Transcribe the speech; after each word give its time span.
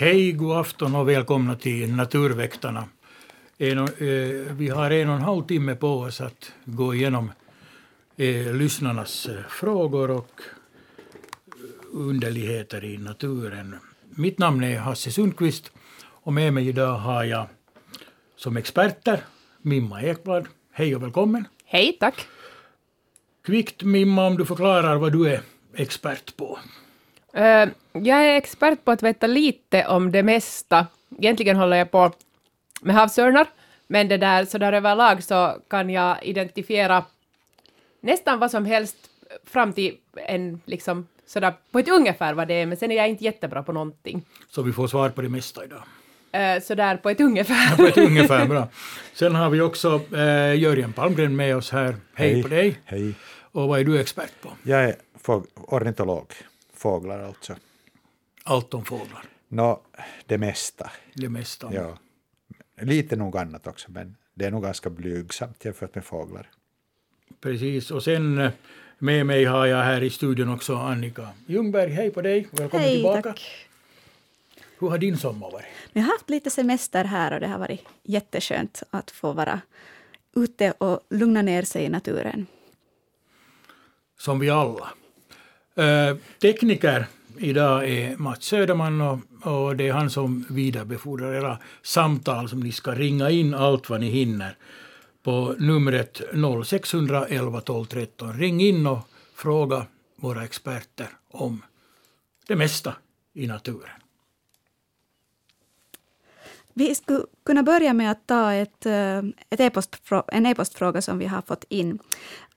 Hej, 0.00 0.32
god 0.32 0.56
afton 0.56 0.94
och 0.94 1.08
välkomna 1.08 1.56
till 1.56 1.94
Naturväktarna. 1.94 2.84
En, 3.58 3.78
eh, 3.78 4.54
vi 4.56 4.68
har 4.68 4.90
en 4.90 5.08
och 5.08 5.14
en 5.14 5.22
halv 5.22 5.42
timme 5.42 5.74
på 5.74 5.88
oss 5.88 6.20
att 6.20 6.52
gå 6.64 6.94
igenom 6.94 7.32
eh, 8.16 8.54
lyssnarnas 8.54 9.26
eh, 9.26 9.42
frågor 9.48 10.10
och 10.10 10.40
underligheter 11.92 12.84
i 12.84 12.98
naturen. 12.98 13.76
Mitt 14.10 14.38
namn 14.38 14.64
är 14.64 14.78
Hasse 14.78 15.10
Sundqvist 15.10 15.72
och 16.02 16.32
med 16.32 16.52
mig 16.52 16.68
idag 16.68 16.94
har 16.94 17.24
jag 17.24 17.46
som 18.36 18.56
experter 18.56 19.24
Mimma 19.62 20.02
Ekblad. 20.02 20.46
Hej 20.72 20.96
och 20.96 21.02
välkommen. 21.02 21.44
Hej, 21.64 21.96
tack. 22.00 22.26
Kvickt 23.44 23.82
Mimma, 23.82 24.26
om 24.26 24.36
du 24.36 24.46
förklarar 24.46 24.96
vad 24.96 25.12
du 25.12 25.28
är 25.28 25.40
expert 25.74 26.36
på. 26.36 26.58
Uh, 27.36 27.72
jag 27.92 28.26
är 28.26 28.36
expert 28.36 28.84
på 28.84 28.90
att 28.90 29.02
veta 29.02 29.26
lite 29.26 29.86
om 29.86 30.12
det 30.12 30.22
mesta. 30.22 30.86
Egentligen 31.18 31.56
håller 31.56 31.76
jag 31.76 31.90
på 31.90 32.12
med 32.80 32.94
havsörnar, 32.94 33.46
men 33.86 34.08
det 34.08 34.16
där, 34.16 34.44
så 34.44 34.58
där 34.58 34.72
överlag 34.72 35.22
så 35.22 35.56
kan 35.70 35.90
jag 35.90 36.24
identifiera 36.24 37.04
nästan 38.00 38.38
vad 38.38 38.50
som 38.50 38.64
helst 38.64 38.96
fram 39.44 39.72
till 39.72 39.96
en, 40.26 40.60
liksom, 40.64 41.06
sådär 41.26 41.54
på 41.70 41.78
ett 41.78 41.88
ungefär 41.88 42.34
vad 42.34 42.48
det 42.48 42.54
är, 42.54 42.66
men 42.66 42.76
sen 42.76 42.90
är 42.90 42.96
jag 42.96 43.08
inte 43.08 43.24
jättebra 43.24 43.62
på 43.62 43.72
någonting. 43.72 44.22
Så 44.50 44.62
vi 44.62 44.72
får 44.72 44.88
svar 44.88 45.08
på 45.08 45.22
det 45.22 45.28
mesta 45.28 45.64
idag. 45.64 45.82
Uh, 46.36 46.62
sådär 46.62 46.96
på 46.96 47.10
ett 47.10 47.20
ungefär. 47.20 47.76
på 47.76 47.82
ett 47.82 47.98
ungefär, 48.08 48.46
bra. 48.46 48.68
Sen 49.14 49.34
har 49.34 49.50
vi 49.50 49.60
också 49.60 50.00
uh, 50.12 50.56
Jörgen 50.56 50.92
Palmgren 50.92 51.36
med 51.36 51.56
oss 51.56 51.70
här. 51.70 51.96
Hej, 52.14 52.32
Hej 52.32 52.42
på 52.42 52.48
dig. 52.48 52.78
Hej. 52.84 53.14
Och 53.52 53.68
vad 53.68 53.80
är 53.80 53.84
du 53.84 54.00
expert 54.00 54.32
på? 54.42 54.50
Jag 54.62 54.84
är 54.84 54.94
ornitolog, 55.54 56.26
fåglar 56.80 57.18
alltså. 57.18 57.56
Allt 58.44 58.74
om 58.74 58.84
fåglar? 58.84 59.24
Nå, 59.48 59.80
det 60.26 60.38
mesta. 60.38 60.90
Det 61.14 61.28
mesta? 61.28 61.74
Ja. 61.74 61.98
Lite 62.80 63.16
nog 63.16 63.36
annat 63.36 63.66
också, 63.66 63.90
men 63.90 64.16
det 64.34 64.44
är 64.44 64.50
nog 64.50 64.62
ganska 64.62 64.90
blygsamt 64.90 65.64
jämfört 65.64 65.94
med 65.94 66.04
fåglar. 66.04 66.50
Precis, 67.40 67.90
och 67.90 68.02
sen 68.02 68.38
eh, 68.38 68.50
med 68.98 69.26
mig 69.26 69.44
har 69.44 69.66
jag 69.66 69.82
här 69.82 70.02
i 70.02 70.10
studion 70.10 70.54
också 70.54 70.74
Annika 70.74 71.28
Ljungberg. 71.46 71.90
Hej 71.90 72.10
på 72.10 72.22
dig, 72.22 72.48
välkommen 72.50 72.86
Hej, 72.86 72.94
tillbaka. 72.94 73.22
Tack. 73.22 73.66
Hur 74.78 74.88
har 74.88 74.98
din 74.98 75.18
sommar 75.18 75.50
varit? 75.50 75.66
Jag 75.92 76.02
har 76.02 76.12
haft 76.12 76.30
lite 76.30 76.50
semester 76.50 77.04
här 77.04 77.34
och 77.34 77.40
det 77.40 77.46
har 77.46 77.58
varit 77.58 77.84
jätteskönt 78.02 78.82
att 78.90 79.10
få 79.10 79.32
vara 79.32 79.60
ute 80.36 80.70
och 80.78 81.00
lugna 81.10 81.42
ner 81.42 81.62
sig 81.62 81.84
i 81.84 81.88
naturen. 81.88 82.46
Som 84.18 84.38
vi 84.38 84.50
alla. 84.50 84.88
Eh, 85.74 86.16
tekniker 86.42 87.06
idag 87.38 87.88
är 87.88 88.16
Mats 88.16 88.44
Söderman 88.44 89.00
och, 89.00 89.18
och 89.42 89.76
det 89.76 89.88
är 89.88 89.92
han 89.92 90.10
som 90.10 90.44
vidarebefordrar 90.50 91.34
era 91.34 91.58
samtal 91.82 92.48
som 92.48 92.60
ni 92.60 92.72
ska 92.72 92.94
ringa 92.94 93.30
in 93.30 93.54
allt 93.54 93.90
vad 93.90 94.00
ni 94.00 94.10
hinner 94.10 94.56
på 95.22 95.54
numret 95.58 96.20
0611 96.64 97.60
12 97.60 97.84
13. 97.84 98.38
Ring 98.38 98.60
in 98.60 98.86
och 98.86 98.98
fråga 99.34 99.86
våra 100.16 100.44
experter 100.44 101.08
om 101.30 101.62
det 102.46 102.56
mesta 102.56 102.94
i 103.32 103.46
naturen. 103.46 104.00
Vi 106.74 106.94
skulle 106.94 107.24
kunna 107.44 107.62
börja 107.62 107.92
med 107.92 108.10
att 108.10 108.26
ta 108.26 108.52
ett, 108.52 108.86
eh, 108.86 109.18
ett 109.50 109.60
e 109.60 109.70
en 110.32 110.46
e-postfråga 110.46 111.02
som 111.02 111.18
vi 111.18 111.26
har 111.26 111.42
fått 111.42 111.64
in. 111.68 111.98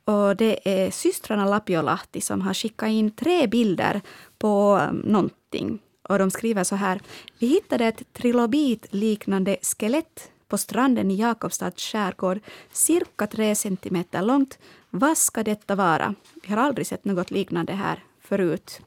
Och 0.05 0.35
det 0.35 0.85
är 0.85 0.91
systrarna 0.91 1.45
Lapiolahti 1.45 2.21
som 2.21 2.41
har 2.41 2.53
skickat 2.53 2.89
in 2.89 3.11
tre 3.11 3.47
bilder 3.47 4.01
på 4.37 4.79
um, 4.89 4.97
någonting. 4.97 5.79
Och 6.09 6.19
de 6.19 6.31
skriver 6.31 6.63
så 6.63 6.75
här. 6.75 7.01
Vi 7.39 7.47
hittade 7.47 7.85
ett 7.85 8.13
trilobit-liknande 8.13 9.57
skelett 9.61 10.31
på 10.47 10.57
stranden 10.57 11.11
i 11.11 11.15
Jakobstads 11.15 11.83
skärgård, 11.83 12.39
cirka 12.71 13.27
tre 13.27 13.55
centimeter 13.55 14.21
långt. 14.21 14.59
Vad 14.89 15.17
ska 15.17 15.43
detta 15.43 15.75
vara? 15.75 16.15
Vi 16.43 16.53
har 16.53 16.57
aldrig 16.57 16.87
sett 16.87 17.05
något 17.05 17.31
liknande 17.31 17.73
här 17.73 18.03
förut. 18.21 18.81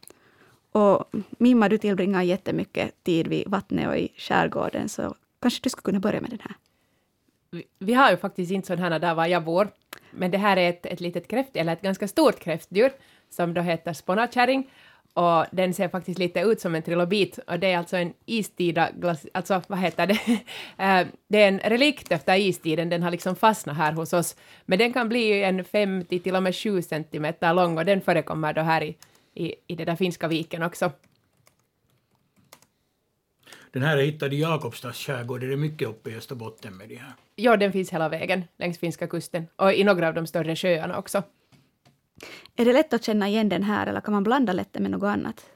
Och 0.72 1.15
mm, 1.15 1.25
Mimma, 1.38 1.69
du 1.69 1.78
tillbringar 1.78 2.22
jättemycket 2.22 3.05
tid 3.05 3.28
vid 3.28 3.49
vattnet 3.49 3.88
och 3.88 3.97
i 3.97 4.09
skärgården, 4.16 4.88
så 4.88 5.15
kanske 5.41 5.60
du 5.62 5.71
skulle 5.71 5.82
kunna 5.82 6.00
börja 6.00 6.21
med 6.21 6.31
den 6.31 6.41
här. 6.43 6.56
Vi 7.78 7.94
har 7.94 8.11
ju 8.11 8.17
faktiskt 8.17 8.53
inte 8.53 8.67
sådana 8.67 8.99
där 8.99 9.15
var 9.15 9.27
jag 9.27 9.44
bor, 9.44 9.69
men 10.11 10.31
det 10.31 10.39
här 10.39 10.56
är 10.56 10.71
ett, 10.71 10.87
ett 10.87 11.00
litet 11.00 11.28
kräft, 11.28 11.56
eller 11.56 11.72
ett 11.72 11.83
ganska 11.83 12.09
stort 12.09 12.41
kräftdjur, 12.41 12.93
som 13.31 13.55
då 13.55 13.61
heter 13.61 13.93
spånakärring, 13.93 14.71
och 15.15 15.47
den 15.53 15.75
ser 15.75 15.89
faktiskt 15.89 16.19
lite 16.19 16.41
ut 16.41 16.61
som 16.61 16.75
en 16.75 16.83
trilobit, 16.83 17.39
och 17.39 17.59
det 17.59 17.72
är 17.72 17.78
alltså 17.78 17.97
en 17.97 18.12
istida, 18.27 18.89
alltså 19.34 19.62
vad 19.67 19.78
heter 19.78 20.06
det, 20.06 20.21
eh, 20.84 21.06
det 21.28 21.43
är 21.43 21.49
en 21.49 21.59
relikt 21.59 22.12
efter 22.12 22.37
istiden, 22.37 22.89
den 22.89 23.03
har 23.03 23.11
liksom 23.11 23.37
fastnat 23.37 23.77
här 23.77 23.93
hos 23.93 24.12
oss, 24.12 24.37
men 24.67 24.78
den 24.78 24.93
kan 24.93 25.09
bli 25.09 25.43
en 25.43 25.65
50 25.65 26.19
till 26.19 26.37
och 26.37 26.43
med 26.43 26.56
7 26.56 26.83
centimeter 26.83 27.55
lång, 27.55 27.78
och 27.78 27.84
den 27.84 28.00
förekommer 28.00 28.53
då 28.53 28.61
här 28.61 28.83
i, 28.83 28.97
i, 29.34 29.55
i 29.67 29.75
den 29.75 29.87
där 29.87 29.97
finska 29.97 30.28
viken 30.28 30.62
också. 30.62 30.91
Den 33.76 33.82
här 33.82 33.97
är 33.97 34.03
hittad 34.03 34.26
i 34.26 34.41
Jakobstads 34.41 34.98
skärgård. 34.98 35.42
Är 35.42 35.48
det 35.48 35.56
mycket 35.56 35.88
uppe 35.88 36.10
i 36.10 36.16
Österbotten 36.16 36.76
med 36.76 36.88
de 36.88 36.97
här? 36.97 37.12
Ja, 37.34 37.56
den 37.56 37.72
finns 37.72 37.91
hela 37.91 38.09
vägen 38.09 38.44
längs 38.59 38.78
finska 38.78 39.06
kusten 39.06 39.47
och 39.56 39.72
i 39.72 39.84
några 39.84 40.09
av 40.09 40.14
de 40.14 40.26
större 40.26 40.56
sjöarna 40.56 40.98
också. 40.98 41.22
Är 42.56 42.64
det 42.64 42.72
lätt 42.72 42.92
att 42.92 43.04
känna 43.04 43.28
igen 43.28 43.48
den 43.48 43.62
här 43.62 43.87
eller 43.87 44.00
kan 44.00 44.14
man 44.14 44.22
blanda 44.22 44.53
lätten 44.53 44.82
med 44.82 44.91
något 44.91 45.06
annat? 45.06 45.47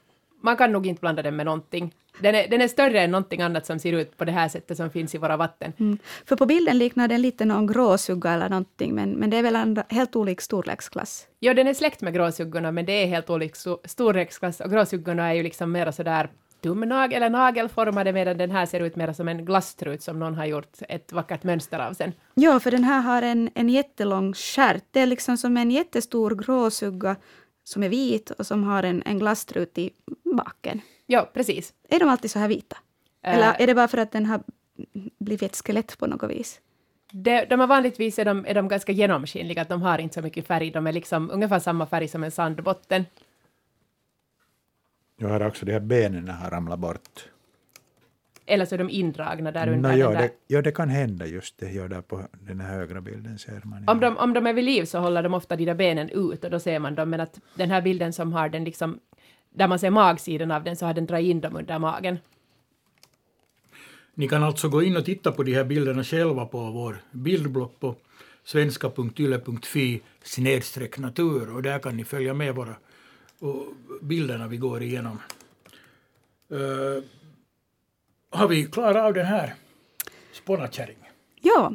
Man 0.42 0.56
kan 0.56 0.72
nog 0.72 0.86
inte 0.86 1.00
blanda 1.00 1.22
den 1.22 1.36
med 1.36 1.46
någonting. 1.46 1.94
Den 2.20 2.34
är, 2.34 2.48
den 2.48 2.60
är 2.60 2.68
större 2.68 3.00
än 3.00 3.10
någonting 3.10 3.42
annat 3.42 3.66
som 3.66 3.78
ser 3.78 3.92
ut 3.92 4.16
på 4.16 4.24
det 4.24 4.32
här 4.32 4.48
sättet 4.48 4.76
som 4.76 4.90
finns 4.90 5.14
i 5.14 5.18
våra 5.18 5.36
vatten. 5.36 5.72
Mm. 5.78 5.98
För 6.24 6.36
på 6.36 6.46
bilden 6.46 6.78
liknar 6.78 7.08
den 7.08 7.22
lite 7.22 7.44
någon 7.44 7.66
gråsugga 7.66 8.30
eller 8.30 8.48
någonting, 8.48 8.94
men, 8.94 9.10
men 9.10 9.30
det 9.30 9.36
är 9.36 9.42
väl 9.42 9.56
en 9.56 9.82
helt 9.88 10.16
olik 10.16 10.40
storleksklass? 10.40 11.26
Ja, 11.38 11.54
den 11.54 11.66
är 11.66 11.74
släkt 11.74 12.00
med 12.00 12.14
gråsuggorna, 12.14 12.72
men 12.72 12.86
det 12.86 12.92
är 12.92 13.06
helt 13.06 13.30
olik 13.30 13.56
storleksklass 13.84 14.60
och 14.60 14.70
gråsuggorna 14.70 15.28
är 15.28 15.34
ju 15.34 15.42
liksom 15.42 15.72
mera 15.72 15.92
sådär 15.92 16.30
tumnagel 16.62 17.16
eller 17.22 17.30
nagelformade 17.30 18.12
medan 18.12 18.38
den 18.38 18.50
här 18.50 18.66
ser 18.66 18.80
ut 18.80 18.96
mer 18.96 19.12
som 19.12 19.28
en 19.28 19.44
glasstrut 19.44 20.02
som 20.02 20.18
någon 20.18 20.34
har 20.34 20.46
gjort 20.46 20.76
ett 20.88 21.12
vackert 21.12 21.42
mönster 21.42 21.78
av 21.78 21.92
sen. 21.92 22.12
Ja, 22.34 22.60
för 22.60 22.70
den 22.70 22.84
här 22.84 23.00
har 23.00 23.22
en, 23.22 23.50
en 23.54 23.68
jättelång 23.68 24.32
stjärt. 24.34 24.84
Det 24.90 25.00
är 25.00 25.06
liksom 25.06 25.36
som 25.36 25.56
en 25.56 25.70
jättestor 25.70 26.34
gråsugga 26.34 27.16
som 27.64 27.82
är 27.82 27.88
vit 27.88 28.30
och 28.30 28.46
som 28.46 28.64
har 28.64 28.82
en, 28.82 29.02
en 29.06 29.18
glasstrut 29.18 29.78
i 29.78 29.90
baken. 30.36 30.80
Ja, 31.06 31.30
precis. 31.34 31.72
Är 31.88 31.98
de 31.98 32.08
alltid 32.08 32.30
så 32.30 32.38
här 32.38 32.48
vita? 32.48 32.76
Äh, 33.24 33.34
eller 33.34 33.54
är 33.58 33.66
det 33.66 33.74
bara 33.74 33.88
för 33.88 33.98
att 33.98 34.12
den 34.12 34.26
har 34.26 34.42
blivit 35.18 35.42
ett 35.42 35.56
skelett 35.56 35.98
på 35.98 36.06
något 36.06 36.30
vis? 36.30 36.60
De, 37.12 37.44
de 37.44 37.60
är 37.60 37.66
vanligtvis 37.66 38.18
är 38.18 38.24
de, 38.24 38.46
är 38.48 38.54
de 38.54 38.68
ganska 38.68 38.92
genomskinliga, 38.92 39.62
att 39.62 39.68
de 39.68 39.82
har 39.82 39.98
inte 39.98 40.14
så 40.14 40.22
mycket 40.22 40.46
färg. 40.46 40.70
De 40.70 40.86
är 40.86 40.92
liksom 40.92 41.30
ungefär 41.30 41.58
samma 41.58 41.86
färg 41.86 42.08
som 42.08 42.24
en 42.24 42.30
sandbotten. 42.30 43.04
Jag 45.22 45.28
har 45.28 45.46
också 45.46 45.66
de 45.66 45.72
här 45.72 45.80
benen 45.80 46.28
har 46.28 46.50
ramlat 46.50 46.78
bort. 46.78 47.28
Eller 48.46 48.64
så 48.64 48.74
är 48.74 48.78
de 48.78 48.90
indragna 48.90 49.52
där 49.52 49.68
under. 49.68 49.92
No, 49.92 49.98
ja, 49.98 50.10
där. 50.10 50.20
Det, 50.20 50.32
ja, 50.46 50.62
det 50.62 50.72
kan 50.72 50.88
hända 50.88 51.26
just 51.26 51.58
det. 51.58 51.70
Ja, 51.72 51.88
där 51.88 52.00
på 52.00 52.22
den 52.32 52.60
här 52.60 52.78
högra 52.78 53.00
bilden 53.00 53.38
ser 53.38 53.60
man. 53.64 53.88
Om 53.88 54.00
de, 54.00 54.16
om 54.16 54.32
de 54.32 54.46
är 54.46 54.52
vid 54.52 54.64
liv 54.64 54.84
så 54.84 54.98
håller 54.98 55.22
de 55.22 55.34
ofta 55.34 55.56
de 55.56 55.64
där 55.64 55.74
benen 55.74 56.08
ut 56.08 56.44
och 56.44 56.50
då 56.50 56.60
ser 56.60 56.78
man 56.78 56.94
dem. 56.94 57.10
Men 57.10 57.20
att 57.20 57.40
den 57.54 57.70
här 57.70 57.82
bilden 57.82 58.12
som 58.12 58.32
har 58.32 58.48
den 58.48 58.64
liksom, 58.64 59.00
där 59.50 59.68
man 59.68 59.78
ser 59.78 59.90
magsidan 59.90 60.50
av 60.50 60.64
den 60.64 60.76
så 60.76 60.86
har 60.86 60.94
den 60.94 61.06
dragit 61.06 61.30
in 61.30 61.40
dem 61.40 61.56
under 61.56 61.78
magen. 61.78 62.18
Ni 64.14 64.28
kan 64.28 64.42
alltså 64.42 64.68
gå 64.68 64.82
in 64.82 64.96
och 64.96 65.04
titta 65.04 65.32
på 65.32 65.42
de 65.42 65.54
här 65.54 65.64
bilderna 65.64 66.04
själva 66.04 66.46
på 66.46 66.58
vår 66.58 66.96
bildblock 67.10 67.80
på 67.80 67.94
svenska.yle.fi 68.44 70.00
snedstreck 70.22 70.98
natur 70.98 71.54
och 71.54 71.62
där 71.62 71.78
kan 71.78 71.96
ni 71.96 72.04
följa 72.04 72.34
med 72.34 72.54
våra 72.54 72.74
och 73.40 73.66
bilderna 74.00 74.48
vi 74.48 74.56
går 74.56 74.82
igenom. 74.82 75.18
Uh, 76.52 77.02
har 78.30 78.48
vi 78.48 78.66
klarat 78.66 79.04
av 79.04 79.14
den 79.14 79.26
här 79.26 79.54
spånakärringen? 80.32 81.12
Ja. 81.40 81.72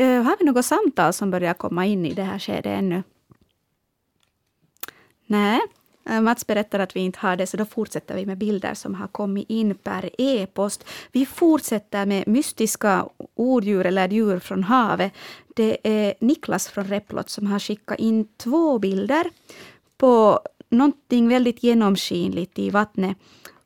Uh, 0.00 0.22
har 0.22 0.36
vi 0.38 0.44
något 0.44 0.64
samtal 0.64 1.12
som 1.12 1.30
börjar 1.30 1.54
komma 1.54 1.86
in 1.86 2.06
i 2.06 2.14
det 2.14 2.22
här 2.22 2.38
skedet 2.38 2.78
ännu? 2.78 3.02
Nej. 5.26 5.60
Eh, 6.08 6.20
Mats 6.20 6.46
berättar 6.46 6.78
att 6.78 6.96
vi 6.96 7.00
inte 7.00 7.18
har 7.18 7.36
det, 7.36 7.46
så 7.46 7.56
då 7.56 7.64
fortsätter 7.64 8.14
vi 8.14 8.26
med 8.26 8.38
bilder 8.38 8.74
som 8.74 8.94
har 8.94 9.06
kommit 9.06 9.50
in 9.50 9.74
per 9.74 10.10
e-post. 10.18 10.84
Vi 11.12 11.26
fortsätter 11.26 12.06
med 12.06 12.28
mystiska 12.28 13.08
odjur 13.34 13.86
eller 13.86 14.08
djur 14.08 14.38
från 14.38 14.62
havet. 14.62 15.12
Det 15.54 15.78
är 15.82 16.14
Niklas 16.20 16.68
från 16.68 16.84
Replot 16.84 17.30
som 17.30 17.46
har 17.46 17.58
skickat 17.58 17.98
in 17.98 18.28
två 18.36 18.78
bilder 18.78 19.30
på 19.96 20.40
någonting 20.72 21.28
väldigt 21.28 21.62
genomskinligt 21.62 22.58
i 22.58 22.70
vattnet 22.70 23.16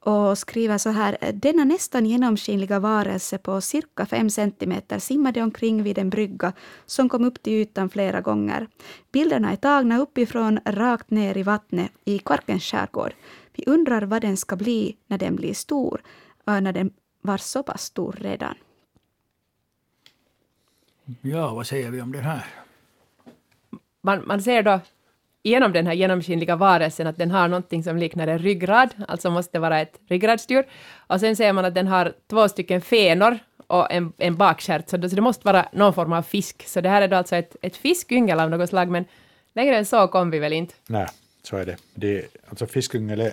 och 0.06 0.38
skriver 0.38 0.78
så 0.78 0.90
här. 0.90 1.16
Denna 1.32 1.64
nästan 1.64 2.06
genomskinliga 2.06 2.78
varelse 2.80 3.38
på 3.38 3.60
cirka 3.60 4.06
fem 4.06 4.30
centimeter 4.30 4.98
simmade 4.98 5.42
omkring 5.42 5.82
vid 5.82 5.98
en 5.98 6.10
brygga 6.10 6.52
som 6.86 7.08
kom 7.08 7.24
upp 7.24 7.42
till 7.42 7.52
ytan 7.52 7.88
flera 7.88 8.20
gånger. 8.20 8.68
Bilderna 9.12 9.52
är 9.52 9.56
tagna 9.56 9.98
uppifrån 9.98 10.60
rakt 10.64 11.10
ner 11.10 11.36
i 11.36 11.42
vattnet 11.42 11.90
i 12.04 12.18
Kvarkens 12.18 12.64
skärgård. 12.64 13.12
Vi 13.52 13.64
undrar 13.66 14.02
vad 14.02 14.22
den 14.22 14.36
ska 14.36 14.56
bli 14.56 14.96
när 15.06 15.18
den 15.18 15.36
blir 15.36 15.54
stor. 15.54 16.02
eh, 16.46 16.60
när 16.60 16.72
den 16.72 16.90
var 17.22 17.38
så 17.38 17.62
pass 17.62 17.82
stor 17.82 18.16
redan. 18.20 18.54
Ja, 21.20 21.54
vad 21.54 21.66
säger 21.66 21.90
vi 21.90 22.00
om 22.00 22.12
det 22.12 22.20
här? 22.20 22.44
Man, 24.02 24.26
man 24.26 24.42
ser 24.42 24.62
då 24.62 24.80
genom 25.46 25.72
den 25.72 25.86
här 25.86 25.94
genomskinliga 25.94 26.56
varelsen 26.56 27.06
att 27.06 27.16
den 27.16 27.30
har 27.30 27.48
någonting 27.48 27.82
som 27.82 27.96
liknar 27.96 28.26
en 28.26 28.38
ryggrad, 28.38 28.88
alltså 29.08 29.30
måste 29.30 29.58
vara 29.58 29.80
ett 29.80 30.00
ryggradsdjur. 30.08 30.66
Och 31.06 31.20
sen 31.20 31.36
ser 31.36 31.52
man 31.52 31.64
att 31.64 31.74
den 31.74 31.86
har 31.86 32.12
två 32.30 32.48
stycken 32.48 32.80
fenor 32.80 33.38
och 33.66 33.92
en, 33.92 34.12
en 34.18 34.36
bakstjärt, 34.36 34.88
så 34.88 34.96
det, 34.96 35.10
så 35.10 35.16
det 35.16 35.22
måste 35.22 35.46
vara 35.46 35.68
någon 35.72 35.94
form 35.94 36.12
av 36.12 36.22
fisk. 36.22 36.68
Så 36.68 36.80
det 36.80 36.88
här 36.88 37.02
är 37.02 37.08
då 37.08 37.16
alltså 37.16 37.36
ett, 37.36 37.56
ett 37.62 37.76
fiskyngel 37.76 38.40
av 38.40 38.50
något 38.50 38.68
slag, 38.68 38.88
men 38.88 39.04
längre 39.54 39.76
än 39.76 39.86
så 39.86 40.08
kom 40.08 40.30
vi 40.30 40.38
väl 40.38 40.52
inte. 40.52 40.74
Nej, 40.88 41.06
så 41.42 41.56
är 41.56 41.66
det. 41.66 41.76
det 41.94 42.26
alltså 42.48 42.66
fiskyngel 42.66 43.20
är 43.20 43.32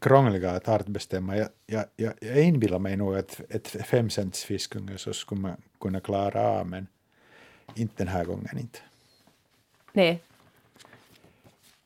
krångliga 0.00 0.50
att 0.50 0.68
artbestämma. 0.68 1.36
Jag, 1.36 1.48
jag, 1.66 1.84
jag, 1.96 2.12
jag 2.20 2.44
inbillar 2.44 2.78
mig 2.78 2.96
nog 2.96 3.16
att 3.16 3.40
ett 3.48 3.68
fem 3.68 4.10
cents 4.10 4.44
fiskyngel 4.44 4.98
så 4.98 5.12
skulle 5.12 5.40
man 5.40 5.56
kunna 5.80 6.00
klara 6.00 6.40
av, 6.40 6.66
men 6.66 6.86
inte 7.74 7.94
den 7.96 8.08
här 8.08 8.24
gången 8.24 8.58
inte. 8.58 8.78
Nej. 9.92 10.22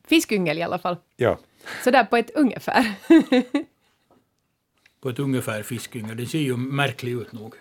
Fiskyngel 0.07 0.57
i 0.57 0.61
alla 0.61 0.77
fall. 0.77 0.97
Ja, 1.15 1.39
Så 1.83 1.91
där 1.91 2.03
på 2.03 2.17
ett 2.17 2.31
ungefär. 2.35 2.93
På 5.01 5.09
ett 5.09 5.19
ungefär 5.19 5.63
fiskyngel. 5.63 6.17
Den 6.17 6.27
ser 6.27 6.39
ju 6.39 6.57
märklig 6.57 7.11
ut 7.11 7.31
nog. 7.33 7.55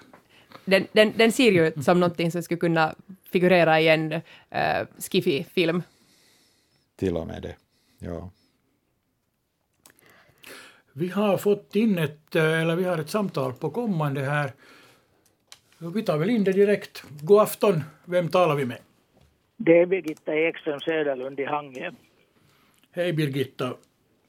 Den, 0.65 0.87
den, 0.93 1.13
den 1.17 1.33
ser 1.33 1.51
ju 1.53 1.67
ut 1.67 1.85
som 1.85 2.01
någonting 2.01 2.31
som 2.31 2.43
skulle 2.43 2.59
kunna 2.61 2.95
figurera 3.33 3.81
i 3.81 3.89
en 3.89 4.13
uh, 4.13 4.21
skiffy-film. 4.99 5.83
till 6.97 7.17
och 7.17 7.27
med 7.27 7.43
det. 7.43 7.57
Ja. 7.99 8.31
Vi 10.93 11.09
har 11.09 11.37
fått 11.39 11.77
in 11.77 11.99
ett, 11.99 12.37
eh, 12.37 12.61
eller 12.61 12.77
vi 12.77 12.85
har 12.85 12.99
ett 12.99 13.11
samtal 13.11 13.53
på 13.53 13.71
kommande 13.71 14.21
här. 14.21 14.53
Vi 15.79 16.03
tar 16.03 16.19
väl 16.19 16.31
in 16.31 16.45
det 16.45 16.53
direkt. 16.53 17.05
God 17.21 17.41
afton, 17.41 17.83
vem 18.05 18.29
talar 18.29 18.55
vi 18.55 18.65
med? 18.65 18.79
Det 19.57 19.81
är 19.81 19.87
Birgitta 19.87 20.35
Ekström 20.35 20.81
Söderlund 20.81 21.41
i 21.41 21.45
Hangö. 21.45 21.91
Hej 22.97 23.13
Birgitta 23.13 23.69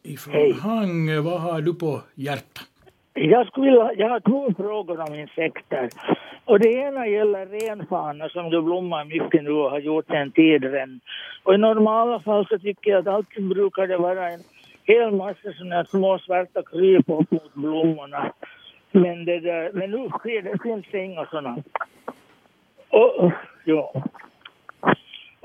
ifrån 0.03 0.33
Hej. 0.33 0.53
Hangö. 0.53 1.19
Vad 1.19 1.41
har 1.41 1.61
du 1.61 1.73
på 1.73 2.01
hjärtat? 2.15 2.67
Jag, 3.13 3.47
skulle 3.47 3.65
vilja, 3.65 3.93
jag 3.93 4.09
har 4.09 4.19
två 4.19 4.53
frågor 4.57 4.99
om 4.99 5.15
insekter. 5.15 5.89
Och 6.45 6.59
det 6.59 6.73
ena 6.73 7.07
gäller 7.07 7.45
renfana 7.45 8.29
som 8.29 8.49
du 8.49 8.61
blommar 8.61 9.05
mycket 9.05 9.43
nu 9.43 9.51
och 9.51 9.69
har 9.69 9.79
gjort 9.79 10.09
en 10.09 10.31
tid 10.31 10.63
redan. 10.63 10.99
Och 11.43 11.53
i 11.53 11.57
normala 11.57 12.19
fall 12.19 12.47
så 12.47 12.59
tycker 12.59 12.91
jag 12.91 12.99
att 12.99 13.13
alltid 13.15 13.47
brukar 13.49 13.87
det 13.87 13.97
vara 13.97 14.29
en 14.29 14.39
hel 14.83 15.11
massa 15.11 15.53
sådana 15.57 15.85
små 15.85 16.19
svarta 16.19 16.61
kryp 16.63 17.09
upp 17.09 17.31
mot 17.31 17.53
blommorna. 17.53 18.33
Men, 18.91 19.25
det 19.25 19.39
där, 19.39 19.71
men 19.73 19.91
nu 19.91 20.09
sker 20.09 20.41
det, 20.41 20.63
finns 20.63 20.85
det 20.91 21.03
inga 21.03 21.25
sådana. 21.25 21.57
Och, 22.89 23.31
ja. 23.65 24.03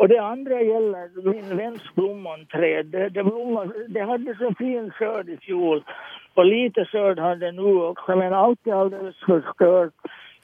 Och 0.02 0.08
det 0.08 0.19
andra 0.19 0.62
gäller 0.62 1.31
min 1.32 1.56
väns 1.56 1.82
plommonträd. 1.94 2.87
Det, 2.87 3.08
det, 3.08 3.25
blommar, 3.25 3.72
det 3.88 4.00
hade 4.00 4.34
så 4.34 4.54
fin 4.58 4.90
skörd 4.90 5.28
i 5.28 5.37
fjol. 5.37 5.84
Och 6.34 6.44
lite 6.44 6.84
skörd 6.84 7.19
hade 7.19 7.46
det 7.46 7.52
nu 7.52 7.82
också, 7.82 8.16
men 8.16 8.32
allt 8.32 8.66
är 8.66 8.72
alldeles 8.72 9.16
förstört. 9.16 9.93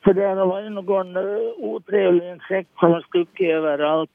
För 0.04 0.14
det 0.14 0.26
har 0.26 0.46
varit 0.46 0.72
någon 0.72 1.16
uh, 1.16 1.52
otrevlig 1.56 2.30
insekt 2.30 2.70
som 2.80 2.92
har 2.92 3.00
stuckit 3.00 3.50
överallt. 3.50 4.10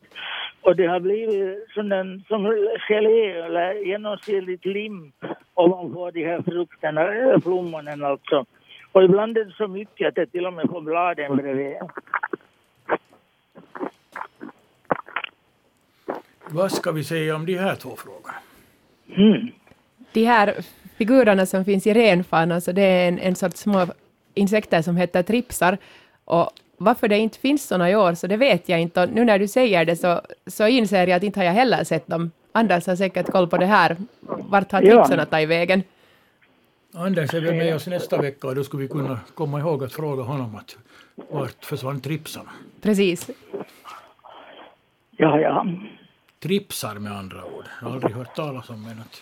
Och 0.61 0.75
det 0.75 0.87
har 0.87 0.99
blivit 0.99 1.69
som, 1.69 1.91
en, 1.91 2.23
som 2.27 2.43
gelé 2.89 3.31
eller 3.31 3.73
genomskinligt 3.73 4.65
lim 4.65 5.11
ovanpå 5.53 6.11
de 6.11 6.25
här 6.25 6.41
frukterna, 6.41 7.01
eh, 7.01 7.29
äh, 7.29 7.39
plommonen 7.39 8.03
alltså. 8.03 8.45
Och 8.91 9.03
ibland 9.03 9.37
är 9.37 9.45
det 9.45 9.51
så 9.51 9.67
mycket 9.67 10.07
att 10.07 10.15
det 10.15 10.25
till 10.25 10.45
och 10.45 10.53
med 10.53 10.69
får 10.69 10.81
bladen 10.81 11.35
bredvid. 11.35 11.77
Vad 16.49 16.71
ska 16.71 16.91
vi 16.91 17.03
säga 17.03 17.35
om 17.35 17.45
de 17.45 17.57
här 17.57 17.75
två 17.75 17.95
frågorna? 17.95 18.33
Mm. 19.15 19.47
De 20.13 20.25
här 20.25 20.55
figurerna 20.97 21.45
som 21.45 21.65
finns 21.65 21.87
i 21.87 21.93
renfanan, 21.93 22.61
så 22.61 22.71
det 22.71 22.81
är 22.81 23.07
en, 23.07 23.19
en 23.19 23.35
sorts 23.35 23.59
små 23.59 23.87
insekter 24.33 24.81
som 24.81 24.97
heter 24.97 25.23
tripsar. 25.23 25.77
Och 26.25 26.49
varför 26.77 27.07
det 27.07 27.17
inte 27.17 27.39
finns 27.39 27.67
såna 27.67 27.89
i 27.89 27.95
år, 27.95 28.13
så 28.13 28.27
det 28.27 28.37
vet 28.37 28.69
jag 28.69 28.79
inte. 28.81 29.01
Och 29.03 29.09
nu 29.09 29.25
när 29.25 29.39
du 29.39 29.47
säger 29.47 29.85
det 29.85 29.95
så, 29.95 30.21
så 30.47 30.67
inser 30.67 31.07
jag 31.07 31.17
att 31.17 31.23
inte 31.23 31.39
har 31.39 31.45
jag 31.45 31.53
heller 31.53 31.83
sett 31.83 32.07
dem. 32.07 32.31
Anders 32.51 32.87
har 32.87 32.95
säkert 32.95 33.31
koll 33.31 33.47
på 33.47 33.57
det 33.57 33.65
här. 33.65 33.97
Vart 34.21 34.71
har 34.71 34.81
Ja. 34.81 34.95
tripsarna 34.95 35.25
tagit 35.25 35.49
vägen? 35.49 35.83
Anders 36.93 37.33
är 37.33 37.41
väl 37.41 37.55
med 37.55 37.75
oss 37.75 37.87
nästa 37.87 38.17
vecka 38.21 38.47
och 38.47 38.55
då 38.55 38.63
skulle 38.63 38.83
vi 38.83 38.89
kunna 38.89 39.19
komma 39.35 39.59
ihåg 39.59 39.83
att 39.83 39.93
fråga 39.93 40.23
honom 40.23 40.55
att 40.55 40.77
vart 41.29 41.65
försvann 41.65 42.01
tripsarna? 42.01 42.49
Precis. 42.81 43.29
Ja, 45.17 45.39
ja. 45.39 45.65
Tripsar 46.43 46.95
med 46.99 47.11
andra 47.11 47.45
ord. 47.45 47.65
Jag 47.81 47.87
har 47.87 47.93
aldrig 47.95 48.15
hört 48.15 48.35
talas 48.35 48.69
om 48.69 48.85
att 49.01 49.21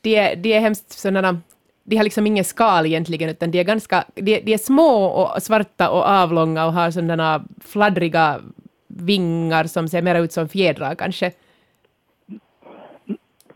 De 0.00 0.16
är, 0.16 0.36
de 0.36 0.52
är 0.52 0.60
hemskt 0.60 0.92
sådana, 0.92 1.40
de 1.84 1.96
har 1.96 2.04
liksom 2.04 2.26
inget 2.26 2.46
skal 2.46 2.86
egentligen, 2.86 3.30
utan 3.30 3.50
de 3.50 3.58
är 3.60 3.64
ganska, 3.64 4.04
de, 4.14 4.40
de 4.40 4.52
är 4.52 4.58
små 4.58 5.04
och 5.04 5.42
svarta 5.42 5.90
och 5.90 6.08
avlånga 6.08 6.66
och 6.66 6.72
har 6.72 6.90
sådana 6.90 7.44
fladdriga 7.60 8.40
vingar 8.86 9.64
som 9.64 9.88
ser 9.88 10.02
mer 10.02 10.22
ut 10.22 10.32
som 10.32 10.48
fjädrar 10.48 10.94
kanske. 10.94 11.32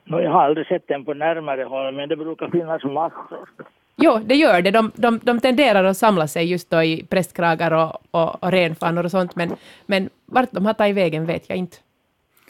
Jag 0.05 0.31
har 0.31 0.43
aldrig 0.44 0.66
sett 0.66 0.88
den 0.88 1.05
på 1.05 1.14
närmare 1.14 1.62
håll, 1.62 1.94
men 1.94 2.08
det 2.08 2.16
brukar 2.16 2.48
finnas 2.48 2.84
massor. 2.84 3.48
Jo, 3.96 4.18
det 4.24 4.34
gör 4.34 4.62
det. 4.62 4.70
De, 4.70 4.90
de, 4.94 5.20
de 5.22 5.40
tenderar 5.40 5.84
att 5.84 5.96
samla 5.96 6.28
sig 6.28 6.44
just 6.50 6.70
då 6.70 6.82
i 6.82 7.04
prästkragar 7.08 7.70
och, 7.70 7.96
och, 8.10 8.42
och 8.42 8.50
renfanor 8.50 9.04
och 9.04 9.10
sånt, 9.10 9.36
men, 9.36 9.56
men 9.86 10.10
vart 10.26 10.52
de 10.52 10.66
har 10.66 10.74
tagit 10.74 10.96
vägen 10.96 11.26
vet 11.26 11.48
jag 11.48 11.58
inte. 11.58 11.76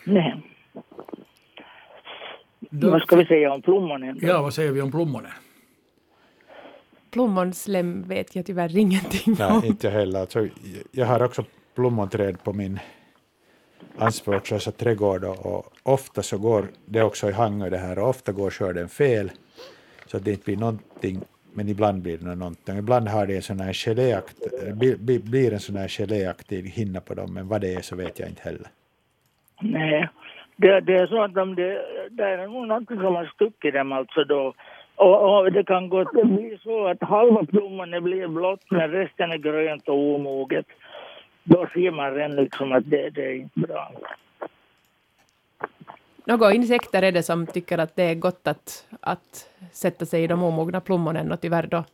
Nej. 0.05 0.43
då, 2.61 2.90
Vad 2.90 3.02
ska 3.02 3.17
vi 3.17 3.26
säga 3.26 3.52
om 3.52 3.62
plommonen? 3.62 4.19
då? 4.21 4.26
Ja, 4.26 4.43
vad 4.43 4.55
säger 4.55 4.73
vi 4.73 4.81
om 4.81 4.90
plommonen? 4.90 5.31
Plommonslem 7.11 8.02
vet 8.09 8.37
jag 8.37 8.47
tyvärr 8.47 8.76
ingenting 8.76 9.37
Nej, 9.38 9.52
om. 9.52 9.64
inte 9.64 9.87
jag 9.87 9.95
heller. 9.95 10.21
Alltså, 10.21 10.49
jag 10.90 11.07
har 11.07 11.23
också 11.23 11.45
plommonträd 11.75 12.43
på 12.45 12.52
min 12.52 12.78
ansvarslösa 13.99 14.73
trädgård 14.73 15.25
och, 15.25 15.47
och 15.47 15.73
ofta 15.83 16.23
så 16.23 16.38
går 16.38 16.67
det 16.87 17.02
också 17.02 17.28
i 17.28 17.33
Hangö 17.33 17.71
det 17.71 17.78
här 17.78 17.99
och 17.99 18.09
ofta 18.09 18.33
går 18.33 18.50
skörden 18.50 18.88
fel 18.88 19.31
så 20.07 20.17
att 20.17 20.25
det 20.25 20.31
inte 20.31 20.45
blir 20.45 20.57
någonting 20.57 21.21
men 21.54 21.68
ibland 21.68 22.02
blir 22.02 22.18
det 22.18 22.35
någonting. 22.35 22.78
Ibland 22.78 23.09
har 23.09 23.26
det 23.26 23.37
en 23.37 23.42
sån 23.42 23.61
här 23.61 23.73
geléakt, 23.73 24.37
blir, 25.25 25.52
en 25.52 25.61
sån 25.61 25.76
här 25.76 25.88
geléaktig 25.88 26.62
hinna 26.62 27.00
på 27.00 27.14
dem 27.14 27.35
men 27.35 27.49
vad 27.49 27.61
det 27.61 27.75
är 27.75 27.80
så 27.80 27.97
vet 27.97 28.18
jag 28.18 28.28
inte 28.28 28.42
heller. 28.42 28.66
Nej. 29.61 30.09
Det, 30.56 30.80
det 30.80 30.97
är 30.97 31.06
så 31.06 31.23
att 31.23 31.35
de, 31.35 31.54
det, 31.54 31.82
det 32.11 32.25
är 32.25 32.47
nog 32.47 32.66
någonting 32.68 32.97
som 32.97 33.14
har 33.14 33.26
stuckit 33.35 33.75
dem 33.75 33.92
alltså 33.92 34.25
då. 34.25 34.54
Och, 34.97 35.38
och 35.38 35.52
det 35.52 35.64
kan 35.64 35.88
gott 35.88 36.12
bli 36.12 36.59
så 36.62 36.87
att 36.87 37.02
halva 37.02 37.44
plommonen 37.44 38.04
blir 38.04 38.26
blått 38.26 38.71
men 38.71 38.90
resten 38.90 39.32
är 39.32 39.38
grönt 39.38 39.88
och 39.88 40.14
omoget. 40.14 40.66
Då 41.44 41.66
ser 41.75 41.90
man 41.90 42.14
redan 42.14 42.37
liksom 42.37 42.73
att 42.73 42.90
det, 42.90 43.11
det 43.11 43.26
är 43.26 43.35
inte 43.35 43.61
bra. 43.61 43.92
Några 46.25 46.52
insekter 46.52 47.02
är 47.02 47.12
det 47.12 47.23
som 47.23 47.47
tycker 47.47 47.79
att 47.79 47.97
det 47.97 48.02
är 48.02 48.14
gott 48.14 48.47
att, 48.47 48.87
att 49.00 49.49
sätta 49.73 50.07
sig 50.07 50.25
i 50.25 50.26
de 50.26 50.43
omogna 50.43 50.81
plommonen 50.81 51.33
och 51.33 51.41
tyvärr 51.41 51.67
då 51.67 51.85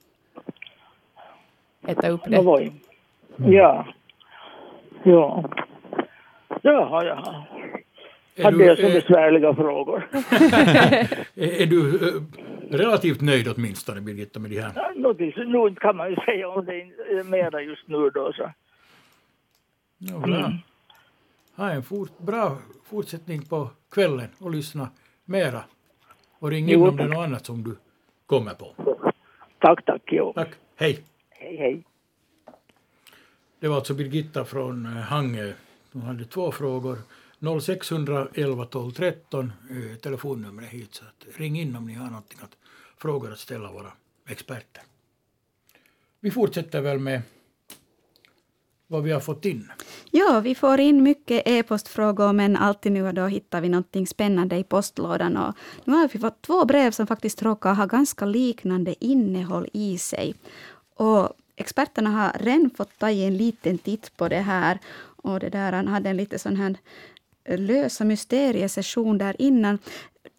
äta 1.87 2.09
upp 2.09 2.25
Det. 2.25 2.31
det. 2.31 2.63
Ju. 2.63 2.71
Ja. 3.57 3.87
Ja. 5.03 5.51
Jaha, 6.63 7.05
jaha. 7.05 7.45
Är 8.37 8.45
Hade 8.45 8.65
jag 8.65 8.79
så 8.79 8.87
är, 8.87 8.93
besvärliga 8.93 9.55
frågor? 9.55 10.09
är 11.35 11.67
du 11.67 12.09
eh, 12.09 12.23
relativt 12.71 13.21
nöjd 13.21 13.49
åtminstone, 13.57 14.01
Birgitta, 14.01 14.41
med 14.41 14.51
de 14.51 14.61
här? 14.61 14.73
Nu 15.47 15.75
kan 15.75 15.97
man 15.97 16.11
ju 16.11 16.17
säga 16.17 16.49
om 16.49 16.65
det 16.65 16.81
är 16.81 17.25
mera 17.25 17.63
just 17.63 17.89
nu 17.89 18.11
då 18.11 18.33
så. 18.33 18.51
Ja, 19.99 20.19
bra. 20.19 20.53
Ha 21.59 21.71
en 21.71 21.83
fort, 21.83 22.19
bra 22.19 22.59
fortsättning 22.85 23.43
på 23.43 23.71
kvällen 23.91 24.29
och 24.39 24.51
lyssna 24.51 24.91
mera. 25.25 25.65
Och 26.39 26.51
ring 26.51 26.69
in 26.69 26.83
om 26.83 26.97
det 26.97 27.03
är 27.03 27.09
något 27.09 27.25
annat 27.25 27.47
som 27.47 27.65
du 27.65 27.77
kommer 28.27 28.55
på. 28.55 28.75
Tack, 29.59 29.85
tack. 29.85 30.03
Jo. 30.07 30.33
Tack. 30.33 30.49
Hej. 30.77 31.05
Hej, 31.31 31.57
hej. 31.57 31.85
Det 33.61 33.69
var 33.69 33.77
alltså 33.77 33.95
Birgitta 33.95 34.45
från 34.45 34.87
eh, 34.87 34.93
Hangö. 34.93 35.53
Hon 35.93 36.03
hade 36.03 36.25
två 36.25 36.53
frågor. 36.53 36.99
0611 37.61 38.65
12 38.65 38.91
13 38.91 39.53
eh, 39.71 39.99
telefonnumret 39.99 40.69
hit. 40.69 40.95
Så 40.95 41.05
att 41.05 41.39
ring 41.39 41.61
in 41.61 41.77
om 41.77 41.87
ni 41.87 41.95
har 41.95 42.07
någonting 42.07 42.39
att 42.43 42.57
frågor 42.97 43.33
att 43.33 43.39
ställa 43.39 43.73
våra 43.73 43.93
experter. 44.29 44.83
Vi 46.21 46.31
fortsätter 46.31 46.81
väl 46.81 46.99
med 46.99 47.23
vad 48.89 49.03
vi 49.03 49.13
har 49.13 49.21
fått 49.21 49.45
in. 49.45 49.71
Ja, 50.11 50.41
vi 50.41 50.55
får 50.55 50.81
in 50.81 51.03
mycket 51.03 51.43
e-postfrågor, 51.47 52.33
men 52.33 52.57
alltid 52.57 52.93
nu 52.93 53.07
och 53.07 53.15
då 53.15 53.27
hittar 53.27 53.61
vi 53.61 53.69
någonting 53.69 54.07
spännande 54.07 54.57
i 54.57 54.65
postlådan. 54.65 55.37
Och 55.37 55.55
nu 55.85 55.93
har 55.93 56.09
vi 56.09 56.19
fått 56.19 56.43
två 56.43 56.65
brev 56.65 56.91
som 56.91 57.07
faktiskt 57.07 57.43
råkar 57.43 57.75
ha 57.75 57.87
ganska 57.87 58.25
liknande 58.25 59.05
innehåll 59.05 59.69
i 59.73 59.99
sig. 59.99 60.35
Och 60.95 61.33
experterna 61.57 62.11
har 62.11 62.33
redan 62.41 62.71
fått 62.71 62.99
ta 62.99 63.11
en 63.11 63.37
liten 63.37 63.79
titt 63.79 64.17
på 64.17 64.29
det 64.29 64.41
här. 64.41 64.79
Och 65.23 65.41
det 65.41 65.49
där, 65.49 65.73
han 65.73 65.89
hade 65.89 66.11
en 66.11 66.17
lite 66.17 66.39
sån 66.39 66.57
här 66.57 66.77
lösa 67.49 68.05
mysteriesession 68.05 69.19
där 69.19 69.37
innan. 69.39 69.79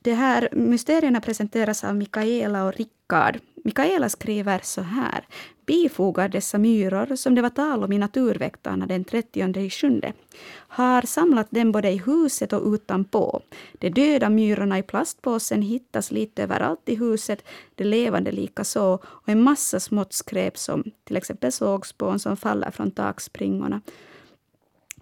Det 0.01 0.13
här 0.13 0.50
mysterierna 0.51 1.22
presenteras 1.22 1.84
av 1.84 1.96
Mikaela 1.96 2.65
och 2.65 2.74
Rickard. 2.74 3.39
Mikaela 3.63 4.10
skriver 4.10 4.60
så 4.63 4.82
här. 4.82 5.28
Bifogar 5.66 6.30
dessa 6.30 6.58
myror, 6.58 7.16
som 7.16 7.36
det 7.36 7.42
var 7.42 7.50
tal 7.50 7.84
om 7.84 7.92
i 7.92 7.98
Naturväktarna 7.98 8.86
den 8.86 9.04
30 9.04 9.70
juli. 9.82 10.13
har 10.51 11.01
samlat 11.01 11.51
dem 11.51 11.72
både 11.72 11.89
i 11.89 11.98
huset 11.98 12.54
och 12.54 12.74
utanpå. 12.74 13.42
De 13.74 13.89
döda 13.89 14.30
myrorna 14.30 14.80
i 14.80 14.84
plastpåsen 14.84 15.62
hittas 15.62 16.12
lite 16.12 16.44
överallt 16.44 16.89
i 16.89 16.96
huset, 16.96 17.44
de 17.75 17.84
levande 17.84 18.32
lika 18.32 18.63
så 18.63 19.00
och 19.04 19.30
en 19.30 19.44
massa 19.44 19.80
smått 19.80 20.13
skräp 20.13 20.58
som 20.58 20.84
till 21.04 21.18
exempel 21.18 21.51
sågspån 21.51 22.20
som 22.20 22.38
faller 22.38 22.72
från 22.72 22.92
takspringorna. 22.92 23.82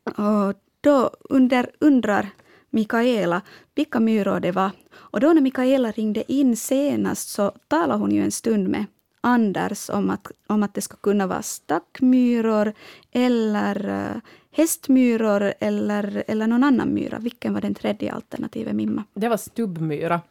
Och 0.04 0.54
då 0.82 1.12
under, 1.30 1.72
undrar 1.80 2.30
Mikaela 2.77 3.41
vilka 3.75 4.00
myror 4.00 4.39
det 4.39 4.51
var. 4.51 4.72
Och 4.93 5.19
då 5.19 5.34
när 5.34 5.41
Mikaela 5.41 5.91
ringde 5.91 6.31
in 6.31 6.57
senast 6.57 7.29
så 7.29 7.51
talade 7.67 8.00
hon 8.00 8.12
ju 8.12 8.24
en 8.24 8.31
stund 8.31 8.67
med 8.69 8.86
Anders 9.22 9.89
om 9.89 10.10
att, 10.10 10.31
om 10.48 10.63
att 10.63 10.74
det 10.74 10.81
ska 10.81 10.96
kunna 10.96 11.27
vara 11.27 11.41
stackmyror 11.41 12.74
eller 13.12 13.89
uh, 13.89 14.22
hästmyror 14.51 15.53
eller, 15.60 16.24
eller 16.27 16.48
någon 16.48 16.63
annan 16.63 16.93
myra. 16.93 17.19
Vilken 17.19 17.53
var 17.53 17.62
den 17.62 17.75
tredje 17.75 18.13
alternativet, 18.13 18.75
Mimma? 18.75 19.03
Det 19.13 19.29
var 19.29 19.38
stubbmyra. 19.38 20.22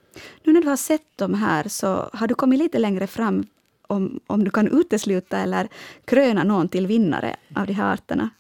Nu 0.45 0.53
när 0.53 0.63
du 0.63 0.69
har 0.69 0.77
sett 0.77 1.19
dem 1.19 1.35
här 1.35 1.69
så 1.69 2.11
har 2.13 2.27
du 2.27 2.35
kommit 2.35 2.59
lite 2.59 2.79
längre 2.79 3.07
fram 3.07 3.47
om, 3.87 4.21
om 4.27 4.45
du 4.45 4.51
kan 4.51 4.81
utesluta 4.81 5.39
eller 5.39 5.69
kröna 6.05 6.45
någon 6.45 6.69
till 6.69 6.87
vinnare 6.87 7.37
av 7.55 7.67
de 7.67 7.73
här 7.73 7.93
arterna. 7.95 8.31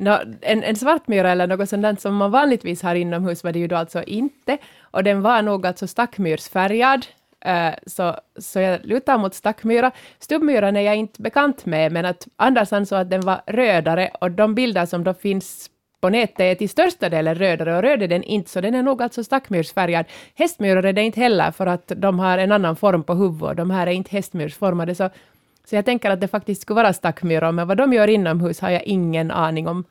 No, 0.00 0.10
en, 0.40 0.62
en 0.62 0.76
svartmyra 0.76 1.30
eller 1.30 1.46
något 1.46 1.68
sånt 1.68 2.00
som 2.00 2.14
man 2.14 2.30
vanligtvis 2.30 2.82
har 2.82 2.94
inomhus 2.94 3.44
var 3.44 3.52
det 3.52 3.58
ju 3.58 3.66
då 3.66 3.76
alltså 3.76 4.02
inte. 4.02 4.58
Och 4.80 5.04
den 5.04 5.22
var 5.22 5.42
nog 5.42 5.66
alltså 5.66 5.86
stackmyrsfärgad. 5.86 7.06
Uh, 7.46 7.74
så, 7.86 8.16
så 8.38 8.60
jag 8.60 8.84
lutar 8.84 9.18
mot 9.18 9.34
stackmyra. 9.34 9.90
Stubbmyran 10.18 10.76
är 10.76 10.80
jag 10.80 10.96
inte 10.96 11.22
bekant 11.22 11.66
med, 11.66 11.92
men 11.92 12.04
att 12.04 12.28
Anders 12.36 12.72
ansåg 12.72 12.98
att 12.98 13.10
den 13.10 13.20
var 13.20 13.40
rödare 13.46 14.10
och 14.20 14.30
de 14.30 14.54
bilder 14.54 14.86
som 14.86 15.04
då 15.04 15.14
finns 15.14 15.70
på 16.00 16.08
nätet 16.08 16.40
är 16.40 16.54
till 16.54 16.68
största 16.68 17.08
delen 17.08 17.34
rödare 17.34 17.76
och 17.76 17.82
röd 17.82 18.02
är 18.02 18.08
den 18.08 18.22
inte, 18.22 18.50
så 18.50 18.60
den 18.60 18.74
är 18.74 18.82
nog 18.82 19.02
alltså 19.02 19.24
stackmyrsfärgad. 19.24 20.06
Hästmyror 20.34 20.84
är 20.84 20.92
det 20.92 21.02
inte 21.02 21.20
heller 21.20 21.50
för 21.50 21.66
att 21.66 21.92
de 21.96 22.18
har 22.18 22.38
en 22.38 22.52
annan 22.52 22.76
form 22.76 23.02
på 23.02 23.14
huvudet, 23.14 23.56
de 23.56 23.70
här 23.70 23.86
är 23.86 23.90
inte 23.90 24.10
hästmyrsformade, 24.10 24.94
så 24.94 25.10
så 25.68 25.76
jag 25.76 25.84
tänker 25.84 26.10
att 26.10 26.20
det 26.20 26.28
faktiskt 26.28 26.62
skulle 26.62 26.74
vara 26.74 26.92
stackmyror, 26.92 27.52
men 27.52 27.68
vad 27.68 27.76
de 27.76 27.92
gör 27.92 28.08
inomhus 28.08 28.60
har 28.60 28.70
jag 28.70 28.84
ingen 28.84 29.30
aning 29.30 29.68
om. 29.68 29.84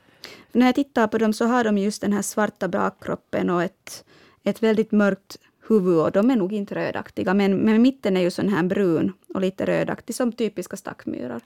När 0.52 0.66
jag 0.66 0.76
tittar 0.76 1.08
på 1.08 1.18
dem 1.18 1.34
så 1.34 1.46
har 1.46 1.64
de 1.64 1.78
just 1.78 2.02
den 2.02 2.14
här 2.14 2.22
svarta 2.22 2.68
bakkroppen 2.68 3.50
och 3.50 3.64
ett, 3.64 4.06
ett 4.44 4.64
väldigt 4.64 4.92
mörkt 4.92 5.38
huvud 5.68 6.00
och 6.00 6.12
de 6.12 6.32
är 6.32 6.36
nog 6.36 6.54
inte 6.54 6.76
rödaktiga, 6.76 7.34
men, 7.34 7.58
men 7.58 7.82
mitten 7.82 8.18
är 8.18 8.22
ju 8.22 8.32
sån 8.32 8.50
här 8.50 8.64
brun 8.64 9.14
och 9.34 9.42
lite 9.42 9.66
rödaktig 9.66 10.16
som 10.16 10.32
typiska 10.32 10.78
stackmyror. 10.78 11.42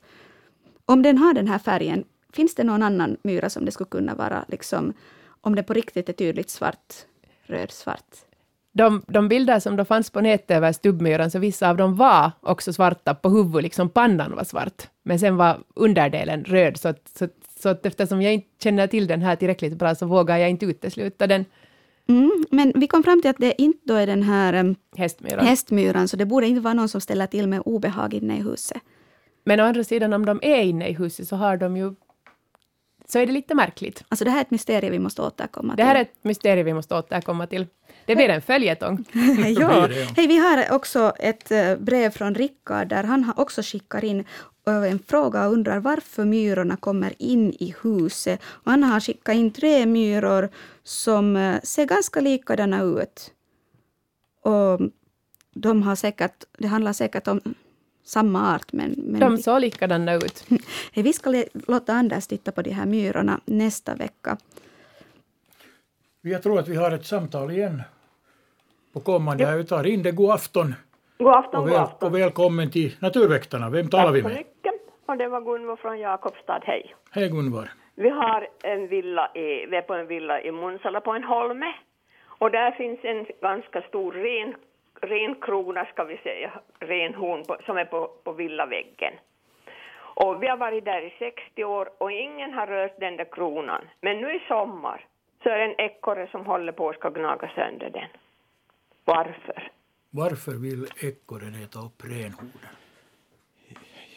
Om 0.86 1.02
den 1.02 1.18
har 1.18 1.34
den 1.34 1.48
här 1.48 1.60
färgen, 1.60 2.04
finns 2.34 2.56
det 2.56 2.64
någon 2.64 2.84
annan 2.84 3.18
myra 3.24 3.50
som 3.50 3.66
det 3.66 3.72
skulle 3.72 3.90
kunna 3.90 4.16
vara, 4.16 4.46
liksom, 4.48 4.94
om 5.42 5.56
det 5.56 5.64
på 5.64 5.74
riktigt 5.74 6.10
är 6.10 6.14
tydligt 6.14 6.50
svart, 6.50 6.94
röd-svart? 7.44 8.31
De, 8.74 9.04
de 9.08 9.28
bilder 9.28 9.60
som 9.60 9.76
då 9.76 9.86
fanns 9.86 10.10
på 10.10 10.22
nätet 10.22 10.52
över 10.52 10.72
stubbmyran, 10.72 11.32
så 11.32 11.40
vissa 11.40 11.70
av 11.70 11.78
dem 11.78 11.96
var 11.96 12.32
också 12.42 12.74
svarta 12.74 13.16
på 13.16 13.30
huvudet, 13.30 13.64
liksom 13.64 13.90
pannan 13.90 14.36
var 14.36 14.44
svart. 14.44 14.90
Men 15.04 15.20
sen 15.20 15.38
var 15.38 15.60
underdelen 15.76 16.44
röd, 16.44 16.78
så, 16.78 16.88
att, 16.88 17.12
så, 17.18 17.28
så 17.60 17.70
att 17.70 17.86
eftersom 17.86 18.22
jag 18.22 18.34
inte 18.34 18.48
känner 18.64 18.88
till 18.88 19.08
den 19.08 19.22
här 19.22 19.36
tillräckligt 19.36 19.74
bra 19.74 19.96
så 19.96 20.06
vågar 20.06 20.38
jag 20.38 20.50
inte 20.50 20.66
utesluta 20.66 21.28
den. 21.28 21.46
Mm, 22.10 22.46
men 22.52 22.74
vi 22.76 22.88
kom 22.88 23.04
fram 23.04 23.22
till 23.22 23.30
att 23.30 23.38
det 23.40 23.62
inte 23.62 23.80
då 23.84 23.94
är 23.94 24.08
den 24.08 24.24
här 24.24 24.54
um, 24.54 24.76
hästmyran. 24.98 25.46
hästmyran, 25.46 26.08
så 26.08 26.18
det 26.18 26.26
borde 26.26 26.48
inte 26.48 26.62
vara 26.62 26.74
någon 26.74 26.90
som 26.90 27.02
ställer 27.02 27.28
till 27.28 27.48
med 27.48 27.62
obehag 27.66 28.14
inne 28.14 28.38
i 28.38 28.42
huset. 28.42 28.82
Men 29.44 29.60
å 29.60 29.64
andra 29.64 29.84
sidan, 29.84 30.14
om 30.14 30.26
de 30.26 30.40
är 30.42 30.62
inne 30.62 30.88
i 30.88 30.94
huset 30.94 31.28
så 31.28 31.36
har 31.36 31.58
de 31.58 31.78
ju 31.78 31.96
så 33.08 33.20
är 33.20 33.26
det 33.26 33.32
lite 33.32 33.56
märkligt. 33.56 34.04
Alltså 34.10 34.26
det 34.26 34.32
här 34.32 34.38
är 34.38 34.42
ett 34.42 34.52
mysterium 34.52 34.92
vi 34.92 35.00
måste 35.00 35.22
återkomma 35.22 35.74
till. 35.74 35.78
Det 35.78 35.84
här 35.84 35.96
är 35.96 36.02
ett 36.02 36.24
mysterium 36.24 36.66
vi 36.66 36.74
måste 36.74 36.96
återkomma 36.96 37.48
till. 37.48 37.68
Det 38.06 38.16
blir 38.16 38.30
en 38.30 38.42
följetong. 38.42 39.06
ja. 39.60 39.88
Hej, 40.18 40.28
vi 40.28 40.38
har 40.38 40.72
också 40.72 41.14
ett 41.20 41.52
eh, 41.52 41.76
brev 41.76 42.10
från 42.10 42.36
Rickard 42.36 42.88
där 42.88 43.04
han 43.04 43.34
också 43.38 43.62
skickar 43.62 44.06
in 44.06 44.26
eh, 44.68 44.92
en 44.92 45.00
fråga 45.00 45.48
och 45.48 45.54
undrar 45.54 45.80
varför 45.80 46.26
myrorna 46.26 46.78
kommer 46.78 47.14
in 47.18 47.54
i 47.60 47.76
huset. 47.84 48.42
Och 48.44 48.72
han 48.72 48.84
har 48.84 49.00
skickat 49.00 49.36
in 49.36 49.52
tre 49.52 49.86
myror 49.86 50.50
som 50.84 51.36
eh, 51.36 51.62
ser 51.62 51.86
ganska 51.86 52.22
likadana 52.22 52.84
ut. 52.84 53.32
Och 54.44 54.80
de 55.54 55.84
har 55.84 55.96
säkert, 55.96 56.44
det 56.58 56.68
handlar 56.68 56.94
säkert 56.94 57.28
om 57.28 57.42
samma 58.04 58.56
art. 58.56 58.74
Men, 58.74 58.96
men 58.98 59.20
de 59.20 59.38
såg 59.38 59.62
likadana 59.62 60.14
ut. 60.14 60.46
vi 60.94 61.14
ska 61.14 61.44
låta 61.68 61.94
Anders 61.94 62.28
titta 62.28 62.52
på 62.52 62.62
de 62.62 62.72
här 62.72 62.86
myrorna 62.86 63.40
nästa 63.46 63.96
vecka. 63.96 64.38
Jag 66.24 66.44
tror 66.44 66.60
att 66.60 66.68
vi 66.68 66.76
har 66.76 66.92
ett 66.92 67.06
samtal 67.06 67.52
igen 67.52 67.82
på 68.94 69.00
kommande. 69.00 69.44
Jag 69.44 69.68
tar 69.68 69.88
in 69.88 70.04
det. 70.04 70.12
God 70.12 70.32
afton. 70.32 70.76
God 71.18 71.36
afton, 71.36 71.62
och, 71.62 71.68
väl, 71.68 71.74
god 71.74 71.84
afton. 71.84 72.10
och 72.10 72.16
välkommen 72.20 72.72
till 72.72 72.96
Naturväktarna. 73.00 73.70
Vem 73.70 73.90
talar 73.90 74.06
Tack 74.06 74.16
vi 74.16 74.22
så 74.22 74.28
med? 74.28 74.38
mycket. 74.38 74.74
Och 75.06 75.18
det 75.18 75.28
var 75.28 75.42
Gunvor 75.42 75.76
från 75.76 76.00
Jakobstad. 76.00 76.62
Hej. 76.64 76.96
Hej 77.12 77.30
Gunvar. 77.30 77.72
Vi 77.96 78.10
har 78.10 78.48
en 78.64 78.88
villa 78.88 79.32
i, 79.36 79.66
vi 79.66 79.78
är 79.78 79.82
på 79.82 79.94
en 79.94 80.08
villa 80.08 80.42
i 80.42 80.52
Munsala 80.52 81.02
på 81.02 81.12
en 81.12 81.24
holme. 81.24 81.74
Och 82.26 82.52
där 82.52 82.72
finns 82.72 83.00
en 83.04 83.26
ganska 83.42 83.82
stor 83.82 84.12
ren, 84.12 84.56
renkrona, 85.02 85.86
ska 85.86 86.04
vi 86.04 86.18
säga, 86.18 86.52
renhorn 86.80 87.46
på, 87.46 87.58
som 87.66 87.78
är 87.78 87.86
på, 87.86 88.12
på 88.24 88.32
villaväggen. 88.32 89.14
Och 89.98 90.44
vi 90.44 90.48
har 90.48 90.58
varit 90.58 90.86
där 90.86 91.02
i 91.02 91.14
60 91.20 91.64
år 91.64 91.90
och 91.98 92.12
ingen 92.12 92.54
har 92.54 92.68
rört 92.68 93.00
den 93.00 93.18
där 93.18 93.28
kronan. 93.32 93.82
Men 94.02 94.22
nu 94.22 94.36
i 94.36 94.40
sommar 94.48 95.06
så 95.44 95.50
är 95.50 95.58
det 95.58 95.64
en 95.64 95.80
ekorre 95.80 96.28
som 96.32 96.46
håller 96.46 96.72
på 96.72 96.90
att 96.90 96.96
ska 96.96 97.10
gnaga 97.10 97.52
sönder 97.56 97.90
den. 97.90 98.10
Varför? 99.06 99.72
Varför 100.10 100.52
vill 100.52 100.88
ekorren 101.02 101.56
äta 101.64 101.80
upp 101.80 102.04
renhornen? 102.04 102.76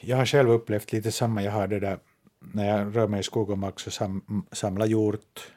Jag 0.00 0.16
har 0.16 0.26
själv 0.26 0.50
upplevt 0.50 0.93
lite 0.93 1.12
samma. 1.12 1.43
Jag 1.43 1.52
har 1.52 1.66
det 1.66 1.81
där 1.81 1.99
när 2.38 2.69
jag 2.69 2.97
rör 2.97 3.07
mig 3.09 3.21
i 3.21 3.23
skog 3.23 3.50
och 3.50 3.59
mark 3.59 3.81
så 3.81 3.90
sam, 3.90 4.47
samlar 4.52 4.87
hjort, 4.87 5.52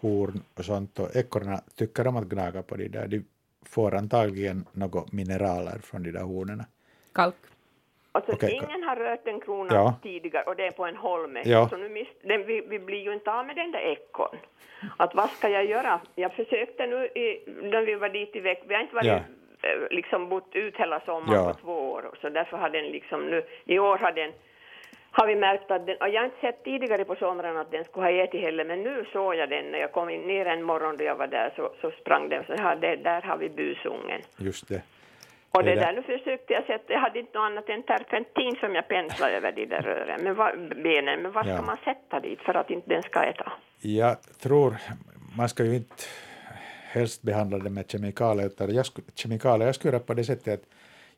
horn 0.00 0.42
och 0.54 0.64
sånt 0.64 0.98
och 0.98 1.16
ekorrarna 1.16 1.60
tycker 1.74 2.06
om 2.06 2.16
att 2.16 2.28
gnaga 2.28 2.62
på 2.62 2.76
det 2.76 2.88
där. 2.88 3.08
De 3.08 3.24
får 3.66 3.94
antagligen 3.94 4.64
några 4.72 5.02
mineraler 5.12 5.78
från 5.78 6.02
de 6.02 6.10
där 6.10 6.22
hornen. 6.22 6.62
Kalk. 7.12 7.34
Alltså 8.12 8.32
Okej. 8.32 8.52
ingen 8.64 8.82
har 8.82 8.96
rört 8.96 9.26
en 9.28 9.40
krona 9.40 9.74
Ja. 9.74 9.94
tidigare 10.02 10.44
och 10.44 10.56
det 10.56 10.66
är 10.66 10.70
på 10.70 10.86
en 10.86 10.96
holme. 10.96 11.42
Ja. 11.44 11.68
Så 11.68 11.76
nu 11.76 11.88
miss, 11.88 12.08
den, 12.22 12.46
vi, 12.46 12.60
vi 12.60 12.78
blir 12.78 13.02
ju 13.04 13.12
inte 13.12 13.32
av 13.32 13.46
med 13.46 13.56
den 13.56 13.72
där 13.72 13.80
ekorren. 13.80 14.40
Att 14.96 15.14
vad 15.14 15.30
ska 15.30 15.48
jag 15.48 15.64
göra? 15.64 16.00
Jag 16.14 16.32
försökte 16.32 16.86
nu 16.86 17.04
i, 17.06 17.42
när 17.62 17.82
vi 17.82 17.94
var 17.94 18.08
dit 18.08 18.36
i 18.36 18.40
veck, 18.40 18.62
vi 18.68 18.74
har 18.74 18.80
inte 18.82 18.94
varit, 18.94 19.06
Ja. 19.06 19.20
eh, 19.68 19.78
liksom 19.90 20.28
bott 20.28 20.48
ut 20.54 20.76
hela 20.76 21.00
sommaren 21.00 21.44
Ja. 21.44 21.52
på 21.54 21.60
två 21.60 21.90
år. 21.92 22.10
Så 22.20 22.28
därför 22.28 22.56
har 22.56 22.70
den 22.70 22.84
liksom 22.84 23.26
nu, 23.26 23.44
i 23.64 23.78
år 23.78 23.98
har 23.98 24.12
den 24.12 24.32
har 25.12 25.26
vi 25.26 25.36
märkt 25.36 25.70
att 25.70 25.86
den, 25.86 25.96
och 25.96 26.08
jag 26.08 26.20
har 26.20 26.24
inte 26.24 26.40
sett 26.40 26.64
tidigare 26.64 27.04
på 27.04 27.14
sommaren 27.14 27.56
att 27.56 27.70
den 27.70 27.84
skulle 27.84 28.06
ha 28.06 28.10
ätit 28.12 28.40
heller, 28.40 28.64
men 28.64 28.82
nu 28.82 29.04
såg 29.12 29.34
jag 29.34 29.48
den 29.50 29.64
när 29.64 29.78
jag 29.78 29.92
kom 29.92 30.10
in, 30.10 30.20
ner 30.20 30.46
en 30.46 30.62
morgon 30.62 30.96
då 30.96 31.04
jag 31.04 31.16
var 31.16 31.26
där 31.26 31.52
så, 31.56 31.70
så 31.80 31.90
sprang 31.90 32.28
den 32.28 32.44
så 32.46 32.54
här, 32.54 32.76
det, 32.76 32.96
där 32.96 33.22
har 33.22 33.36
vi 33.36 33.48
busungen. 33.48 34.20
Just 34.38 34.68
det. 34.68 34.82
Och 35.52 35.64
Det 35.64 35.74
det 35.74 35.80
där- 35.80 35.92
nu 35.92 36.02
försökte 36.02 36.52
jag 36.52 36.64
sätta, 36.66 36.92
jag 36.92 37.00
hade 37.00 37.18
inte 37.18 37.38
något 37.38 37.44
annat 37.46 37.68
än 37.68 37.82
terpentin 37.82 38.56
som 38.60 38.74
jag 38.74 38.88
penslade 38.88 39.32
över 39.36 39.52
de 39.52 39.66
där 39.66 39.82
rören, 39.82 40.20
men 40.24 40.34
vad, 40.34 40.58
benen, 40.82 41.22
men 41.22 41.32
vad 41.32 41.44
ska 41.44 41.54
Ja. 41.54 41.62
man 41.62 41.76
sätta 41.84 42.20
dit 42.20 42.40
för 42.40 42.54
att 42.54 42.70
inte 42.70 42.88
den 42.88 43.02
ska 43.02 43.22
äta? 43.24 43.52
Jag 43.80 44.16
tror, 44.42 44.76
man 45.36 45.48
ska 45.48 45.64
ju 45.64 45.76
inte 45.76 45.94
helst 46.92 47.22
behandla 47.22 47.58
det 47.58 47.70
med 47.70 47.90
kemikalier, 47.90 48.46
utan 48.46 48.74
jag 48.74 48.86
kemikalier, 49.14 49.66
jag 49.68 49.74
skulle 49.74 49.92
göra 49.92 50.02
på 50.04 50.14
det 50.14 50.24
sättet 50.24 50.60
att 50.60 50.66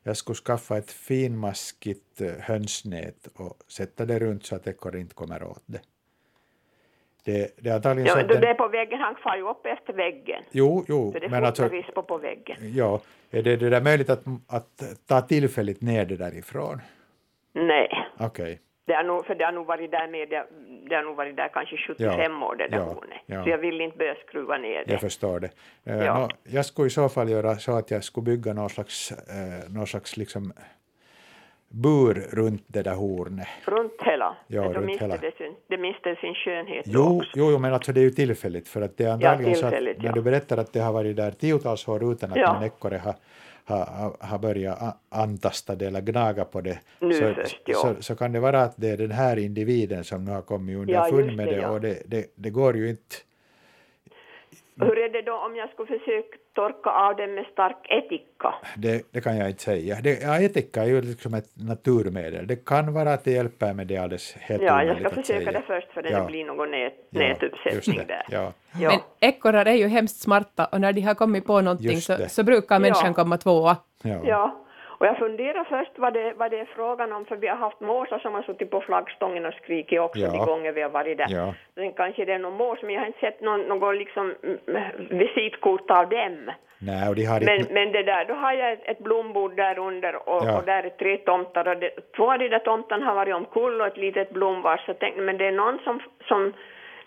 jag 0.03 0.17
skulle 0.17 0.35
skaffa 0.35 0.77
ett 0.77 0.91
finmaskigt 0.91 2.21
eh, 2.21 2.27
hönsnät 2.41 3.27
och 3.35 3.57
sätta 3.67 4.05
det 4.05 4.19
runt 4.19 4.45
så 4.45 4.55
att 4.55 4.67
ekorren 4.67 5.01
inte 5.01 5.15
kommer 5.15 5.43
åt 5.43 5.63
det. 5.65 5.79
Det, 7.25 7.55
det 7.63 7.69
är 7.69 7.75
antagligen 7.75 8.07
Ja, 8.07 8.13
så 8.21 8.27
den, 8.27 8.41
det 8.41 8.47
är 8.47 8.53
på 8.53 8.67
väggen, 8.67 8.99
han 8.99 9.15
far 9.15 9.35
ju 9.35 9.49
upp 9.49 9.65
efter 9.65 9.93
väggen. 9.93 10.43
Jo, 10.51 10.85
jo, 10.87 11.11
Så 11.11 11.19
det 11.19 11.29
men 11.29 11.45
alltså, 11.45 11.67
rispo 11.67 12.01
på 12.03 12.17
väggen. 12.17 12.57
ja, 12.75 13.01
är 13.31 13.41
det, 13.43 13.55
det 13.55 13.69
där 13.69 13.81
möjligt 13.81 14.09
att, 14.09 14.23
att 14.47 14.83
ta 15.07 15.21
tillfälligt 15.21 15.81
ner 15.81 16.05
det 16.05 16.15
därifrån? 16.15 16.81
Nej. 17.53 17.89
Okej. 18.19 18.59
Det 18.85 18.93
har 18.93 19.03
nog, 19.03 19.25
för 19.25 19.35
det 19.35 19.45
har 19.45 19.51
nog 19.51 19.65
varit 19.65 19.91
där 19.91 20.07
med, 20.07 20.29
det, 20.29 20.45
det 20.89 20.95
har 20.95 21.03
nog 21.03 21.15
varit 21.15 21.35
där 21.37 21.47
kanske 21.53 21.77
75 21.77 22.43
år 22.43 22.55
det 22.55 22.67
där 22.67 22.77
ja, 22.77 22.83
hornet. 22.83 23.17
ja. 23.25 23.43
Så 23.43 23.49
jag 23.49 23.57
vill 23.57 23.81
inte 23.81 23.97
börja 23.97 24.15
skruva 24.27 24.57
ner 24.57 24.83
det. 24.85 24.91
Jag 24.91 25.01
förstår 25.01 25.39
det. 25.39 25.49
Eh, 25.85 26.05
Ja. 26.05 26.17
nå, 26.19 26.29
jag 26.43 26.65
skulle 26.65 26.87
i 26.87 26.89
så 26.89 27.09
fall 27.09 27.29
göra 27.29 27.55
så 27.55 27.77
att 27.77 27.91
jag 27.91 28.03
skulle 28.03 28.23
bygga 28.23 28.53
någon 28.53 28.69
slags, 28.69 29.11
eh, 29.11 29.69
någon 29.73 29.87
slags 29.87 30.17
liksom 30.17 30.53
bur 31.73 32.13
runt 32.31 32.63
det 32.67 32.81
där 32.83 32.95
hornet. 32.95 33.47
Runt 33.65 34.01
hela. 34.05 34.35
Ja, 34.47 34.61
Men 34.61 34.73
runt 34.73 35.01
hela. 35.01 35.17
Det, 35.17 35.37
sin, 35.37 35.55
det 35.67 35.77
mister 35.77 36.15
sin 36.15 36.33
skönhet 36.35 36.85
Jo, 36.87 37.17
också. 37.17 37.31
jo, 37.35 37.57
men 37.59 37.73
alltså 37.73 37.93
det 37.93 37.99
är 37.99 38.03
ju 38.03 38.09
tillfälligt 38.11 38.67
för 38.67 38.81
att 38.81 38.97
det 38.97 39.03
är 39.05 39.11
antagligen 39.11 39.55
så 39.55 39.65
att 39.65 39.71
när 39.73 39.95
ja. 40.01 40.11
du 40.11 40.21
berättar 40.21 40.57
att 40.57 40.73
det 40.73 40.79
har 40.79 40.93
varit 40.93 41.15
där 41.15 41.31
tiotals 41.31 41.87
år 41.87 42.11
utan 42.11 42.31
att 42.31 42.37
Ja. 42.37 42.57
en 42.57 42.63
ekorre 42.63 42.97
har, 42.97 43.15
har, 43.65 44.15
har- 44.19 44.39
börjat 44.39 44.97
antasta 45.09 45.75
det 45.75 45.85
eller 45.87 46.01
gnaga 46.01 46.45
på 46.45 46.61
det 46.61 46.79
Nu 46.99 47.13
så, 47.13 47.33
först, 47.33 47.61
ja. 47.65 47.75
så, 47.75 47.95
så 47.99 48.15
kan 48.15 48.31
det 48.31 48.39
vara 48.39 48.61
att 48.61 48.73
det 48.77 48.89
är 48.89 48.97
den 48.97 49.11
här 49.11 49.37
individen 49.37 50.03
som 50.03 50.25
nu 50.25 50.31
har 50.31 50.41
kommit 50.41 50.73
Ja, 50.75 50.79
underfund 51.07 51.25
just 51.25 51.37
med 51.37 51.47
det 51.47 51.55
ja. 51.61 51.69
och 51.69 51.81
det, 51.81 52.01
det, 52.05 52.25
det 52.35 52.49
går 52.49 52.77
ju 52.77 52.89
inte 52.89 53.15
Hur 54.79 54.97
är 54.97 55.09
det 55.09 55.21
då 55.21 55.33
om 55.33 55.55
jag 55.55 55.69
skulle 55.69 55.87
försöka 55.99 56.37
torka 56.55 56.89
av 56.89 57.15
den 57.15 57.35
med 57.35 57.45
stark 57.51 57.77
ättika? 57.89 58.53
Det, 58.77 59.13
det 59.13 59.21
kan 59.21 59.37
jag 59.37 59.49
inte 59.49 59.61
säga. 59.63 59.95
Det, 60.03 60.21
ja, 60.23 60.39
etika 60.41 60.81
är 60.81 60.87
ju 60.87 61.01
liksom 61.01 61.33
ett 61.33 61.49
naturmedel. 61.67 62.47
Det 62.47 62.65
kan 62.65 62.93
vara 62.93 63.13
att 63.13 63.23
det 63.23 63.31
hjälper 63.31 63.73
med 63.73 63.87
det 63.87 63.97
alldeles 63.97 64.33
helt 64.39 64.63
Ja, 64.63 64.83
jag 64.83 64.99
ska 64.99 65.09
försöka 65.09 65.51
det 65.51 65.61
först 65.67 65.91
för 65.93 66.11
Ja. 66.11 66.19
det 66.19 66.25
blir 66.25 66.45
någon 66.45 66.71
nät, 66.71 66.93
Ja, 67.09 67.19
nätuppsättning 67.19 68.07
där. 68.07 68.25
Ja. 68.29 68.53
Ja. 68.81 68.89
Men 68.89 68.99
ekorrar 69.29 69.65
är 69.65 69.73
ju 69.75 69.87
hemskt 69.87 70.21
smarta 70.21 70.65
och 70.65 70.81
när 70.81 70.93
de 70.93 71.01
har 71.01 71.13
kommit 71.15 71.45
på 71.45 71.61
någonting 71.61 71.97
så, 72.01 72.15
så 72.27 72.43
brukar 72.43 72.79
människan 72.79 73.07
Ja. 73.07 73.13
komma 73.13 73.37
tvåa. 73.37 73.77
Ja. 74.03 74.62
Och 75.03 75.07
jag 75.07 75.17
funderar 75.17 75.63
först 75.63 75.91
vad 75.95 76.13
det, 76.13 76.33
vad 76.37 76.51
det 76.51 76.59
är 76.59 76.65
frågan 76.65 77.11
om, 77.13 77.25
för 77.25 77.35
vi 77.35 77.47
har 77.47 77.55
haft 77.55 77.79
måsar 77.79 78.19
som 78.19 78.33
har 78.33 78.41
suttit 78.41 78.69
på 78.69 78.81
flaggstången 78.81 79.45
och 79.45 79.53
skrikit 79.53 79.99
också 79.99 80.19
Ja. 80.19 80.31
de 80.31 80.45
gånger 80.45 80.71
vi 80.71 80.81
har 80.81 80.89
varit 80.89 81.17
där. 81.17 81.27
Ja. 81.29 81.53
Sen 81.75 81.93
kanske 81.93 82.25
det 82.25 82.33
är 82.33 82.39
någon 82.39 82.57
mås, 82.57 82.79
men 82.81 82.93
jag 82.93 83.01
har 83.01 83.07
inte 83.07 83.19
sett 83.19 83.41
någon, 83.41 83.61
någon 83.61 83.97
liksom 83.97 84.35
mm, 84.43 84.57
visitkort 85.09 85.91
av 85.91 86.09
dem. 86.09 86.51
Nej, 86.77 87.09
och 87.09 87.15
de 87.15 87.25
har 87.25 87.39
Men, 87.41 87.59
inte... 87.59 87.73
men 87.73 87.91
det 87.91 88.03
där, 88.03 88.25
då 88.25 88.33
har 88.33 88.53
jag 88.53 88.71
ett, 88.73 88.83
ett 88.83 88.99
blombord 88.99 89.55
där 89.55 89.79
under 89.79 90.15
och, 90.29 90.43
Ja. 90.45 90.57
och 90.57 90.65
där 90.65 90.83
är 90.83 90.89
tre 90.89 91.17
tomtar 91.17 91.67
och 91.67 91.77
det, 91.77 91.91
två 92.15 92.31
av 92.33 92.39
de 92.39 92.49
där 92.49 92.59
tomtarna 92.59 93.05
har 93.05 93.15
varit 93.15 93.35
omkull 93.35 93.81
och 93.81 93.87
ett 93.87 93.97
litet 93.97 94.29
blomvars. 94.33 94.85
Så 94.85 94.89
jag 94.91 94.99
tänkte, 94.99 95.21
men 95.21 95.37
det 95.37 95.47
är 95.47 95.51
någon 95.51 95.79
som, 95.83 95.99
som 96.27 96.53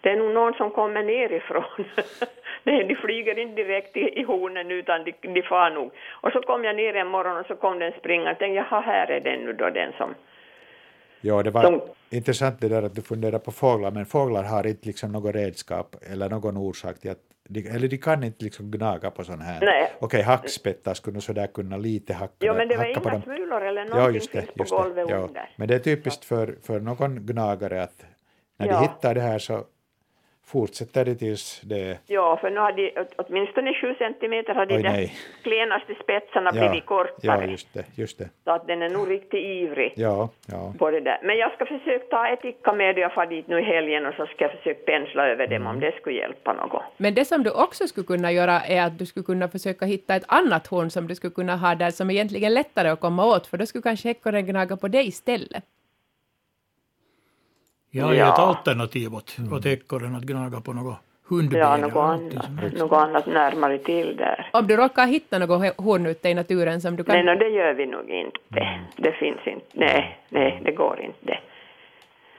det 0.00 0.10
är 0.10 0.16
nog 0.16 0.34
någon 0.34 0.54
som 0.54 0.70
kommer 0.70 1.02
nerifrån. 1.02 1.84
Nej, 2.62 2.84
de 2.84 2.94
flyger 2.94 3.38
inte 3.38 3.62
direkt 3.62 3.96
i, 3.96 4.00
i 4.00 4.22
hornen 4.22 4.70
utan 4.70 5.04
de, 5.04 5.12
de 5.34 5.42
far 5.42 5.70
nog. 5.70 5.90
Och 6.22 6.32
så 6.32 6.40
kom 6.42 6.64
jag 6.64 6.76
ner 6.76 6.94
en 6.96 7.08
morgon 7.08 7.36
och 7.36 7.46
så 7.46 7.56
kom 7.56 7.78
den 7.78 7.92
springande 7.98 8.32
och 8.32 8.38
tänkte, 8.38 8.54
jaha, 8.70 8.80
här 8.80 9.10
är 9.10 9.20
den 9.20 9.38
nu 9.40 9.52
då 9.52 9.70
den 9.70 9.92
som... 9.92 10.14
Ja, 11.20 11.42
det 11.42 11.50
var 11.50 11.62
De- 11.62 11.80
intressant 12.10 12.60
det 12.60 12.68
där 12.68 12.82
att 12.82 12.94
du 12.94 13.02
funderar 13.02 13.38
på 13.38 13.50
fåglar, 13.50 13.90
men 13.90 14.06
fåglar 14.06 14.42
har 14.42 14.66
inte 14.66 14.86
liksom 14.86 15.12
något 15.12 15.34
redskap 15.34 15.96
eller 16.12 16.28
någon 16.28 16.56
orsak 16.56 16.98
till 17.00 17.10
att 17.10 17.18
de, 17.48 17.60
eller 17.68 17.88
de 17.88 17.98
kan 17.98 18.24
inte 18.24 18.44
liksom 18.44 18.70
gnaga 18.70 19.10
på 19.10 19.24
sån 19.24 19.40
här. 19.40 19.60
Nej. 19.64 19.92
Okej, 20.00 20.22
hackspettar 20.22 20.94
skulle 20.94 21.20
sådär 21.20 21.46
kunna 21.46 21.76
lite 21.76 22.14
hacka, 22.14 22.32
Jo, 22.40 22.54
men 22.54 22.68
det 22.68 22.76
var 22.76 22.84
inga 22.84 23.00
dem. 23.00 23.22
smulor 23.22 23.62
eller 23.64 23.82
Ja, 23.84 23.88
någonting 23.88 24.14
just 24.14 24.32
det. 24.32 24.38
finns 24.40 24.52
på 24.54 24.62
Just 24.62 24.70
det. 24.70 24.76
golvet 24.82 25.06
Ja. 25.10 25.16
under. 25.16 25.50
Men 25.56 25.68
det 25.68 25.74
är 25.74 25.78
typiskt 25.78 26.24
för, 26.24 26.54
för 26.66 26.80
någon 26.80 27.26
gnagare 27.26 27.82
att 27.82 28.04
när 28.56 28.66
Ja. 28.66 28.72
de 28.72 28.82
hittar 28.82 29.14
det 29.14 29.20
här 29.20 29.38
så 29.38 29.64
fortsätter 30.46 31.04
de 31.04 31.14
tills 31.14 31.60
det 31.64 31.98
Ja, 32.06 32.38
för 32.40 32.50
nu 32.50 32.60
har 32.60 32.72
de 32.72 33.00
åt- 33.00 33.14
åtminstone 33.16 33.74
sju 33.74 33.94
centimeter 33.98 34.54
har 34.54 34.66
de 34.66 34.78
nej. 34.78 35.12
klenaste 35.42 35.94
spetsarna 36.02 36.50
ja, 36.54 36.60
blivit 36.68 36.86
kortare. 36.86 37.14
ja, 37.22 37.44
just 37.44 37.74
det, 37.74 37.84
just 37.94 38.18
det. 38.18 38.28
Så 38.44 38.50
att 38.50 38.66
den 38.66 38.82
är 38.82 38.88
nog 38.90 39.10
riktigt 39.10 39.44
ivrig 39.44 39.92
Ja, 39.96 40.28
ja. 40.46 40.74
på 40.78 40.90
det 40.90 41.00
där. 41.00 41.18
Men 41.22 41.36
jag 41.36 41.52
ska 41.52 41.66
försöka 41.66 42.04
ta 42.10 42.28
etika 42.28 42.72
med 42.72 42.94
då 42.94 43.00
jag 43.00 43.12
far 43.14 43.26
dit 43.26 43.48
nu 43.48 43.58
i 43.60 43.62
helgen 43.62 44.06
och 44.06 44.14
så 44.14 44.26
ska 44.26 44.44
jag 44.44 44.52
försöka 44.52 44.80
pensla 44.92 45.28
över 45.28 45.46
dem 45.46 45.56
Mm. 45.56 45.66
om 45.68 45.80
det 45.80 45.92
skulle 46.00 46.16
hjälpa 46.18 46.52
något. 46.52 46.82
Men 46.96 47.14
det 47.14 47.24
som 47.24 47.42
du 47.42 47.50
också 47.50 47.86
skulle 47.88 48.06
kunna 48.06 48.32
göra 48.32 48.60
är 48.60 48.82
att 48.82 48.98
du 48.98 49.06
skulle 49.06 49.24
kunna 49.24 49.48
försöka 49.48 49.86
hitta 49.86 50.14
ett 50.16 50.24
annat 50.28 50.66
horn 50.66 50.90
som 50.90 51.06
du 51.08 51.14
skulle 51.14 51.34
kunna 51.34 51.56
ha 51.56 51.74
där 51.74 51.90
som 51.90 52.10
är 52.10 52.14
egentligen 52.14 52.54
lättare 52.54 52.88
att 52.88 53.00
komma 53.00 53.24
åt, 53.26 53.46
för 53.46 53.56
då 53.58 53.66
skulle 53.66 53.82
kanske 53.82 54.10
ekorren 54.10 54.46
gnaga 54.46 54.76
på 54.76 54.88
dig 54.88 55.08
istället. 55.08 55.64
Jag 57.96 58.10
är 58.14 58.18
Ja. 58.18 58.32
ett 58.32 58.38
alternativ 58.38 59.14
åt, 59.14 59.36
åt 59.52 59.66
ekorren 59.66 60.14
att 60.16 60.22
gnaga 60.22 60.60
på 60.60 60.72
något 60.72 60.96
hundben. 61.28 61.60
Ja, 61.60 61.76
något 61.76 61.96
annat, 61.96 62.72
något 62.78 62.92
annat 62.92 63.26
närmare 63.26 63.78
till 63.78 64.16
där. 64.16 64.50
Om 64.52 64.66
du 64.66 64.76
råkar 64.76 65.06
hitta 65.06 65.38
något 65.38 65.76
horn 65.76 66.06
ute 66.06 66.28
i 66.28 66.34
naturen 66.34 66.80
som 66.80 66.96
du 66.96 67.04
kan... 67.04 67.14
Nej, 67.14 67.24
no, 67.24 67.38
det 67.38 67.48
gör 67.48 67.74
vi 67.74 67.86
nog 67.86 68.10
inte. 68.10 68.38
Det 68.96 69.12
finns 69.12 69.46
inte. 69.46 69.66
Nej, 69.72 70.18
nej, 70.28 70.60
det 70.64 70.72
går 70.72 71.00
inte. 71.00 71.38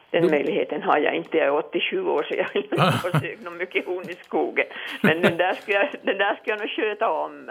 Den 0.10 0.30
möjligheten 0.30 0.82
har 0.84 0.98
jag 0.98 1.15
inte. 1.15 1.38
Jag 1.38 1.48
är 1.48 1.56
87 1.56 2.06
år 2.08 2.24
så 2.30 2.36
jag 2.36 2.48
vill 2.54 2.63
inte 2.63 2.91
försöka 3.12 3.43
något 3.50 3.54
mycket 3.60 3.86
horn 3.86 4.10
i 4.10 4.13
skogen. 4.26 4.65
Men 5.02 5.22
den 5.22 5.38
där 5.38 5.54
ska 5.54 5.72
jag, 5.72 5.89
den 6.02 6.17
där 6.17 6.36
ska 6.36 6.52
jag 6.52 6.60
nog 6.60 6.70
sköta 6.70 7.10
om. 7.10 7.50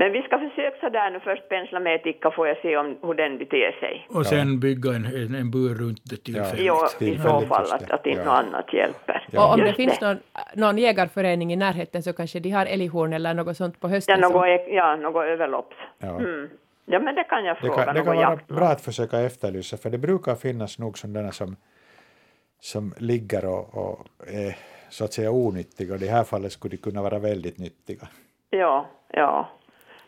Men 0.00 0.12
vi 0.12 0.22
ska 0.22 0.38
försöka 0.38 0.76
sådär 0.80 1.10
nu 1.10 1.20
först 1.20 1.48
pensla 1.48 1.80
med 1.80 1.94
etika 1.94 2.30
får 2.30 2.48
jag 2.48 2.56
se 2.62 2.76
om 2.76 2.98
hur 3.02 3.14
den 3.14 3.38
beter 3.38 3.72
sig. 3.80 4.06
Och 4.10 4.26
sen 4.26 4.60
bygga 4.60 4.90
en, 4.90 5.04
en, 5.06 5.34
en 5.34 5.50
bur 5.50 5.74
runt 5.74 6.00
det 6.10 6.16
tillfälligt. 6.24 6.66
Jo, 6.66 6.76
i 7.00 7.18
så 7.18 7.40
fall 7.40 7.72
att, 7.72 7.88
det. 7.88 7.94
att 7.94 8.06
inte 8.06 8.20
Ja. 8.20 8.24
något 8.24 8.44
annat 8.44 8.72
hjälper. 8.72 9.26
Ja. 9.30 9.46
Och 9.46 9.52
om 9.54 9.60
det 9.60 9.66
Just 9.66 9.76
finns 9.76 10.00
någon, 10.00 10.16
någon 10.54 10.78
jägarförening 10.78 11.52
i 11.52 11.56
närheten 11.56 12.02
så 12.02 12.12
kanske 12.12 12.40
de 12.40 12.50
har 12.50 12.66
älghorn 12.66 13.12
eller 13.12 13.34
något 13.34 13.56
sånt 13.56 13.80
på 13.80 13.86
Ja, 13.88 13.90
hösten. 13.90 14.22
som- 14.22 14.32
något, 14.32 14.44
ek- 14.46 14.68
ja, 14.68 14.96
något 14.96 15.24
överlopps. 15.24 15.76
Ja. 15.98 16.18
Mm. 16.18 16.48
Ja, 16.86 16.98
men 17.00 17.14
det 17.14 17.24
kan 17.24 17.44
jag 17.44 17.56
Det 17.56 17.60
fråga. 17.60 17.84
kan, 17.84 17.94
det 17.94 18.02
kan 18.02 18.16
vara 18.16 18.38
bra 18.48 18.66
att 18.68 18.80
försöka 18.80 19.18
efterlysa, 19.20 19.76
för 19.76 19.90
det 19.90 19.98
brukar 19.98 20.34
finnas 20.34 20.78
nog 20.78 20.98
sådana 20.98 21.32
som, 21.32 21.56
som 22.60 22.94
ligger 22.98 23.44
och, 23.46 23.76
och 23.76 24.06
är 24.26 24.56
så 24.90 25.04
att 25.04 25.12
säga 25.12 25.30
onyttiga, 25.30 25.94
och 25.94 26.00
i 26.02 26.04
det 26.04 26.10
här 26.10 26.24
fallet 26.24 26.52
skulle 26.52 26.76
de 26.76 26.82
kunna 26.82 27.02
vara 27.02 27.18
väldigt 27.18 27.58
nyttiga. 27.58 28.08
Ja, 28.50 28.86
ja, 29.12 29.48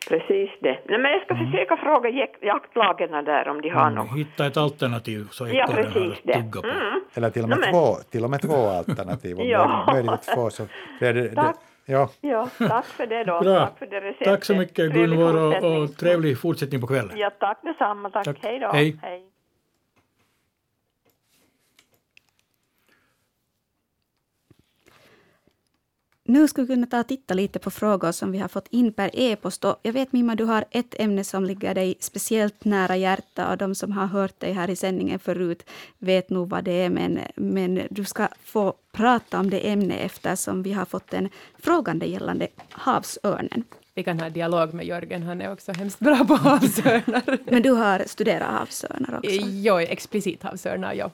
precis 0.09 0.51
det. 0.61 0.79
Nej, 0.89 0.99
men 0.99 1.13
jag 1.13 1.23
ska 1.23 1.35
Mm. 1.35 1.51
försöka 1.51 1.77
fråga 1.77 2.11
jak- 2.11 2.39
jaktlagen 2.41 3.25
där 3.25 3.49
om 3.49 3.61
de 3.61 3.69
har 3.69 3.91
något. 3.91 4.17
Hitta 4.19 4.47
ett 4.47 4.57
alternativ 4.57 5.29
så 5.31 5.49
Ja, 5.49 5.53
ekorren 5.53 5.85
har 5.87 5.93
precis 5.93 6.19
att 6.27 6.35
tugga 6.35 6.61
på. 6.63 6.69
Mm. 6.69 7.01
Eller 7.15 7.31
till 7.31 7.43
och 7.43 7.49
med, 7.49 7.59
No, 7.59 7.65
två, 7.73 7.95
till 8.11 8.25
och 8.25 8.31
med 8.31 8.41
två 8.41 8.57
alternativ, 8.79 9.39
om 9.41 9.49
Ja. 9.49 9.85
möjligt 9.93 10.25
få. 10.35 10.51
Så 10.51 10.63
det, 11.01 11.13
det, 11.13 11.23
det, 11.29 11.35
Tack. 11.35 11.57
ja, 11.87 12.09
Ja, 12.21 12.49
tack 12.69 12.85
för 12.87 13.07
det 13.07 13.25
då. 13.25 13.41
Bra. 13.41 13.59
Tack 13.61 13.79
för 13.79 13.87
det 13.87 14.01
receptet. 14.01 14.27
Tack 14.29 14.45
så 14.45 14.55
mycket 14.55 14.93
Gunvor 14.93 15.37
och, 15.37 15.83
och 15.83 15.97
trevlig 15.97 16.41
fortsättning 16.41 16.81
på 16.81 16.87
kvällen. 16.87 17.13
Ja, 17.19 17.31
tack 17.41 17.59
detsamma. 17.63 18.11
Tack. 18.11 18.25
Tack. 18.25 18.39
Hej 18.43 18.59
då. 18.59 18.69
Hej. 18.73 18.97
Hej. 19.03 19.23
Nu 26.31 26.49
skulle 26.49 26.67
vi 26.67 26.75
kunna 26.75 26.87
ta 26.87 27.01
och 27.01 27.07
titta 27.07 27.35
lite 27.35 27.59
på 27.59 27.71
frågor 27.71 28.13
som 28.13 28.33
vi 28.33 28.39
har 28.39 28.49
fått 28.49 28.69
in 28.71 28.93
per 28.93 29.11
e-post. 29.13 29.65
Jag 29.83 29.93
vet 29.93 30.13
Mimma, 30.13 30.35
du 30.35 30.45
har 30.45 30.65
ett 30.71 30.95
ämne 30.99 31.25
som 31.25 31.45
ligger 31.45 31.75
dig 31.75 31.95
speciellt 32.01 32.65
nära 32.65 32.97
hjärta 32.97 33.51
och 33.51 33.59
de 33.59 33.75
som 33.75 33.93
har 33.93 34.07
hört 34.07 34.41
dig 34.41 34.53
här 34.53 34.71
i 34.71 34.77
sändningen 34.77 35.19
förut 35.19 35.63
vet 35.99 36.31
nog 36.31 36.49
vad 36.49 36.65
det 36.65 36.73
är. 36.73 36.91
Men, 36.91 37.19
men 37.37 37.83
du 37.91 38.05
ska 38.05 38.29
få 38.45 38.75
prata 38.93 39.39
om 39.41 39.51
det 39.51 39.71
ämne 39.71 39.95
eftersom 39.95 40.63
vi 40.63 40.73
har 40.73 40.85
fått 40.85 41.15
en 41.15 41.29
frågande 41.59 42.07
gällande 42.07 42.49
havsörnen. 42.71 43.65
Vi 43.95 44.05
kan 44.05 44.21
ha 44.21 44.31
dialog 44.31 44.75
med 44.75 44.87
Jörgen, 44.87 45.23
han 45.23 45.41
är 45.41 45.53
också 45.53 45.73
hemskt 45.73 45.99
bra 45.99 46.25
på 46.25 46.35
havsörnar. 46.35 47.39
Men 47.51 47.63
du 47.63 47.71
har 47.71 48.03
studerat 48.07 48.51
havsörnar 48.51 49.19
också. 49.19 49.31
jo, 49.31 49.79
explicit 49.79 50.43
havsörnar, 50.43 50.95
ja. 50.95 51.11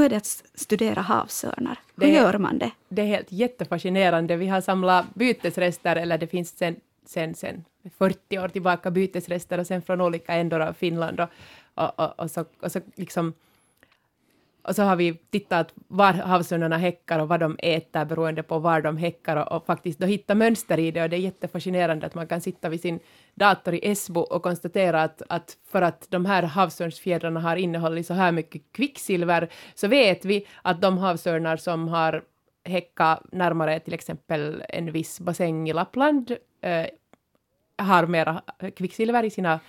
Hur 0.00 0.04
är 0.06 0.10
det 0.10 0.16
att 0.16 0.42
studera 0.54 1.00
havsörnar? 1.00 1.78
Hur 1.96 2.06
Det- 2.06 2.12
gör 2.12 2.38
man 2.38 2.58
det? 2.58 2.70
Det 2.88 3.02
är 3.02 3.06
helt 3.06 3.32
jättefascinerande. 3.32 4.36
Vi 4.36 4.46
har 4.48 4.60
samlat 4.60 5.14
bytesrester, 5.14 5.96
eller 5.96 6.18
det 6.18 6.26
finns 6.26 6.58
sen, 6.58 6.76
sen, 7.06 7.34
sen 7.34 7.64
40 7.98 8.38
år 8.38 8.48
tillbaka 8.48 8.90
bytesrester 8.90 9.58
och 9.58 9.66
sen 9.66 9.82
från 9.82 10.00
olika 10.00 10.34
ändar 10.34 10.60
av 10.60 10.72
Finland. 10.72 11.20
Och, 11.20 11.28
och, 11.74 12.00
och, 12.00 12.20
och, 12.20 12.30
så, 12.30 12.44
och, 12.60 12.72
så 12.72 12.80
liksom, 12.94 13.32
och 14.62 14.76
så 14.76 14.82
har 14.82 14.96
vi 14.96 15.14
tittat 15.30 15.74
var 15.88 16.12
havsörnarna 16.12 16.78
häckar 16.78 17.18
och 17.18 17.28
vad 17.28 17.40
de 17.40 17.56
äter 17.58 18.04
beroende 18.04 18.42
på 18.42 18.58
var 18.58 18.80
de 18.82 18.96
häckar 18.96 19.36
och, 19.36 19.52
och 19.52 19.66
faktiskt 19.66 19.98
då 19.98 20.06
hitta 20.06 20.34
mönster 20.34 20.78
i 20.78 20.90
det. 20.90 21.02
Och 21.02 21.10
det 21.10 21.16
är 21.16 21.20
jättefascinerande 21.20 22.06
att 22.06 22.14
man 22.14 22.26
kan 22.26 22.40
sitta 22.40 22.68
vid 22.68 22.80
sin 22.80 23.00
dator 23.34 23.74
i 23.74 23.90
Esbo 23.90 24.20
och 24.20 24.42
konstatera 24.42 25.02
att, 25.02 25.22
att 25.28 25.56
för 25.72 25.82
att 25.82 26.06
de 26.10 26.26
här 26.26 26.42
havsörnsfjädrarna 26.42 27.40
har 27.40 27.56
innehållit 27.56 28.06
så 28.06 28.14
här 28.14 28.32
mycket 28.32 28.62
kvicksilver 28.72 29.48
så 29.74 29.88
vet 29.88 30.24
vi 30.24 30.46
att 30.62 30.80
de 30.80 30.98
havsörnar 30.98 31.56
som 31.56 31.88
har 31.88 32.22
häckat 32.64 33.32
närmare 33.32 33.80
till 33.80 33.94
exempel 33.94 34.64
en 34.68 34.92
viss 34.92 35.20
bassäng 35.20 35.68
i 35.68 35.72
Lappland 35.72 36.36
eh, 36.62 36.86
har 37.78 38.06
mera 38.06 38.42
kvicksilver 38.76 39.24
i 39.24 39.30
sina 39.30 39.60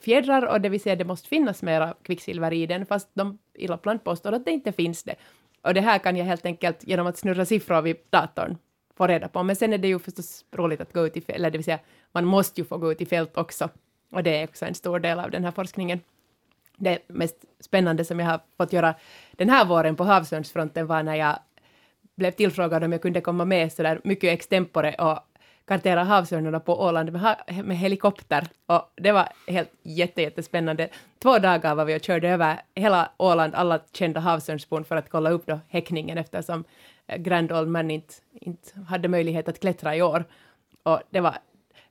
fjädrar 0.00 0.46
och 0.46 0.60
det 0.60 0.68
vill 0.68 0.80
säga 0.80 0.96
det 0.96 1.04
måste 1.04 1.28
finnas 1.28 1.62
mera 1.62 1.94
kvicksilver 2.02 2.52
i 2.52 2.66
den 2.66 2.86
fast 2.86 3.08
de 3.14 3.38
i 3.54 3.66
Lappland 3.66 4.04
påstår 4.04 4.32
att 4.32 4.44
det 4.44 4.50
inte 4.50 4.72
finns 4.72 5.02
det. 5.02 5.14
Och 5.62 5.74
det 5.74 5.80
här 5.80 5.98
kan 5.98 6.16
jag 6.16 6.24
helt 6.24 6.46
enkelt 6.46 6.84
genom 6.88 7.06
att 7.06 7.18
snurra 7.18 7.44
siffror 7.44 7.82
vid 7.82 7.96
datorn 8.10 8.56
få 8.96 9.06
reda 9.06 9.28
på. 9.28 9.42
Men 9.42 9.56
sen 9.56 9.72
är 9.72 9.78
det 9.78 9.88
ju 9.88 9.98
förstås 9.98 10.44
roligt 10.52 10.80
att 10.80 10.92
gå 10.92 11.06
ut 11.06 11.16
i 11.16 11.20
fält, 11.20 11.36
eller 11.36 11.50
det 11.50 11.58
vill 11.58 11.64
säga 11.64 11.78
man 12.12 12.24
måste 12.24 12.60
ju 12.60 12.64
få 12.64 12.78
gå 12.78 12.92
ut 12.92 13.00
i 13.00 13.06
fält 13.06 13.36
också. 13.36 13.68
Och 14.12 14.22
det 14.22 14.40
är 14.40 14.44
också 14.44 14.64
en 14.64 14.74
stor 14.74 14.98
del 14.98 15.18
av 15.18 15.30
den 15.30 15.44
här 15.44 15.50
forskningen. 15.50 16.00
det 16.76 16.98
mest 17.08 17.44
spännande 17.60 18.04
som 18.04 18.20
jag 18.20 18.26
har 18.26 18.40
fått 18.56 18.72
göra 18.72 18.94
den 19.32 19.50
här 19.50 19.64
våren 19.64 19.96
på 19.96 20.04
havsörnsfronten 20.04 20.86
var 20.86 21.02
när 21.02 21.14
jag 21.14 21.38
blev 22.16 22.30
tillfrågad 22.30 22.84
om 22.84 22.92
jag 22.92 23.02
kunde 23.02 23.20
komma 23.20 23.44
med 23.44 23.72
så 23.72 23.82
där 23.82 24.00
mycket 24.04 24.32
extempore 24.32 24.94
och 24.94 25.18
kartera 25.66 26.04
havsörnarna 26.04 26.60
på 26.60 26.80
Åland 26.80 27.12
med, 27.12 27.20
ha 27.20 27.36
med 27.62 27.76
helikopter. 27.76 28.46
Och 28.66 28.92
det 28.96 29.12
var 29.12 29.28
helt 29.46 29.72
jätte, 29.82 30.22
jättespännande. 30.22 30.88
Två 31.18 31.38
dagar 31.38 31.74
var 31.74 31.84
vi 31.84 31.96
och 31.96 32.02
körde 32.02 32.28
över 32.28 32.60
hela 32.74 33.10
Åland, 33.16 33.54
alla 33.54 33.80
kända 33.92 34.20
havsörnsbon 34.20 34.84
för 34.84 34.96
att 34.96 35.10
kolla 35.10 35.30
upp 35.30 35.46
då 35.46 35.60
häckningen 35.68 36.18
eftersom 36.18 36.64
eh, 37.06 37.18
Grand 37.18 37.52
Old 37.52 37.68
Man 37.68 37.90
inte, 37.90 38.14
inte 38.32 38.80
hade 38.80 39.08
möjlighet 39.08 39.48
att 39.48 39.60
klättra 39.60 39.96
i 39.96 40.02
år. 40.02 40.24
Och 40.82 41.00
det 41.10 41.20
var 41.20 41.38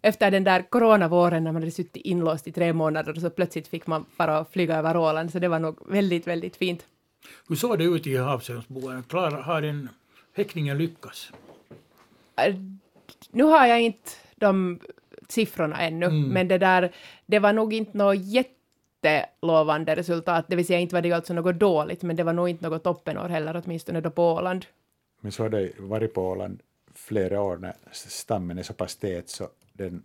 efter 0.02 0.32
den 0.32 0.44
där 0.44 0.62
coronavåren 0.70 1.44
när 1.44 1.52
man 1.52 1.62
hade 1.62 1.72
suttit 1.72 1.96
inlåst 1.96 2.48
i 2.48 2.52
tre 2.52 2.74
månader 2.74 3.14
så 3.14 3.30
plötsligt 3.30 3.68
fick 3.68 3.88
man 3.88 4.06
bara 4.18 4.46
flyga 4.46 4.76
över 4.76 4.98
Åland, 4.98 5.32
så 5.32 5.40
det 5.40 5.48
var 5.48 5.60
nog 5.60 5.92
väldigt, 5.92 6.28
väldigt 6.28 6.56
fint. 6.56 6.86
Hur 7.48 7.56
såg 7.56 7.78
det 7.78 7.84
ut 7.84 8.08
i 8.08 8.18
havsörnsboen? 8.18 9.04
Har 9.44 9.62
den 9.62 9.90
häckningen 10.34 10.78
lyckats? 10.78 11.32
Nu 13.32 13.44
har 13.44 13.68
jag 13.68 13.82
inte 13.82 14.12
de 14.36 14.80
siffrorna 15.30 15.82
ännu, 15.82 16.06
mm. 16.06 16.30
men 16.30 16.48
det 16.48 16.58
där, 16.58 16.92
det 17.26 17.40
var 17.40 17.54
nog 17.54 17.74
inte 17.74 17.98
något 17.98 18.18
jättelovande 18.18 19.96
resultat, 19.96 20.46
det 20.48 20.56
vill 20.56 20.66
säga 20.66 20.80
inte 20.80 20.96
var 20.96 21.02
det 21.02 21.12
alltså 21.12 21.34
något 21.34 21.60
dåligt, 21.60 22.04
men 22.04 22.16
det 22.16 22.24
var 22.24 22.34
nog 22.34 22.50
inte 22.50 22.70
något 22.70 22.84
toppenår 22.84 23.30
heller, 23.30 23.62
åtminstone 23.66 24.02
då 24.02 24.10
på 24.10 24.34
Åland. 24.34 24.66
Men 25.22 25.32
så 25.32 25.44
har 25.44 25.50
det 25.50 25.72
varit 25.80 26.14
på 26.14 26.22
Åland 26.22 26.60
flera 26.94 27.42
år 27.42 27.58
när 27.58 27.76
stammen 27.92 28.58
är 28.58 28.64
så 28.64 28.74
pass 28.74 28.96
tät 28.96 29.30
så 29.30 29.50
den 29.74 30.04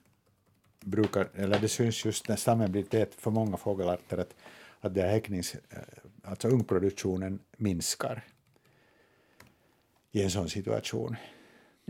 brukar, 0.80 1.28
eller 1.34 1.58
det 1.58 1.68
syns 1.68 2.04
just 2.04 2.28
när 2.28 2.36
stammen 2.36 2.72
blir 2.72 2.82
tät 2.82 3.14
för 3.14 3.30
många 3.30 3.56
fågelarter 3.56 4.18
att, 4.18 4.34
att 4.80 4.94
det 4.94 5.02
häcknings, 5.02 5.54
eh, 5.54 5.78
alltså 6.22 6.48
ungproduktionen 6.48 7.40
minskar 7.56 8.24
i 10.12 10.22
en 10.22 10.30
sån 10.30 10.48
situation. 10.48 11.16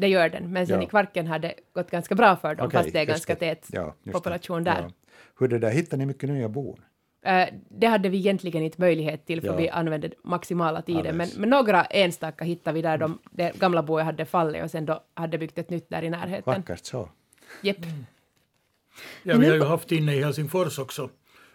Det 0.01 0.09
gör 0.09 0.29
den, 0.29 0.53
men 0.53 0.67
sen 0.67 0.77
ja. 0.77 0.87
i 0.87 0.87
Kvarken 0.87 1.27
har 1.27 1.39
det 1.39 1.55
gått 1.73 1.91
ganska 1.91 2.15
bra 2.15 2.37
för 2.37 2.55
dem, 2.55 2.67
okay, 2.67 2.83
fast 2.83 2.93
det 2.93 3.01
är 3.01 3.05
ganska 3.05 3.35
det. 3.35 3.55
tät 3.55 3.69
ja, 3.73 3.95
population 4.13 4.65
där. 4.65 4.83
Ja. 4.83 4.91
Hur 5.39 5.49
det 5.49 5.59
där, 5.59 5.71
hittar 5.71 5.97
ni 5.97 6.07
mycket 6.07 6.29
nya 6.29 6.49
bon? 6.49 6.81
Uh, 7.27 7.45
det 7.69 7.87
hade 7.87 8.09
vi 8.09 8.19
egentligen 8.19 8.63
inte 8.63 8.81
möjlighet 8.81 9.27
till, 9.27 9.41
för 9.41 9.49
ja. 9.49 9.57
vi 9.57 9.69
använde 9.69 10.11
maximala 10.23 10.83
tiden, 10.83 11.17
men, 11.17 11.29
men, 11.37 11.51
några 11.51 11.85
enstaka 11.85 12.45
hittade 12.45 12.75
vi 12.75 12.83
där 12.83 12.99
de, 12.99 13.19
det 13.31 13.59
gamla 13.59 13.83
boet 13.83 14.05
hade 14.05 14.25
fallit 14.25 14.63
och 14.63 14.71
sen 14.71 14.87
då 14.87 15.05
hade 15.15 15.39
byggt 15.39 15.59
ett 15.59 15.71
nytt 15.71 15.91
där 15.91 16.03
i 16.03 16.11
närheten. 16.11 16.55
Vackert 16.55 16.85
så. 16.85 17.09
Jepp. 17.63 17.85
Mm. 17.85 18.07
Ja, 19.23 19.37
vi 19.37 19.49
har 19.49 19.57
ju 19.57 19.65
haft 19.65 19.93
inne 19.93 20.15
i 20.15 20.23
Helsingfors 20.23 20.79
också 20.79 21.11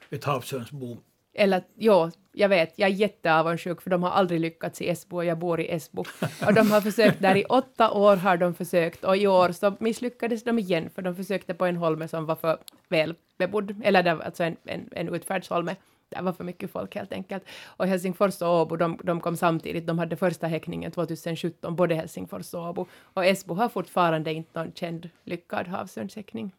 ett 0.09 0.23
havsörnsbo. 0.23 0.97
Eller 1.33 1.63
ja, 1.75 2.11
jag 2.37 2.49
vet, 2.49 2.79
jag 2.79 2.89
är 2.89 2.93
jätteavundsjuk 2.93 3.81
för 3.81 3.89
de 3.89 4.03
har 4.03 4.09
aldrig 4.09 4.39
lyckats 4.39 4.81
i 4.81 4.89
Esbo 4.89 5.17
och 5.17 5.25
jag 5.25 5.37
bor 5.37 5.59
i 5.59 5.73
Esbo. 5.73 6.03
Och 6.47 6.53
de 6.53 6.71
har 6.71 6.81
försökt 6.81 7.21
där 7.21 7.37
i 7.37 7.43
åtta 7.45 7.91
år 7.91 8.15
har 8.15 8.37
de 8.37 8.53
försökt 8.53 9.03
och 9.03 9.17
i 9.17 9.27
år 9.27 9.51
så 9.51 9.75
misslyckades 9.79 10.43
de 10.43 10.59
igen 10.59 10.89
för 10.89 11.01
de 11.01 11.15
försökte 11.15 11.53
på 11.53 11.65
en 11.65 11.77
holme 11.77 12.07
som 12.07 12.25
var 12.25 12.35
för 12.35 12.57
väl 12.89 13.15
bebodd, 13.37 13.81
eller 13.83 14.03
där, 14.03 14.19
alltså 14.19 14.43
en, 14.43 14.57
en, 14.65 14.89
en 14.91 15.15
utfärdsholme. 15.15 15.75
Det 16.09 16.21
var 16.21 16.33
för 16.33 16.43
mycket 16.43 16.71
folk 16.71 16.95
helt 16.95 17.13
enkelt. 17.13 17.43
Och 17.65 17.87
Helsingfors 17.87 18.41
och 18.41 18.61
Åbo, 18.61 18.75
de, 18.75 18.99
de 19.03 19.21
kom 19.21 19.37
samtidigt. 19.37 19.87
De 19.87 19.99
hade 19.99 20.15
första 20.15 20.47
häckningen 20.47 20.91
2017, 20.91 21.75
både 21.75 21.95
Helsingfors 21.95 22.53
och 22.53 22.69
Åbo. 22.69 22.85
Och 23.13 23.25
Esbo 23.25 23.53
har 23.53 23.69
fortfarande 23.69 24.33
inte 24.33 24.59
någon 24.59 24.71
känd 24.73 25.09
lyckad 25.23 25.67
havsörnshäckning. 25.67 26.51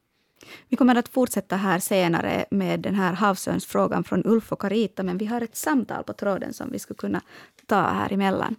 Vi 0.69 0.77
kommer 0.77 0.95
att 0.99 1.09
fortsätta 1.09 1.57
här 1.57 1.79
senare 1.79 2.45
med 2.51 2.81
den 2.81 2.95
här 2.95 3.13
havsörnsfrågan 3.13 4.05
från 4.05 4.23
Ulf 4.25 4.53
och 4.53 4.61
Carita, 4.61 5.03
men 5.03 5.19
vi 5.19 5.27
har 5.27 5.41
ett 5.41 5.57
samtal 5.57 6.05
på 6.05 6.13
tråden 6.13 6.53
som 6.53 6.71
vi 6.73 6.79
skulle 6.79 6.97
kunna 6.97 7.21
ta 7.67 7.81
här 7.81 8.13
emellan. 8.13 8.57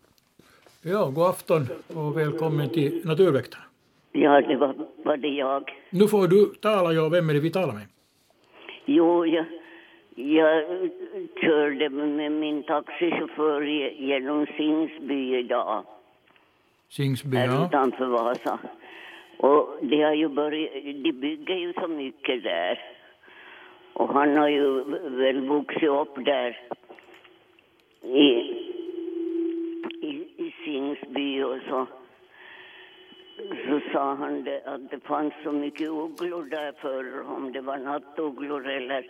Ja, 0.81 1.05
god 1.05 1.25
afton 1.25 1.67
och 1.95 2.17
välkommen 2.17 2.69
till 2.69 3.01
Naturväktarna. 3.05 3.63
Ja, 4.11 4.41
det 4.41 4.55
var, 4.55 4.75
var 5.05 5.17
det 5.17 5.27
jag. 5.27 5.63
Nu 5.89 6.07
får 6.07 6.27
du 6.27 6.45
tala, 6.45 6.93
ja. 6.93 7.09
Vem 7.09 7.29
är 7.29 7.33
det 7.33 7.39
vi 7.39 7.49
talar 7.51 7.73
med? 7.73 7.87
Jo, 8.85 9.25
jag, 9.25 9.45
jag 10.15 10.63
körde 11.41 11.89
med 11.89 12.31
min 12.31 12.63
taxichaufför 12.63 13.61
genom 14.01 14.45
Singsby 14.45 15.37
idag. 15.39 15.83
Singsby, 16.89 17.37
ja. 17.37 17.43
Här 17.43 17.65
utanför 17.65 18.05
Vasa. 18.05 18.59
Och 19.37 19.77
de 19.81 20.03
har 20.03 20.13
ju 20.13 20.27
börjat, 20.27 20.73
de 21.03 21.11
bygger 21.11 21.55
ju 21.55 21.73
så 21.73 21.87
mycket 21.87 22.43
där. 22.43 22.79
Och 23.93 24.13
han 24.13 24.37
har 24.37 24.47
ju 24.47 24.83
väl 25.09 25.47
vuxit 25.47 25.89
upp 25.89 26.25
där 26.25 26.59
i, 28.01 28.27
i, 30.01 30.27
i 30.37 30.55
Singsby 30.65 31.43
och 31.43 31.59
så. 31.69 31.87
Så 33.37 33.79
sa 33.91 34.13
han 34.13 34.43
det, 34.43 34.61
att 34.65 34.89
det 34.89 34.99
fanns 34.99 35.33
så 35.43 35.51
mycket 35.51 35.89
ugglor 35.89 36.43
där 36.43 36.71
förr, 36.81 37.21
om 37.21 37.51
det 37.51 37.61
var 37.61 37.77
nattugglor 37.77 38.67
eller 38.67 39.05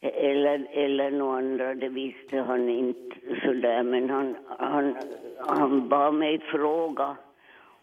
eller, 0.00 0.66
eller 0.70 1.10
några 1.10 1.38
andra, 1.38 1.74
det 1.74 1.88
visste 1.88 2.36
han 2.36 2.68
inte 2.68 3.16
sådär. 3.44 3.82
Men 3.82 4.10
han, 4.10 4.36
han, 4.58 4.96
han 5.38 5.88
bad 5.88 6.14
mig 6.14 6.38
fråga 6.38 7.16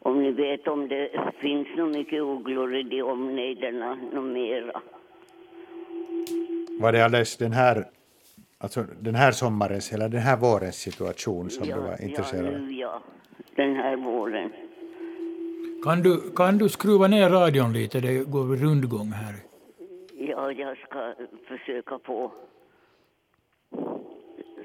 om 0.05 0.23
ni 0.23 0.31
vet 0.31 0.67
om 0.67 0.87
det 0.87 1.09
finns 1.39 1.67
nog 1.77 1.91
mycket 1.91 2.21
ugglor 2.21 2.75
i 2.75 2.83
de 2.83 3.01
omnejderna, 3.01 3.95
något 3.95 4.23
mera. 4.23 4.81
Var 6.79 6.91
det 6.91 7.05
alldeles 7.05 7.37
den 7.37 7.51
här, 7.51 7.85
alltså 8.57 8.85
den 8.99 9.15
här 9.15 9.31
sommarens 9.31 9.93
eller 9.93 10.09
den 10.09 10.21
här 10.21 10.37
vårens 10.37 10.75
situation 10.75 11.49
som 11.49 11.69
ja, 11.69 11.75
du 11.75 11.81
var 11.81 12.01
intresserad 12.01 12.45
av? 12.45 12.51
Ja, 12.53 12.59
nu 12.59 12.71
ja. 12.71 13.01
Den 13.55 13.75
här 13.75 13.95
våren. 13.95 14.51
Kan 15.83 16.01
du, 16.01 16.31
kan 16.35 16.57
du 16.57 16.69
skruva 16.69 17.07
ner 17.07 17.29
radion 17.29 17.73
lite? 17.73 17.99
Det 17.99 18.31
går 18.31 18.55
rundgång 18.55 19.11
här. 19.11 19.35
Ja, 20.13 20.51
jag 20.51 20.77
ska 20.77 21.13
försöka 21.47 21.99
få 21.99 22.31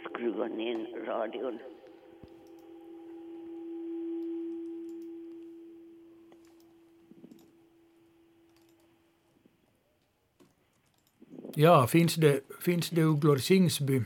skruva 0.04 0.46
ner 0.46 1.06
radion. 1.06 1.58
Ja, 11.54 11.86
finns 11.86 12.14
det, 12.14 12.40
finns 12.64 12.90
det 12.90 13.02
ugglor 13.02 13.36
i 13.36 13.40
Singsby? 13.40 14.00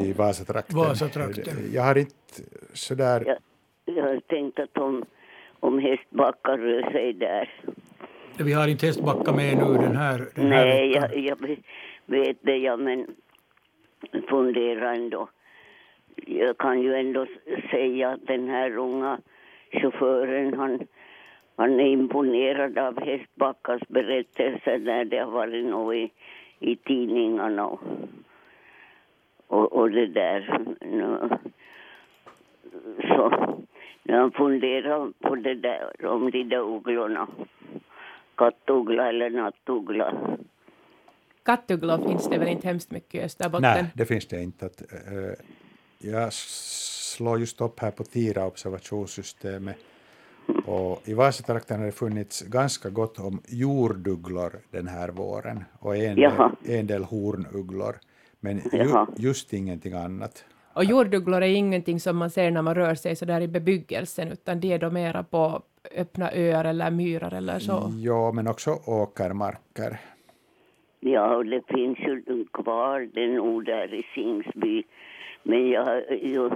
I 0.00 0.12
Vasatrakten? 0.12 0.76
Vasatrakten. 0.76 1.72
Jag 1.72 1.82
har 1.82 1.98
inte 1.98 2.14
sådär... 2.72 3.24
Jag, 3.26 3.38
jag 3.96 4.04
har 4.04 4.20
tänkt 4.20 4.58
att 4.58 4.78
om, 4.78 5.04
om 5.60 5.78
Hästbacka 5.78 6.56
rör 6.56 6.90
sig 6.92 7.12
där. 7.12 7.50
Vi 8.38 8.52
har 8.52 8.68
inte 8.68 8.86
Hästbacka 8.86 9.32
med 9.32 9.56
nu 9.56 9.74
den 9.74 9.96
här, 9.96 10.28
den 10.34 10.48
Nej, 10.48 10.94
här 10.98 11.14
jag, 11.14 11.18
jag 11.18 11.56
vet 12.06 12.36
det, 12.40 12.56
ja, 12.56 12.76
men 12.76 13.06
funderar 14.28 14.94
ändå. 14.94 15.28
Jag 16.26 16.58
kan 16.58 16.82
ju 16.82 16.94
ändå 16.94 17.26
säga 17.70 18.10
att 18.10 18.26
den 18.26 18.48
här 18.48 18.76
unga 18.76 19.18
chauffören, 19.72 20.54
han 20.54 20.80
han 21.62 21.80
är 21.80 21.86
imponerad 21.86 22.78
av 22.78 23.04
Hästbackas 23.04 23.80
berättelser 23.88 24.78
när 24.78 25.04
det 25.04 25.18
har 25.18 25.30
varit 25.30 25.66
något 25.66 25.94
i, 25.94 26.10
i 26.58 26.76
tidningarna 26.76 27.66
och, 27.66 27.80
och, 29.46 29.72
och 29.72 29.90
det 29.90 30.06
där. 30.06 30.60
Så 33.00 33.30
när 34.02 34.18
han 34.18 34.32
funderar 34.32 35.12
på 35.20 35.34
det 35.34 35.54
där, 35.54 36.06
om 36.06 36.30
de 36.30 36.44
där 36.44 36.76
ugglorna, 36.76 37.28
kattuggla 38.34 39.08
eller 39.08 39.30
nattuggla. 39.30 40.36
Kattugglor 41.42 42.08
finns 42.08 42.28
det 42.28 42.38
väl 42.38 42.48
inte 42.48 42.68
hemskt 42.68 42.90
mycket 42.90 43.14
i 43.14 43.24
Österbotten? 43.24 43.62
Nej, 43.62 43.84
det 43.94 44.06
finns 44.06 44.26
det 44.26 44.42
inte. 44.42 44.66
Att, 44.66 44.82
uh, 44.82 45.32
jag 45.98 46.32
slår 46.32 47.38
just 47.38 47.60
upp 47.60 47.80
här 47.80 47.90
på 47.90 48.04
TIRA 48.04 48.46
observationssystemet 48.46 49.91
och 50.66 51.08
I 51.08 51.14
Vasatrakten 51.14 51.78
har 51.78 51.86
det 51.86 51.92
funnits 51.92 52.42
ganska 52.42 52.90
gott 52.90 53.18
om 53.18 53.40
jordugglor 53.48 54.52
den 54.70 54.88
här 54.88 55.08
våren 55.08 55.64
och 55.78 55.96
en, 55.96 56.16
del, 56.16 56.32
en 56.64 56.86
del 56.86 57.04
hornugglor, 57.04 57.94
men 58.40 58.56
ju, 58.56 59.06
just 59.16 59.52
ingenting 59.52 59.92
annat. 59.92 60.44
Och 60.74 60.84
jordugglor 60.84 61.42
är 61.42 61.54
ingenting 61.54 62.00
som 62.00 62.16
man 62.16 62.30
ser 62.30 62.50
när 62.50 62.62
man 62.62 62.74
rör 62.74 62.94
sig 62.94 63.16
så 63.16 63.24
där 63.24 63.40
i 63.40 63.48
bebyggelsen, 63.48 64.32
utan 64.32 64.60
det 64.60 64.72
är 64.72 64.78
då 64.78 64.90
mera 64.90 65.22
på 65.22 65.62
öppna 65.96 66.30
öar 66.32 66.64
eller 66.64 66.90
myrar 66.90 67.34
eller 67.34 67.58
så? 67.58 67.92
Ja, 67.96 68.32
men 68.32 68.46
också 68.48 68.70
åkermarker. 68.86 70.00
Ja, 71.00 71.36
och 71.36 71.46
det 71.46 71.62
finns 71.68 71.98
ju 71.98 72.44
kvar 72.52 73.08
den 73.14 73.40
ord 73.40 73.64
där 73.64 73.94
i 73.94 74.02
Singsby, 74.14 74.84
men 75.42 75.68
jag 75.68 75.84
har 75.84 76.04
ju 76.10 76.50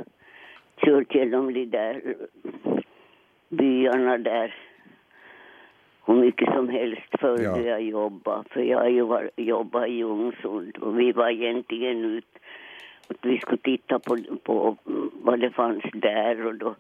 kört 0.77 1.15
genom 1.15 1.55
de 1.55 1.65
där 1.65 2.17
byarna 3.57 4.19
där 4.19 4.55
hur 6.07 6.15
mycket 6.15 6.55
som 6.55 6.69
helst 6.69 7.21
för 7.21 7.43
Ja. 7.43 7.59
jag 7.59 7.83
jobbade. 7.83 8.45
För 8.51 8.61
jag 8.61 8.91
ju 8.91 9.31
jobbat 9.37 9.89
i 9.89 9.93
Ljungsund 9.93 10.77
och 10.77 10.99
vi 11.01 11.13
var 11.13 11.29
egentligen 11.29 12.05
ut 12.05 12.39
att 13.09 13.17
vi 13.23 13.39
skulle 13.39 13.59
titta 13.59 13.99
på, 13.99 14.19
på 14.43 14.77
vad 15.23 15.41
det 15.41 15.51
fanns 15.51 15.85
där 15.93 16.47
och 16.47 16.55
då, 16.55 16.75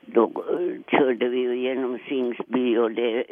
då 0.00 0.24
eh, 0.24 0.98
körde 0.98 1.28
vi 1.28 1.38
ju 1.38 1.56
genom 1.56 1.98
Singsby 2.08 2.76
och 2.76 2.90
det, 2.90 3.24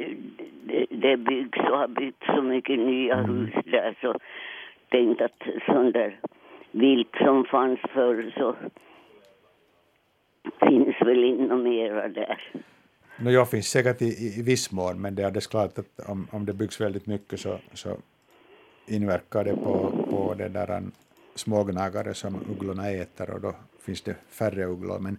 det, 0.65 0.87
det 0.91 1.17
byggs 1.17 1.59
och 1.59 1.79
har 1.79 1.89
byggts 1.89 2.27
så 2.27 2.43
mycket 2.43 2.79
nya 2.79 3.17
hus 3.17 3.55
där 3.65 3.95
så 4.01 4.15
tänkte 4.89 5.25
att 5.25 5.43
sån 5.67 5.93
där 5.93 6.17
vilt 6.71 7.17
som 7.25 7.45
fanns 7.45 7.81
förr 7.81 8.33
så 8.37 8.55
finns 10.69 10.97
väl 11.01 11.25
inte 11.25 11.55
mera 11.55 12.09
där. 12.09 12.53
No, 13.21 13.31
ja, 13.31 13.45
finns 13.45 13.69
säkert 13.69 14.03
i, 14.03 14.05
i, 14.05 14.39
i 14.39 14.43
viss 14.43 14.73
mån, 14.73 15.01
men 15.01 15.15
det 15.15 15.23
är 15.23 15.27
alldeles 15.27 15.47
klart 15.47 15.79
att 15.79 16.09
om, 16.09 16.29
om 16.31 16.47
det 16.47 16.53
byggs 16.53 16.81
väldigt 16.81 17.07
mycket 17.07 17.41
så, 17.41 17.59
så 17.75 17.97
inverkar 18.87 19.45
det 19.45 19.55
på, 19.55 19.93
på 20.11 20.35
det 20.39 20.49
där 20.49 20.71
an, 20.71 20.93
smågnagare 21.35 22.15
som 22.15 22.35
ugglorna 22.51 22.91
äter 22.91 23.31
och 23.31 23.41
då 23.41 23.55
finns 23.81 24.03
det 24.03 24.17
färre 24.29 24.65
ugglor. 24.65 24.99
Men 24.99 25.19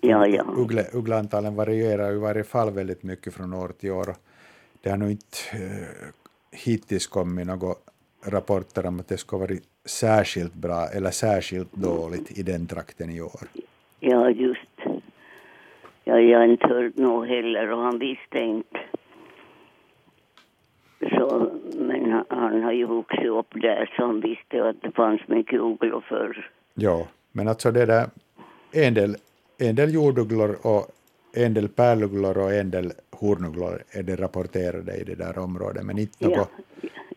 Ja, 0.00 0.26
ja. 0.26 0.44
Uggle, 0.56 0.86
uggleantalen 0.92 1.54
varierar 1.54 2.12
i 2.12 2.18
varje 2.18 2.44
fall 2.44 2.70
väldigt 2.70 3.02
mycket 3.02 3.34
från 3.34 3.54
år 3.54 3.68
till 3.68 3.90
år. 3.90 4.14
Det 4.82 4.90
har 4.90 4.96
nog 4.96 5.10
inte 5.10 5.38
eh, 5.52 6.08
hittills 6.50 7.06
kommit 7.06 7.46
några 7.46 7.74
rapporter 8.26 8.86
om 8.86 9.00
att 9.00 9.08
det 9.08 9.16
ska 9.16 9.38
vara 9.38 9.50
särskilt 9.84 10.54
bra 10.54 10.86
eller 10.86 11.10
särskilt 11.10 11.72
dåligt 11.72 12.38
i 12.38 12.42
den 12.42 12.66
trakten 12.66 13.10
i 13.10 13.20
år. 13.20 13.48
Ja, 14.00 14.30
just. 14.30 14.49
Ja, 16.10 16.20
jag 16.20 16.38
har 16.38 16.46
inte 16.46 16.66
hört 16.66 16.96
något 16.96 17.28
heller 17.28 17.72
och 17.72 17.78
han 17.78 17.98
visste 17.98 18.38
inte. 18.38 18.78
Så, 21.10 21.50
men 21.78 22.10
han, 22.12 22.24
han 22.28 22.62
har 22.62 22.72
ju 22.72 22.86
vuxit 22.86 23.26
upp 23.26 23.46
där 23.52 23.92
så 23.96 24.06
han 24.06 24.20
visste 24.20 24.68
att 24.68 24.82
det 24.82 24.90
fanns 24.92 25.20
mycket 25.28 25.60
ugglor 25.60 26.00
förr. 26.08 26.50
Ja, 26.74 27.06
men 27.32 27.48
alltså 27.48 27.70
det 27.70 27.86
där, 27.86 28.06
en 28.72 28.94
del, 28.94 29.14
en 29.58 29.74
del 29.74 29.94
jordugglor 29.94 30.56
och 30.62 30.86
en 31.36 31.54
del 31.54 31.68
pärlugglor 31.68 32.38
och 32.38 32.52
en 32.52 32.70
del 32.70 32.92
hornugglor 33.20 33.82
är 33.90 34.02
det 34.02 34.16
rapporterade 34.16 34.96
i 34.96 35.04
det 35.04 35.14
där 35.14 35.38
området, 35.38 35.84
men 35.84 35.98
inte 35.98 36.16
Ja, 36.18 36.28
något 36.36 36.50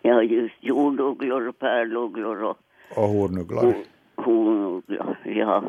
ja 0.02 0.24
just 0.24 0.56
jordugglor 0.60 1.48
och 1.48 1.60
pärlugglor 1.60 2.44
och 2.44 2.58
och 2.96 3.08
hornugglor. 3.08 3.74
hornugglor. 4.16 5.18
Ja. 5.26 5.64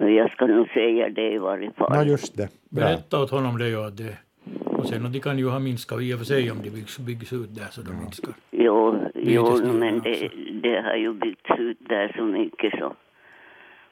Jag 0.00 0.30
ska 0.30 0.46
nog 0.46 0.68
säga 0.68 1.08
det 1.08 1.32
i 1.32 1.38
varje 1.38 1.72
fall. 1.72 1.90
Ja, 1.94 2.04
just 2.04 2.36
det. 2.36 2.48
Bra. 2.68 2.84
Berätta 2.84 3.22
åt 3.22 3.30
honom 3.30 3.58
det 3.58 3.74
att 3.74 3.96
det... 3.96 4.18
Och 4.64 4.86
sen 4.86 5.04
och 5.04 5.10
de 5.10 5.20
kan 5.20 5.38
ju 5.38 5.48
ha 5.48 5.58
minskat 5.58 6.00
i 6.00 6.14
och 6.14 6.18
för 6.18 6.24
sig 6.24 6.50
om 6.50 6.62
de 6.62 6.70
byggs, 6.70 6.98
byggs 6.98 7.32
ut 7.32 7.54
där 7.54 7.68
så 7.70 7.80
de 7.82 7.98
minskar. 7.98 8.34
Jo, 8.50 8.96
jo 9.14 9.72
men 9.72 10.00
det, 10.00 10.30
det 10.62 10.80
har 10.80 10.96
ju 10.96 11.12
byggts 11.12 11.50
ut 11.58 11.78
där 11.88 12.12
så 12.16 12.22
mycket 12.22 12.78
så 12.78 12.94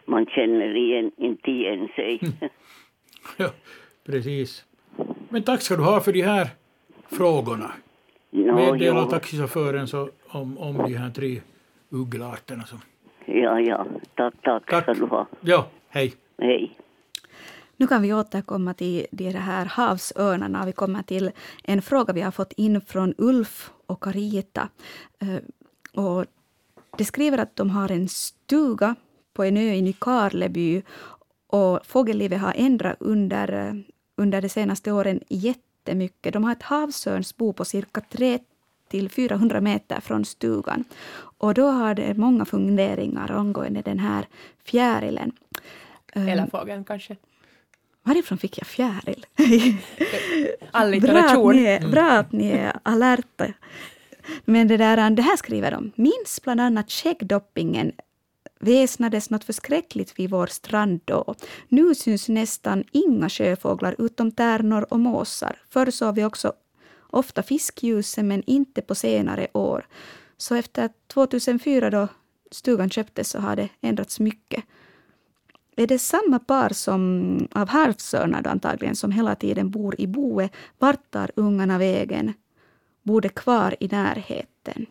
man 0.06 0.26
känner 0.26 0.76
igen, 0.76 1.10
inte 1.16 1.50
igen 1.50 1.88
sig. 1.96 2.20
Ja, 3.36 3.48
precis. 4.06 4.64
Men 5.28 5.42
tack 5.42 5.62
ska 5.62 5.76
du 5.76 5.82
ha 5.82 6.00
för 6.00 6.12
de 6.12 6.22
här 6.22 6.48
frågorna. 7.06 7.70
Nå, 8.30 8.54
Meddela 8.54 9.04
taxichauffören 9.04 9.86
så 9.86 10.08
om, 10.28 10.58
om 10.58 10.76
de 10.76 10.94
här 10.94 11.10
tre 11.10 11.40
ugglarterna. 11.90 12.62
Som... 12.62 12.78
Ja, 13.24 13.60
ja. 13.60 13.86
Tack, 14.14 14.34
tack, 14.42 14.70
Tack. 14.70 14.82
ska 14.82 14.94
du 14.94 15.04
ha. 15.04 15.26
Ja, 15.40 15.66
hej. 15.88 16.14
Hej. 16.38 16.76
Nu 17.76 17.86
kan 17.86 18.02
vi 18.02 18.12
återkomma 18.14 18.74
till 18.74 19.06
de 19.10 19.30
här 19.30 19.66
havsörnarna. 19.66 20.66
Vi 20.66 20.72
kommer 20.72 21.02
till 21.02 21.30
en 21.64 21.82
fråga 21.82 22.12
vi 22.12 22.20
har 22.20 22.30
fått 22.30 22.52
in 22.52 22.80
från 22.80 23.14
Ulf 23.18 23.70
och 23.86 24.02
Carita. 24.02 24.68
Eh, 25.18 25.38
Och 26.02 26.26
de 26.98 27.04
skriver 27.04 27.38
att 27.38 27.56
de 27.56 27.70
har 27.70 27.92
en 27.92 28.08
stuga 28.08 28.94
på 29.34 29.44
en 29.44 29.56
ö 29.56 29.72
i 29.74 29.82
Nykarleby 29.82 30.82
och 31.46 31.86
fågellivet 31.86 32.40
har 32.40 32.54
ändrat 32.56 32.96
under, 33.00 33.52
eh, 33.52 33.74
under 34.16 34.42
de 34.42 34.48
senaste 34.48 34.92
åren 34.92 35.20
jättemycket. 35.28 36.32
De 36.32 36.44
har 36.44 36.52
ett 36.52 36.62
havsörnsbo 36.62 37.52
på 37.52 37.64
cirka 37.64 38.00
3 38.00 38.38
till 38.96 39.08
400 39.08 39.60
meter 39.60 40.00
från 40.00 40.24
stugan. 40.24 40.84
Och 41.38 41.54
då 41.54 41.66
har 41.66 41.94
det 41.94 42.14
många 42.14 42.44
funderingar 42.44 43.30
angående 43.30 43.82
den 43.82 43.98
här 43.98 44.26
fjärilen. 44.64 45.32
Eh, 46.12 46.28
Eller 46.28 46.46
fågeln 46.46 46.84
kanske. 46.84 47.16
Varifrån 48.02 48.38
fick 48.38 48.58
jag 48.58 48.66
fjäril? 48.66 49.26
bra, 49.36 49.46
att 50.70 50.82
Allitteration. 50.82 51.56
ni 51.56 51.64
är, 51.64 51.88
bra 51.88 52.10
att 52.10 52.32
ni 52.32 52.50
är 52.50 52.72
alerta. 52.82 53.46
Men 54.44 54.68
det, 54.68 54.76
där, 54.76 55.10
det 55.10 55.22
här 55.22 55.36
skriver 55.36 55.70
de. 55.70 55.92
Minns 55.96 56.40
bland 56.42 56.60
annat 56.60 56.90
skäggdoppingen 56.90 57.92
väsnades 58.60 59.30
något 59.30 59.44
förskräckligt 59.44 60.18
vid 60.18 60.30
vår 60.30 60.46
strand 60.46 61.00
då. 61.04 61.34
Nu 61.68 61.94
syns 61.94 62.28
nästan 62.28 62.84
inga 62.92 63.28
sjöfåglar 63.28 63.94
utom 63.98 64.32
tärnor 64.32 64.86
och 64.90 65.00
måsar. 65.00 65.56
Förr 65.70 65.90
såg 65.90 66.14
vi 66.14 66.24
också 66.24 66.52
ofta 67.10 67.42
fiskljusen 67.42 68.28
men 68.28 68.42
inte 68.46 68.82
på 68.82 68.94
senare 68.94 69.46
år. 69.52 69.86
Så 70.36 70.54
efter 70.54 70.90
2004 71.06 71.90
då 71.90 72.08
stugan 72.50 72.90
köptes 72.90 73.30
så 73.30 73.38
har 73.38 73.56
det 73.56 73.68
ändrats 73.80 74.20
mycket. 74.20 74.64
Är 75.76 75.86
det 75.86 75.98
samma 75.98 76.38
par 76.38 76.72
som 76.72 77.48
av 77.52 77.68
havsörnar 77.68 78.42
då 78.42 78.50
antagligen 78.50 78.96
som 78.96 79.12
hela 79.12 79.34
tiden 79.34 79.70
bor 79.70 80.00
i 80.00 80.06
boet? 80.06 80.52
Vart 80.78 81.10
tar 81.10 81.30
ungarna 81.36 81.78
vägen? 81.78 82.32
Bor 83.02 83.20
de 83.20 83.28
kvar 83.28 83.76
i 83.80 83.88
närheten? 83.88 84.86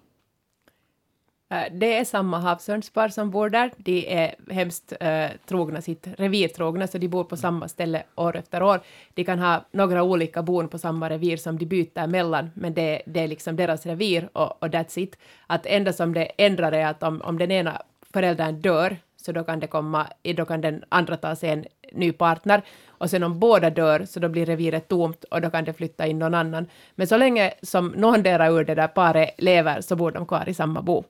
Eh, 1.50 1.64
det 1.72 1.98
är 1.98 2.06
samma 2.06 2.40
havsörnspar 2.40 3.10
som 3.10 3.32
bor 3.32 3.50
där. 3.50 3.72
De 3.78 4.14
är 4.14 4.36
hemskt 4.54 4.94
eh, 5.00 5.30
trogna 5.46 5.82
sitt 5.82 6.08
revir 6.18 6.48
trogna, 6.48 6.88
så 6.88 6.98
de 6.98 7.08
bor 7.08 7.24
på 7.24 7.38
samma 7.38 7.68
ställe 7.68 8.04
år 8.16 8.36
efter 8.36 8.64
år. 8.64 8.80
De 9.14 9.24
kan 9.24 9.40
ha 9.40 9.66
några 9.72 10.04
olika 10.04 10.44
bon 10.44 10.68
på 10.68 10.78
samma 10.78 11.10
revir 11.10 11.38
som 11.38 11.58
de 11.58 11.66
byter 11.66 12.08
mellan, 12.08 12.50
men 12.54 12.74
det, 12.74 13.02
det 13.06 13.20
är 13.20 13.28
liksom 13.28 13.56
deras 13.56 13.86
revir 13.86 14.30
och, 14.34 14.64
och 14.64 14.70
that's 14.70 15.00
it. 15.00 15.18
Att 15.48 15.66
enda 15.66 15.94
som 15.94 16.14
det 16.14 16.32
ändrar 16.38 16.72
är 16.72 16.86
att 16.86 17.04
om, 17.04 17.22
om 17.22 17.38
den 17.38 17.52
ena 17.52 17.82
föräldern 18.14 18.62
dör, 18.62 18.98
så 19.16 19.32
då 19.32 19.44
kan, 19.44 19.60
det 19.60 19.68
komma, 19.68 20.08
då 20.36 20.46
kan 20.46 20.62
den 20.62 20.84
andra 20.90 21.18
ta 21.18 21.36
sig 21.36 21.50
en 21.50 21.66
ny 21.92 22.12
partner. 22.12 22.62
Och 22.88 23.10
sen 23.10 23.24
om 23.24 23.40
båda 23.40 23.70
dör, 23.70 24.06
så 24.06 24.20
då 24.20 24.30
blir 24.30 24.46
reviret 24.46 24.88
tomt 24.88 25.24
och 25.24 25.42
då 25.42 25.50
kan 25.50 25.64
det 25.64 25.74
flytta 25.74 26.08
in 26.08 26.20
någon 26.20 26.34
annan. 26.34 26.68
Men 26.96 27.08
så 27.08 27.18
länge 27.18 27.54
som 27.62 27.88
någondera 27.88 28.50
ur 28.50 28.64
det 28.64 28.76
där 28.76 28.88
paret 28.88 29.30
lever, 29.38 29.82
så 29.82 29.96
bor 29.96 30.12
de 30.12 30.26
kvar 30.26 30.50
i 30.50 30.54
samma 30.54 30.82
bo. 30.82 31.04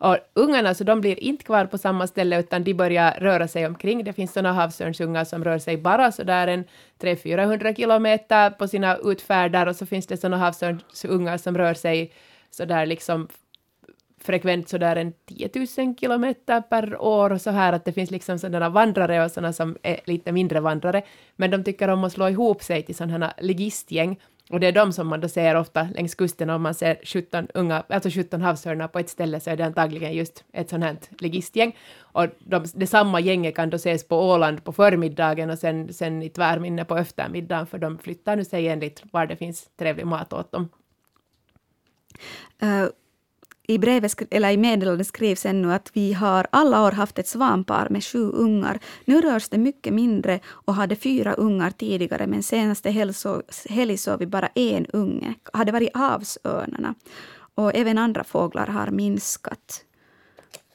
Och 0.00 0.18
ungarna 0.34 0.74
så 0.74 0.84
de 0.84 1.00
blir 1.00 1.24
inte 1.24 1.44
kvar 1.44 1.66
på 1.66 1.78
samma 1.78 2.06
ställe 2.06 2.40
utan 2.40 2.64
de 2.64 2.74
börjar 2.74 3.18
röra 3.20 3.48
sig 3.48 3.66
omkring. 3.66 4.04
Det 4.04 4.12
finns 4.12 4.32
sådana 4.32 4.52
havsörnsungar 4.52 5.24
som 5.24 5.44
rör 5.44 5.58
sig 5.58 5.76
bara 5.76 6.12
sådär 6.12 6.46
en 6.46 6.64
300-400 7.00 7.76
kilometer 7.76 8.50
på 8.50 8.68
sina 8.68 8.96
utfärder 8.96 9.68
och 9.68 9.76
så 9.76 9.86
finns 9.86 10.06
det 10.06 10.16
sådana 10.16 10.36
havsörnsungar 10.36 11.36
som 11.36 11.58
rör 11.58 11.74
sig 11.74 12.12
sådär 12.50 12.86
liksom 12.86 13.28
frekvent 14.20 14.68
sådär 14.68 14.96
en 14.96 15.12
10 15.26 15.50
000 15.54 15.96
kilometer 16.00 16.60
per 16.60 17.02
år 17.02 17.32
och 17.32 17.40
så 17.40 17.50
här 17.50 17.72
att 17.72 17.84
det 17.84 17.92
finns 17.92 18.10
liksom 18.10 18.38
sådana 18.38 18.68
vandrare 18.68 19.24
och 19.24 19.30
sådana 19.30 19.52
som 19.52 19.76
är 19.82 20.00
lite 20.04 20.32
mindre 20.32 20.60
vandrare. 20.60 21.02
Men 21.36 21.50
de 21.50 21.64
tycker 21.64 21.88
om 21.88 22.04
att 22.04 22.12
slå 22.12 22.28
ihop 22.28 22.62
sig 22.62 22.82
till 22.82 22.94
sådana 22.94 23.26
här 23.26 23.34
ligistgäng 23.44 24.18
och 24.50 24.60
det 24.60 24.66
är 24.66 24.72
de 24.72 24.92
som 24.92 25.06
man 25.06 25.20
då 25.20 25.28
ser 25.28 25.54
ofta 25.54 25.88
längs 25.94 26.14
kusten 26.14 26.50
om 26.50 26.62
man 26.62 26.74
ser 26.74 26.98
17 27.04 27.48
unga, 27.54 27.84
alltså 27.88 28.10
17 28.10 28.42
havsörnar 28.42 28.88
på 28.88 28.98
ett 28.98 29.08
ställe 29.08 29.40
så 29.40 29.50
är 29.50 29.56
det 29.56 29.66
antagligen 29.66 30.12
just 30.12 30.44
ett 30.52 30.70
sånt 30.70 30.84
här 30.84 30.96
ligistgäng. 31.18 31.76
Och 31.98 32.26
de, 32.38 32.64
det 32.74 32.86
samma 32.86 33.20
gänget 33.20 33.56
kan 33.56 33.70
då 33.70 33.76
ses 33.76 34.08
på 34.08 34.30
Åland 34.30 34.64
på 34.64 34.72
förmiddagen 34.72 35.50
och 35.50 35.58
sen, 35.58 35.92
sen 35.92 36.22
i 36.22 36.28
tvärminne 36.28 36.84
på 36.84 36.96
eftermiddagen 36.96 37.66
för 37.66 37.78
de 37.78 37.98
flyttar 37.98 38.36
nu 38.36 38.44
sig 38.44 38.68
enligt 38.68 39.02
var 39.10 39.26
det 39.26 39.36
finns 39.36 39.68
trevlig 39.76 40.06
mat 40.06 40.32
åt 40.32 40.52
dem. 40.52 40.68
Uh 42.62 42.86
i, 43.68 43.78
brevet, 43.78 44.22
eller 44.30 44.50
I 44.50 44.56
meddelandet 44.56 45.06
skrivs 45.06 45.46
ännu 45.46 45.72
att 45.72 45.90
vi 45.92 46.12
har 46.12 46.46
alla 46.50 46.82
år 46.82 46.92
haft 46.92 47.18
ett 47.18 47.28
svanpar 47.28 47.88
med 47.90 48.04
sju 48.04 48.30
ungar. 48.30 48.78
Nu 49.04 49.20
rörs 49.20 49.48
det 49.48 49.58
mycket 49.58 49.92
mindre 49.92 50.40
och 50.48 50.74
hade 50.74 50.96
fyra 50.96 51.34
ungar 51.34 51.70
tidigare 51.70 52.26
men 52.26 52.42
senaste 52.42 52.90
helg 52.90 53.14
helg 53.68 53.96
såg 53.96 54.18
vi 54.18 54.26
bara 54.26 54.48
en 54.54 54.86
unge. 54.86 55.34
Hade 55.52 55.72
varit 55.72 55.96
havsörnarna. 55.96 56.94
Och 57.54 57.74
även 57.74 57.98
andra 57.98 58.24
fåglar 58.24 58.66
har 58.66 58.90
minskat. 58.90 59.82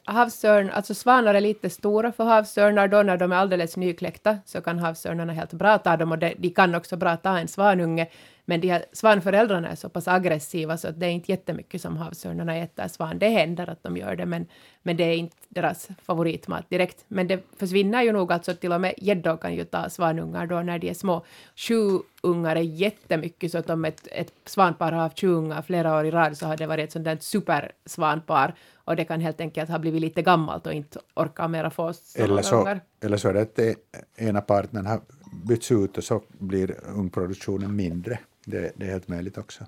havsörn, 0.05 0.69
alltså 0.69 0.93
svanar 0.93 1.33
är 1.35 1.41
lite 1.41 1.69
stora 1.69 2.11
för 2.11 2.23
havsörnar, 2.23 2.87
då 2.87 3.03
när 3.03 3.17
de 3.17 3.31
är 3.31 3.35
alldeles 3.35 3.77
nykläckta 3.77 4.37
så 4.45 4.61
kan 4.61 4.79
havsörnarna 4.79 5.33
helt 5.33 5.53
bra 5.53 5.77
ta 5.77 5.97
dem 5.97 6.11
och 6.11 6.19
de, 6.19 6.35
de 6.37 6.49
kan 6.49 6.75
också 6.75 6.97
bra 6.97 7.17
ta 7.17 7.39
en 7.39 7.47
svanunge, 7.47 8.07
men 8.45 8.61
de 8.61 8.67
här 8.67 8.85
svanföräldrarna 8.93 9.69
är 9.69 9.75
så 9.75 9.89
pass 9.89 10.07
aggressiva 10.07 10.77
så 10.77 10.87
att 10.87 10.99
det 10.99 11.05
är 11.05 11.09
inte 11.09 11.31
jättemycket 11.31 11.81
som 11.81 11.97
havsörnarna 11.97 12.55
äter 12.55 12.87
svan. 12.87 13.19
Det 13.19 13.29
händer 13.29 13.69
att 13.69 13.83
de 13.83 13.97
gör 13.97 14.15
det, 14.15 14.25
men, 14.25 14.45
men 14.83 14.97
det 14.97 15.03
är 15.03 15.15
inte 15.15 15.35
deras 15.49 15.89
favoritmat 16.03 16.69
direkt. 16.69 17.05
Men 17.07 17.27
det 17.27 17.43
försvinner 17.57 18.03
ju 18.03 18.11
nog, 18.11 18.31
alltså 18.31 18.53
till 18.53 18.73
och 18.73 18.81
med 18.81 18.93
gäddor 18.97 19.37
kan 19.37 19.55
ju 19.55 19.63
ta 19.65 19.89
svanungar 19.89 20.47
då 20.47 20.61
när 20.61 20.79
de 20.79 20.89
är 20.89 20.93
små. 20.93 21.25
Sju 21.55 21.99
ungar 22.23 22.55
är 22.55 22.61
jättemycket, 22.61 23.51
så 23.51 23.57
att 23.57 23.69
om 23.69 23.85
ett, 23.85 24.07
ett 24.11 24.33
svanpar 24.45 24.91
har 24.91 25.01
haft 25.01 25.19
sju 25.19 25.27
ungar 25.27 25.61
flera 25.61 25.97
år 25.97 26.05
i 26.05 26.11
rad 26.11 26.37
så 26.37 26.45
har 26.45 26.57
det 26.57 26.67
varit 26.67 26.83
ett 26.83 26.91
sånt 26.91 27.05
där 27.05 27.17
supersvanpar 27.21 28.53
och 28.75 28.95
det 28.95 29.05
kan 29.05 29.21
helt 29.21 29.41
enkelt 29.41 29.69
ha 29.69 29.79
blivit 29.79 30.01
lite 30.01 30.21
gammalt 30.21 30.67
och 30.67 30.73
inte 30.73 30.99
orka 31.13 31.47
mera 31.47 31.69
få 31.69 31.93
Eller 32.15 32.41
så, 32.41 32.61
ungar. 32.61 32.81
eller 33.01 33.17
så 33.17 33.29
är 33.29 33.33
det 33.33 33.41
att 33.41 33.59
ena 34.19 34.41
partnern 34.41 34.85
har 34.85 35.01
bytts 35.47 35.71
ut 35.71 35.97
och 35.97 36.03
så 36.03 36.21
blir 36.37 36.75
ungproduktionen 36.87 37.75
mindre. 37.75 38.19
Det, 38.51 38.71
det 38.75 38.85
är 38.85 38.89
helt 38.89 39.07
möjligt 39.07 39.37
också. 39.37 39.65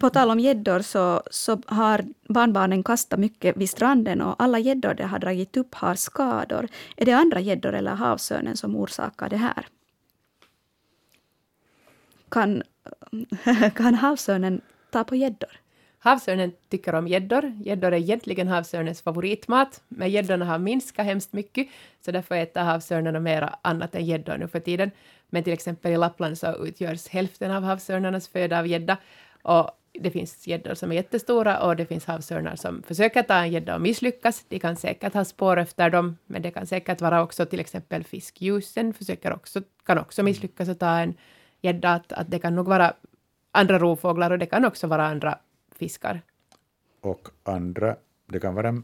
På 0.00 0.10
tal 0.10 0.30
om 0.30 0.40
gäddor 0.40 0.80
så, 0.80 1.22
så 1.30 1.62
har 1.66 2.04
barnbarnen 2.28 2.82
kastat 2.82 3.18
mycket 3.18 3.56
vid 3.56 3.70
stranden 3.70 4.20
och 4.20 4.42
alla 4.42 4.58
gäddor 4.58 4.94
de 4.94 5.02
har 5.02 5.18
dragit 5.18 5.56
upp 5.56 5.74
har 5.74 5.94
skador. 5.94 6.68
Är 6.96 7.04
det 7.04 7.12
andra 7.12 7.40
gäddor 7.40 7.74
eller 7.74 7.94
havsörnen 7.94 8.56
som 8.56 8.76
orsakar 8.76 9.28
det 9.28 9.36
här? 9.36 9.66
Kan, 12.28 12.62
kan 13.74 13.94
havsörnen 13.94 14.60
ta 14.90 15.04
på 15.04 15.16
gäddor? 15.16 15.60
Havsörnen 15.98 16.52
tycker 16.68 16.94
om 16.94 17.08
gäddor. 17.08 17.52
Gäddor 17.64 17.92
är 17.92 17.98
egentligen 17.98 18.48
havsörnens 18.48 19.02
favoritmat, 19.02 19.82
men 19.88 20.10
gäddorna 20.10 20.44
har 20.44 20.58
minskat 20.58 21.06
hemskt 21.06 21.32
mycket, 21.32 21.68
så 22.04 22.10
därför 22.10 22.34
äter 22.34 22.60
havsörnarna 22.60 23.20
mera 23.20 23.58
annat 23.62 23.94
än 23.94 24.06
gäddor 24.06 24.38
nu 24.38 24.48
för 24.48 24.60
tiden. 24.60 24.90
Men 25.30 25.44
till 25.44 25.52
exempel 25.52 25.92
i 25.92 25.96
Lappland 25.96 26.38
så 26.38 26.66
utgörs 26.66 27.08
hälften 27.08 27.50
av 27.50 27.62
havsörnarnas 27.62 28.28
föda 28.28 28.58
av 28.58 28.66
gädda. 28.66 28.96
Och 29.42 29.70
det 29.92 30.10
finns 30.10 30.46
gäddor 30.46 30.74
som 30.74 30.92
är 30.92 30.96
jättestora 30.96 31.60
och 31.60 31.76
det 31.76 31.86
finns 31.86 32.04
havsörnar 32.04 32.56
som 32.56 32.82
försöker 32.82 33.22
ta 33.22 33.34
en 33.34 33.52
gädda 33.52 33.74
och 33.74 33.80
misslyckas. 33.80 34.44
De 34.48 34.58
kan 34.58 34.76
säkert 34.76 35.14
ha 35.14 35.24
spår 35.24 35.56
efter 35.56 35.90
dem, 35.90 36.16
men 36.26 36.42
det 36.42 36.50
kan 36.50 36.66
säkert 36.66 37.00
vara 37.00 37.22
också 37.22 37.46
till 37.46 37.60
exempel 37.60 38.04
fiskljusen 38.04 38.94
försöker 38.94 39.32
också, 39.32 39.62
kan 39.84 39.98
också 39.98 40.22
misslyckas 40.22 40.68
att 40.68 40.78
ta 40.78 40.98
en 40.98 41.14
gädda. 41.60 41.94
Att, 41.94 42.12
att 42.12 42.30
det 42.30 42.38
kan 42.38 42.54
nog 42.54 42.68
vara 42.68 42.94
andra 43.52 43.78
rovfåglar 43.78 44.30
och 44.30 44.38
det 44.38 44.46
kan 44.46 44.64
också 44.64 44.86
vara 44.86 45.06
andra 45.06 45.38
fiskar. 45.76 46.20
Och 47.00 47.28
andra, 47.42 47.96
det 48.26 48.40
kan 48.40 48.54
vara 48.54 48.82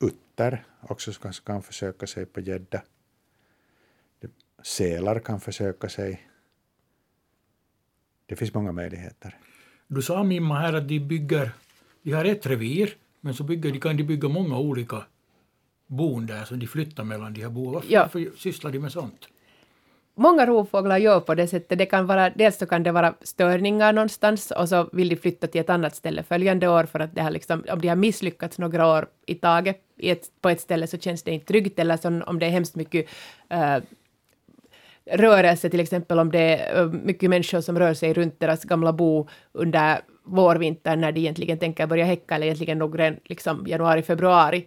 utter 0.00 0.64
också 0.80 1.12
som 1.12 1.22
kanske 1.22 1.44
kan 1.44 1.62
försöka 1.62 2.06
sig 2.06 2.26
på 2.26 2.40
gädda. 2.40 2.82
Sälar 4.62 5.18
kan 5.18 5.40
försöka 5.40 5.88
sig. 5.88 6.20
Det 8.26 8.36
finns 8.36 8.54
många 8.54 8.72
möjligheter. 8.72 9.36
Du 9.88 10.02
sa 10.02 10.22
Mimma 10.22 10.58
här 10.58 10.72
att 10.72 10.88
de 10.88 11.00
bygger, 11.00 11.50
de 12.02 12.12
har 12.12 12.24
ett 12.24 12.46
revir, 12.46 12.94
men 13.20 13.34
så 13.34 13.44
bygger 13.44 13.72
de, 13.72 13.80
kan 13.80 13.96
de 13.96 14.02
bygga 14.04 14.28
många 14.28 14.58
olika 14.58 15.02
bon 15.86 16.26
där, 16.26 16.44
så 16.44 16.54
de 16.54 16.66
flyttar 16.66 17.04
mellan 17.04 17.32
de 17.34 17.42
här 17.42 17.48
boen. 17.50 17.72
Varför, 17.72 17.92
Ja. 17.92 18.00
varför 18.00 18.30
sysslar 18.36 18.70
de 18.70 18.78
med 18.78 18.92
sånt? 18.92 19.28
Många 20.14 20.46
rovfåglar 20.46 20.98
gör 20.98 21.20
på 21.20 21.34
det 21.34 21.46
sättet. 21.48 21.78
Det 21.78 21.86
kan 21.86 22.06
vara, 22.06 22.30
dels 22.30 22.58
så 22.58 22.66
kan 22.66 22.82
det 22.82 22.92
vara 22.92 23.14
störningar 23.22 23.92
någonstans 23.92 24.50
och 24.50 24.68
så 24.68 24.88
vill 24.92 25.08
de 25.08 25.16
flytta 25.16 25.46
till 25.46 25.60
ett 25.60 25.70
annat 25.70 25.96
ställe 25.96 26.22
följande 26.22 26.68
år 26.68 26.84
för 26.84 27.00
att 27.00 27.14
det 27.14 27.22
har 27.22 27.30
liksom, 27.30 27.64
om 27.70 27.80
de 27.80 27.88
har 27.88 27.96
misslyckats 27.96 28.58
några 28.58 28.86
år 28.86 29.06
i 29.26 29.34
taget 29.34 29.80
i 29.96 30.10
ett, 30.10 30.30
på 30.40 30.48
ett 30.48 30.60
ställe 30.60 30.86
så 30.86 30.98
känns 30.98 31.22
det 31.22 31.30
inte 31.30 31.46
tryggt 31.46 31.78
eller 31.78 31.96
så 31.96 32.22
om 32.26 32.38
det 32.38 32.46
är 32.46 32.50
hemskt 32.50 32.74
mycket 32.76 33.08
eh, 33.48 33.76
rörelse, 35.10 35.70
till 35.70 35.80
exempel 35.80 36.18
om 36.18 36.30
det 36.30 36.38
är 36.38 36.80
eh, 36.80 36.86
mycket 36.86 37.30
människor 37.30 37.60
som 37.60 37.78
rör 37.78 37.94
sig 37.94 38.12
runt 38.14 38.40
deras 38.40 38.64
gamla 38.64 38.92
bo 38.92 39.28
under 39.52 40.00
vårvintern 40.24 41.00
när 41.00 41.12
de 41.12 41.20
egentligen 41.20 41.58
tänker 41.58 41.86
börja 41.86 42.04
häcka 42.04 42.34
eller 42.34 42.46
egentligen 42.46 42.78
nog 42.78 42.98
redan 42.98 43.16
liksom 43.24 43.66
januari, 43.66 44.02
februari. 44.02 44.66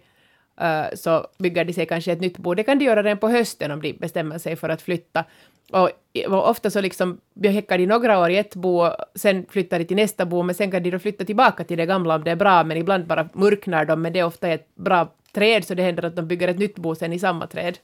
Eh, 0.60 0.84
så 0.94 1.26
bygger 1.38 1.64
de 1.64 1.72
sig 1.72 1.86
kanske 1.86 2.12
ett 2.12 2.20
nytt 2.20 2.38
bo. 2.38 2.54
Det 2.54 2.62
kan 2.62 2.78
de 2.78 2.84
göra 2.84 3.02
redan 3.02 3.18
på 3.18 3.28
hösten 3.28 3.70
om 3.70 3.82
de 3.82 3.92
bestämmer 3.92 4.38
sig 4.38 4.56
för 4.56 4.68
att 4.68 4.82
flytta. 4.82 5.24
Och, 5.72 5.90
och 6.28 6.50
ofta 6.50 6.70
så 6.70 6.80
liksom 6.80 7.20
häckar 7.44 7.78
de 7.78 7.86
några 7.86 8.18
år 8.18 8.30
i 8.30 8.36
ett 8.36 8.54
bo, 8.54 8.90
sen 9.14 9.46
flyttar 9.48 9.78
de 9.78 9.84
till 9.84 9.96
nästa 9.96 10.26
bo, 10.26 10.42
men 10.42 10.54
sen 10.54 10.70
kan 10.70 10.82
de 10.82 10.90
då 10.90 10.98
flytta 10.98 11.24
tillbaka 11.24 11.64
till 11.64 11.78
det 11.78 11.86
gamla 11.86 12.14
om 12.14 12.24
det 12.24 12.30
är 12.30 12.36
bra, 12.36 12.64
men 12.64 12.76
ibland 12.76 13.06
bara 13.06 13.28
mörknar 13.32 13.84
de, 13.84 14.02
men 14.02 14.12
det 14.12 14.18
är 14.18 14.24
ofta 14.24 14.48
ett 14.48 14.74
bra 14.74 15.12
träd, 15.32 15.64
så 15.64 15.74
det 15.74 15.82
händer 15.82 16.04
att 16.04 16.16
de 16.16 16.28
bygger 16.28 16.48
ett 16.48 16.58
nytt 16.58 16.78
bo 16.78 16.94
sen 16.94 17.12
i 17.12 17.18
samma 17.18 17.46
träd. 17.46 17.78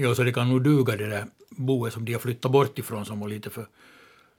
Ja, 0.00 0.14
så 0.14 0.22
det 0.22 0.32
kan 0.32 0.48
nog 0.48 0.62
duga 0.64 0.96
det 0.96 1.06
där 1.06 1.24
boet 1.50 1.92
som 1.92 2.04
de 2.04 2.12
har 2.12 2.20
flyttat 2.20 2.52
bort 2.52 2.78
ifrån 2.78 3.04
som 3.04 3.20
var 3.20 3.28
lite 3.28 3.50
för, 3.50 3.66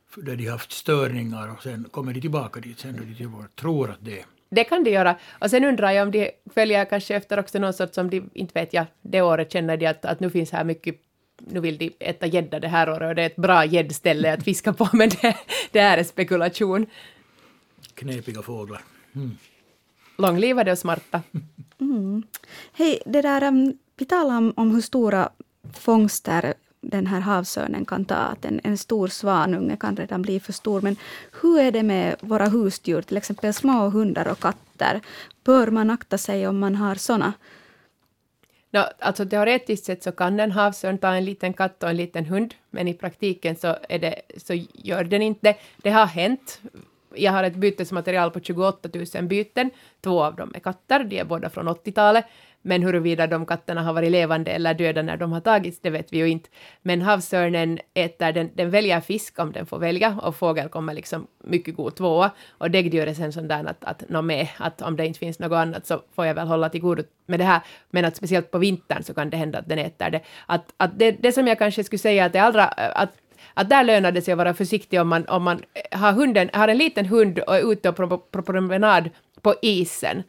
för 0.09 0.21
där 0.21 0.35
de 0.35 0.45
har 0.45 0.51
haft 0.51 0.71
störningar 0.71 1.51
och 1.51 1.63
sen 1.63 1.87
kommer 1.91 2.13
de 2.13 2.21
tillbaka 2.21 2.59
dit 2.59 2.79
sen 2.79 2.93
då 2.97 3.03
de 3.03 3.15
till- 3.15 3.29
tror 3.55 3.89
att 3.89 3.97
det 4.01 4.19
är. 4.19 4.25
Det 4.49 4.63
kan 4.63 4.83
de 4.83 4.91
göra. 4.91 5.15
Och 5.39 5.49
sen 5.49 5.63
undrar 5.63 5.91
jag 5.91 6.05
om 6.05 6.11
de 6.11 6.31
följer 6.53 6.85
kanske 6.85 7.15
efter 7.15 7.39
också 7.39 7.59
någon 7.59 7.73
sorts, 7.73 7.95
som 7.95 8.09
de, 8.09 8.29
inte 8.33 8.59
vet 8.59 8.73
jag, 8.73 8.85
det 9.01 9.21
året 9.21 9.51
känner 9.53 9.77
de 9.77 9.85
att, 9.87 10.05
att 10.05 10.19
nu 10.19 10.29
finns 10.29 10.51
här 10.51 10.63
mycket, 10.63 10.95
nu 11.37 11.59
vill 11.59 11.77
de 11.77 11.91
äta 11.99 12.25
gädda 12.25 12.59
det 12.59 12.67
här 12.67 12.89
året 12.89 13.09
och 13.09 13.15
det 13.15 13.21
är 13.21 13.25
ett 13.25 13.35
bra 13.35 13.65
gäddställe 13.65 14.33
att 14.33 14.43
fiska 14.43 14.73
på, 14.73 14.89
men 14.93 15.09
det, 15.09 15.35
det 15.71 15.81
här 15.81 15.97
är 15.97 16.03
spekulation. 16.03 16.85
Knepiga 17.93 18.41
fåglar. 18.41 18.81
Långlivade 20.17 20.71
och 20.71 20.77
smarta. 20.77 21.21
Hej, 22.73 23.01
det 23.05 23.21
där, 23.21 23.43
um, 23.43 23.77
vi 23.97 24.05
talar 24.05 24.37
om, 24.37 24.53
om 24.55 24.71
hur 24.71 24.81
stora 24.81 25.29
fångster 25.73 26.53
den 26.81 27.07
här 27.07 27.19
havsörnen 27.19 27.85
kan 27.85 28.05
ta. 28.05 28.15
Att 28.15 28.45
en, 28.45 28.61
en 28.63 28.77
stor 28.77 29.07
svanunge 29.07 29.77
kan 29.77 29.95
redan 29.95 30.21
bli 30.21 30.39
för 30.39 30.53
stor. 30.53 30.81
Men 30.81 30.95
hur 31.41 31.59
är 31.59 31.71
det 31.71 31.83
med 31.83 32.15
våra 32.21 32.45
husdjur, 32.45 33.01
till 33.01 33.17
exempel 33.17 33.53
små 33.53 33.89
hundar 33.89 34.27
och 34.27 34.39
katter? 34.39 35.01
Bör 35.43 35.67
man 35.67 35.89
akta 35.89 36.17
sig 36.17 36.47
om 36.47 36.59
man 36.59 36.75
har 36.75 36.95
sådana? 36.95 37.33
No, 38.71 38.79
alltså 38.99 39.25
teoretiskt 39.25 39.85
sett 39.85 40.03
så 40.03 40.11
kan 40.11 40.39
en 40.39 40.51
havsörn 40.51 40.97
ta 40.97 41.15
en 41.15 41.25
liten 41.25 41.53
katt 41.53 41.83
och 41.83 41.89
en 41.89 41.97
liten 41.97 42.25
hund, 42.25 42.53
men 42.69 42.87
i 42.87 42.93
praktiken 42.93 43.55
så, 43.55 43.75
är 43.89 43.99
det, 43.99 44.21
så 44.37 44.53
gör 44.73 45.03
den 45.03 45.21
inte 45.21 45.39
det. 45.41 45.55
Det 45.77 45.89
har 45.89 46.05
hänt. 46.05 46.61
Jag 47.15 47.31
har 47.31 47.43
ett 47.43 47.55
bytesmaterial 47.55 48.31
på 48.31 48.39
28 48.39 48.89
000 49.15 49.23
byten. 49.23 49.69
Två 50.01 50.23
av 50.23 50.35
dem 50.35 50.51
är 50.55 50.59
katter, 50.59 51.03
de 51.03 51.19
är 51.19 51.23
båda 51.23 51.49
från 51.49 51.69
80-talet. 51.69 52.25
Men 52.61 52.83
huruvida 52.83 53.27
de 53.27 53.45
katterna 53.45 53.83
har 53.83 53.93
varit 53.93 54.11
levande 54.11 54.51
eller 54.51 54.73
döda 54.73 55.01
när 55.01 55.17
de 55.17 55.31
har 55.31 55.39
tagits, 55.41 55.79
det 55.81 55.89
vet 55.89 56.13
vi 56.13 56.17
ju 56.17 56.29
inte. 56.29 56.49
Men 56.81 57.01
havsörnen 57.01 57.79
äter, 57.93 58.31
den, 58.31 58.49
den 58.53 58.69
väljer 58.69 59.01
fisk 59.01 59.39
om 59.39 59.51
den 59.51 59.65
får 59.65 59.79
välja 59.79 60.19
och 60.23 60.35
fågel 60.35 60.69
kommer 60.69 60.93
liksom 60.93 61.27
mycket 61.43 61.75
god 61.75 61.95
tvåa. 61.95 62.31
Och 62.49 62.71
däggdjur 62.71 63.07
är 63.07 63.13
sen 63.13 63.33
sån 63.33 63.47
där 63.47 63.65
att, 63.65 63.83
att, 63.83 64.09
nå 64.09 64.21
med, 64.21 64.47
att 64.57 64.81
om 64.81 64.95
det 64.95 65.05
inte 65.05 65.19
finns 65.19 65.39
något 65.39 65.57
annat 65.57 65.85
så 65.85 66.01
får 66.15 66.25
jag 66.25 66.35
väl 66.35 66.47
hålla 66.47 66.69
till 66.69 66.81
godo 66.81 67.03
med 67.25 67.39
det 67.39 67.45
här. 67.45 67.61
Men 67.89 68.05
att 68.05 68.15
speciellt 68.15 68.51
på 68.51 68.57
vintern 68.57 69.03
så 69.03 69.13
kan 69.13 69.29
det 69.29 69.37
hända 69.37 69.59
att 69.59 69.69
den 69.69 69.79
äter 69.79 70.09
det. 70.09 70.21
Att, 70.45 70.73
att 70.77 70.99
det, 70.99 71.11
det 71.11 71.31
som 71.31 71.47
jag 71.47 71.59
kanske 71.59 71.83
skulle 71.83 71.99
säga 71.99 72.25
att 72.25 72.33
det 72.33 72.39
allra, 72.39 72.65
att 72.65 73.11
att 73.59 73.69
där 73.69 73.83
lönar 73.83 74.11
det 74.11 74.21
sig 74.21 74.31
att 74.31 74.37
vara 74.37 74.53
försiktig 74.53 75.01
om 75.01 75.07
man, 75.07 75.25
om 75.27 75.43
man 75.43 75.61
har, 75.91 76.13
hunden, 76.13 76.49
har 76.53 76.67
en 76.67 76.77
liten 76.77 77.05
hund 77.05 77.39
och 77.39 77.55
är 77.55 77.71
ute 77.71 77.91
på, 77.91 78.17
på 78.17 78.41
promenad 78.41 79.09
på 79.41 79.55
isen 79.61 80.23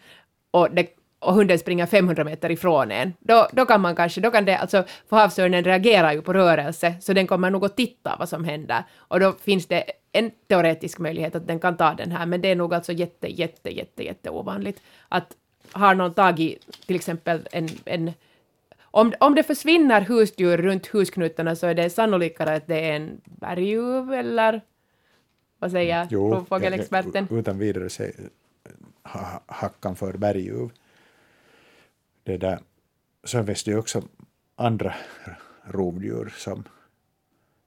och, 0.50 0.70
det, 0.74 0.86
och 1.18 1.34
hunden 1.34 1.58
springer 1.58 1.86
500 1.86 2.24
meter 2.24 2.50
ifrån 2.50 2.90
en. 2.90 3.12
Då, 3.20 3.48
då 3.52 3.66
kan 3.66 3.80
man 3.80 3.96
kanske, 3.96 4.20
då 4.20 4.30
kan 4.30 4.44
det, 4.44 4.58
alltså, 4.58 4.84
för 5.08 5.16
havsörnen 5.16 5.64
reagerar 5.64 6.12
ju 6.12 6.22
på 6.22 6.32
rörelse, 6.32 6.94
så 7.00 7.12
den 7.12 7.26
kommer 7.26 7.50
nog 7.50 7.64
att 7.64 7.76
titta 7.76 8.16
vad 8.18 8.28
som 8.28 8.44
händer. 8.44 8.84
Och 8.96 9.20
då 9.20 9.32
finns 9.32 9.66
det 9.66 9.84
en 10.12 10.30
teoretisk 10.48 10.98
möjlighet 10.98 11.34
att 11.34 11.46
den 11.46 11.60
kan 11.60 11.76
ta 11.76 11.94
den 11.94 12.12
här, 12.12 12.26
men 12.26 12.40
det 12.40 12.48
är 12.48 12.56
nog 12.56 12.74
alltså 12.74 12.92
jätte, 12.92 13.28
jätte, 13.28 13.70
jätte, 13.70 14.04
jätte 14.04 14.30
ovanligt. 14.30 14.82
Att 15.08 15.36
har 15.72 15.94
någon 15.94 16.14
tagit 16.14 16.86
till 16.86 16.96
exempel 16.96 17.48
en, 17.52 17.68
en 17.84 18.12
om, 18.90 19.12
om 19.20 19.34
det 19.34 19.42
försvinner 19.42 20.00
husdjur 20.00 20.56
runt 20.56 20.86
husknutarna 20.86 21.56
så 21.56 21.66
är 21.66 21.74
det 21.74 21.90
sannolikare 21.90 22.54
att 22.54 22.66
det 22.66 22.90
är 22.90 22.96
en 22.96 23.20
berguv 23.24 24.12
eller 24.12 24.60
vad 25.58 25.70
säger 25.70 26.08
rovfågelexperten? 26.08 27.28
utan 27.30 27.58
vidare 27.58 27.90
säg, 27.90 28.14
ha, 29.02 29.42
hackan 29.46 29.96
för 29.96 30.12
berguv. 30.12 30.70
Det 32.22 32.36
där. 32.36 32.58
Sen 33.24 33.46
finns 33.46 33.64
det 33.64 33.70
ju 33.70 33.78
också 33.78 34.02
andra 34.56 34.94
rovdjur 35.64 36.34
som 36.36 36.64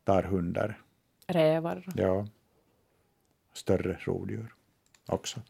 tar 0.03 0.24
hundar. 0.24 0.80
Rävar. 1.28 1.86
Ja, 1.95 2.28
större 3.53 3.97
rovdjur 3.99 4.53
också. 5.05 5.41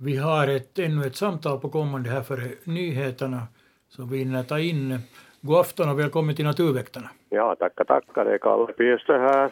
Vi 0.00 0.16
har 0.16 0.48
ett, 0.48 0.78
ännu 0.78 1.06
ett 1.06 1.16
samtal 1.16 1.60
på 1.60 1.68
kommande 1.68 2.10
här 2.10 2.22
före 2.22 2.48
nyheterna 2.64 3.42
som 3.88 4.08
vi 4.10 4.18
hinner 4.18 4.42
ta 4.42 4.58
in. 4.58 4.98
God 5.40 5.58
afton 5.60 5.88
och 5.88 5.98
välkommen 5.98 6.36
till 6.36 6.44
Naturväktarna. 6.44 7.10
Ja, 7.28 7.56
tackar, 7.58 7.84
tackar. 7.84 8.24
Det 8.24 8.34
är 8.34 8.38
Kalle 8.38 8.72
Piestö 8.72 9.18
här. 9.18 9.50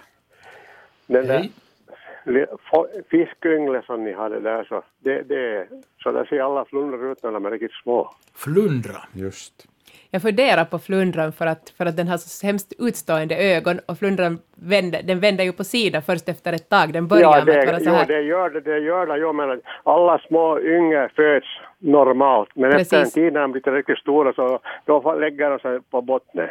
Den 1.07 1.27
där, 1.27 1.39
Hej. 1.39 2.47
fo- 2.73 3.03
fiskyngel 3.11 3.83
som 3.87 4.05
ni 4.05 4.13
hade 4.13 4.41
där 4.41 4.65
så 4.65 4.83
det, 4.99 5.23
det 5.23 5.69
så 6.03 6.13
där 6.13 6.25
ser 6.25 6.41
alla 6.41 6.65
flundror 6.65 7.13
ut 7.13 7.23
när 7.23 7.33
de 7.33 7.47
är 7.47 7.51
riktigt 7.51 7.73
små. 7.83 8.15
Flundra. 8.35 8.97
Just. 9.13 9.67
Jag 10.11 10.23
funderar 10.23 10.65
på 10.65 10.79
flundran 10.79 11.33
för 11.33 11.47
att, 11.47 11.73
för 11.79 11.87
att 11.87 11.97
den 11.97 12.09
har 12.09 12.17
så 12.19 12.47
hemskt 12.47 12.73
utstående 12.79 13.37
ögon 13.37 13.81
och 13.87 13.99
flundran 13.99 14.39
vänder, 14.55 15.03
den 15.03 15.21
vänder 15.21 15.45
ju 15.45 15.53
på 15.53 15.65
sidan 15.65 16.03
först 16.03 16.29
efter 16.29 16.53
ett 16.53 16.69
tag. 16.69 16.93
Den 16.93 17.09
börjar 17.09 17.23
ja, 17.39 17.45
med 17.45 17.47
det, 17.47 17.61
att 17.61 17.67
vara 17.67 17.79
så 17.79 17.85
jo, 17.85 17.93
här. 17.93 18.07
det 18.07 18.23
gör 18.23 18.51
det, 18.51 18.61
det 18.61 18.79
gör 18.79 19.07
det. 19.07 19.19
Jo, 19.19 19.33
men 19.33 19.61
alla 19.83 20.19
små 20.19 20.61
yngel 20.61 21.09
föds 21.17 21.47
normalt, 21.79 22.49
men 22.55 22.73
efter 22.73 22.97
en 22.97 23.03
Precis. 23.03 23.15
tid 23.15 23.33
när 23.33 23.41
de 23.41 23.53
blir 23.53 23.63
riktigt 23.63 23.99
stora 23.99 24.33
så 24.33 24.59
då 24.85 25.15
lägger 25.15 25.51
de 25.51 25.59
sig 25.59 25.81
på 25.91 26.03
botten. 26.03 26.49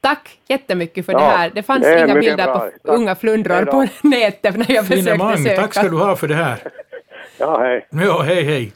Tack 0.00 0.38
jättemycket 0.48 1.06
för 1.06 1.12
Ja, 1.12 1.18
det 1.18 1.24
här. 1.24 1.50
Det 1.54 1.62
fanns 1.62 1.82
det 1.84 2.04
inga 2.04 2.14
bilder 2.14 2.44
bra. 2.44 2.54
på 2.54 2.60
Tack. 2.60 2.70
unga 2.84 3.14
flundror 3.14 3.64
på 3.64 3.86
nätet 4.08 4.56
när 4.56 4.70
jag 4.74 4.86
försökte 4.86 5.10
Finemang, 5.12 5.36
söka. 5.36 5.60
tack 5.62 5.74
ska 5.74 5.88
du 5.88 5.96
ha 5.96 6.16
för 6.16 6.28
det 6.28 6.34
här. 6.34 6.58
Ja, 7.38 7.58
hej. 7.60 7.86
Ja, 7.90 8.22
hej 8.22 8.42
hej. 8.44 8.72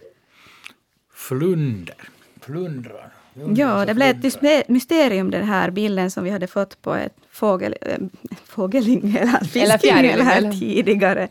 Flunder. 1.14 1.95
Flundrar. 2.41 3.09
Ja, 3.57 3.84
det 3.84 3.95
blev 3.95 4.09
ett 4.09 4.22
mysme- 4.22 4.62
mysterium 4.68 5.30
den 5.30 5.45
här 5.45 5.70
bilden 5.70 6.11
som 6.11 6.24
vi 6.24 6.30
hade 6.30 6.47
fått 6.47 6.82
på 6.82 6.95
ett 6.95 7.12
fågel, 7.37 7.74
äh, 7.80 7.99
fågelyngel, 8.47 9.28
Eller 9.55 9.78
fiskyngel 9.78 10.20
här 10.20 10.53
tidigare. 10.61 11.28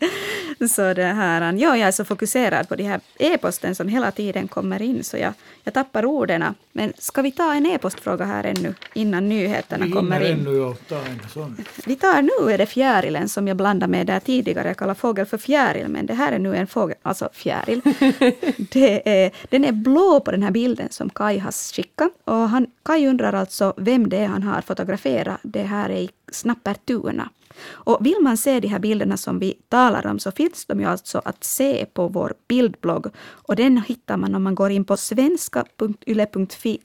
Så 0.70 0.93
det 0.93 1.03
här, 1.03 1.53
ja, 1.53 1.78
jag 1.78 1.88
är 1.88 1.91
så 1.91 2.06
fokuserad 2.06 2.70
på 2.70 2.76
de 2.76 2.84
här 2.84 2.99
e-posten 3.20 3.76
som 3.76 3.88
hela 3.88 4.12
tiden 4.12 4.47
kommer 4.47 4.82
in 4.82 5.03
så 5.03 5.18
jag, 5.18 5.34
jag 5.64 5.74
tappar 5.74 6.06
orden. 6.06 6.43
Men 6.72 6.93
ska 6.97 7.22
vi 7.22 7.32
ta 7.32 7.53
en 7.53 7.66
e-postfråga 7.66 8.26
här 8.26 8.43
ännu 8.43 8.74
innan 8.93 9.30
nyheterna 9.30 9.91
kommer 9.91 10.32
in? 10.32 10.39
ännu 10.39 10.66
att 10.66 10.88
ta 10.89 10.95
en 10.95 11.22
sån. 11.34 11.58
Vi 11.86 11.95
tar 11.95 12.22
nu 12.22 12.53
är 12.53 12.58
det 12.58 12.66
fjärilen 12.66 13.30
som 13.30 13.47
jag 13.47 13.58
blandade 13.58 13.91
med 13.91 14.08
där 14.08 14.20
tidigare. 14.20 14.68
Jag 14.68 14.78
kallar 14.78 14.93
fågel 14.93 15.26
för 15.26 15.38
fjäril, 15.38 15.88
men 15.88 16.06
det 16.06 16.14
här 16.14 16.32
är 16.32 16.39
nu 16.39 16.56
en 16.56 16.68
fågel, 16.68 16.97
alltså 17.01 17.30
fjäril. 17.34 17.82
det 18.58 19.24
är, 19.24 19.32
den 19.49 19.66
är 19.66 19.72
blå 19.72 20.20
på 20.20 20.32
den 20.32 20.43
här 20.43 20.51
bilden 20.51 20.88
som 20.91 21.10
Kai 21.10 21.39
har 21.39 21.51
skickat. 21.51 22.12
Och 22.24 22.49
han, 22.49 22.68
Kai 22.84 23.08
undrar 23.08 23.34
alltså 23.34 23.74
vem 23.78 24.10
det 24.10 24.18
är 24.18 24.28
han 24.28 24.43
har 24.43 24.62
fotograferat. 24.62 25.39
Det 25.43 25.64
här 25.64 25.89
i 25.98 26.10
Snappertuna. 26.32 27.30
Och 27.70 28.06
vill 28.06 28.18
man 28.22 28.38
se 28.38 28.60
de 28.60 28.68
här 28.68 28.80
bilderna 28.80 29.18
som 29.18 29.39
vi 29.39 29.54
talar 29.70 30.08
om 30.08 30.20
så 30.20 30.32
finns 30.32 30.66
de 30.66 30.80
ju 30.80 30.86
alltså 30.86 31.22
att 31.26 31.43
se 31.43 31.86
på 31.86 32.08
vår 32.08 32.34
bildblogg. 32.48 33.08
Och 33.18 33.56
den 33.56 33.78
hittar 33.78 34.18
man 34.18 34.36
om 34.36 34.43
man 34.43 34.56
går 34.56 34.72
in 34.72 34.86
på 34.86 34.98
svenska.yle.fi 34.98 36.80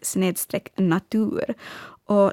natur. 0.77 1.55
Och 2.05 2.33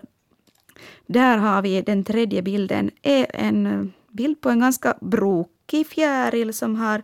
där 1.07 1.37
har 1.37 1.61
vi 1.61 1.81
den 1.81 2.03
tredje 2.03 2.41
bilden, 2.41 2.91
är 3.01 3.27
en 3.33 3.65
eh, 3.65 3.83
bild 4.11 4.41
på 4.41 4.49
en 4.49 4.59
ganska 4.59 4.97
brokig 5.01 5.87
fjäril 5.87 6.53
som 6.53 6.75
har 6.75 7.01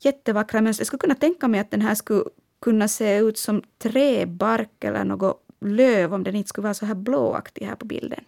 jättevackra 0.00 0.60
mönster. 0.60 0.80
Jag 0.80 0.86
skulle 0.86 0.98
kunna 0.98 1.14
tänka 1.14 1.48
mig 1.48 1.60
att 1.60 1.70
den 1.70 1.80
här 1.80 1.94
skulle 1.94 2.24
kunna 2.60 2.88
se 2.88 3.18
ut 3.18 3.38
som 3.38 3.62
träbark 3.78 4.84
eller 4.84 5.04
något 5.04 5.42
löv 5.60 6.14
om 6.14 6.24
den 6.24 6.36
inte 6.36 6.48
skulle 6.48 6.62
vara 6.62 6.74
så 6.74 6.86
här 6.86 6.94
blåaktig 6.94 7.64
här 7.64 7.74
på 7.74 7.86
bilden. 7.86 8.24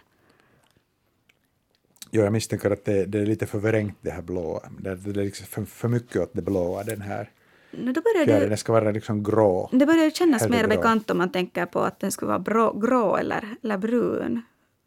Jo, 2.11 2.23
jag 2.23 2.33
misstänker 2.33 2.71
att 2.71 2.85
det, 2.85 3.07
det 3.07 3.19
är 3.19 3.27
lite 3.27 3.47
för 3.47 3.59
vrängt 3.59 3.99
det 4.01 4.11
här 4.11 4.23
blåa. 4.23 4.61
Det, 4.81 4.95
det 4.95 5.21
är 5.21 5.25
liksom 5.25 5.47
för, 5.47 5.65
för 5.65 5.89
mycket 5.89 6.17
åt 6.17 6.31
det 6.33 6.43
blåa, 6.43 6.83
den 6.85 7.01
här 7.01 7.31
Nu 7.71 7.93
då 7.93 8.01
börjar 8.01 8.25
fjärilen. 8.25 8.41
det, 8.41 8.49
Den 8.49 8.59
ska 8.59 8.73
vara 8.73 8.91
liksom 8.91 9.23
grå. 9.23 9.69
det 9.73 9.87
börjar 9.87 10.11
kännas 10.11 10.49
mer 10.49 10.57
Helgrå. 10.57 10.77
bekant 10.77 11.11
om 11.11 11.19
man 11.19 11.33
tänker 11.33 11.67
på 11.67 11.81
att 11.81 12.01
den 12.01 12.13
skulle 12.13 12.29
vara 12.29 12.39
brå, 12.39 12.73
grå 12.73 13.17
eller, 13.17 13.45
eller 13.63 13.79
brun. 13.79 14.43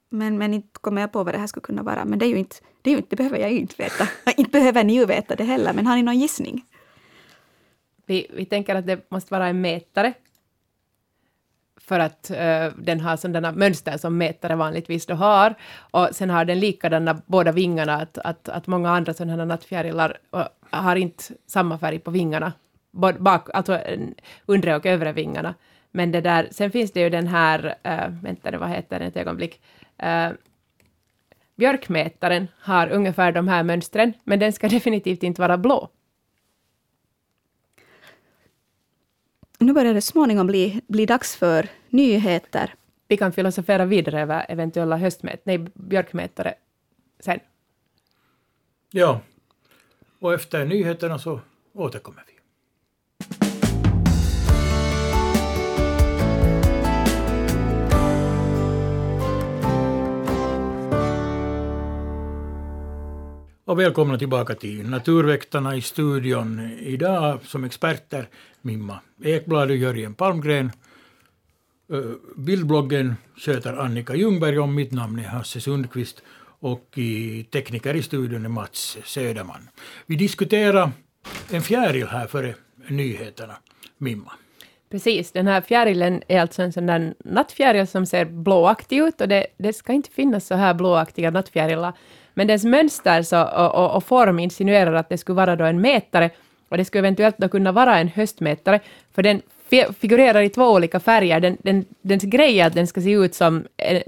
Men, 0.09 0.37
men 0.37 0.53
inte 0.53 0.79
kommer 0.81 1.01
jag 1.01 1.11
på 1.11 1.23
vad 1.23 1.33
det 1.33 1.37
här 1.37 1.47
skulle 1.47 1.61
kunna 1.61 1.83
vara. 1.83 2.05
Men 2.05 2.19
det, 2.19 2.25
är 2.25 2.29
ju 2.29 2.37
inte, 2.37 2.55
det, 2.81 2.89
är 2.89 2.91
ju 2.91 2.97
inte, 2.97 3.09
det 3.09 3.15
behöver 3.15 3.37
jag 3.37 3.51
ju 3.51 3.59
inte 3.59 3.75
veta. 3.77 4.07
inte 4.37 4.51
behöver 4.51 4.83
ni 4.83 4.93
ju 4.93 5.05
veta 5.05 5.35
det 5.35 5.43
heller, 5.43 5.73
men 5.73 5.87
har 5.87 5.95
ni 5.95 6.03
någon 6.03 6.19
gissning? 6.19 6.65
Vi, 8.05 8.27
vi 8.33 8.45
tänker 8.45 8.75
att 8.75 8.87
det 8.87 9.11
måste 9.11 9.33
vara 9.33 9.47
en 9.47 9.61
mätare. 9.61 10.13
För 11.87 11.99
att 11.99 12.31
eh, 12.31 12.67
den 12.77 12.99
har 12.99 13.17
sådana 13.17 13.51
mönster 13.51 13.97
som 13.97 14.17
mätare 14.17 14.55
vanligtvis 14.55 15.05
då 15.05 15.13
har. 15.13 15.55
Och 15.91 16.09
sen 16.11 16.29
har 16.29 16.45
den 16.45 16.59
likadana 16.59 17.21
båda 17.25 17.51
vingarna, 17.51 17.93
att, 17.93 18.17
att, 18.17 18.49
att 18.49 18.67
många 18.67 18.89
andra 18.89 19.13
sådana 19.13 19.45
nattfjärilar 19.45 20.17
har 20.69 20.95
inte 20.95 21.23
samma 21.47 21.77
färg 21.77 21.99
på 21.99 22.11
vingarna. 22.11 22.53
Både 22.91 23.19
Bak, 23.19 23.49
alltså 23.53 23.79
undre 24.45 24.75
och 24.75 24.85
övre 24.85 25.11
vingarna. 25.11 25.53
Men 25.91 26.11
det 26.11 26.21
där, 26.21 26.47
sen 26.51 26.71
finns 26.71 26.91
det 26.91 26.99
ju 26.99 27.09
den 27.09 27.27
här, 27.27 27.75
äh, 27.83 28.09
vänta 28.23 28.51
nu, 28.51 28.57
vad 28.57 28.69
heter 28.69 28.99
den 28.99 29.07
ett 29.07 29.17
ögonblick? 29.17 29.61
Eh, 29.97 30.29
björkmätaren 31.55 32.47
har 32.59 32.89
ungefär 32.91 33.31
de 33.31 33.47
här 33.47 33.63
mönstren, 33.63 34.13
men 34.23 34.39
den 34.39 34.53
ska 34.53 34.67
definitivt 34.69 35.23
inte 35.23 35.41
vara 35.41 35.57
blå. 35.57 35.89
Nu 39.61 39.73
börjar 39.73 39.93
det 39.93 40.01
småningom 40.01 40.47
bli, 40.47 40.81
bli 40.87 41.05
dags 41.05 41.35
för 41.35 41.69
nyheter. 41.89 42.73
Vi 43.07 43.17
kan 43.17 43.31
filosofera 43.31 43.85
vidare 43.85 44.21
över 44.21 44.45
eventuella 44.49 44.97
höstmät, 44.97 45.41
nej, 45.45 45.57
björkmätare 45.73 46.53
sen. 47.19 47.39
Ja. 48.91 49.21
Och 50.19 50.33
efter 50.33 50.65
nyheterna 50.65 51.19
så 51.19 51.39
återkommer 51.73 52.23
vi. 52.27 52.40
Och 63.71 63.79
välkomna 63.79 64.17
tillbaka 64.17 64.55
till 64.55 64.89
Naturväktarna 64.89 65.75
i 65.75 65.81
studion. 65.81 66.71
Idag 66.79 67.39
som 67.43 67.63
experter 67.63 68.27
Mimma 68.61 68.99
Ekblad 69.23 69.69
och 69.69 69.75
Jörgen 69.75 70.13
Palmgren. 70.13 70.71
Bildbloggen 72.35 73.15
sköter 73.37 73.73
Annika 73.73 74.15
Ljungberg 74.15 74.59
och 74.59 74.69
mitt 74.69 74.91
namn 74.91 75.19
är 75.19 75.23
Hasse 75.23 75.61
Sundqvist 75.61 76.23
och 76.59 76.97
i 76.97 77.43
tekniker 77.43 77.93
i 77.93 78.03
studion 78.03 78.45
är 78.45 78.49
Mats 78.49 78.97
Söderman. 79.05 79.69
Vi 80.05 80.15
diskuterar 80.15 80.91
en 81.51 81.61
fjäril 81.61 82.07
här 82.07 82.27
före 82.27 82.55
nyheterna. 82.87 83.55
Mimma. 83.97 84.31
Precis, 84.89 85.31
den 85.31 85.47
här 85.47 85.61
fjärilen 85.61 86.23
är 86.27 86.41
alltså 86.41 86.61
en 86.61 86.73
sån 86.73 86.85
där 86.85 87.13
nattfjäril 87.25 87.87
som 87.87 88.05
ser 88.05 88.25
blåaktig 88.25 88.97
ut 88.97 89.21
och 89.21 89.27
det, 89.27 89.47
det 89.57 89.73
ska 89.73 89.93
inte 89.93 90.11
finnas 90.11 90.47
så 90.47 90.55
här 90.55 90.73
blåaktiga 90.73 91.31
nattfjärilar. 91.31 91.93
Men 92.33 92.47
dess 92.47 92.63
mönster 92.63 93.21
så, 93.21 93.43
och, 93.43 93.75
och, 93.75 93.95
och 93.95 94.03
form 94.03 94.39
insinuerar 94.39 94.93
att 94.93 95.09
det 95.09 95.17
skulle 95.17 95.35
vara 95.35 95.55
då 95.55 95.65
en 95.65 95.81
mätare 95.81 96.29
och 96.69 96.77
det 96.77 96.85
skulle 96.85 96.99
eventuellt 96.99 97.37
då 97.37 97.49
kunna 97.49 97.71
vara 97.71 97.97
en 97.97 98.07
höstmätare 98.07 98.79
för 99.11 99.23
den 99.23 99.41
figurerar 99.99 100.41
i 100.41 100.49
två 100.49 100.71
olika 100.71 100.99
färger. 100.99 101.39
Den, 101.39 101.57
den, 101.63 101.85
dens 102.01 102.23
grej 102.23 102.59
är 102.59 102.67
att 102.67 102.73
den 102.73 102.87
ska 102.87 103.01
se 103.01 103.11
ut 103.11 103.35
som 103.35 103.65
eh, 103.77 104.01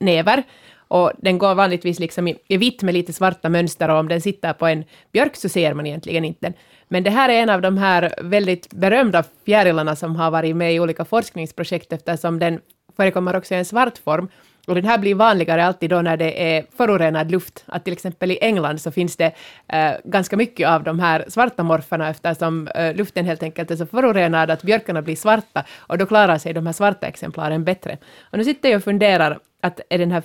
näver 0.00 0.42
och 0.90 1.12
den 1.18 1.38
går 1.38 1.54
vanligtvis 1.54 1.98
liksom 1.98 2.28
i, 2.28 2.36
i 2.48 2.56
vitt 2.56 2.82
med 2.82 2.94
lite 2.94 3.12
svarta 3.12 3.48
mönster 3.48 3.88
och 3.88 3.98
om 3.98 4.08
den 4.08 4.20
sitter 4.20 4.52
på 4.52 4.66
en 4.66 4.84
björk 5.12 5.36
så 5.36 5.48
ser 5.48 5.74
man 5.74 5.86
egentligen 5.86 6.24
inte 6.24 6.46
den. 6.46 6.54
Men 6.88 7.02
det 7.02 7.10
här 7.10 7.28
är 7.28 7.42
en 7.42 7.50
av 7.50 7.62
de 7.62 7.78
här 7.78 8.14
väldigt 8.22 8.74
berömda 8.74 9.24
fjärilarna 9.44 9.96
som 9.96 10.16
har 10.16 10.30
varit 10.30 10.56
med 10.56 10.74
i 10.74 10.80
olika 10.80 11.04
forskningsprojekt 11.04 11.92
eftersom 11.92 12.38
den 12.38 12.60
förekommer 12.96 13.36
också 13.36 13.54
i 13.54 13.58
en 13.58 13.64
svart 13.64 13.98
form. 13.98 14.28
Och 14.66 14.74
den 14.74 14.84
här 14.84 14.98
blir 14.98 15.14
vanligare 15.14 15.64
alltid 15.64 15.90
då 15.90 16.02
när 16.02 16.16
det 16.16 16.56
är 16.56 16.64
förorenad 16.76 17.30
luft. 17.30 17.64
Att 17.66 17.84
till 17.84 17.92
exempel 17.92 18.30
i 18.30 18.38
England 18.40 18.80
så 18.80 18.90
finns 18.90 19.16
det 19.16 19.32
eh, 19.68 19.92
ganska 20.04 20.36
mycket 20.36 20.68
av 20.68 20.82
de 20.82 21.00
här 21.00 21.24
svarta 21.28 21.62
morfarna 21.62 22.08
eftersom 22.10 22.68
eh, 22.68 22.94
luften 22.94 23.26
helt 23.26 23.42
enkelt 23.42 23.70
är 23.70 23.76
så 23.76 23.86
förorenad 23.86 24.50
att 24.50 24.62
björkarna 24.62 25.02
blir 25.02 25.16
svarta 25.16 25.64
och 25.78 25.98
då 25.98 26.06
klarar 26.06 26.38
sig 26.38 26.52
de 26.52 26.66
här 26.66 26.72
svarta 26.72 27.06
exemplaren 27.06 27.64
bättre. 27.64 27.98
Och 28.20 28.38
nu 28.38 28.44
sitter 28.44 28.68
jag 28.68 28.76
och 28.76 28.84
funderar 28.84 29.38
att 29.60 29.80
är 29.88 29.98
den 29.98 30.10
här 30.10 30.22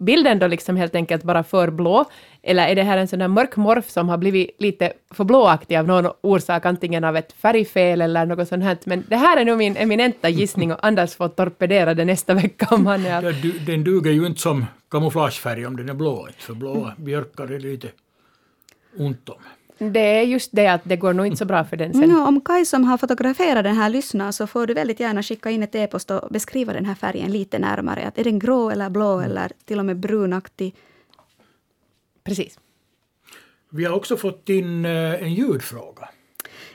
bilden 0.00 0.38
då 0.38 0.46
liksom 0.46 0.76
helt 0.76 0.94
enkelt 0.94 1.22
bara 1.22 1.42
för 1.42 1.70
blå? 1.70 2.04
Eller 2.42 2.68
är 2.68 2.74
det 2.74 2.82
här 2.82 2.98
en 2.98 3.08
sån 3.08 3.18
där 3.18 3.28
mörk 3.28 3.56
morf 3.56 3.90
som 3.90 4.08
har 4.08 4.18
blivit 4.18 4.50
lite 4.58 4.92
för 5.10 5.24
blåaktig 5.24 5.76
av 5.76 5.86
någon 5.86 6.12
orsak, 6.20 6.66
antingen 6.66 7.04
av 7.04 7.16
ett 7.16 7.32
färgfel 7.32 8.00
eller 8.00 8.26
något 8.26 8.48
sånt 8.48 8.64
här. 8.64 8.78
Men 8.84 9.04
det 9.08 9.16
här 9.16 9.36
är 9.36 9.44
nog 9.44 9.58
min 9.58 9.76
eminenta 9.76 10.28
gissning 10.28 10.72
och 10.72 10.86
Anders 10.86 11.14
får 11.14 11.28
torpedera 11.28 11.94
det 11.94 12.04
nästa 12.04 12.34
vecka 12.34 12.66
om 12.70 12.86
han 12.86 13.06
är... 13.06 13.22
Ja, 13.22 13.32
du, 13.32 13.52
den 13.52 13.84
duger 13.84 14.12
ju 14.12 14.26
inte 14.26 14.40
som 14.40 14.66
kamouflagefärg 14.90 15.66
om 15.66 15.76
den 15.76 15.88
är 15.88 15.94
blå. 15.94 16.28
För 16.38 16.54
blåa 16.54 16.94
björkar 16.96 17.52
är 17.52 17.58
lite 17.58 17.88
ont 18.98 19.28
om. 19.28 19.36
Det 19.82 20.00
är 20.00 20.22
just 20.22 20.50
det 20.52 20.66
att 20.66 20.80
det 20.84 20.96
går 20.96 21.12
nog 21.12 21.26
inte 21.26 21.36
så 21.36 21.44
bra 21.44 21.64
för 21.64 21.76
den 21.76 21.94
sen. 21.94 22.10
Ja, 22.10 22.28
om 22.28 22.40
Kaj 22.40 22.66
som 22.66 22.84
har 22.84 22.98
fotograferat 22.98 23.64
den 23.64 23.76
här 23.76 23.90
lyssnar 23.90 24.32
så 24.32 24.46
får 24.46 24.66
du 24.66 24.74
väldigt 24.74 25.00
gärna 25.00 25.22
skicka 25.22 25.50
in 25.50 25.62
ett 25.62 25.74
e-post 25.74 26.10
och 26.10 26.28
beskriva 26.30 26.72
den 26.72 26.84
här 26.84 26.94
färgen 26.94 27.32
lite 27.32 27.58
närmare. 27.58 28.06
Att 28.06 28.18
är 28.18 28.24
den 28.24 28.38
grå 28.38 28.70
eller 28.70 28.90
blå 28.90 29.20
eller 29.20 29.52
till 29.64 29.78
och 29.78 29.84
med 29.84 29.96
brunaktig? 29.96 30.74
Precis. 32.24 32.58
Vi 33.70 33.84
har 33.84 33.96
också 33.96 34.16
fått 34.16 34.48
in 34.48 34.84
eh, 34.84 35.22
en 35.22 35.34
ljudfråga. 35.34 36.08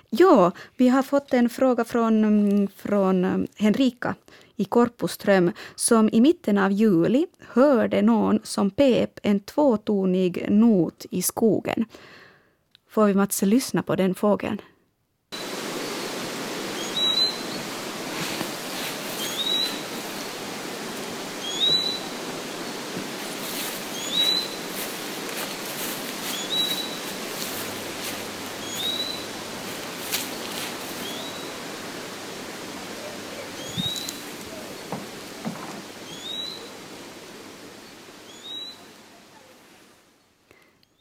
Ja, 0.10 0.52
vi 0.78 0.88
har 0.88 1.04
fått 1.04 1.34
en 1.34 1.50
fråga 1.50 1.86
från, 1.86 2.24
mm, 2.24 2.68
från 2.76 3.26
mm, 3.26 3.48
Henrika 3.56 4.16
i 4.56 4.66
Korpoström 4.66 5.52
som 5.76 6.10
i 6.12 6.22
mitten 6.22 6.58
av 6.58 6.72
juli 6.72 7.26
hörde 7.40 8.02
någon 8.02 8.40
som 8.44 8.72
pep 8.72 9.20
en 9.24 9.40
tvåtonig 9.40 10.46
not 10.50 11.06
i 11.10 11.22
skogen. 11.22 11.86
Får 12.96 13.06
vi 13.06 13.14
Mats 13.14 13.42
lyssna 13.42 13.84
på 13.84 13.96
den 13.96 14.16
fågeln? 14.16 14.62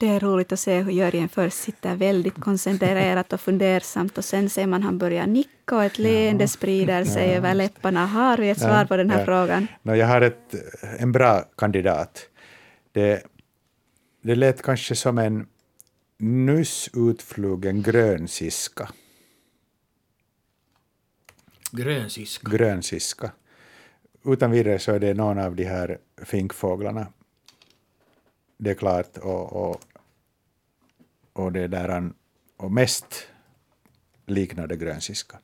Det 0.05 0.11
är 0.11 0.21
roligt 0.21 0.53
att 0.53 0.61
se 0.61 0.81
hur 0.81 0.93
Jörgen 0.93 1.29
först 1.29 1.57
sitter 1.57 1.97
väldigt 1.97 2.41
koncentrerat 2.41 3.33
och 3.33 3.41
fundersamt 3.41 4.19
och 4.19 4.25
sen 4.25 4.51
ser 4.51 4.67
man 4.67 4.83
han 4.83 4.99
börjar 4.99 5.27
nicka 5.27 5.77
och 5.77 5.85
ett 5.85 5.99
leende 5.99 6.49
sprider 6.49 7.05
sig 7.05 7.29
Ja. 7.29 7.35
över 7.35 7.55
läpparna. 7.55 8.07
Har 8.07 8.39
vi 8.39 8.51
ett 8.51 8.61
svar 8.61 8.85
på 8.85 8.97
den 8.97 9.11
här 9.11 9.19
Ja. 9.19 9.25
frågan? 9.25 9.67
No, 9.83 9.95
jag 9.95 10.07
har 10.07 10.21
ett, 10.21 10.55
en 10.99 11.13
bra 11.13 11.43
kandidat. 11.57 12.29
Det, 12.93 13.27
det 14.23 14.35
lät 14.35 14.63
kanske 14.63 14.95
som 14.97 15.19
en 15.19 15.47
nyss 16.19 16.91
utflugen 16.95 17.83
grönsiska. 17.83 18.89
Grönsiska. 21.71 22.51
grönsiska. 22.51 23.31
Utan 24.25 24.51
vidare 24.51 24.79
så 24.79 24.93
är 24.93 25.01
det 25.01 25.15
någon 25.15 25.39
av 25.39 25.57
de 25.57 25.65
här 25.65 25.99
finkfåglarna. 26.25 27.07
Det 28.59 28.71
är 28.71 28.75
klart. 28.75 29.17
Och, 29.17 29.53
och, 29.53 29.81
och 31.35 31.53
det 31.53 31.67
där 31.67 32.13
och 32.57 32.73
mest 32.73 33.27
liknar 34.27 34.67
det 34.67 34.77
grönsiska. 34.77 35.39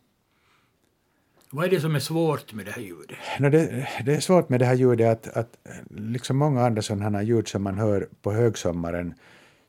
Vad 1.51 1.65
är 1.65 1.71
det 1.71 1.81
som 1.81 1.95
är 1.95 2.01
svårt 2.01 2.53
med 2.53 2.67
det 2.67 2.73
här 2.73 2.83
ljudet? 2.83 3.19
No, 3.39 3.49
det, 3.49 3.89
det 4.05 4.15
är 4.15 4.21
svårt 4.21 4.49
med 4.49 4.61
det 4.61 4.67
här 4.67 4.75
ljudet 4.75 5.09
att, 5.09 5.37
att 5.37 5.59
liksom 5.91 6.37
många 6.37 6.67
andra 6.67 6.83
sådana 6.83 7.19
här 7.19 7.25
ljud 7.25 7.49
som 7.49 7.63
man 7.63 7.79
hör 7.79 8.09
på 8.23 8.33
högsommaren 8.33 9.15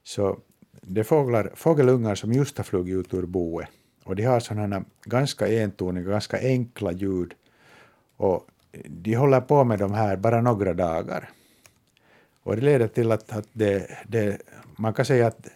så 0.04 0.40
det 0.82 1.00
är 1.00 1.04
fåglar, 1.04 1.52
fågelungar 1.56 2.16
som 2.16 2.34
just 2.34 2.58
har 2.58 2.64
flugit 2.64 2.98
ut 2.98 3.14
ur 3.14 3.26
boet 3.26 3.68
och 4.04 4.16
de 4.16 4.24
har 4.24 4.40
sådana 4.40 4.76
här 4.76 4.86
ganska 5.06 5.64
entoniga, 5.64 6.10
ganska 6.10 6.38
enkla 6.40 6.92
ljud 6.92 7.34
och 8.18 8.48
de 8.88 9.16
håller 9.16 9.42
på 9.42 9.64
med 9.64 9.80
de 9.80 9.94
här 9.94 10.18
bara 10.18 10.42
några 10.42 10.74
dagar. 10.74 11.30
Och 12.44 12.56
det 12.56 12.62
leder 12.62 12.88
till 12.88 13.12
att, 13.12 13.32
att 13.32 13.48
det, 13.54 13.98
det, 14.08 14.42
man 14.76 14.94
kan 14.94 15.06
säga 15.06 15.28
att 15.28 15.48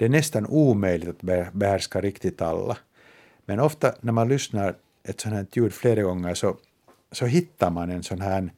det 0.00 0.06
är 0.06 0.08
nästan 0.08 0.46
omöjligt 0.46 1.08
att 1.08 1.52
behärska 1.52 2.00
riktigt 2.00 2.42
alla. 2.42 2.78
Men 3.44 3.60
ofta 3.60 3.94
när 4.00 4.12
man 4.12 4.28
lyssnar 4.28 4.76
ett 5.02 5.20
sånt 5.20 5.34
här 5.34 5.46
ljud 5.52 5.72
flera 5.72 6.02
gånger 6.02 6.34
så, 6.34 6.56
så 7.12 7.26
hittar 7.26 7.70
man 7.70 7.90
en 7.90 8.02
sån 8.02 8.20
här 8.20 8.52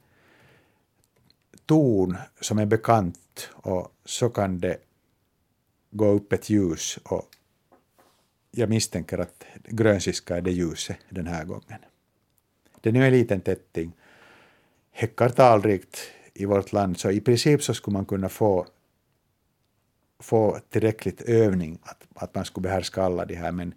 ton 1.66 2.16
som 2.40 2.58
är 2.58 2.66
bekant 2.66 3.48
och 3.52 3.92
så 4.04 4.28
kan 4.28 4.58
det 4.58 4.76
gå 5.90 6.06
upp 6.06 6.32
ett 6.32 6.50
ljus 6.50 6.98
och 7.04 7.28
jag 8.50 8.68
misstänker 8.68 9.18
att 9.18 9.44
grönsiska 9.64 10.36
är 10.36 10.40
det 10.40 10.52
ljuset 10.52 10.98
den 11.08 11.26
här 11.26 11.44
gången. 11.44 11.80
Det 12.80 12.88
är 12.88 12.92
nu 12.92 13.06
en 13.06 13.12
liten 13.12 13.40
tätting, 13.40 13.92
häckar 14.90 15.28
talrikt 15.28 15.98
i 16.34 16.44
vårt 16.44 16.72
land 16.72 16.98
så 16.98 17.10
i 17.10 17.20
princip 17.20 17.62
så 17.62 17.74
skulle 17.74 17.92
man 17.92 18.04
kunna 18.04 18.28
få 18.28 18.66
få 20.22 20.58
tillräckligt 20.70 21.20
övning 21.20 21.78
att, 21.82 22.06
att 22.14 22.34
man 22.34 22.44
skulle 22.44 22.62
behärska 22.62 23.02
alla 23.02 23.24
de 23.24 23.34
här, 23.34 23.52
men 23.52 23.74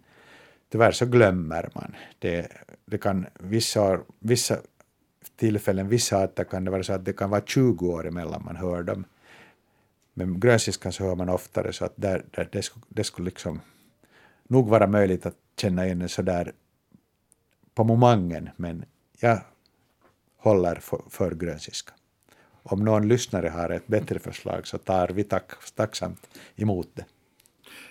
tyvärr 0.68 0.92
så 0.92 1.06
glömmer 1.06 1.70
man. 1.74 1.94
Det, 2.18 2.48
det 2.86 2.98
kan 2.98 3.26
vissa, 3.40 4.00
vissa 4.18 4.58
tillfällen, 5.36 5.88
vissa 5.88 6.18
arter 6.18 6.44
kan 6.44 6.64
det 6.64 6.70
vara 6.70 6.82
så 6.82 6.92
att 6.92 7.04
det 7.04 7.12
kan 7.12 7.30
vara 7.30 7.42
20 7.46 7.86
år 7.86 8.06
emellan 8.06 8.42
man 8.44 8.56
hör 8.56 8.82
dem. 8.82 9.04
Men 10.14 10.40
grönsiskan 10.40 10.92
så 10.92 11.04
hör 11.04 11.14
man 11.14 11.28
oftare, 11.28 11.72
så 11.72 11.84
att 11.84 11.92
där, 11.96 12.24
där, 12.30 12.48
det, 12.52 12.62
skulle, 12.62 12.84
det 12.88 13.04
skulle 13.04 13.24
liksom 13.24 13.60
nog 14.48 14.68
vara 14.68 14.86
möjligt 14.86 15.26
att 15.26 15.36
känna 15.56 15.84
igen 15.84 15.98
den 15.98 16.08
så 16.08 16.22
där 16.22 16.52
på 17.74 17.84
momangen, 17.84 18.50
men 18.56 18.84
jag 19.20 19.40
håller 20.36 20.74
för, 20.74 21.02
för 21.10 21.34
grönsiska. 21.34 21.92
Om 22.68 22.84
någon 22.84 23.08
lyssnare 23.08 23.48
har 23.48 23.70
ett 23.70 23.86
bättre 23.86 24.18
förslag 24.18 24.66
så 24.66 24.78
tar 24.78 25.08
vi 25.08 25.24
tack, 25.24 25.50
tacksamt 25.74 26.28
emot 26.56 26.88
det. 26.94 27.04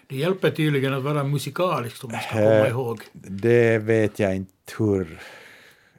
Det 0.07 0.15
hjälper 0.15 0.51
tydligen 0.51 0.93
att 0.93 1.03
vara 1.03 1.23
musikalisk 1.23 1.95
som 1.95 2.11
man 2.11 2.21
ska 2.21 2.31
komma 2.31 2.43
Eh, 2.43 2.69
ihåg. 2.69 3.01
Det 3.13 3.77
vet 3.77 4.19
jag 4.19 4.35
inte 4.35 4.51
hur 4.77 5.19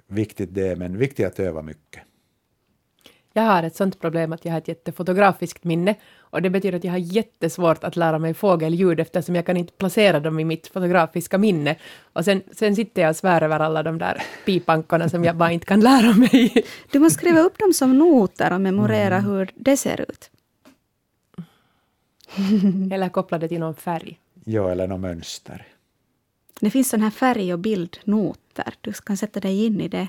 viktigt 0.07 0.55
det 0.55 0.69
är, 0.69 0.77
men 0.77 0.99
viktigt 0.99 1.27
att 1.27 1.41
öva 1.41 1.63
mycket. 1.63 2.03
Jag 3.33 3.43
har 3.43 3.63
ett 3.63 3.77
sånt 3.77 4.01
problem 4.01 4.33
att 4.33 4.45
jag 4.45 4.53
har 4.53 4.59
ett 4.59 4.69
jättefotografiskt 4.69 5.65
minne 5.65 5.95
och 6.31 6.43
det 6.43 6.51
betyder 6.51 6.79
att 6.79 6.85
jag 6.85 6.93
har 6.93 6.99
jättesvårt 6.99 7.85
att 7.85 7.97
lära 7.97 8.19
mig 8.19 8.35
fågelljud 8.35 9.01
eftersom 9.01 9.35
jag 9.35 9.47
kan 9.47 9.57
inte 9.57 9.73
placera 9.73 10.21
dem 10.21 10.41
i 10.41 10.45
mitt 10.45 10.67
fotografiska 10.67 11.39
minne. 11.39 11.77
Och 12.13 12.25
sen, 12.25 12.43
sen 12.53 12.77
sitter 12.77 13.03
jag 13.03 13.11
och 13.11 13.17
svär 13.17 13.43
över 13.43 13.61
alla 13.61 13.83
de 13.83 13.99
där 13.99 14.23
pipankorna 14.45 15.09
som 15.09 15.25
jag 15.25 15.37
bara 15.37 15.53
inte 15.53 15.67
kan 15.67 15.81
lära 15.81 16.13
mig. 16.13 16.65
Du 16.91 16.99
måste 16.99 17.19
skriva 17.19 17.41
upp 17.41 17.59
dem 17.59 17.73
som 17.73 17.99
noter 17.99 18.53
och 18.53 18.61
memorera 18.61 19.21
hur 19.21 19.51
det 19.55 19.77
ser 19.77 20.01
ut. 20.01 20.31
Eller 22.93 23.09
koppla 23.09 23.39
det 23.39 23.49
till 23.49 23.61
någon 23.61 23.75
färg. 23.75 24.19
Ja, 24.45 24.71
eller 24.71 24.87
något 24.87 25.01
mönster. 25.01 25.67
Det 26.61 26.71
finns 26.71 26.89
sån 26.89 27.03
här 27.03 27.11
färg 27.11 27.53
och 27.53 27.59
bildnoter. 27.59 28.75
Du 28.81 28.93
kan 28.93 29.17
sätta 29.17 29.41
dig 29.41 29.67
in 29.67 29.81
i 29.81 29.89
det. 29.89 30.09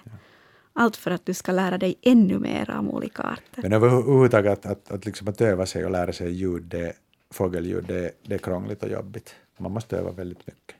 Allt 0.79 0.95
för 0.95 1.11
att 1.11 1.25
du 1.25 1.33
ska 1.33 1.51
lära 1.51 1.77
dig 1.77 1.95
ännu 2.01 2.39
mer 2.39 2.69
om 2.79 2.89
olika 2.89 3.23
arter. 3.23 3.61
Men 3.61 3.73
överhuvudtaget 3.73 4.51
att, 4.51 4.65
att, 4.65 4.91
att, 4.91 5.05
liksom 5.05 5.27
att 5.27 5.41
öva 5.41 5.65
sig 5.65 5.85
och 5.85 5.91
lära 5.91 6.13
sig 6.13 6.31
ljud, 6.31 6.63
det, 6.63 6.93
fågelljud, 7.31 7.83
det, 7.87 8.11
det 8.23 8.33
är 8.35 8.39
krångligt 8.39 8.83
och 8.83 8.89
jobbigt. 8.89 9.35
Man 9.57 9.71
måste 9.71 9.97
öva 9.97 10.11
väldigt 10.11 10.47
mycket. 10.47 10.75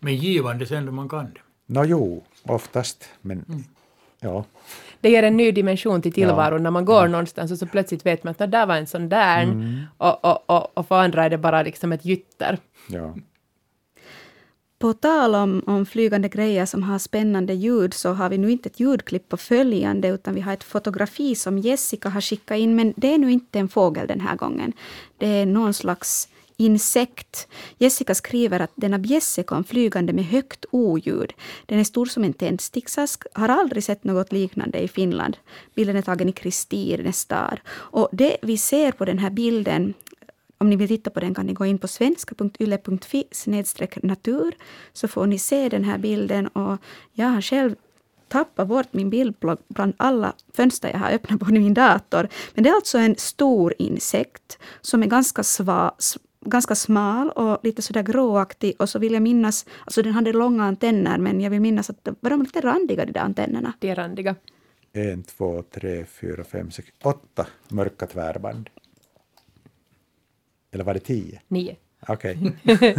Men 0.00 0.14
givande 0.16 0.66
sen 0.66 0.86
då 0.86 0.92
man 0.92 1.08
kan 1.08 1.24
det. 1.24 1.40
Nå 1.66 1.84
jo, 1.84 2.24
oftast, 2.42 3.08
men 3.20 3.64
ja. 4.20 4.44
Det 5.00 5.10
ger 5.10 5.22
en 5.22 5.36
ny 5.36 5.52
dimension 5.52 6.02
till 6.02 6.12
tillvaron 6.12 6.62
när 6.62 6.70
man 6.70 6.84
går 6.84 7.08
någonstans 7.08 7.52
och 7.52 7.58
så 7.58 7.66
plötsligt 7.66 8.06
vet 8.06 8.24
man 8.24 8.30
att 8.30 8.38
"Nå, 8.38 8.46
där 8.46 8.66
var 8.66 8.76
en 8.76 8.86
sån 8.86 9.08
där 9.08 9.46
och, 9.98 10.24
och, 10.24 10.50
och, 10.50 10.78
och 10.78 10.86
för 10.88 10.98
andra 11.02 11.24
är 11.24 11.30
det 11.30 11.38
bara 11.38 11.62
liksom 11.62 11.92
ett 11.92 12.04
gytter. 12.04 12.58
ja. 12.88 13.14
På 14.78 14.92
tal 14.92 15.34
om, 15.34 15.62
om 15.66 15.86
flygande 15.86 16.28
grejer 16.28 16.66
som 16.66 16.82
har 16.82 16.98
spännande 16.98 17.54
ljud 17.54 17.94
så 17.94 18.12
har 18.12 18.28
vi 18.28 18.38
nu 18.38 18.50
inte 18.50 18.68
ett 18.68 18.80
ljudklipp 18.80 19.28
på 19.28 19.36
följande 19.36 20.08
utan 20.08 20.34
vi 20.34 20.40
har 20.40 20.52
ett 20.52 20.64
fotografi 20.64 21.34
som 21.34 21.58
Jessica 21.58 22.08
har 22.08 22.20
skickat 22.20 22.58
in 22.58 22.76
men 22.76 22.94
det 22.96 23.14
är 23.14 23.18
nu 23.18 23.32
inte 23.32 23.58
en 23.58 23.68
fågel 23.68 24.06
den 24.06 24.20
här 24.20 24.36
gången. 24.36 24.72
Det 25.18 25.26
är 25.26 25.46
någon 25.46 25.74
slags 25.74 26.28
insekt. 26.56 27.48
Jessica 27.78 28.14
skriver 28.14 28.60
att 28.60 28.72
denna 28.74 28.98
bjässe 28.98 29.42
kom 29.42 29.64
flygande 29.64 30.12
med 30.12 30.24
högt 30.24 30.64
oljud. 30.70 31.32
Den 31.66 31.78
är 31.78 31.84
stor 31.84 32.06
som 32.06 32.24
en 32.24 32.32
tändsticksask, 32.32 33.22
har 33.32 33.48
aldrig 33.48 33.84
sett 33.84 34.04
något 34.04 34.32
liknande 34.32 34.78
i 34.78 34.88
Finland. 34.88 35.36
Bilden 35.74 35.96
är 35.96 36.02
tagen 36.02 36.28
i 36.28 36.32
Kristirnes 36.32 37.18
stad. 37.18 37.60
Och 37.68 38.08
det 38.12 38.36
vi 38.42 38.58
ser 38.58 38.92
på 38.92 39.04
den 39.04 39.18
här 39.18 39.30
bilden 39.30 39.94
om 40.58 40.70
ni 40.70 40.76
vill 40.76 40.88
titta 40.88 41.10
på 41.10 41.20
den 41.20 41.34
kan 41.34 41.46
ni 41.46 41.52
gå 41.52 41.66
in 41.66 41.78
på 41.78 41.88
svenska.yle.fi 41.88 43.24
natur 44.02 44.54
så 44.92 45.08
får 45.08 45.26
ni 45.26 45.38
se 45.38 45.68
den 45.68 45.84
här 45.84 45.98
bilden 45.98 46.46
och 46.46 46.78
jag 47.12 47.26
har 47.26 47.40
själv 47.40 47.74
tappat 48.28 48.68
bort 48.68 48.86
min 48.90 49.10
bild 49.10 49.34
bland- 49.68 49.94
alla 49.96 50.32
fönster 50.52 50.90
jag 50.90 50.98
har 50.98 51.10
öppnat 51.10 51.40
på 51.40 51.52
min 51.52 51.74
dator. 51.74 52.28
Men 52.54 52.64
det 52.64 52.70
är 52.70 52.74
alltså 52.74 52.98
en 52.98 53.16
stor 53.16 53.74
insekt 53.78 54.58
som 54.80 55.02
är 55.02 55.06
ganska, 55.06 55.42
sva, 55.42 55.94
ganska 56.40 56.74
smal 56.74 57.30
och 57.30 57.58
lite 57.62 57.82
sådär 57.82 58.02
gråaktig 58.02 58.74
och 58.78 58.88
så 58.88 58.98
vill 58.98 59.12
jag 59.12 59.22
minnas, 59.22 59.66
alltså 59.84 60.02
den 60.02 60.12
hade 60.12 60.32
långa 60.32 60.64
antenner 60.64 61.18
men 61.18 61.40
jag 61.40 61.50
vill 61.50 61.60
minnas 61.60 61.90
att 61.90 62.04
de 62.04 62.16
var 62.20 62.30
de 62.30 62.42
lite 62.42 62.60
randiga 62.60 63.04
de 63.04 63.12
där 63.12 63.20
antennerna. 63.20 63.72
De 63.80 63.90
är 63.90 63.94
randiga. 63.94 64.34
En, 64.92 65.22
två, 65.22 65.62
tre, 65.62 66.04
fyra, 66.04 66.44
fem, 66.44 66.70
sex, 66.70 66.88
åtta 67.02 67.46
mörka 67.68 68.06
tvärband. 68.06 68.70
Eller 70.72 70.84
var 70.84 70.94
det 70.94 71.00
tio? 71.00 71.40
Nio. 71.48 71.76
Okej. 72.08 72.52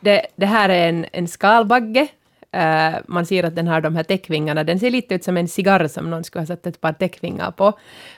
Det, 0.00 0.26
det 0.36 0.46
här 0.46 0.68
är 0.68 0.88
en, 0.88 1.06
en 1.12 1.28
skalbagge. 1.28 2.08
Eh, 2.52 2.94
man 3.06 3.26
ser 3.26 3.44
att 3.44 3.56
den 3.56 3.68
har 3.68 3.80
de 3.80 3.96
här 3.96 4.02
täckvingarna. 4.02 4.64
Den 4.64 4.80
ser 4.80 4.90
lite 4.90 5.14
ut 5.14 5.24
som 5.24 5.36
en 5.36 5.48
cigarr 5.48 5.88
som 5.88 6.10
någon 6.10 6.24
skulle 6.24 6.42
ha 6.42 6.46
satt 6.46 6.66
ett 6.66 6.80
par 6.80 6.92
täckvingar 6.92 7.50
på. 7.50 7.72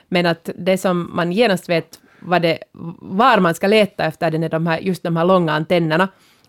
Men 0.07 0.25
att 0.25 0.49
det 0.55 0.77
som 0.77 1.11
man 1.15 1.31
genast 1.31 1.69
vet 1.69 1.99
vad 2.19 2.41
det, 2.41 2.57
var 3.01 3.39
man 3.39 3.55
ska 3.55 3.67
leta 3.67 4.05
efter, 4.05 4.31
det 4.31 4.45
är 4.45 4.49
de 4.49 4.67
här, 4.67 4.79
just 4.79 5.03
de 5.03 5.17
här 5.17 5.25
långa 5.25 5.53
antennerna. 5.53 6.07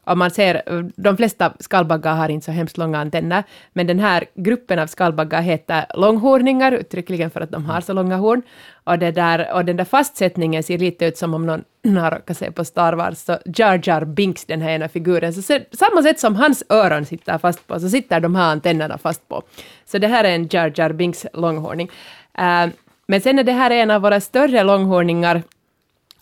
Och 0.09 0.18
man 0.18 0.30
ser, 0.30 0.62
de 0.96 1.16
flesta 1.16 1.52
skallbaggar 1.61 2.14
har 2.14 2.28
inte 2.28 2.44
så 2.44 2.52
hemskt 2.52 2.78
långa 2.78 2.98
antenner, 2.98 3.44
men 3.72 3.86
den 3.86 3.98
här 3.98 4.24
gruppen 4.34 4.78
av 4.78 4.86
skallbaggar 4.86 5.42
heter 5.42 5.86
långhorningar, 5.94 6.72
uttryckligen 6.72 7.30
för 7.30 7.40
att 7.40 7.50
de 7.50 7.64
har 7.64 7.80
så 7.80 7.92
långa 7.92 8.16
horn. 8.16 8.42
Och, 8.84 8.98
det 8.98 9.11
där, 9.11 9.52
och 9.54 9.64
den 9.64 9.76
där 9.76 9.84
fastsättningen 9.84 10.62
ser 10.62 10.78
lite 10.78 11.04
ut 11.04 11.18
som 11.18 11.34
om 11.34 11.46
någon 11.46 11.64
har 11.96 12.11
råkat 12.11 12.36
se 12.36 12.50
på 12.50 12.64
Star 12.64 12.92
Wars, 12.92 13.18
så 13.18 13.38
Jar 13.44 13.80
Jar 13.82 14.04
Binks, 14.04 14.44
den 14.44 14.61
här 14.61 14.70
ena 14.70 14.88
figuren, 14.88 15.34
så 15.34 15.42
ser, 15.42 15.64
samma 15.72 16.02
sätt 16.02 16.20
som 16.20 16.36
hans 16.36 16.62
öron 16.68 17.04
sitter 17.04 17.38
fast 17.38 17.66
på, 17.66 17.80
så 17.80 17.88
sitter 17.88 18.20
de 18.20 18.34
här 18.34 18.52
antennerna 18.52 18.98
fast 18.98 19.28
på. 19.28 19.42
Så 19.84 19.98
det 19.98 20.09
här 20.09 20.24
är 20.24 20.34
en 20.34 20.48
Jar 20.50 20.72
Jar 20.76 20.92
Binks 20.92 21.26
långhorning. 21.32 21.90
Uh, 22.38 22.62
eh, 22.62 22.68
men 23.06 23.20
sen 23.20 23.38
är 23.38 23.44
det 23.44 23.52
här 23.52 23.70
en 23.70 23.90
av 23.90 24.02
våra 24.02 24.20
större 24.20 24.62
långhorningar, 24.62 25.42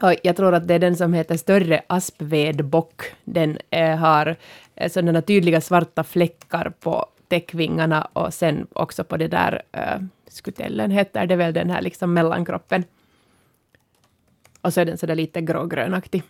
och 0.01 0.15
jag 0.23 0.37
tror 0.37 0.55
att 0.55 0.69
det 0.69 0.75
är 0.75 0.79
den 0.79 0.97
som 0.97 1.13
heter 1.13 1.37
större 1.37 1.83
aspvedbock. 1.87 3.03
Den 3.25 3.59
eh, 3.71 3.97
har 3.97 4.37
eh, 4.75 4.91
sådana 4.91 5.23
tydliga 5.23 5.61
svarta 5.61 6.05
fläckar 6.05 6.73
på 6.81 7.07
täckvingarna 7.29 8.09
och 8.13 8.35
sen 8.35 8.67
också 8.73 9.05
på 9.05 9.17
det 9.17 9.29
där 9.29 9.63
eh, 9.73 10.01
skutellen 10.29 10.91
heter 10.91 11.27
det 11.27 11.37
väl, 11.37 11.53
den 11.53 11.71
här 11.71 11.83
liksom 11.83 12.15
mellankroppen. 12.15 12.85
Och 14.61 14.73
så 14.73 14.81
är 14.81 14.85
den 14.85 14.99
sådär 14.99 15.15
lite 15.15 15.41
grågrönaktig. 15.41 16.23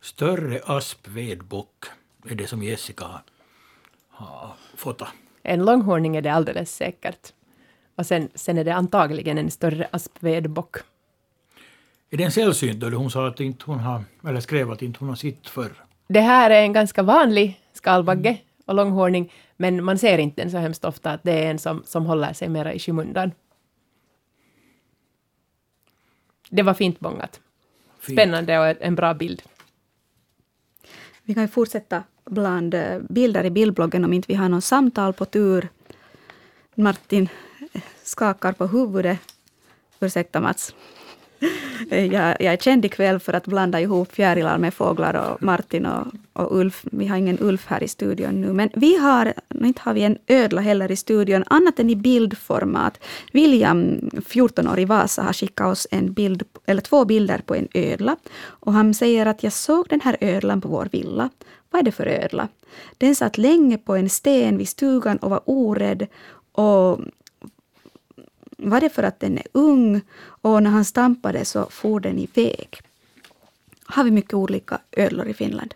Större 0.00 0.60
aspvedbock 0.66 1.84
är 2.30 2.34
det 2.34 2.46
som 2.46 2.62
Jessica 2.62 3.04
har, 3.04 3.20
har 4.08 4.52
fått. 4.76 5.02
En 5.42 5.64
långhorning 5.64 6.16
är 6.16 6.22
det 6.22 6.32
alldeles 6.32 6.74
säkert. 6.74 7.32
Och 7.96 8.06
sen, 8.06 8.28
sen 8.34 8.58
är 8.58 8.64
det 8.64 8.74
antagligen 8.74 9.38
en 9.38 9.50
större 9.50 9.88
aspvedbock. 9.90 10.76
Är 12.12 12.16
den 12.16 12.32
sällsynt? 12.32 12.82
Hon 12.82 13.10
sa 13.10 13.28
att 13.28 13.40
inte 13.40 13.64
hon 13.66 13.78
har, 13.78 14.04
eller 14.28 14.40
skrev 14.40 14.70
att 14.70 14.82
inte 14.82 14.98
hon 14.98 15.08
har 15.08 15.16
sett 15.16 15.48
förr. 15.48 15.72
Det 16.08 16.20
här 16.20 16.50
är 16.50 16.62
en 16.62 16.72
ganska 16.72 17.02
vanlig 17.02 17.60
skalbagge 17.72 18.38
och 18.66 18.74
långhorning, 18.74 19.32
men 19.56 19.84
man 19.84 19.98
ser 19.98 20.18
inte 20.18 20.42
den 20.42 20.50
så 20.50 20.56
hemskt 20.56 20.84
ofta 20.84 21.10
att 21.10 21.22
det 21.22 21.32
är 21.32 21.50
en 21.50 21.58
som, 21.58 21.82
som 21.86 22.06
håller 22.06 22.32
sig 22.32 22.48
mera 22.48 22.72
i 22.72 22.78
skymundan. 22.78 23.32
Det 26.50 26.62
var 26.62 26.74
fint 26.74 27.00
bångat. 27.00 27.40
Fint. 28.00 28.18
Spännande 28.18 28.58
och 28.58 28.82
en 28.82 28.94
bra 28.94 29.14
bild. 29.14 29.42
Vi 31.22 31.34
kan 31.34 31.42
ju 31.42 31.48
fortsätta 31.48 32.04
bland 32.24 32.74
eh, 32.74 32.98
bilder 33.08 33.44
i 33.44 33.50
bildbloggen 33.50 34.04
om 34.04 34.12
inte 34.12 34.28
vi 34.28 34.34
har 34.34 34.48
någon 34.48 34.62
samtal 34.62 35.12
på 35.12 35.24
tur. 35.24 35.68
Martin 36.74 37.28
eh, 37.72 37.82
skakar 38.02 38.52
på 38.52 38.66
huvudet. 38.66 39.18
Ursäkta 40.00 40.40
Mats. 40.40 40.74
Eh, 41.90 42.06
jag, 42.06 42.36
jag 42.40 42.52
är 42.52 42.56
känd 42.56 42.84
ikväll 42.84 43.18
för 43.18 43.32
att 43.32 43.46
blanda 43.46 43.80
ihop 43.80 44.12
fjärilar 44.12 44.58
med 44.58 44.74
fåglar 44.74 45.14
och 45.14 45.42
Martin 45.42 45.86
och, 45.86 46.06
och 46.32 46.58
Ulf. 46.58 46.84
Vi 46.92 47.06
har 47.06 47.16
ingen 47.16 47.38
Ulf 47.40 47.66
här 47.66 47.82
i 47.82 47.88
studion 47.88 48.40
nu, 48.40 48.52
men 48.52 48.70
vi 48.74 48.96
har, 48.96 49.32
inte 49.64 49.80
har 49.82 49.94
vi 49.94 50.02
en 50.02 50.18
ödla 50.26 50.60
heller 50.60 50.90
i 50.90 50.96
studion, 50.96 51.44
annat 51.46 51.78
än 51.78 51.90
i 51.90 51.96
bildformat. 51.96 52.98
William, 53.32 54.10
14 54.26 54.68
år 54.68 54.78
i 54.78 54.84
Vasa, 54.84 55.22
har 55.22 55.32
skickat 55.32 55.66
oss 55.66 55.86
en 55.90 56.12
bild, 56.12 56.42
eller 56.66 56.82
två 56.82 57.04
bilder 57.04 57.38
på 57.46 57.54
en 57.54 57.68
ödla. 57.74 58.16
Och 58.42 58.72
han 58.72 58.94
säger 58.94 59.26
att 59.26 59.42
jag 59.42 59.52
såg 59.52 59.86
den 59.88 60.00
här 60.00 60.16
ödlan 60.20 60.60
på 60.60 60.68
vår 60.68 60.88
villa. 60.92 61.28
Vad 61.70 61.80
är 61.80 61.84
det 61.84 61.92
för 61.92 62.06
ödla? 62.06 62.48
Den 62.98 63.14
satt 63.14 63.38
länge 63.38 63.78
på 63.78 63.94
en 63.94 64.08
sten 64.08 64.58
vid 64.58 64.68
stugan 64.68 65.16
och 65.16 65.30
var 65.30 65.40
orädd 65.44 66.06
och 66.52 67.00
var 68.70 68.80
det 68.80 68.88
för 68.88 69.02
att 69.02 69.20
den 69.20 69.38
är 69.38 69.46
ung 69.52 70.00
och 70.18 70.62
när 70.62 70.70
han 70.70 70.84
stampade 70.84 71.44
så 71.44 71.66
for 71.70 72.00
den 72.00 72.18
iväg. 72.18 72.80
Har 73.84 74.04
vi 74.04 74.10
mycket 74.10 74.34
olika 74.34 74.78
ödlor 74.92 75.26
i 75.26 75.34
Finland? 75.34 75.74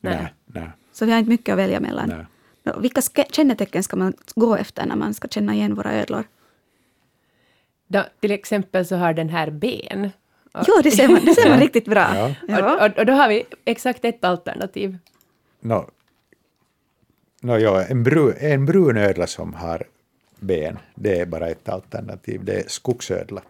Nej. 0.00 0.34
nej. 0.46 0.70
Så 0.92 1.06
vi 1.06 1.12
har 1.12 1.18
inte 1.18 1.30
mycket 1.30 1.52
att 1.52 1.58
välja 1.58 1.80
mellan. 1.80 2.08
nej. 2.08 2.74
Vilka 2.78 3.02
kännetecken 3.30 3.82
ska 3.82 3.96
man 3.96 4.14
gå 4.34 4.56
efter 4.56 4.86
när 4.86 4.96
man 4.96 5.14
ska 5.14 5.28
känna 5.28 5.54
igen 5.54 5.74
våra 5.74 5.92
ödlor? 5.92 6.24
Då, 7.86 8.04
till 8.20 8.30
exempel 8.30 8.86
så 8.86 8.96
har 8.96 9.12
den 9.12 9.28
här 9.28 9.50
ben. 9.50 10.10
Och, 10.52 10.64
Jo, 10.68 10.74
det 10.82 10.90
ser 10.90 11.08
man, 11.08 11.24
det 11.24 11.34
ser 11.34 11.50
man 11.50 11.60
riktigt 11.60 11.84
bra. 11.84 12.16
Ja. 12.16 12.34
Ja. 12.48 12.74
och, 12.74 12.86
och, 12.86 12.98
och 12.98 13.06
då 13.06 13.12
har 13.12 13.28
vi 13.28 13.44
exakt 13.64 14.04
ett 14.04 14.24
alternativ. 14.24 14.98
Nå, 15.60 15.88
nå, 17.40 17.58
ja, 17.58 17.84
en, 17.84 18.02
bru, 18.02 18.34
en 18.40 18.66
brun 18.66 18.96
ödla 18.96 19.26
som 19.26 19.54
har 19.54 19.86
ben, 20.40 20.78
det 20.94 21.20
är 21.20 21.26
bara 21.26 21.48
ett 21.48 21.68
alternativ. 21.68 22.44
Det 22.44 22.60
är 22.60 22.68
skogsödla. 22.68 23.42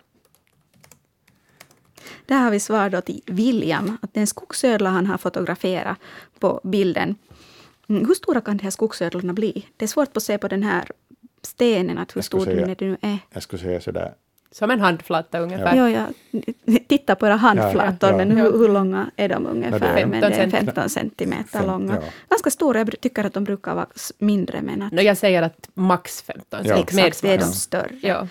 Där 2.27 2.39
har 2.39 2.51
vi 2.51 2.61
svar 2.61 2.91
då 2.91 3.01
till 3.01 3.23
William, 3.27 3.99
att 4.03 4.15
det 4.15 4.19
är 4.19 4.23
en 4.23 4.27
skogsödla 4.27 4.91
han 4.91 5.07
har 5.07 5.19
fotograferat 5.19 5.99
på 6.39 6.61
bilden. 6.65 7.15
Mm, 7.89 8.07
hur 8.07 8.15
stora 8.15 8.41
kan 8.41 8.57
de 8.57 8.65
här 8.65 8.71
skogsödlorna 8.71 9.33
bli? 9.33 9.67
Det 9.77 9.85
är 9.85 9.87
svårt 9.87 10.17
att 10.17 10.23
se 10.23 10.39
på 10.39 10.49
den 10.49 10.63
här 10.63 10.91
stenen 11.43 11.99
att 11.99 12.17
hur 12.17 12.23
stor 12.23 12.47
den 12.47 12.77
nu 12.81 12.97
är. 13.01 13.19
Jag 13.33 13.43
skulle 13.43 13.63
säga 13.63 13.81
sådär, 13.81 14.15
Som 14.51 14.71
en 14.71 14.81
handflata 14.81 15.39
ungefär. 15.41 15.77
Ja, 15.77 15.91
ja. 15.91 16.07
Titta 16.89 17.15
på 17.15 17.27
era 17.27 17.35
handflator, 17.37 18.11
Ja, 18.11 18.11
ja. 18.11 18.17
men 18.17 18.31
hur, 18.31 18.53
hur 18.59 18.69
långa 18.69 19.11
är 19.17 19.29
de 19.29 19.47
ungefär? 19.47 19.79
det 19.95 20.01
är- 20.01 20.07
men 20.07 20.21
det 20.21 20.27
är 20.27 20.31
15 20.51 20.51
15 20.67 20.89
centimeter 20.89 21.67
långa. 21.67 21.95
ja. 21.95 22.01
Ganska 22.29 22.51
stora, 22.51 22.79
jag 22.79 23.01
tycker 23.01 23.25
att 23.25 23.35
de 23.35 23.45
brukar 23.45 23.75
vara 23.75 23.87
mindre, 24.19 24.63
men 24.63 24.83
att 24.83 24.93
No, 24.93 25.01
jag 25.01 25.17
säger 25.17 25.43
att 25.43 25.69
max 25.75 26.23
15 26.23 26.61
Ja. 26.65 26.77
cent 26.77 26.93
med 26.93 27.05
exakt, 27.07 27.23
det 27.23 27.35
är 27.35 27.39
de 27.39 27.45
större. 27.45 27.91
Ja. 28.03 28.27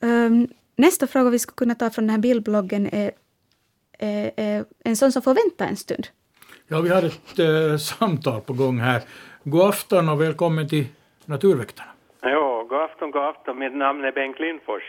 Um, 0.00 0.48
nästa 0.76 1.06
fråga 1.06 1.30
vi 1.30 1.38
skulle 1.38 1.56
kunna 1.56 1.74
ta 1.74 1.90
från 1.90 2.04
den 2.06 2.10
här 2.10 2.18
bildbloggen 2.18 2.86
är, 2.92 3.10
är, 3.98 4.30
är 4.36 4.64
en 4.84 4.96
sån 4.96 5.12
som 5.12 5.22
får 5.22 5.34
vänta 5.34 5.66
en 5.66 5.76
stund. 5.76 6.06
Ja, 6.68 6.80
vi 6.80 6.88
har 6.88 7.02
ett 7.02 7.38
eh, 7.38 7.76
samtal 7.78 8.40
på 8.40 8.52
gång 8.52 8.78
här. 8.78 9.02
God 9.44 9.62
afton 9.68 10.08
och 10.08 10.20
välkommen 10.20 10.68
till 10.68 10.84
Naturväktarna. 11.24 11.90
Ja, 12.22 12.66
god 12.68 12.80
afton, 12.82 13.10
god 13.10 13.22
afton. 13.22 13.58
Mitt 13.58 13.76
namn 13.76 14.04
är 14.04 14.12
Bengt 14.12 14.38
Lindfors. 14.40 14.82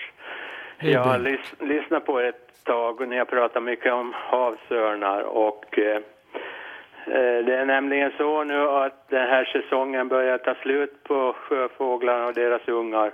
Hej, 0.79 0.91
jag 0.91 0.99
har 0.99 1.19
lys- 1.19 1.55
lyssnat 1.59 2.05
på 2.05 2.21
er 2.21 2.25
ett 2.25 2.63
tag 2.63 3.01
och 3.01 3.07
ni 3.07 3.17
har 3.17 3.25
pratat 3.25 3.63
mycket 3.63 3.93
om 3.93 4.13
havsörnar 4.13 5.21
och 5.21 5.79
eh, 5.79 5.95
eh, 7.05 7.45
det 7.45 7.55
är 7.55 7.65
nämligen 7.65 8.11
så 8.17 8.43
nu 8.43 8.59
att 8.69 9.09
den 9.09 9.27
här 9.29 9.45
säsongen 9.45 10.07
börjar 10.07 10.37
ta 10.37 10.55
slut 10.55 11.03
på 11.03 11.33
sjöfåglarna 11.33 12.25
och 12.25 12.33
deras 12.33 12.67
ungar. 12.67 13.11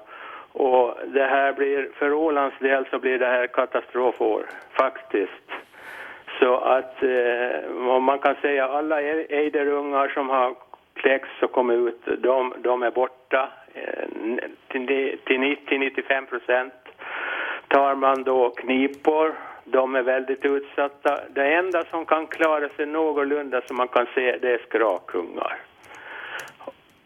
Och 0.51 0.97
det 1.07 1.23
här 1.25 1.53
blir, 1.53 1.89
för 1.95 2.13
Ålands 2.13 2.59
del 2.59 2.85
så 2.91 2.99
blir 2.99 3.19
det 3.19 3.25
här 3.27 3.47
katastrofår, 3.47 4.45
faktiskt. 4.71 5.49
Så 6.39 6.57
att 6.57 7.03
eh, 7.03 7.99
man 7.99 8.19
kan 8.19 8.35
säga 8.41 8.67
alla 8.67 9.01
ejderungar 9.01 10.07
som 10.07 10.29
har 10.29 10.55
kläckts 10.93 11.41
och 11.41 11.51
kommit 11.51 11.77
ut, 11.79 12.21
de, 12.23 12.53
de 12.57 12.83
är 12.83 12.91
borta 12.91 13.49
eh, 13.73 14.05
till, 14.67 14.87
till 15.25 15.37
90-95 15.39 16.25
procent. 16.25 16.73
Tar 17.73 17.95
man 17.95 18.23
då 18.23 18.49
knipor, 18.49 19.33
de 19.63 19.95
är 19.95 20.01
väldigt 20.01 20.45
utsatta. 20.45 21.19
Det 21.29 21.53
enda 21.53 21.83
som 21.83 22.05
kan 22.05 22.27
klara 22.27 22.69
sig 22.69 22.85
någorlunda 22.85 23.61
som 23.61 23.77
man 23.77 23.87
kan 23.87 24.05
se, 24.15 24.37
det 24.41 24.53
är 24.53 24.57
skrakungar. 24.57 25.57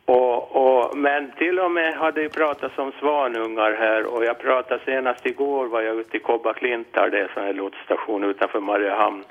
Och, 0.05 0.55
och, 0.55 0.97
men 0.97 1.32
till 1.32 1.59
och 1.59 1.72
med 1.72 1.93
hade 1.93 2.22
ju 2.22 2.30
pratats 2.30 2.78
om 2.78 2.91
svanungar 2.99 3.72
här 3.80 4.05
och 4.13 4.26
jag 4.26 4.39
pratade 4.39 4.84
senast 4.86 5.26
igår 5.26 5.65
var 5.65 5.82
jag 5.82 5.95
ute 5.95 6.18
i 6.18 6.20
Kobba-Klintar, 6.20 7.09
det 7.09 7.18
är 7.20 7.24
en 7.24 7.30
sån 7.34 7.43
här 7.43 7.53
lotsstation 7.53 8.24
utanför 8.24 8.59
Mariehamn. 8.59 9.24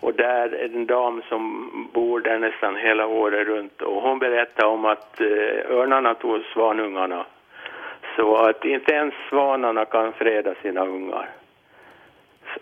Och 0.00 0.14
där 0.14 0.54
är 0.54 0.74
en 0.74 0.86
dam 0.86 1.22
som 1.28 1.70
bor 1.92 2.20
där 2.20 2.38
nästan 2.38 2.76
hela 2.76 3.06
året 3.06 3.46
runt 3.48 3.82
och 3.82 4.02
hon 4.02 4.18
berättade 4.18 4.68
om 4.68 4.84
att 4.84 5.20
eh, 5.20 5.76
örnarna 5.76 6.14
tog 6.14 6.42
svanungarna. 6.52 7.26
Så 8.18 8.36
att 8.36 8.64
inte 8.64 8.92
ens 8.92 9.14
svanarna 9.28 9.84
kan 9.84 10.12
freda 10.12 10.54
sina 10.62 10.86
ungar. 10.86 11.37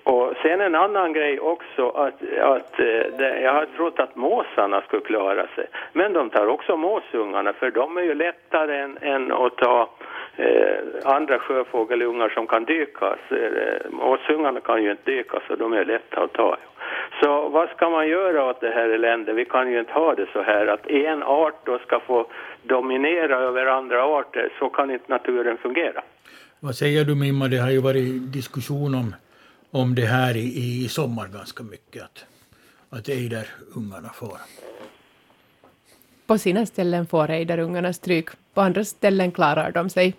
Och 0.03 0.33
sen 0.43 0.61
en 0.61 0.75
annan 0.75 1.13
grej 1.13 1.41
också 1.41 1.89
att, 1.89 2.15
att 2.41 2.81
eh, 2.81 3.19
det, 3.19 3.41
jag 3.43 3.53
har 3.53 3.67
trott 3.77 4.01
att 4.01 4.17
måsarna 4.17 4.81
skulle 4.81 5.03
klara 5.03 5.47
sig. 5.47 5.67
Men 5.93 6.13
de 6.13 6.31
tar 6.31 6.47
också 6.47 6.77
måsungarna 6.77 7.53
för 7.53 7.71
de 7.71 7.97
är 7.97 8.03
ju 8.03 8.15
lättare 8.15 8.79
än, 8.79 8.99
än 9.01 9.33
att 9.33 9.57
ta 9.57 9.91
eh, 10.37 10.77
andra 11.05 11.39
sjöfågelungar 11.39 12.29
som 12.29 12.47
kan 12.47 12.65
dyka. 12.65 13.17
Eh, 13.31 13.91
måsungarna 13.91 14.61
kan 14.61 14.83
ju 14.83 14.91
inte 14.91 15.11
dyka 15.11 15.41
så 15.49 15.57
de 15.57 15.73
är 15.73 15.85
lätta 15.85 16.21
att 16.21 16.33
ta. 16.33 16.57
Så 17.23 17.49
vad 17.49 17.69
ska 17.69 17.91
man 17.91 18.09
göra 18.09 18.45
åt 18.45 18.61
det 18.61 18.71
här 18.71 18.89
eländet? 18.89 19.37
Vi 19.37 19.45
kan 19.45 19.73
ju 19.73 19.79
inte 19.81 19.93
ha 19.93 20.15
det 20.15 20.27
så 20.33 20.43
här 20.43 20.67
att 20.67 20.87
en 20.87 21.23
art 21.23 21.67
då 21.67 21.79
ska 21.79 22.01
få 22.01 22.27
dominera 22.63 23.37
över 23.39 23.67
andra 23.67 24.05
arter. 24.05 24.53
Så 24.59 24.69
kan 24.69 24.91
inte 24.91 25.13
naturen 25.13 25.57
fungera. 25.57 26.03
Vad 26.61 26.75
säger 26.75 27.05
du 27.05 27.15
Mimma, 27.15 27.49
det 27.49 27.57
har 27.57 27.71
ju 27.71 27.81
varit 27.81 28.33
diskussion 28.33 28.95
om, 28.95 29.15
om 29.83 29.95
det 29.95 30.07
här 30.07 30.37
i, 30.37 30.47
i 30.85 30.89
sommar 30.89 31.29
ganska 31.39 31.63
mycket, 31.63 32.03
att, 32.03 32.27
att 32.91 33.09
ejderungarna 33.09 34.11
får. 34.15 34.39
På 36.27 36.39
sina 36.39 36.67
ställen 36.67 37.07
får 37.07 37.31
ejderungarna 37.31 37.93
stryk, 37.93 38.29
på 38.55 38.61
andra 38.61 38.85
ställen 38.85 39.33
klarar 39.33 39.71
de 39.71 39.91
sig. 39.91 40.15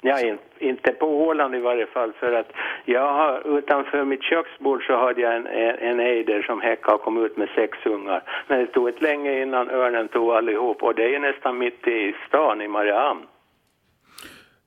Ja, 0.00 0.20
in, 0.20 0.38
inte 0.58 0.92
på 0.92 1.06
Åland 1.06 1.54
i 1.54 1.58
varje 1.58 1.86
fall, 1.86 2.12
för 2.12 2.32
att 2.32 2.50
jag 2.84 3.12
har, 3.12 3.58
utanför 3.58 4.04
mitt 4.04 4.22
köksbord 4.22 4.86
så 4.86 4.96
hade 4.96 5.20
jag 5.20 5.36
en, 5.36 5.46
en, 5.46 5.78
en 5.78 6.00
ejder 6.00 6.42
som 6.42 6.60
häckade 6.60 6.94
och 6.94 7.02
kom 7.02 7.24
ut 7.24 7.36
med 7.36 7.48
sex 7.54 7.78
ungar. 7.84 8.22
Men 8.48 8.58
det 8.58 8.66
tog 8.66 8.88
ett 8.88 9.02
länge 9.02 9.42
innan 9.42 9.70
örnen 9.70 10.08
tog 10.08 10.30
allihop 10.30 10.82
och 10.82 10.94
det 10.94 11.14
är 11.14 11.18
nästan 11.18 11.58
mitt 11.58 11.86
i 11.88 12.14
stan 12.28 12.62
i 12.62 12.68
Mariehamn. 12.68 13.26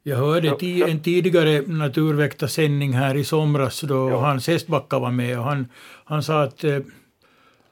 Jag 0.10 0.18
hörde 0.18 0.56
ti 0.56 0.84
en 0.84 1.04
tidigare 1.04 1.62
naturväktarsändning 1.68 2.92
här 2.94 3.16
i 3.16 3.24
somras 3.24 3.82
då 3.82 4.10
ja. 4.10 4.18
Hans 4.18 4.48
Hästbacka 4.48 5.00
var 5.00 5.12
med 5.12 5.38
och 5.40 5.44
han, 5.44 5.68
han 6.06 6.24
sa 6.24 6.44
att, 6.44 6.64
eh, 6.64 6.78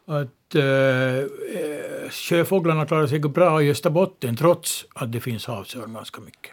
att 0.07 0.55
äh, 0.55 1.29
sjöfåglarna 2.11 2.86
klarar 2.86 3.07
sig 3.07 3.19
bra 3.19 3.61
i 3.61 3.71
Österbotten 3.71 4.36
trots 4.36 4.86
att 4.95 5.11
det 5.11 5.19
finns 5.19 5.47
havsörn 5.47 5.93
ganska 5.93 6.21
mycket. 6.21 6.51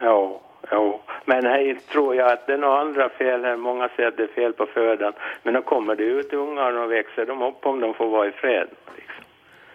Ja, 0.00 0.40
ja. 0.70 1.00
Men 1.24 1.44
här 1.44 1.78
tror 1.92 2.14
jag 2.14 2.32
att 2.32 2.46
det 2.46 2.52
är 2.52 2.58
några 2.58 2.80
andra 2.80 3.08
fel 3.08 3.44
här. 3.44 3.56
Många 3.56 3.88
säger 3.96 4.08
att 4.08 4.16
det 4.16 4.22
är 4.22 4.34
fel 4.34 4.52
på 4.52 4.66
födan. 4.66 5.12
Men 5.42 5.54
då 5.54 5.62
kommer 5.62 5.96
det 5.96 6.04
ut 6.04 6.32
ungar 6.32 6.72
och 6.72 6.90
växer 6.90 7.26
de 7.26 7.42
upp 7.42 7.66
om 7.66 7.80
de 7.80 7.94
får 7.94 8.08
vara 8.10 8.28
i 8.28 8.32
fred. 8.32 8.68
Liksom. 8.96 9.24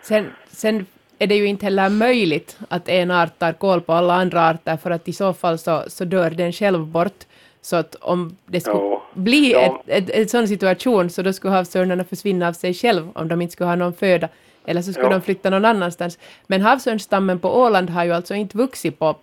Sen, 0.01 0.25
sen 0.47 0.85
är 1.21 1.27
det 1.27 1.35
ju 1.35 1.45
inte 1.45 1.65
heller 1.65 1.89
möjligt 1.89 2.59
att 2.69 2.89
en 2.89 3.11
art 3.11 3.39
tar 3.39 3.53
koll 3.53 3.81
på 3.81 3.93
alla 3.93 4.13
andra 4.13 4.49
arter, 4.49 4.77
för 4.77 4.91
att 4.91 5.07
i 5.07 5.13
så 5.13 5.33
fall 5.33 5.57
så, 5.57 5.83
så 5.87 6.05
dör 6.05 6.29
den 6.29 6.51
själv 6.51 6.85
bort. 6.85 7.23
Så 7.61 7.75
att 7.75 7.95
om 7.95 8.37
det 8.45 8.61
skulle 8.61 8.77
ja, 8.77 9.03
bli 9.13 9.51
ja. 9.51 9.83
en 9.87 10.07
ett, 10.07 10.29
sån 10.29 10.47
situation 10.47 11.09
så 11.09 11.21
då 11.21 11.33
skulle 11.33 11.53
havsörnarna 11.53 12.03
försvinna 12.03 12.47
av 12.47 12.53
sig 12.53 12.73
själv 12.73 13.09
om 13.13 13.27
de 13.27 13.41
inte 13.41 13.51
skulle 13.51 13.69
ha 13.69 13.75
någon 13.75 13.93
föda. 13.93 14.29
Eller 14.65 14.81
så 14.81 14.93
skulle 14.93 15.07
ja. 15.07 15.13
de 15.13 15.21
flytta 15.21 15.49
någon 15.49 15.65
annanstans. 15.65 16.19
Men 16.47 16.61
havsörnstammen 16.61 17.39
på 17.39 17.49
Åland 17.61 17.89
har 17.89 18.03
ju 18.03 18.11
alltså 18.11 18.33
inte 18.33 18.57
vuxit 18.57 18.99
på 18.99 19.15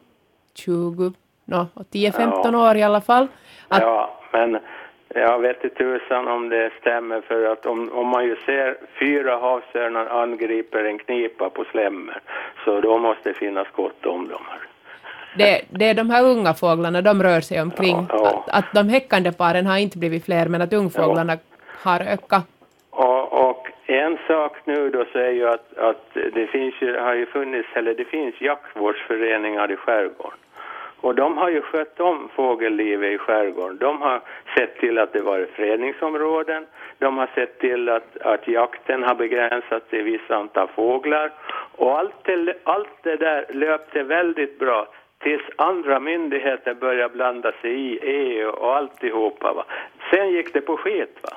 20, 0.55 1.13
no, 1.45 1.67
10-15 1.75 2.71
år 2.71 2.77
i 2.77 2.83
alla 2.83 3.01
fall. 3.01 3.27
Att, 3.69 3.83
ja, 3.83 4.21
men 4.33 4.61
jag 5.15 5.39
vet 5.39 5.65
inte 5.65 5.77
tusan 5.77 6.29
om 6.29 6.49
det 6.49 6.71
stämmer 6.81 7.21
för 7.21 7.53
att 7.53 7.67
om, 7.67 7.93
om 7.93 8.07
man 8.09 8.25
ju 8.25 8.37
ser 8.47 8.77
fyra 8.99 9.39
havsörnar 9.39 10.07
angriper 10.07 10.85
en 10.85 10.99
knipa 10.99 11.51
på 11.51 11.65
slemmer 11.65 12.21
så 12.65 12.81
då 12.81 12.99
måste 12.99 13.29
det 13.29 13.35
finnas 13.35 13.67
gott 13.73 14.07
om 14.07 14.29
dem. 14.29 14.43
Det, 15.39 15.63
det 15.71 15.85
är 15.85 15.95
de 15.95 16.11
här 16.11 16.25
unga 16.25 16.55
fåglarna, 16.55 17.03
de 17.03 17.23
rör 17.23 17.41
sig 17.41 17.63
omkring. 17.63 17.97
Ja, 17.97 18.07
ja. 18.11 18.29
Att, 18.29 18.59
att 18.59 18.75
de 18.75 18.89
häckande 18.89 19.33
paren 19.33 19.67
har 19.67 19.79
inte 19.79 19.99
blivit 19.99 20.25
fler 20.25 20.49
men 20.49 20.63
att 20.63 20.73
ungfåglarna 20.73 21.33
ja. 21.33 21.39
har 21.91 22.01
ökat. 22.01 22.47
Och, 22.91 23.49
och, 23.49 23.69
en 23.87 24.19
sak 24.27 24.57
nu 24.65 24.91
då 24.91 25.05
så 25.13 25.19
är 25.19 25.31
ju 25.31 25.49
att, 25.49 25.79
att 25.79 26.05
det 26.15 26.47
finns 26.47 26.75
ju, 26.81 26.99
har 26.99 27.15
ju 27.15 27.27
funnits, 27.27 27.69
eller 27.75 27.95
det 27.95 28.05
finns 28.05 28.41
jaktvårdsföreningar 28.41 29.73
i 29.73 29.77
skärgården. 29.77 30.39
Och 31.01 31.15
de 31.15 31.39
har 31.39 31.51
ju 31.51 31.63
skött 31.63 32.01
om 32.01 32.29
fågellivet 32.35 33.13
i 33.13 33.19
skärgården. 33.19 33.79
De 33.79 34.03
har 34.03 34.21
sett 34.57 34.79
till 34.79 34.99
att 34.99 35.13
det 35.13 35.23
varit 35.23 35.51
fredningsområden. 35.51 36.67
De 36.99 37.19
har 37.19 37.31
sett 37.35 37.59
till 37.59 37.89
att, 37.89 38.17
att 38.21 38.49
jakten 38.49 39.03
har 39.03 39.15
begränsats 39.15 39.89
till 39.91 40.03
vissa 40.03 40.37
antal 40.37 40.69
fåglar. 40.69 41.33
Och 41.77 41.99
allt 41.99 42.25
det, 42.25 42.55
allt 42.65 43.03
det 43.03 43.17
där 43.17 43.47
löpte 43.51 44.03
väldigt 44.03 44.59
bra 44.59 44.87
tills 45.19 45.43
andra 45.57 46.01
myndigheter 46.01 46.75
började 46.75 47.15
blanda 47.15 47.53
sig 47.53 47.73
i 47.73 47.99
EU 47.99 48.49
och 48.49 48.77
alltihopa. 48.77 49.53
Va? 49.53 49.65
Sen 50.11 50.31
gick 50.31 50.53
det 50.53 50.61
på 50.61 50.77
skit. 50.77 51.19
Va? 51.23 51.37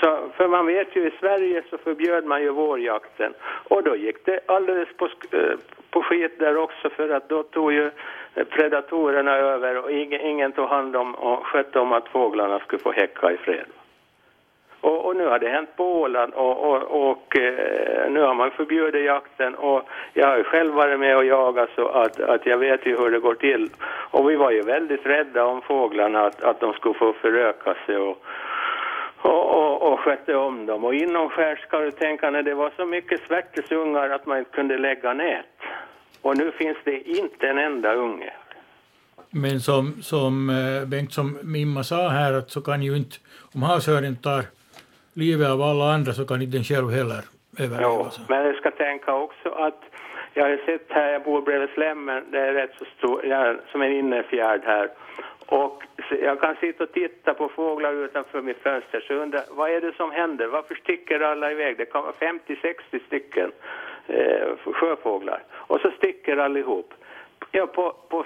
Så, 0.00 0.18
för 0.36 0.48
man 0.48 0.66
vet 0.66 0.96
ju 0.96 1.06
i 1.06 1.12
Sverige 1.20 1.62
så 1.70 1.78
förbjöd 1.78 2.24
man 2.24 2.42
ju 2.42 2.50
vårjakten 2.50 3.34
och 3.68 3.82
då 3.82 3.96
gick 3.96 4.26
det 4.26 4.40
alldeles 4.46 4.88
på, 4.96 5.08
eh, 5.32 5.56
på 5.90 6.02
skit 6.02 6.38
där 6.38 6.56
också 6.56 6.90
för 6.90 7.08
att 7.08 7.28
då 7.28 7.42
tog 7.42 7.72
ju 7.72 7.90
eh, 8.34 8.44
predatorerna 8.44 9.36
över 9.36 9.84
och 9.84 9.90
ingen, 9.92 10.20
ingen 10.20 10.52
tog 10.52 10.68
hand 10.68 10.96
om 10.96 11.14
och 11.14 11.46
skötte 11.46 11.78
om 11.78 11.92
att 11.92 12.08
fåglarna 12.08 12.58
skulle 12.58 12.82
få 12.82 12.92
häcka 12.92 13.32
i 13.32 13.36
fred. 13.36 13.66
Och, 14.80 15.06
och, 15.06 15.16
nu 15.16 15.26
har 15.26 15.38
det 15.38 15.48
hänt 15.48 15.76
på 15.76 16.00
Åland 16.00 16.32
och, 16.34 16.70
och, 16.70 17.10
och 17.10 17.36
eh, 17.36 18.10
nu 18.10 18.20
har 18.20 18.34
man 18.34 18.50
förbjudit 18.50 19.04
jakten 19.04 19.54
och 19.54 19.82
jag 20.12 20.26
har 20.26 20.36
ju 20.36 20.44
själv 20.44 20.74
varit 20.74 21.00
med 21.00 21.16
och 21.16 21.24
jagat 21.24 21.70
så 21.74 21.88
att, 21.88 22.20
att 22.20 22.46
jag 22.46 22.58
vet 22.58 22.86
ju 22.86 22.96
hur 22.96 23.10
det 23.10 23.18
går 23.18 23.34
till. 23.34 23.70
Och 24.10 24.30
vi 24.30 24.36
var 24.36 24.50
ju 24.50 24.62
väldigt 24.62 25.06
rädda 25.06 25.44
om 25.44 25.62
fåglarna, 25.62 26.20
att, 26.26 26.42
att 26.42 26.60
de 26.60 26.72
skulle 26.72 26.94
få 26.94 27.12
föröka 27.12 27.74
sig 27.86 27.96
och, 27.96 28.24
och, 29.22 29.44
och, 29.58 29.92
och 29.92 30.00
skötte 30.00 30.34
om 30.36 30.66
dem. 30.66 30.84
Och 30.84 30.94
inomskärs 30.94 31.58
ska 31.58 31.78
du 31.78 31.90
tänka 31.90 32.30
när 32.30 32.42
det 32.42 32.54
var 32.54 32.72
så 32.76 32.86
mycket 32.86 33.20
svärtesungar 33.20 34.10
att 34.10 34.26
man 34.26 34.38
inte 34.38 34.50
kunde 34.50 34.78
lägga 34.78 35.12
nät. 35.12 35.46
Och 36.22 36.36
nu 36.36 36.50
finns 36.50 36.78
det 36.84 37.08
inte 37.08 37.48
en 37.48 37.58
enda 37.58 37.94
unge. 37.94 38.32
Men 39.30 39.60
som, 39.60 40.02
som 40.02 40.50
eh, 40.50 40.88
Bengt, 40.88 41.12
som 41.12 41.38
Mimma 41.42 41.84
sa 41.84 42.08
här, 42.08 42.32
att 42.32 42.50
så 42.50 42.60
kan 42.60 42.82
ju 42.82 42.96
inte, 42.96 43.16
om 43.54 43.62
havsörnen 43.62 44.16
tar 44.16 44.44
livet 45.14 45.48
av 45.48 45.62
alla 45.62 45.92
andra 45.94 46.12
så 46.12 46.26
kan 46.26 46.42
inte 46.42 46.56
den 46.56 46.64
själv 46.64 46.90
heller 46.90 47.22
överleva. 47.58 47.82
Jo, 47.82 48.24
men 48.28 48.46
jag 48.46 48.56
ska 48.56 48.70
tänka 48.70 49.14
också 49.14 49.48
att 49.48 49.82
jag 50.34 50.44
har 50.44 50.56
sett 50.66 50.86
här, 50.88 51.12
jag 51.12 51.22
bor 51.22 51.42
bredvid 51.42 51.68
Slemmen, 51.74 52.24
det 52.32 52.38
är 52.38 52.52
rätt 52.52 52.74
så 52.78 52.84
stor, 52.98 53.26
ja, 53.26 53.54
som 53.72 53.82
en 53.82 53.92
innerfjärd 53.92 54.62
här. 54.64 54.88
Och 55.50 55.82
jag 56.22 56.40
kan 56.40 56.56
sitta 56.56 56.84
och 56.84 56.92
titta 56.92 57.34
på 57.34 57.48
fåglar 57.48 57.92
utanför 57.92 58.42
mitt 58.42 58.62
fönster 58.62 59.00
så 59.00 59.14
undrar 59.14 59.42
vad 59.50 59.70
är 59.70 59.80
det 59.80 59.92
som 59.96 60.10
händer? 60.10 60.46
Varför 60.46 60.74
sticker 60.74 61.20
alla 61.20 61.52
iväg? 61.52 61.76
Det 61.78 61.84
kan 61.84 62.02
vara 62.02 62.12
50-60 62.12 62.74
stycken 63.06 63.52
eh, 64.06 64.72
sjöfåglar. 64.72 65.42
Och 65.52 65.80
så 65.80 65.90
sticker 65.90 66.36
allihop. 66.36 66.94
Ja, 67.50 67.66
på, 67.66 67.94
på 68.08 68.24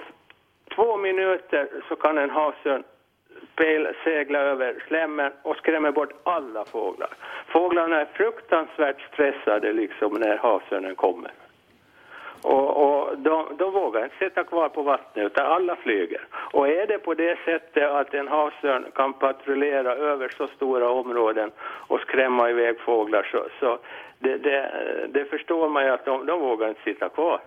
två 0.75 0.97
minuter 0.97 1.67
så 1.89 1.95
kan 1.95 2.17
en 2.17 2.29
havsörn 2.29 2.83
segla 4.03 4.39
över 4.39 4.83
slemmen 4.87 5.31
och 5.41 5.57
skrämmer 5.57 5.91
bort 5.91 6.13
alla 6.23 6.65
fåglar. 6.65 7.09
Fåglarna 7.47 8.01
är 8.01 8.05
fruktansvärt 8.05 9.01
stressade 9.13 9.73
liksom 9.73 10.13
när 10.13 10.37
havsörnen 10.37 10.95
kommer. 10.95 11.31
Och, 12.41 12.83
och 12.83 13.17
de, 13.17 13.47
de, 13.57 13.73
vågar 13.73 14.03
inte 14.03 14.15
sitta 14.17 14.43
kvar 14.43 14.69
på 14.69 14.81
vattnet 14.81 15.25
utan 15.25 15.45
alla 15.45 15.75
flyger. 15.75 16.27
Och 16.53 16.67
är 16.67 16.87
det 16.87 16.97
på 16.97 17.13
det 17.13 17.37
sättet 17.45 17.89
att 17.91 18.13
en 18.13 18.27
havsörn 18.27 18.85
kan 18.95 19.13
patrullera 19.13 19.95
över 19.95 20.33
så 20.37 20.47
stora 20.47 20.89
områden 20.89 21.51
och 21.61 21.99
skrämma 21.99 22.49
iväg 22.49 22.79
fåglar 22.79 23.29
så, 23.31 23.47
så 23.59 23.79
det, 24.19 24.37
det, 24.37 24.71
det, 25.13 25.25
förstår 25.25 25.69
man 25.69 25.83
ju 25.83 25.89
att 25.89 26.05
de, 26.05 26.25
de 26.25 26.39
vågar 26.39 26.69
inte 26.69 26.81
sitta 26.83 27.09
kvar. 27.09 27.39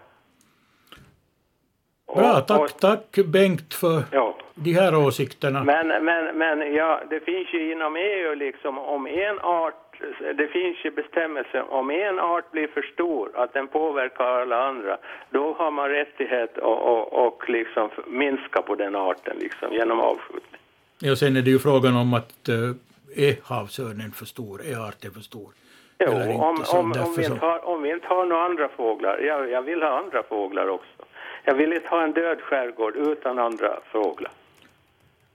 Bra, 2.14 2.40
tack, 2.40 2.60
och, 2.60 2.80
tack 2.80 3.18
Bengt 3.32 3.74
för 3.74 4.02
ja. 4.12 4.36
de 4.54 4.72
här 4.72 4.96
åsikterna. 4.96 5.64
Men, 5.64 5.88
men, 6.04 6.38
men 6.38 6.74
ja, 6.74 7.00
det 7.10 7.20
finns 7.20 7.54
ju 7.54 7.72
inom 7.72 7.96
EU 7.96 8.34
liksom 8.34 8.78
om 8.78 9.06
en 9.06 9.38
art, 9.40 9.87
det 10.34 10.48
finns 10.48 10.76
ju 10.84 10.90
bestämmelser 10.90 11.72
om 11.72 11.90
en 11.90 12.18
art 12.18 12.50
blir 12.50 12.66
för 12.66 12.82
stor, 12.82 13.30
att 13.34 13.52
den 13.52 13.68
påverkar 13.68 14.24
alla 14.24 14.68
andra, 14.68 14.98
då 15.30 15.54
har 15.58 15.70
man 15.70 15.88
rättighet 15.88 16.58
att 16.58 16.64
och, 16.64 17.26
och 17.26 17.50
liksom 17.50 17.90
minska 18.06 18.62
på 18.62 18.74
den 18.74 18.96
arten 18.96 19.36
liksom 19.38 19.72
genom 19.72 20.00
avskjutning. 20.00 20.60
Ja, 20.98 21.16
sen 21.16 21.36
är 21.36 21.42
det 21.42 21.50
ju 21.50 21.58
frågan 21.58 21.96
om 21.96 22.14
att 22.14 22.48
äh, 22.48 23.26
är 23.26 23.36
havsörnen 23.44 24.12
för 24.12 24.24
stor, 24.24 24.60
är 24.64 24.88
arten 24.88 25.10
för 25.10 25.20
stor? 25.20 25.50
Jo, 25.98 26.12
om, 26.12 26.64
om, 26.72 26.92
om, 26.92 27.14
vi 27.16 27.24
inte 27.24 27.46
har, 27.46 27.68
om 27.68 27.82
vi 27.82 27.92
inte 27.92 28.06
har 28.06 28.26
några 28.26 28.42
andra 28.42 28.68
fåglar. 28.68 29.18
Jag, 29.18 29.50
jag 29.50 29.62
vill 29.62 29.82
ha 29.82 29.98
andra 29.98 30.22
fåglar 30.22 30.68
också. 30.68 31.04
Jag 31.44 31.54
vill 31.54 31.72
inte 31.72 31.88
ha 31.88 32.02
en 32.02 32.12
död 32.12 32.40
skärgård 32.40 32.96
utan 32.96 33.38
andra 33.38 33.78
fåglar. 33.92 34.32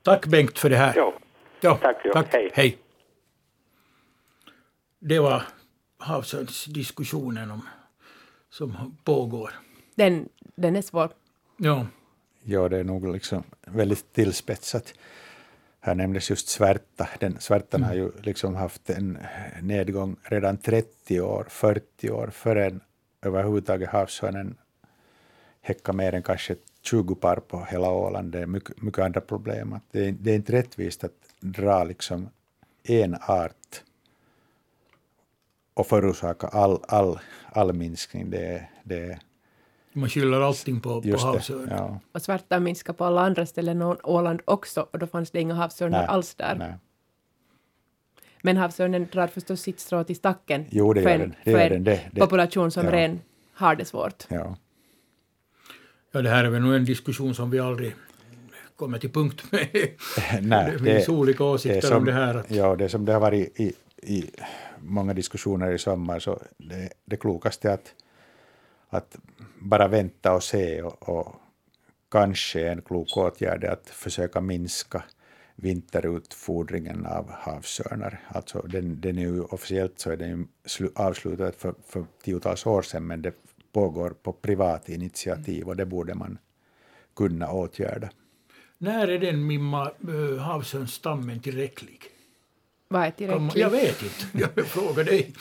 Tack 0.04 0.26
Bengt 0.26 0.60
för 0.60 0.70
det 0.70 0.76
här. 0.76 0.94
Jo. 0.98 1.14
Ja, 1.60 1.76
tack. 1.82 1.98
Jo. 2.04 2.12
tack. 2.14 2.28
Hej. 2.34 2.52
Hej. 2.54 2.78
Det 5.06 5.20
var 5.20 5.44
havsörnsdiskussionen 5.98 7.52
om, 7.52 7.62
som 8.50 8.98
pågår. 9.04 9.52
Den, 9.96 10.30
den 10.56 10.76
är 10.76 10.82
svår. 10.82 11.10
Ja. 11.58 11.88
Ja, 12.44 12.70
det 12.70 12.78
är 12.78 12.84
nog 12.84 13.14
liksom 13.14 13.44
väldigt 13.66 14.14
tillspetsat. 14.14 14.94
Här 15.80 15.96
nämndes 15.96 16.30
just 16.30 16.48
svärta. 16.48 17.10
Den, 17.20 17.40
svärtan 17.40 17.84
mm. 17.84 17.88
har 17.90 17.96
ju 17.96 18.12
liksom 18.22 18.56
haft 18.56 18.90
en 18.90 19.18
nedgång 19.62 20.16
redan 20.24 20.58
30 20.58 21.22
år, 21.22 21.46
40 21.50 22.10
år, 22.10 22.30
förrän 22.34 22.82
överhuvudtaget 23.22 23.90
havsörnen 23.90 24.56
häckar 25.62 25.94
mer 25.94 26.14
än 26.14 26.24
kanske 26.24 26.56
20 26.82 27.16
par 27.16 27.36
på 27.36 27.66
hela 27.66 27.92
Åland. 27.92 28.32
Det 28.32 28.40
är 28.40 28.46
mycket, 28.46 28.82
mycket 28.82 29.00
andra 29.00 29.22
problem. 29.22 29.80
Det, 29.92 30.08
är, 30.08 30.12
det 30.12 30.32
är 30.32 30.36
inte 30.36 30.54
rättvist 30.54 31.04
att 31.04 31.14
dra 31.40 31.84
liksom 31.84 32.30
en 32.84 33.16
art 33.22 33.84
och 35.74 35.88
förorsaka 35.88 36.48
all, 36.48 36.80
all, 36.88 37.20
all 37.52 37.74
minskning. 37.74 38.30
Det, 38.30 38.68
det, 38.84 39.20
man 39.94 40.10
skyller 40.10 40.42
allting 40.42 40.82
på, 40.82 41.02
på 41.02 41.18
havsörn. 41.18 41.68
Ja. 41.72 42.00
Och 42.12 42.22
svarta 42.22 42.60
minskar 42.60 42.94
på 42.94 43.06
alla 43.06 43.22
andra 43.22 43.46
ställen 43.46 43.82
än 43.82 43.98
Åland 44.04 44.42
också, 44.46 44.88
och 44.92 45.00
då 45.00 45.08
fanns 45.08 45.32
det 45.32 45.40
inga 45.40 45.54
havsörnar 45.54 46.06
alls 46.06 46.36
där. 46.36 46.56
Nej. 46.56 46.74
Men 48.42 48.58
havsörnen 48.58 49.08
drar 49.12 49.28
förstås 49.28 49.62
sitt 49.62 49.80
strå 49.80 50.04
till 50.04 50.16
stacken 50.16 50.66
jo, 50.70 50.94
det 50.94 51.02
för 51.02 51.10
en, 51.10 51.36
det 51.44 51.52
för 51.52 51.72
en 51.72 51.84
det, 51.84 52.02
det, 52.12 52.22
population 52.22 52.72
som 52.72 52.86
ja. 52.86 52.92
redan 52.92 53.20
har 53.54 53.76
det 53.76 53.86
svårt. 53.86 54.24
Ja. 54.28 54.56
Ja, 56.12 56.22
det 56.22 56.30
här 56.30 56.44
är 56.44 56.50
väl 56.50 56.62
nog 56.62 56.76
en 56.76 56.86
diskussion 56.86 57.36
som 57.36 57.50
vi 57.50 57.60
aldrig 57.60 57.96
kommer 58.76 59.00
till 59.00 59.12
punkt 59.12 59.44
med. 59.52 59.68
Nej, 60.42 60.72
det 60.72 60.80
finns 60.80 61.10
olika 61.10 61.44
åsikter 61.44 61.82
det 61.82 61.88
som, 61.88 61.98
om 61.98 62.06
det 62.06 62.12
här. 62.12 62.36
Att, 62.36 62.52
Ja, 62.52 62.76
det 62.76 62.90
som 62.90 63.06
det 63.06 63.14
har 63.14 63.20
varit 63.20 63.60
i, 63.60 63.74
i 64.02 64.30
många 64.84 65.14
diskussioner 65.14 65.72
i 65.72 65.78
sommar, 65.78 66.20
så 66.20 66.42
det, 66.58 66.90
det 67.06 67.18
klokaste 67.18 67.70
är 67.70 67.74
att, 67.74 67.96
att 68.90 69.18
bara 69.60 69.88
vänta 69.88 70.34
och 70.34 70.44
se 70.44 70.82
och, 70.82 71.10
och 71.10 71.36
kanske 72.12 72.70
en 72.70 72.82
klok 72.82 73.18
åtgärd 73.18 73.64
är 73.64 73.72
att 73.72 73.90
försöka 73.90 74.42
minska 74.42 75.04
vinterutfodringen 75.56 77.06
av 77.06 77.32
havsörnar. 77.32 78.20
Alltså 78.28 78.62
den, 78.62 79.02
den 79.02 79.18
är 79.18 79.22
ju 79.22 79.42
officiellt 79.42 80.00
så 80.00 80.12
är 80.12 80.18
den 80.18 80.30
ju 80.30 80.46
slu, 80.66 80.90
avslutad 80.96 81.52
för, 81.52 81.74
för 81.88 82.06
tiotals 82.24 82.66
år 82.66 82.82
sedan, 82.82 83.08
men 83.08 83.22
det 83.22 83.34
pågår 83.72 84.10
på 84.10 84.34
privat 84.34 84.90
initiativ 84.90 85.68
och 85.68 85.76
det 85.76 85.86
borde 85.86 86.16
man 86.16 86.38
kunna 87.16 87.52
åtgärda. 87.52 88.10
när 88.78 89.08
är 89.08 89.20
den 89.20 89.48
Mimma-havsörnsstammen 89.48 91.36
eh, 91.36 91.42
tillräcklig? 91.42 92.13
Vad 92.94 93.04
är 93.04 93.12
tillräckligt? 93.12 93.56
Jag 93.56 93.70
vet 93.70 94.04
inte, 94.04 94.50
jag 94.58 94.68
frågar 94.68 95.04
dig. 95.04 95.34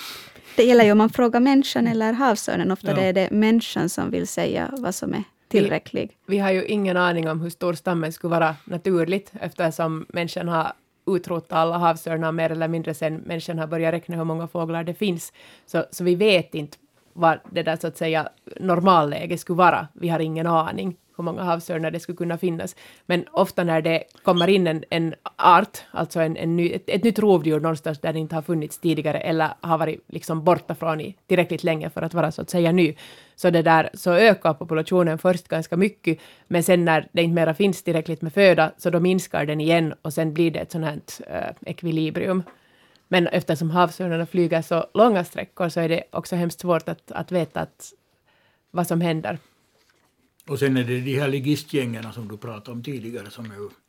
Det 0.56 0.62
gäller 0.64 0.84
ju 0.84 0.92
om 0.92 0.98
man 0.98 1.10
frågar 1.10 1.40
människan 1.40 1.86
eller 1.86 2.12
havsörnen. 2.12 2.70
Ofta 2.70 2.88
Ja. 2.88 2.94
det 2.94 3.02
är 3.02 3.12
det 3.12 3.30
människan 3.30 3.88
som 3.88 4.10
vill 4.10 4.26
säga 4.26 4.70
vad 4.78 4.94
som 4.94 5.14
är 5.14 5.24
tillräcklig. 5.48 6.16
Vi 6.26 6.38
har 6.38 6.50
ju 6.50 6.64
ingen 6.64 6.96
aning 6.96 7.28
om 7.30 7.40
hur 7.40 7.50
stor 7.50 7.74
stammen 7.74 8.12
skulle 8.12 8.30
vara 8.30 8.56
naturligt 8.64 9.32
eftersom 9.40 10.06
människan 10.08 10.48
har 10.48 10.72
utrotat 11.06 11.52
alla 11.52 11.78
havsörnar 11.78 12.32
mer 12.32 12.50
eller 12.50 12.68
mindre 12.68 12.94
sen 12.94 13.14
människan 13.16 13.58
har 13.58 13.66
börjat 13.66 13.94
räkna 13.94 14.16
hur 14.16 14.24
många 14.24 14.48
fåglar 14.48 14.84
det 14.84 14.94
finns. 14.94 15.32
Så, 15.66 15.84
så 15.90 16.04
vi 16.04 16.14
vet 16.14 16.54
inte 16.54 16.76
vad 17.12 17.38
det 17.50 17.62
där 17.62 17.76
så 17.76 17.86
att 17.86 17.96
säga 17.98 18.28
normalläget 18.60 19.40
skulle 19.40 19.56
vara. 19.56 19.88
Vi 19.92 20.08
har 20.08 20.18
ingen 20.20 20.46
aning 20.46 20.96
hur 21.22 21.24
många 21.24 21.42
havsörnar 21.42 21.90
det 21.90 22.00
skulle 22.00 22.16
kunna 22.16 22.38
finnas. 22.38 22.76
Men 23.06 23.24
ofta 23.32 23.64
när 23.64 23.82
det 23.82 24.04
kommer 24.22 24.48
in 24.48 24.66
en, 24.66 24.84
en 24.90 25.14
art, 25.36 25.78
alltså 25.90 26.20
en, 26.20 26.36
en 26.36 26.56
ny, 26.56 26.72
ett, 26.72 26.88
ett 26.88 27.04
nytt 27.04 27.18
rovdjur 27.18 27.60
någonstans 27.60 27.98
där 27.98 28.12
det 28.12 28.18
inte 28.18 28.34
har 28.34 28.42
funnits 28.42 28.78
tidigare 28.78 29.20
eller 29.20 29.48
har 29.60 29.78
varit 29.78 30.04
liksom 30.08 30.44
borta 30.44 30.74
från 30.74 31.00
i 31.00 31.16
tillräckligt 31.26 31.64
länge 31.64 31.90
för 31.90 32.02
att 32.02 32.14
vara 32.14 32.32
så 32.32 32.42
att 32.42 32.50
säga 32.50 32.72
ny, 32.72 32.94
så, 33.36 33.50
det 33.50 33.62
där, 33.62 33.90
så 33.94 34.12
ökar 34.12 34.54
populationen 34.54 35.18
först 35.18 35.48
ganska 35.48 35.76
mycket, 35.76 36.18
men 36.48 36.62
sen 36.62 36.84
när 36.84 37.08
det 37.12 37.22
inte 37.22 37.34
mera 37.34 37.54
finns 37.54 37.82
tillräckligt 37.82 38.22
med 38.22 38.32
föda, 38.32 38.72
så 38.78 38.90
då 38.90 39.00
minskar 39.00 39.46
den 39.46 39.60
igen 39.60 39.94
och 40.02 40.12
sen 40.12 40.34
blir 40.34 40.50
det 40.50 40.58
ett 40.58 40.72
sånt 40.72 40.84
här 40.84 41.00
äh, 41.26 41.70
ekvilibrium. 41.70 42.42
Men 43.08 43.26
eftersom 43.26 43.70
havsörnarna 43.70 44.26
flyger 44.26 44.62
så 44.62 44.86
långa 44.94 45.24
sträckor 45.24 45.68
så 45.68 45.80
är 45.80 45.88
det 45.88 46.02
också 46.10 46.36
hemskt 46.36 46.60
svårt 46.60 46.88
att, 46.88 47.12
att 47.12 47.32
veta 47.32 47.60
att, 47.60 47.92
vad 48.70 48.86
som 48.86 49.00
händer. 49.00 49.38
Och 50.48 50.58
sen 50.58 50.76
är 50.76 50.84
det 50.84 51.00
de 51.00 51.18
här 51.18 51.28
ligistgängen 51.28 52.12
som 52.12 52.28
du 52.28 52.36
pratade 52.36 52.70
om 52.70 52.82
tidigare 52.82 53.30
som 53.30 53.44
är 53.44 53.82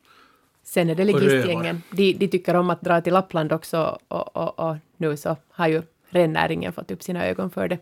Sen 0.62 0.90
är 0.90 0.94
det 0.94 1.02
Och 1.02 1.20
ligistgängen. 1.20 1.82
De, 1.90 2.12
de 2.12 2.28
tycker 2.28 2.56
om 2.56 2.70
att 2.70 2.80
dra 2.80 3.00
till 3.00 3.12
Lappland 3.12 3.52
också 3.52 3.98
och, 4.08 4.36
och, 4.36 4.58
och 4.58 4.76
nu 4.96 5.16
så 5.16 5.36
har 5.50 5.68
ju 5.68 5.82
rennäringen 6.08 6.72
fått 6.72 6.90
upp 6.90 7.02
sina 7.02 7.26
ögon 7.26 7.50
för 7.50 7.68
det. 7.68 7.78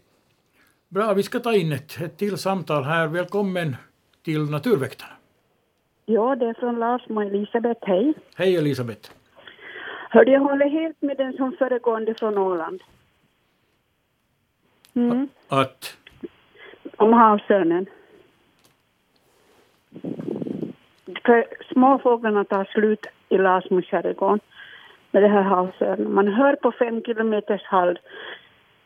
Bra, 0.89 1.13
vi 1.13 1.23
ska 1.23 1.39
ta 1.39 1.55
in 1.55 1.73
ett, 1.73 2.01
ett 2.01 2.17
till 2.17 2.39
samtal 2.39 2.85
här. 2.85 3.07
Välkommen 3.07 3.77
till 4.23 4.51
Naturväktarna. 4.51 5.13
Ja, 6.07 6.37
det 6.37 6.47
är 6.47 6.55
från 6.55 6.79
Larsmo 6.79 7.21
Elisabeth, 7.21 7.81
hej. 7.89 8.15
Hej 8.35 8.57
Elisabeth. 8.57 9.11
Hörde, 10.11 10.31
jag 10.31 10.41
håller 10.41 10.69
helt 10.69 11.03
med 11.03 11.17
den 11.17 11.33
som 11.33 11.53
föregående 11.59 12.15
från 12.15 12.39
Åland. 12.39 12.81
Mm. 14.95 15.29
Att, 15.49 15.97
Om 16.97 17.13
havsörnen. 17.13 17.87
För 21.25 21.45
småfåglarna 21.73 22.45
tar 22.45 22.65
slut 22.65 23.07
i 23.29 23.39
Larsmo 23.39 23.83
skärgård 23.83 24.41
med 25.11 25.23
det 25.23 25.29
här 25.29 25.43
havsörnen. 25.43 26.15
Man 26.15 26.29
hör 26.29 26.57
på 26.57 26.73
fem 26.73 27.03
kilometers 27.03 27.67
håll 27.67 27.99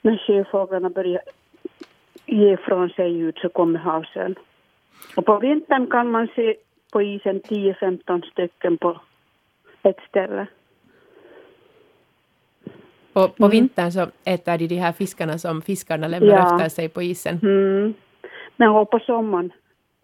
när 0.03 0.17
sjöfåglarna 0.27 0.91
börjar 0.91 1.21
ge 2.27 2.57
från 2.57 2.89
sig 2.91 3.13
ljud 3.13 3.39
så 3.39 3.49
kommer 3.49 3.79
havsörn. 3.79 4.35
Och 5.17 5.25
på 5.25 5.39
vintern 5.39 5.87
kan 5.87 6.11
man 6.11 6.29
se 6.37 6.55
på 6.93 7.03
isen 7.03 7.41
10-15 7.41 8.31
stycken 8.31 8.79
på 8.79 9.01
ett 9.83 9.99
ställe. 10.09 10.47
På, 13.13 13.29
på 13.29 13.49
vintern 13.49 13.93
så 13.93 14.07
äter 14.25 14.59
de 14.59 14.67
de 14.67 14.77
här 14.77 14.93
fiskarna 14.93 15.39
som 15.39 15.63
fiskarna 15.63 16.09
lämnar 16.09 16.29
Ja. 16.29 16.57
efter 16.57 16.69
sig 16.69 16.89
på 16.89 17.03
isen. 17.03 17.39
Mm. 17.43 17.95
Men 18.57 18.69
och 18.69 18.91
på 18.91 18.99
sommaren, 18.99 19.53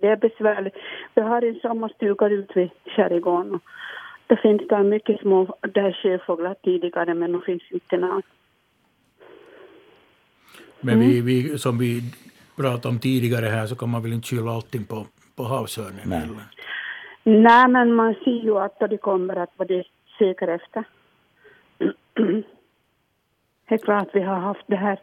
det 0.03 0.09
är 0.09 0.17
besvärligt. 0.17 0.75
Vi 1.15 1.23
har 1.23 1.43
en 1.43 1.61
sommarstuga 1.61 2.29
ute 2.29 2.59
vid 2.59 2.71
skärgården. 2.97 3.55
och 3.55 3.61
Det 4.27 4.37
finns 4.37 4.69
där 4.69 4.83
mycket 4.83 5.21
små 5.21 5.57
där 5.61 5.93
sjöfåglar 6.03 6.55
tidigare, 6.63 7.15
men 7.15 7.33
de 7.33 7.43
finns 7.43 7.63
inte 7.71 7.97
nu. 7.97 8.23
men 10.81 11.01
vi, 11.01 11.21
vi, 11.21 11.59
som 11.59 11.79
vi 11.79 12.01
pratade 12.57 12.89
om 12.89 12.99
tidigare 12.99 13.47
här 13.47 13.67
så 13.67 13.77
kan 13.77 13.89
man 13.91 14.03
väl 14.03 14.13
inte 14.13 14.29
skylla 14.29 14.51
allting 14.51 14.85
på, 14.85 15.07
på 15.37 15.43
havsörnen. 15.43 16.07
Nej. 16.07 16.23
Eller? 16.23 16.45
Nej, 17.43 17.69
men 17.69 17.95
man 17.95 18.15
ser 18.25 18.43
ju 18.45 18.59
att 18.59 18.81
de 18.81 18.99
kommer 18.99 19.37
att 19.37 19.53
vad 19.57 19.69
de 19.69 19.85
söker 20.19 20.49
efter. 20.49 20.85
Det 23.69 23.75
är 23.75 23.79
klart 23.79 24.09
vi 24.13 24.21
har 24.21 24.41
haft 24.41 24.67
det 24.67 24.77
här. 24.77 24.99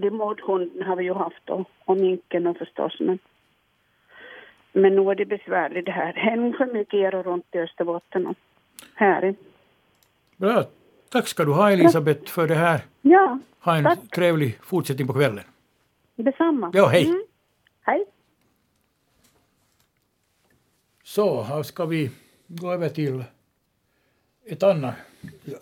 Det 0.00 0.10
mordhunden 0.10 0.82
har 0.86 0.96
vi 0.96 1.04
ju 1.04 1.14
haft 1.14 1.50
och, 1.50 1.70
och 1.84 1.96
minken 1.96 2.46
och 2.46 2.56
förstås. 2.56 3.00
Men, 3.00 3.18
men 4.72 4.94
nu 4.96 5.10
är 5.10 5.14
det 5.14 5.24
besvärligt 5.24 5.84
det 5.86 5.92
här. 5.92 6.12
För 6.58 6.72
mycket 6.72 6.94
er 6.94 7.14
och 7.14 7.24
runt 7.24 7.46
i 7.54 7.58
Österbotten 7.58 8.26
och 8.26 8.36
här. 8.94 9.34
Bra, 10.36 10.64
tack 11.08 11.28
ska 11.28 11.44
du 11.44 11.52
ha 11.52 11.70
Elisabeth 11.72 12.30
för 12.32 12.48
det 12.48 12.54
här. 12.54 12.80
Ja, 13.02 13.38
Ha 13.60 13.76
en 13.76 13.84
Tack. 13.84 14.10
trevlig 14.10 14.58
fortsättning 14.62 15.06
på 15.06 15.12
kvällen. 15.12 15.44
detsamma. 16.16 16.70
Ja, 16.74 16.86
hej. 16.86 17.06
Mm. 17.06 17.22
Hej. 17.82 18.04
Så, 21.02 21.42
här 21.42 21.62
ska 21.62 21.86
vi 21.86 22.10
gå 22.46 22.72
över 22.72 22.88
till 22.88 23.24
ett 24.46 24.62
annat 24.62 24.94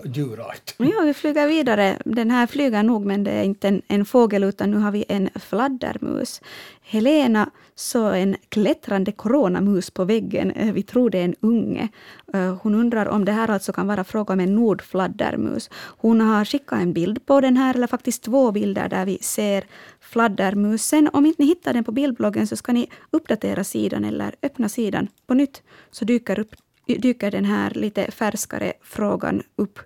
djurart. 0.04 0.74
Ja, 0.76 1.00
vi 1.04 1.14
flyger 1.14 1.46
vidare. 1.46 1.98
Den 2.04 2.30
här 2.30 2.46
flyger 2.46 2.82
nog, 2.82 3.06
men 3.06 3.24
det 3.24 3.30
är 3.30 3.42
inte 3.42 3.68
en, 3.68 3.82
en 3.88 4.04
fågel, 4.04 4.44
utan 4.44 4.70
nu 4.70 4.76
har 4.76 4.90
vi 4.90 5.04
en 5.08 5.30
fladdermus. 5.34 6.40
Helena 6.82 7.50
såg 7.74 8.16
en 8.16 8.36
klättrande 8.48 9.12
coronamus 9.12 9.90
på 9.90 10.04
väggen. 10.04 10.50
Eh, 10.50 10.72
vi 10.72 10.82
tror 10.82 11.10
det 11.10 11.18
är 11.18 11.24
en 11.24 11.34
unge. 11.40 11.88
Eh, 12.34 12.56
hon 12.62 12.74
undrar 12.74 13.06
om 13.06 13.24
det 13.24 13.32
här 13.32 13.50
alltså 13.50 13.72
kan 13.72 13.86
vara 13.86 14.04
fråga 14.04 14.32
om 14.34 14.40
en 14.40 14.54
nordfladdermus. 14.54 15.70
Hon 15.72 16.20
har 16.20 16.44
skickat 16.44 16.80
en 16.80 16.92
bild 16.92 17.26
på 17.26 17.40
den 17.40 17.56
här, 17.56 17.74
eller 17.74 17.86
faktiskt 17.86 18.22
två 18.22 18.52
bilder 18.52 18.88
där 18.88 19.06
vi 19.06 19.18
ser 19.18 19.64
fladdermusen. 20.00 21.08
Om 21.12 21.26
inte 21.26 21.42
ni 21.42 21.48
hittar 21.48 21.72
den 21.72 21.84
på 21.84 21.92
bildbloggen 21.92 22.46
så 22.46 22.56
ska 22.56 22.72
ni 22.72 22.88
uppdatera 23.10 23.64
sidan 23.64 24.04
eller 24.04 24.34
öppna 24.42 24.68
sidan 24.68 25.08
på 25.26 25.34
nytt 25.34 25.62
så 25.90 26.04
dyker, 26.04 26.38
upp, 26.38 26.54
dyker 26.98 27.30
den 27.30 27.44
här 27.44 27.70
lite 27.70 28.10
färskare 28.10 28.72
frågan 28.82 29.42
upp 29.56 29.78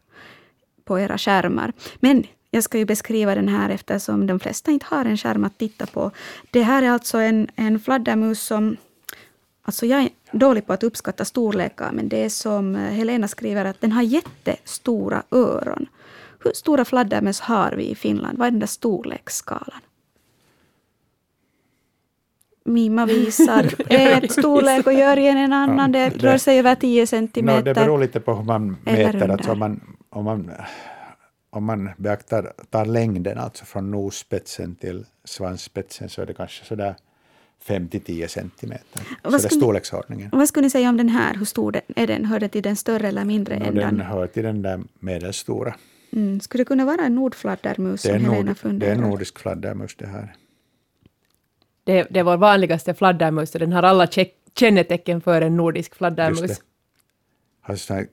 på 0.85 1.01
era 1.01 1.19
skärmar. 1.19 1.73
Men 1.97 2.25
jag 2.51 2.65
ska 2.65 2.79
ju 2.79 2.85
beskriva 2.85 3.35
den 3.35 3.49
här 3.49 3.71
eftersom 3.71 4.27
de 4.27 4.41
flesta 4.41 4.71
inte 4.71 4.87
har 4.89 5.05
en 5.05 5.17
skärm 5.17 5.45
att 5.45 5.59
titta 5.59 5.87
på. 5.87 6.11
Det 6.51 6.63
här 6.63 6.83
är 6.83 6.91
alltså 6.91 7.19
en, 7.19 7.49
en 7.57 7.81
fladdermus 7.81 8.43
som... 8.43 8.77
Alltså 9.63 9.87
jag 9.87 10.03
är 10.03 10.09
dålig 10.33 10.67
på 10.67 10.73
att 10.73 10.83
uppskatta 10.83 11.25
storlekar, 11.25 11.93
men 11.93 12.09
det 12.09 12.25
är 12.25 12.29
som 12.29 12.77
eh, 12.77 12.81
Helena 12.81 13.29
skriver 13.29 13.65
att 13.65 13.81
den 13.81 13.93
har 13.93 14.03
jättestora 14.03 15.23
öron. 15.31 15.87
Hur 16.45 16.53
stora 16.53 16.85
fladdermöss 16.85 17.41
har 17.41 17.73
vi 17.73 17.91
i 17.91 17.95
Finland? 17.95 18.39
Vad 18.39 18.47
är 18.47 18.51
den 18.51 18.61
där 18.61 18.67
storleksskalan? 18.67 19.81
Mima 22.65 23.07
visar 23.15 23.75
ett 23.93 24.33
storlek 24.33 24.87
och 24.87 24.93
Jörgen 24.93 25.37
en 25.39 25.53
annan. 25.53 25.93
Det 25.93 26.09
det- 26.09 26.19
rör 26.19 26.39
sig 26.39 26.59
över 26.59 26.75
10 26.75 27.03
No, 27.03 27.07
centimeter. 27.07 27.63
det 27.63 27.75
beror 27.75 27.99
lite 27.99 28.21
på 28.21 28.35
hur 28.35 28.45
man 28.45 28.77
mäter. 28.85 29.29
Alltså 29.31 29.53
om, 29.53 29.59
man, 29.59 29.81
om, 30.11 30.25
man, 30.25 30.51
om 31.51 31.65
man 31.65 31.91
beaktar 31.97 32.53
tar 32.71 32.85
längden, 32.87 33.39
alltså 33.39 33.65
från 33.65 33.91
nosspetsen 33.91 34.75
till 34.75 35.05
svansspetsen, 35.25 36.09
så 36.09 36.23
är 36.23 36.27
det 36.27 36.35
kanske 36.35 36.65
sådär 36.65 36.95
5-10 37.67 38.27
centimeter. 38.27 38.85
Så 39.23 39.31
Vad 39.31 39.33
det 39.43 39.45
är 39.45 39.49
storleksordningen. 39.49 40.31
Vad 40.33 40.49
skulle 40.49 40.65
ni 40.67 40.71
säga 40.71 40.89
om 40.89 40.97
den 40.97 41.09
här? 41.09 41.35
Hur 41.35 41.45
stor 41.45 41.73
den, 41.73 41.83
är 41.97 42.07
den? 42.07 42.25
Hör 42.25 42.41
den 42.41 42.51
till 42.51 42.63
den 42.63 42.77
större 42.77 43.09
eller 43.09 43.25
mindre 43.25 43.59
No, 43.59 43.65
ändan? 43.65 43.97
den 43.97 44.01
hör 44.07 44.27
till 44.27 44.43
den 44.43 44.63
där 44.63 44.81
medelstora. 44.99 45.75
Mm. 46.13 46.41
Skulle 46.41 46.61
det 46.61 46.69
kunna 46.69 46.85
vara 46.85 47.03
en 47.03 47.15
nordfladdermus 47.15 48.03
Det 48.03 48.11
är, 48.11 48.19
nord, 48.19 48.57
det 48.63 48.87
är 48.87 48.93
en 48.95 49.01
nordisk 49.01 49.39
fladdermus 49.39 49.97
det 49.97 50.07
här. 50.07 50.35
Det, 51.85 52.07
det 52.11 52.21
är 52.21 52.25
vår 52.25 52.37
vanligaste 52.37 52.95
fladdermus 52.95 53.55
och 53.55 53.61
den 53.61 53.73
har 53.73 53.83
alla 53.83 54.07
kä- 54.07 54.31
kännetecken 54.59 55.21
för 55.21 55.41
en 55.43 55.57
nordisk 55.57 55.95
fladdermus. 55.95 56.61
Har 57.61 57.77
sånt 57.77 57.99
här 57.99 58.07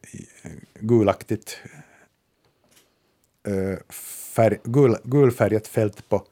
eh, 0.44 0.52
gulaktigt 0.80 1.58
eh, 3.48 3.94
färg, 4.36 4.58
gul, 4.64 4.96
gulfärgat 5.04 5.68
fält 5.68 6.10
på, 6.10 6.24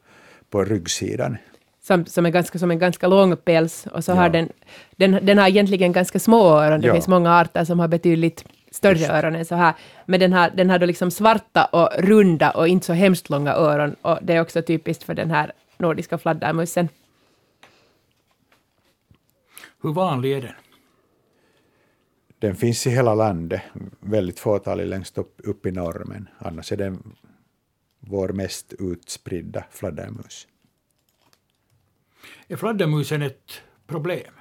på 0.49 0.63
ryggsidan. 0.63 1.37
som, 1.81 2.05
som, 2.05 2.25
är 2.25 2.29
ganska, 2.29 2.59
som 2.59 2.71
en 2.71 2.79
ganska 2.79 3.07
lång 3.07 3.37
päls 3.37 3.87
och 3.87 4.03
så 4.03 4.11
Ja. 4.11 4.15
har 4.15 4.29
den, 4.29 4.49
den, 4.95 5.25
den 5.25 5.37
har 5.37 5.47
egentligen 5.47 5.91
ganska 5.91 6.19
små 6.19 6.49
öron. 6.59 6.81
Det 6.81 6.87
Ja. 6.87 6.93
finns 6.93 7.07
många 7.07 7.35
arter 7.39 7.65
som 7.65 7.79
har 7.79 7.87
betydligt 7.87 8.45
större 8.71 8.97
Just. 8.97 9.09
öron 9.09 9.35
än 9.35 9.45
så 9.45 9.55
här. 9.55 9.73
Men 10.05 10.19
den 10.19 10.33
har, 10.33 10.49
den 10.49 10.69
har 10.69 10.79
då 10.79 10.85
liksom 10.85 11.11
svarta 11.11 11.65
och 11.65 11.89
runda 11.97 12.51
och 12.51 12.67
inte 12.67 12.85
så 12.85 12.93
hemskt 12.93 13.29
långa 13.29 13.53
öron 13.53 13.95
och 14.01 14.19
det 14.21 14.33
är 14.33 14.41
också 14.41 14.61
typiskt 14.61 15.03
för 15.03 15.13
den 15.13 15.31
här 15.31 15.51
nordiska 15.77 16.17
fladdermusen. 16.17 16.89
Hur 19.81 19.93
vanlig 19.93 20.31
är 20.31 20.41
den? 20.41 20.53
Den 22.39 22.55
finns 22.55 22.87
i 22.87 22.89
hela 22.89 23.15
landet, 23.15 23.61
väldigt 23.99 24.39
fåtalig 24.39 24.87
längst 24.87 25.17
upp, 25.17 25.41
upp 25.43 25.65
i 25.65 25.71
norr, 25.71 26.03
men 26.05 26.29
annars 26.37 26.71
är 26.71 26.77
den 26.77 27.15
vår 27.99 28.29
mest 28.29 28.73
utspridda 28.79 29.63
fladdermus. 29.71 30.47
Är 32.47 32.55
fladdermusen 32.55 33.21
ett 33.21 33.61
problem? 33.87 34.33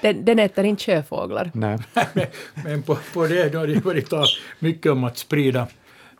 Den, 0.00 0.24
den 0.24 0.38
äter 0.38 0.64
inte 0.64 0.84
sjöfåglar. 0.84 1.50
Nej. 1.54 1.78
Men 2.64 2.82
på, 2.82 2.98
på 3.12 3.26
det 3.26 3.48
då 3.48 3.58
har 3.58 3.66
det 3.66 3.84
varit 3.84 4.12
mycket 4.58 4.92
om 4.92 5.04
att 5.04 5.18
sprida, 5.18 5.68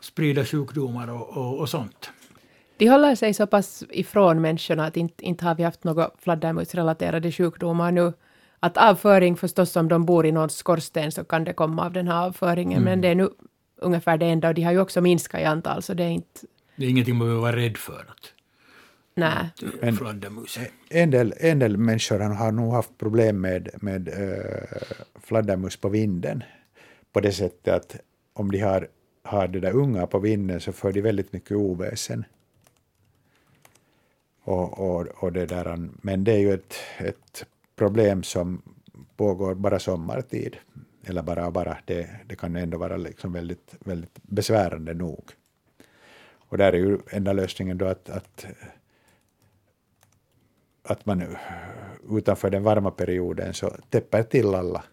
sprida 0.00 0.44
sjukdomar 0.44 1.10
och, 1.10 1.28
och, 1.28 1.58
och 1.58 1.68
sånt. 1.68 2.10
De 2.76 2.88
håller 2.88 3.14
sig 3.14 3.34
så 3.34 3.46
pass 3.46 3.84
ifrån 3.90 4.40
människorna 4.40 4.86
att 4.86 4.96
inte, 4.96 5.24
inte 5.24 5.44
har 5.44 5.54
vi 5.54 5.62
haft 5.62 5.84
några 5.84 6.10
fladdermusrelaterade 6.18 7.32
sjukdomar 7.32 7.92
nu. 7.92 8.12
Att 8.60 8.76
avföring 8.76 9.36
förstås, 9.36 9.76
om 9.76 9.88
de 9.88 10.04
bor 10.04 10.26
i 10.26 10.32
någon 10.32 10.50
skorsten 10.50 11.12
så 11.12 11.24
kan 11.24 11.44
det 11.44 11.52
komma 11.52 11.86
av 11.86 11.92
den 11.92 12.08
här 12.08 12.26
avföringen, 12.26 12.82
men 12.82 13.00
det 13.00 13.08
är 13.08 13.14
nu 13.14 13.28
ungefär 13.76 14.18
det 14.18 14.26
enda 14.26 14.48
och 14.48 14.54
de 14.54 14.62
har 14.62 14.72
ju 14.72 14.80
också 14.80 15.00
minskat 15.00 15.40
i 15.40 15.44
antal 15.44 15.82
så 15.82 15.94
det 15.94 16.04
är 16.04 16.10
inte... 16.10 16.40
Det 16.76 16.84
är 16.86 16.90
ingenting 16.90 17.16
man 17.16 17.26
behöver 17.26 17.42
vara 17.42 17.56
rädd 17.56 17.76
för. 17.76 18.00
Att, 18.00 18.32
Nej. 19.14 19.50
Men- 19.80 19.96
fladdermus. 19.96 20.58
En 20.90 21.10
del, 21.10 21.34
en 21.40 21.58
del 21.58 21.76
människor 21.76 22.18
har 22.18 22.52
nog 22.52 22.72
haft 22.72 22.98
problem 22.98 23.40
med, 23.40 23.68
med 23.82 24.08
uh, 24.08 24.94
fladdermus 25.20 25.76
på 25.76 25.88
vinden. 25.88 26.42
På 27.12 27.20
det 27.20 27.32
sättet 27.32 27.74
att 27.74 27.96
om 28.32 28.50
de 28.50 28.60
har, 28.60 28.88
har 29.24 29.48
det 29.48 29.60
där 29.60 29.72
unga 29.72 30.06
på 30.06 30.18
vinden 30.18 30.60
så 30.60 30.72
får 30.72 30.92
de 30.92 31.00
väldigt 31.00 31.32
mycket 31.32 31.56
oväsen. 31.56 32.24
Och, 34.44 34.80
och, 34.80 35.06
och 35.06 35.32
det 35.32 35.46
där, 35.46 35.88
men 36.02 36.24
det 36.24 36.32
är 36.32 36.38
ju 36.38 36.52
ett, 36.54 36.74
ett 36.98 37.46
problem 37.76 38.22
som 38.22 38.62
pågår 39.16 39.54
bara 39.54 39.78
sommartid. 39.78 40.56
Eller 41.06 41.22
bara 41.22 41.50
bara, 41.50 41.78
det, 41.84 42.10
det 42.26 42.36
kan 42.36 42.56
ändå 42.56 42.78
vara 42.78 42.96
liksom 42.96 43.32
väldigt, 43.32 43.74
väldigt 43.80 44.18
besvärande 44.22 44.94
nog. 44.94 45.24
Och 46.48 46.58
där 46.58 46.72
är 46.72 46.76
ju 46.76 46.98
enda 47.10 47.32
lösningen 47.32 47.78
då 47.78 47.86
att, 47.86 48.10
att 48.10 48.46
att 50.84 51.06
man 51.06 51.36
utanför 52.10 52.50
den 52.50 52.62
varma 52.62 52.90
perioden 52.90 53.54
så 53.54 53.76
täpper 53.90 54.22
till 54.22 54.54
alla 54.54 54.84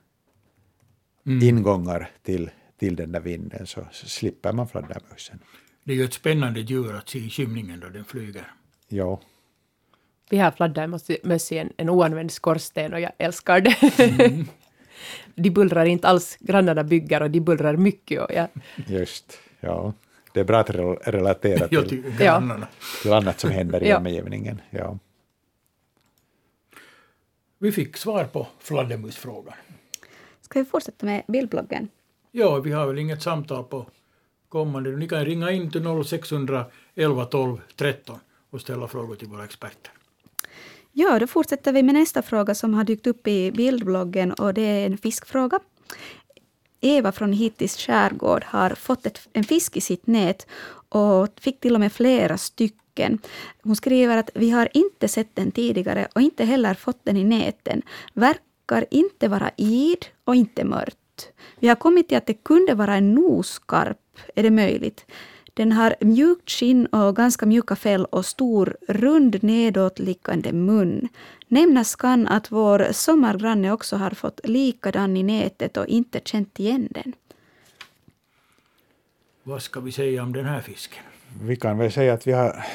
ingångar 1.26 2.10
till, 2.22 2.50
till 2.78 2.96
den 2.96 3.12
där 3.12 3.20
vinden 3.20 3.68
så, 3.68 3.88
så 3.92 4.08
slipper 4.08 4.54
man 4.54 4.68
fladdermusen. 4.68 5.40
Det 5.84 5.94
är 5.94 5.98
ju 5.98 6.04
ett 6.04 6.14
spännande 6.14 6.60
djur 6.60 6.96
att 6.96 7.10
se 7.10 7.20
i 7.20 7.30
skymningen 7.30 7.80
då 7.80 7.90
den 7.90 8.06
flyger. 8.06 8.54
Ja, 8.88 9.22
Vi 10.32 10.38
har 10.38 10.52
fladdermöss 10.52 11.52
i 11.52 11.58
en, 11.58 11.74
en 11.78 11.90
oanvänd 11.90 12.32
skorsten 12.32 12.94
och 12.94 13.00
jag 13.00 13.12
älskar 13.18 13.62
det. 13.62 14.46
de 15.36 15.50
bullrar 15.50 15.86
inte 15.86 16.08
alls, 16.08 16.38
grannarna 16.40 16.84
bygger 16.84 17.22
och 17.22 17.32
de 17.32 17.40
bullrar 17.40 17.76
mycket. 17.78 18.22
Och 18.22 18.32
jag, 18.34 18.48
just. 18.88 19.38
Ja. 19.60 19.94
Det 20.34 20.40
är 20.40 20.44
bra 20.44 20.60
att 20.60 20.70
rel- 20.70 21.00
relatera 21.04 21.68
till, 21.68 21.90
tycker 21.90 22.10
grannarna. 22.12 22.68
till 23.02 23.14
annat 23.14 23.40
som 23.40 23.50
händer 23.52 23.84
i 23.84 23.90
Ja. 23.90 23.98
omgivningen. 23.98 24.62
Ja. 24.70 24.98
Vi 27.60 27.72
fick 27.72 27.98
svar 27.98 28.24
på 28.26 28.48
fladdermusfrågan. 28.60 29.54
Ska 30.42 30.60
vi 30.60 30.66
fortsätta 30.66 31.06
med 31.06 31.24
bildbloggen? 31.28 31.90
Ja, 32.32 32.56
vi 32.60 32.72
har 32.72 32.88
väl 32.88 33.00
inget 33.00 33.22
samtal 33.22 33.64
på 33.64 33.86
kommande. 34.50 34.92
Ni 34.92 35.08
kan 35.08 35.26
ringa 35.26 35.52
in 35.52 35.72
till 35.72 35.84
0611 36.06 37.26
12 37.26 37.58
13 37.76 38.20
och 38.50 38.62
ställa 38.62 38.88
frågor 38.88 39.16
till 39.16 39.28
våra 39.28 39.44
experter. 39.44 39.92
Ja, 40.94 41.20
då 41.20 41.28
fortsätter 41.28 41.74
vi 41.74 41.84
med 41.84 41.96
nästa 41.96 42.22
fråga 42.22 42.56
som 42.56 42.74
har 42.74 42.84
dykt 42.84 43.08
upp 43.08 43.28
i 43.28 43.52
bildbloggen 43.52 44.32
och 44.32 44.54
det 44.54 44.62
är 44.62 44.86
en 44.86 44.98
fiskfråga. 44.98 45.60
Eva 46.82 47.12
från 47.12 47.34
Hittis 47.34 47.78
skärgård 47.78 48.44
har 48.44 48.70
fått 48.70 49.06
ett, 49.06 49.30
en 49.34 49.44
fisk 49.44 49.78
i 49.78 49.82
sitt 49.82 50.08
nät 50.08 50.48
och 50.90 51.28
fick 51.40 51.60
till 51.60 51.74
och 51.74 51.80
med 51.80 51.94
flera 51.94 52.38
stycken. 52.38 53.20
Hon 53.64 53.76
skriver 53.76 54.18
att 54.18 54.30
vi 54.36 54.50
har 54.50 54.70
inte 54.74 55.08
sett 55.08 55.36
den 55.36 55.52
tidigare 55.52 56.08
och 56.16 56.22
inte 56.22 56.46
heller 56.46 56.74
fått 56.74 57.00
den 57.04 57.18
i 57.18 57.24
näten. 57.24 57.82
Verkar 58.14 58.86
inte 58.92 59.28
vara 59.28 59.52
id 59.58 60.06
och 60.24 60.36
inte 60.36 60.64
mört. 60.64 60.96
Vi 61.60 61.68
har 61.68 61.76
kommit 61.76 62.08
till 62.08 62.18
att 62.18 62.26
det 62.26 62.44
kunde 62.44 62.74
vara 62.74 62.96
en 62.96 63.14
noskarp. 63.14 63.98
Är 64.36 64.44
det 64.44 64.52
möjligt? 64.52 65.06
Den 65.62 65.72
har 65.72 65.96
mjukt 66.00 66.50
skinn 66.50 66.86
och 66.86 67.16
ganska 67.16 67.46
mjuka 67.46 67.76
fäll 67.76 68.06
och 68.06 68.26
stor, 68.26 68.78
rund 68.88 69.44
nedåtliggande 69.44 70.52
mun. 70.54 71.08
Nämnas 71.48 71.96
kan 71.96 72.28
att 72.28 72.52
vår 72.52 72.88
sommargranne 72.92 73.72
också 73.72 73.96
har 73.96 74.12
fått 74.12 74.40
likadan 74.44 75.18
i 75.18 75.24
nätet 75.24 75.78
och 75.78 75.88
inte 75.88 76.22
känt 76.26 76.60
igen 76.60 76.88
den. 76.92 77.14
Vad 79.44 79.62
ska 79.62 79.80
vi 79.80 79.92
säga 79.92 80.24
om 80.24 80.34
den 80.34 80.46
här 80.46 80.62
fisken? 80.62 81.04
Vi 81.42 81.56
kan 81.56 81.78
väl 81.78 81.92
säga 81.92 82.14
att 82.14 82.28
vi 82.28 82.32
har, 82.32 82.66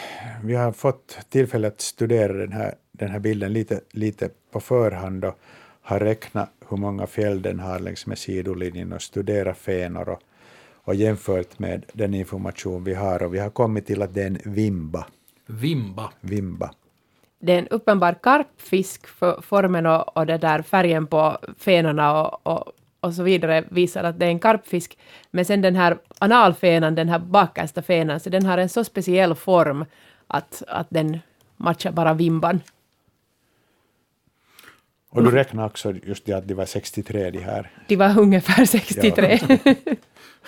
vi 0.45 0.55
har 0.55 0.73
fått 0.73 1.19
tillfälle 1.29 1.69
att 1.69 1.81
studera 1.81 2.33
den 2.33 2.53
här, 2.53 2.75
den 2.93 3.11
här 3.11 3.19
bilden 3.19 3.53
lite, 3.53 3.81
lite 3.91 4.31
på 4.51 4.61
förhand 4.61 5.25
och 5.25 5.39
har 5.81 6.01
räknat 6.01 6.51
hur 6.69 6.77
många 6.77 7.07
fjäll 7.07 7.43
den 7.43 7.61
har 7.61 7.79
längs 7.79 8.07
med 8.07 8.19
sidolinjen 8.19 8.93
och 8.93 9.03
studerat 9.03 9.59
fenor 9.59 10.09
och, 10.09 10.21
och 10.87 10.95
jämfört 10.95 11.59
med 11.59 11.85
den 11.93 12.15
information 12.15 12.85
vi 12.85 12.95
har 12.95 13.23
och 13.23 13.35
vi 13.35 13.39
har 13.39 13.51
kommit 13.51 13.87
till 13.87 14.03
att 14.03 14.15
det 14.15 14.23
är 14.23 14.27
en 14.27 14.39
vimba. 14.45 15.07
Vimba. 15.47 16.11
vimba. 16.21 16.71
det 17.39 17.53
är 17.53 17.59
en 17.59 17.69
uppenbar 17.69 18.15
karpfisk 18.23 19.07
för 19.07 19.41
formen 19.41 19.87
och, 19.87 20.17
och 20.17 20.27
det 20.27 20.39
där 20.39 20.63
färgen 20.63 21.07
på 21.07 21.39
fenorna 21.59 22.23
och, 22.23 22.47
och, 22.47 22.73
och 23.01 23.15
så 23.15 23.23
vidare 23.23 23.65
visar 23.71 24.05
att 24.05 24.19
det 24.19 24.27
är 24.27 24.31
en 24.31 24.39
karpfisk. 24.39 24.99
Men 25.31 25.45
sen 25.45 25.63
den 25.63 25.77
här 25.77 25.99
analfenan, 26.19 26.95
den 26.95 27.09
här 27.09 27.19
bakersta 27.19 27.83
fenan, 27.83 28.21
så 28.21 28.31
den 28.31 28.47
har 28.47 28.59
en 28.59 28.69
så 28.69 28.85
speciell 28.85 29.35
form 29.35 29.85
att, 30.27 30.63
att 30.69 30.87
den 30.91 31.19
matchar 31.57 31.93
bara 31.93 32.15
vimban. 32.15 32.61
Och 35.17 35.23
du 35.23 35.31
räknar 35.31 35.67
också 35.67 35.95
just 36.05 36.25
det 36.25 36.33
att 36.33 36.49
det 36.49 36.55
var 36.55 36.67
63 36.67 37.31
de 37.31 37.39
här. 37.39 37.71
De 37.89 37.97
var 37.97 38.19
ungefär 38.19 38.65
63. 38.65 39.39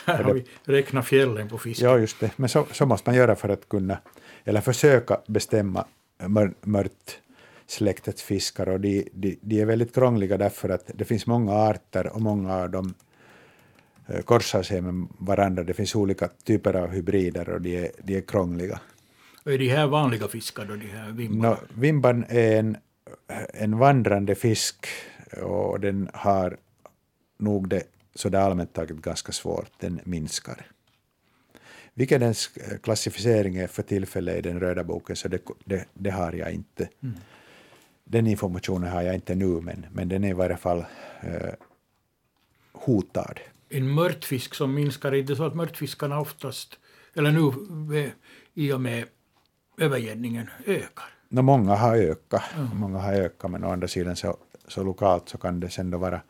Här 0.04 0.22
har 0.22 0.34
vi 0.34 0.44
räknat 0.64 1.06
fjällen 1.06 1.48
på 1.48 1.58
fisken. 1.58 1.88
Ja, 1.88 1.98
just 1.98 2.20
det. 2.20 2.30
Men 2.36 2.48
så, 2.48 2.66
så 2.72 2.86
måste 2.86 3.10
man 3.10 3.16
göra 3.16 3.36
för 3.36 3.48
att 3.48 3.68
kunna, 3.68 3.98
eller 4.44 4.60
försöka 4.60 5.20
bestämma 5.26 5.84
mör, 6.26 6.52
mört 6.62 7.18
släktets 7.66 8.22
fiskar. 8.22 8.68
Och 8.68 8.80
de, 8.80 9.08
de, 9.12 9.38
de 9.42 9.60
är 9.60 9.64
väldigt 9.64 9.94
krångliga 9.94 10.36
därför 10.36 10.68
att 10.68 10.90
det 10.94 11.04
finns 11.04 11.26
många 11.26 11.52
arter 11.52 12.06
och 12.06 12.20
många 12.20 12.54
av 12.56 12.70
dem 12.70 12.94
eh, 14.06 14.20
korsar 14.20 14.62
sig 14.62 14.80
med 14.80 15.08
varandra. 15.18 15.64
Det 15.64 15.74
finns 15.74 15.94
olika 15.94 16.28
typer 16.44 16.74
av 16.76 16.90
hybrider 16.90 17.48
och 17.48 17.60
de 17.60 17.76
är, 17.76 17.90
de 18.02 18.16
är 18.16 18.20
krångliga. 18.20 18.80
Och 19.44 19.52
är 19.52 19.58
de 19.58 19.68
här 19.68 19.86
vanliga 19.86 20.28
fiskar 20.28 20.64
då, 20.64 20.76
de 20.76 20.86
här 20.86 21.10
vimbarna? 21.10 21.50
Nå, 21.50 21.58
vimban 21.74 22.24
är 22.28 22.58
en, 22.58 22.76
en 23.54 23.78
vandrande 23.78 24.34
fisk 24.34 24.86
och 25.42 25.80
den 25.80 26.10
har 26.14 26.56
nog 27.38 27.68
det 27.68 27.82
sådär 28.14 28.40
allmänt 28.40 28.72
taget 28.72 28.96
ganska 28.96 29.32
svårt. 29.32 29.70
Den 29.80 30.00
minskar. 30.04 30.66
Vilken 31.94 32.20
dens 32.20 32.50
klassificering 32.82 33.56
är 33.56 33.66
för 33.66 33.82
tillfället 33.82 34.36
i 34.36 34.40
den 34.40 34.60
röda 34.60 34.84
boken 34.84 35.16
så 35.16 35.28
det, 35.28 35.42
det, 35.64 35.84
det 35.94 36.10
har 36.10 36.32
jag 36.32 36.52
inte. 36.52 36.88
Den 38.04 38.26
informationen 38.26 38.92
har 38.92 39.02
jag 39.02 39.14
inte 39.14 39.34
nu 39.34 39.46
men, 39.46 39.86
men 39.92 40.08
den 40.08 40.24
är 40.24 40.28
i 40.28 40.32
varje 40.32 40.56
fall 40.56 40.84
eh, 41.20 41.52
hotad. 42.72 43.40
En 43.68 43.88
mörtfisk 43.88 44.54
som 44.54 44.74
minskar, 44.74 45.14
är 45.14 45.22
det 45.22 45.36
så 45.36 45.44
att 45.44 45.54
mörtfiskarna 45.54 46.20
oftast, 46.20 46.78
eller 47.14 47.32
nu 47.32 47.46
eh, 47.98 48.10
i 48.54 48.72
och 48.72 48.80
med 48.80 49.04
övergödningen, 49.78 50.50
ökar? 50.66 51.17
Nå, 51.28 51.42
många 51.42 51.74
har 51.74 51.96
ökat, 51.96 52.42
många 52.74 52.98
har 52.98 53.12
ökat 53.12 53.50
men 53.50 53.64
å 53.64 53.72
andra 53.72 53.88
sidan 53.88 54.16
så, 54.16 54.36
så 54.68 54.82
lokalt 54.82 55.28
så 55.28 55.38
kan 55.38 55.60
det 55.60 55.70
sen 55.70 55.90
då 55.90 55.98
vara 55.98 56.20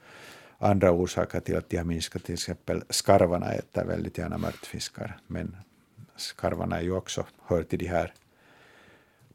andra 0.59 0.93
orsaker 0.93 1.41
till 1.41 1.57
att 1.57 1.71
de 1.71 1.77
har 1.77 1.85
minskat. 1.85 2.25
Till 2.25 2.35
exempel 2.35 2.83
skarvarna 2.91 3.53
äter 3.53 3.85
väldigt 3.85 4.19
gärna 4.19 4.39
mörtfiskar 4.39 5.17
men 5.27 5.57
skarvarna 6.17 6.79
är 6.79 6.83
ju 6.83 6.93
också, 6.93 7.27
hör 7.47 7.63
till 7.63 7.79
de 7.79 7.87
här 7.87 8.13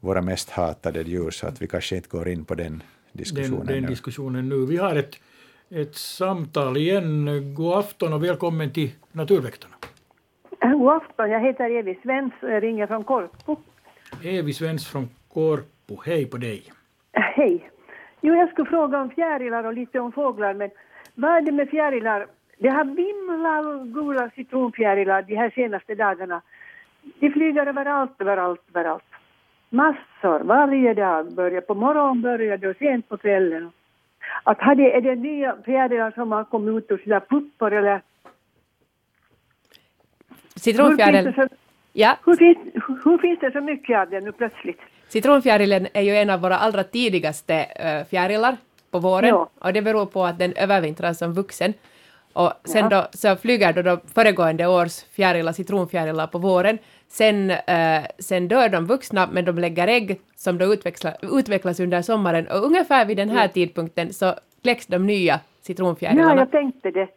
våra 0.00 0.22
mest 0.22 0.50
hatade 0.50 1.02
djur 1.02 1.30
så 1.30 1.46
att 1.46 1.62
vi 1.62 1.66
kanske 1.66 1.96
inte 1.96 2.08
går 2.08 2.28
in 2.28 2.44
på 2.44 2.54
den 2.54 2.82
diskussionen. 3.12 3.66
Den, 3.66 3.66
den 3.66 3.82
nu. 3.82 3.88
diskussionen 3.88 4.48
nu. 4.48 4.66
Vi 4.66 4.76
har 4.76 4.96
ett, 4.96 5.14
ett 5.70 5.94
samtal 5.96 6.76
igen. 6.76 7.54
God 7.54 7.78
afton 7.78 8.12
och 8.12 8.24
välkommen 8.24 8.72
till 8.72 8.90
Naturväktarna. 9.12 9.74
God 10.60 10.92
afton, 10.92 11.30
jag 11.30 11.40
heter 11.40 11.70
Evi 11.70 11.98
Svens 12.02 12.32
och 12.42 12.50
jag 12.50 12.62
ringer 12.62 12.86
från 12.86 13.04
Korpo. 13.04 13.56
Evi 14.22 14.52
Svens 14.52 14.86
från 14.86 15.08
Korpo. 15.34 16.02
Hej 16.06 16.26
på 16.26 16.36
dig. 16.36 16.62
Hej. 17.12 17.70
Jo, 18.20 18.34
jag 18.34 18.50
skulle 18.50 18.70
fråga 18.70 19.00
om 19.00 19.10
fjärilar 19.10 19.64
och 19.64 19.74
lite 19.74 20.00
om 20.00 20.12
fåglar, 20.12 20.54
men 20.54 20.70
vad 21.14 21.30
är 21.30 21.40
det 21.40 21.52
med 21.52 21.70
fjärilar? 21.70 22.26
Det 22.58 22.68
har 22.68 22.84
vimlat 22.84 23.64
av 23.64 23.86
gula 23.86 24.30
citronfjärilar 24.30 25.22
de 25.22 25.36
här 25.36 25.50
senaste 25.50 25.94
dagarna. 25.94 26.42
De 27.18 27.30
flyger 27.30 27.66
överallt, 27.66 28.20
överallt, 28.20 28.60
överallt. 28.74 29.04
Massor, 29.70 30.40
varje 30.44 30.94
dag. 30.94 31.32
Börjar 31.32 31.60
på 31.60 31.74
morgonen 31.74 32.22
börjar 32.22 32.56
det 32.56 32.68
och 32.68 32.76
sent 32.76 33.08
på 33.08 33.16
kvällen. 33.16 33.70
Att 34.42 34.60
har 34.60 34.74
det, 34.74 34.96
är 34.96 35.00
det 35.00 35.14
nya 35.14 35.56
fjärilar 35.64 36.10
som 36.10 36.32
har 36.32 36.44
kommit 36.44 36.84
ut 36.84 36.90
ur 36.90 36.98
sina 36.98 37.20
puppor 37.20 37.72
eller 37.72 38.00
Citronfjäril, 40.56 41.16
hur, 41.16 41.22
finns 41.22 41.36
det 41.36 41.48
så, 41.48 41.54
ja, 41.92 42.18
hur, 42.24 42.36
finns, 42.36 42.58
hur 43.04 43.18
finns 43.18 43.40
det 43.40 43.52
så 43.52 43.60
mycket 43.60 43.98
av 43.98 44.10
det 44.10 44.20
nu 44.20 44.32
plötsligt? 44.32 44.80
Citronfjärilen 45.08 45.86
är 45.92 46.02
ju 46.02 46.16
en 46.16 46.30
av 46.30 46.40
våra 46.40 46.56
allra 46.58 46.84
tidigaste 46.84 47.66
fjärilar 48.10 48.56
på 48.90 48.98
våren 48.98 49.28
Ja. 49.28 49.48
och 49.58 49.72
det 49.72 49.82
beror 49.82 50.06
på 50.06 50.24
att 50.24 50.38
den 50.38 50.52
övervintrar 50.56 51.12
som 51.12 51.32
vuxen. 51.34 51.74
Och 52.32 52.52
sen 52.64 52.88
då 52.88 53.06
så 53.12 53.36
flyger 53.36 53.72
då, 53.72 53.82
då 53.82 54.00
föregående 54.14 54.66
års 54.66 55.02
fjärilar, 55.16 55.52
citronfjärilar 55.52 56.26
på 56.26 56.38
våren. 56.38 56.78
Sen, 57.08 57.50
äh, 57.50 58.02
sen 58.18 58.48
dör 58.48 58.68
de 58.68 58.86
vuxna 58.86 59.28
men 59.32 59.44
de 59.44 59.58
lägger 59.58 59.88
ägg 59.88 60.20
som 60.36 60.58
då 60.58 60.64
utvecklas, 60.74 61.14
utvecklas 61.22 61.80
under 61.80 62.02
sommaren 62.02 62.46
och 62.48 62.64
ungefär 62.66 63.04
vid 63.06 63.16
den 63.16 63.30
här 63.30 63.48
tidpunkten 63.48 64.12
så 64.12 64.34
kläcks 64.62 64.86
de 64.86 65.06
nya 65.06 65.32
Ja, 65.34 65.38
citronfjärilarna. 65.62 66.34
jag 66.40 66.50
tänkte 66.50 66.90
det. 66.90 67.08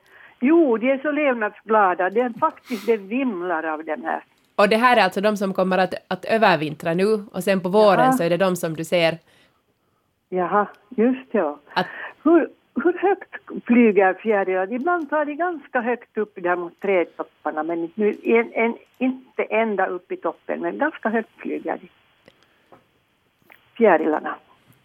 Jo, 0.41 0.77
de 0.77 0.91
är 0.91 0.97
så 0.97 1.11
levnadsglada. 1.11 2.09
Det 2.09 2.19
är 2.21 2.39
faktiskt, 2.39 2.85
det 2.85 2.97
vimlar 2.97 3.63
av 3.63 3.83
den 3.85 4.03
här. 4.05 4.23
Och 4.57 4.69
det 4.69 4.77
här 4.77 4.97
är 4.97 5.01
alltså 5.01 5.21
de 5.21 5.37
som 5.37 5.53
kommer 5.53 5.77
att, 5.77 5.93
att 6.07 6.25
övervintra 6.25 6.93
nu 6.93 7.25
och 7.31 7.43
sen 7.43 7.61
på 7.61 7.69
våren 7.69 7.99
Jaha. 7.99 8.11
så 8.11 8.23
är 8.23 8.29
det 8.29 8.37
de 8.37 8.55
som 8.55 8.75
du 8.75 8.83
ser 8.83 9.17
Jaha, 10.29 10.67
just 10.89 11.27
ja. 11.31 11.59
att 11.73 11.87
Hur, 12.23 12.49
hur 12.83 12.93
högt 12.99 13.35
flyger 13.65 14.13
fjärilar? 14.13 14.73
Ibland 14.73 15.09
tar 15.09 15.25
de 15.25 15.35
ganska 15.35 15.81
högt 15.81 16.17
upp 16.17 16.33
där 16.35 16.55
mot 16.55 16.79
trädtopparna, 16.79 17.63
men 17.63 17.91
nu 17.95 18.15
en, 18.23 18.51
en, 18.53 18.77
inte 18.97 19.43
ända 19.43 19.85
upp 19.85 20.11
i 20.11 20.17
toppen, 20.17 20.59
men 20.59 20.77
ganska 20.77 21.09
högt 21.09 21.29
flyger 21.37 21.77
de. 21.81 21.89
Fjärilarna. 23.77 24.35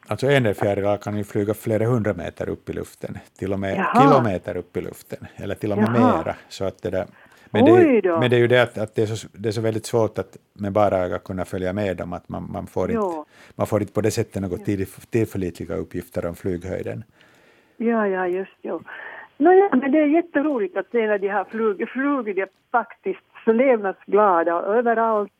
Alltså 0.07 0.27
enelfjärilar 0.27 0.97
kan 0.97 1.17
ju 1.17 1.25
flyga 1.25 1.55
flera 1.55 1.87
hundra 1.87 2.15
meter 2.15 2.49
upp 2.49 2.71
i 2.71 2.73
luften, 2.73 3.19
till 3.39 3.53
och 3.53 3.61
med 3.61 3.77
Jaha. 3.77 4.03
kilometer 4.03 4.57
upp 4.57 4.77
i 4.77 4.81
luften, 4.81 5.27
eller 5.37 5.55
till 5.55 5.73
och 5.73 5.79
med 5.79 5.89
Jaha. 5.95 6.17
mera. 6.17 6.37
Så 6.49 6.65
att 6.65 6.83
det 6.83 6.91
där, 6.91 7.07
men, 7.53 7.65
det, 7.65 7.71
är- 7.71 8.21
men 8.21 8.31
det 8.31 8.37
är 8.37 8.41
ju 8.41 8.47
det 8.47 8.63
att, 8.63 8.79
att 8.79 8.95
det, 8.95 9.03
är 9.03 9.07
så, 9.07 9.29
det 9.33 9.49
är 9.49 9.53
så 9.53 9.61
väldigt 9.61 9.87
svårt 9.87 10.19
att 10.19 10.37
med 10.53 10.73
bara 10.73 10.97
öga 10.99 11.19
kunna 11.19 11.45
följa 11.45 11.73
med 11.73 11.97
dem, 11.97 12.13
att 12.13 12.29
man, 12.29 12.49
man, 12.53 12.67
får, 12.67 12.93
Jo. 12.93 13.19
inte, 13.19 13.31
man 13.57 13.67
får 13.67 13.81
inte 13.81 13.93
på 13.93 14.01
det 14.01 14.11
sättet 14.11 14.43
något 14.43 14.65
till, 14.65 14.87
tillförlitliga 15.11 15.75
uppgifter 15.77 16.27
om 16.27 16.35
flyghöjden. 16.35 17.05
Ja, 17.77 18.07
ja, 18.09 18.27
just 18.27 18.57
ja. 18.63 18.81
Nåja, 19.39 19.69
men 19.73 19.93
det 19.93 19.99
är 19.99 20.07
jätteroligt 20.07 20.77
att 20.77 20.91
se 20.91 21.07
när 21.07 21.19
de 21.19 21.29
har 21.29 21.45
flugit, 21.45 21.89
flugit 21.89 22.39
är 22.39 22.49
faktiskt 22.73 23.21
så 23.45 23.53
levnadsglada 23.53 24.55
och 24.57 24.75
överallt 24.77 25.33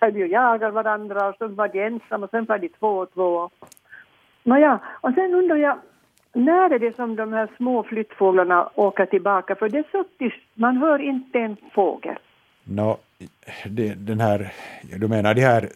de 0.00 0.26
jagar 0.28 0.70
varandra 0.70 1.28
och 1.28 1.34
så 1.38 1.48
var 1.48 1.68
de 1.68 1.80
ensamma 1.86 2.24
och 2.24 2.30
sen 2.30 2.44
var 2.44 2.58
de 2.58 2.68
två 2.68 2.88
och 2.88 3.12
två. 3.14 3.50
Nåja, 4.42 4.78
och 5.00 5.14
sen 5.14 5.34
undrar 5.34 5.56
jag, 5.56 5.78
när 6.34 6.70
är 6.70 6.78
det 6.78 6.96
som 6.96 7.16
de 7.16 7.32
här 7.32 7.48
små 7.56 7.82
flyttfåglarna 7.82 8.70
åker 8.74 9.06
tillbaka? 9.06 9.54
För 9.54 9.68
det 9.68 9.78
är 9.78 9.84
så 9.92 10.04
tyst, 10.18 10.36
man 10.54 10.76
hör 10.76 10.98
inte 10.98 11.38
en 11.38 11.56
fågel. 11.74 12.18
Nå, 12.64 12.98
det, 13.66 13.94
den 13.94 14.20
här, 14.20 14.52
du 14.96 15.08
menar 15.08 15.34
de 15.34 15.40
här 15.40 15.68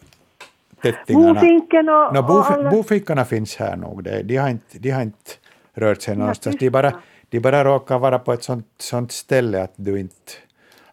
tättingarna? 0.81 1.33
Bofinken 1.33 1.89
och, 1.89 2.17
och 2.17 2.25
bof, 2.25 2.51
alla... 2.51 2.69
bofickarna 2.69 3.25
finns 3.25 3.55
här 3.55 3.75
nog. 3.75 4.03
De, 4.03 4.23
de, 4.23 4.37
har 4.37 4.49
inte, 4.49 4.79
de 4.79 4.89
har 4.91 5.01
inte 5.01 5.31
rört 5.73 6.01
sig 6.01 6.15
någonstans. 6.17 6.55
De 6.59 6.69
bara, 6.69 6.93
de 7.29 7.39
bara 7.39 7.63
råkar 7.63 7.99
vara 7.99 8.19
på 8.19 8.33
ett 8.33 8.43
sånt, 8.43 8.67
sånt 8.77 9.11
ställe 9.11 9.63
att 9.63 9.73
du 9.75 9.99
inte 9.99 10.31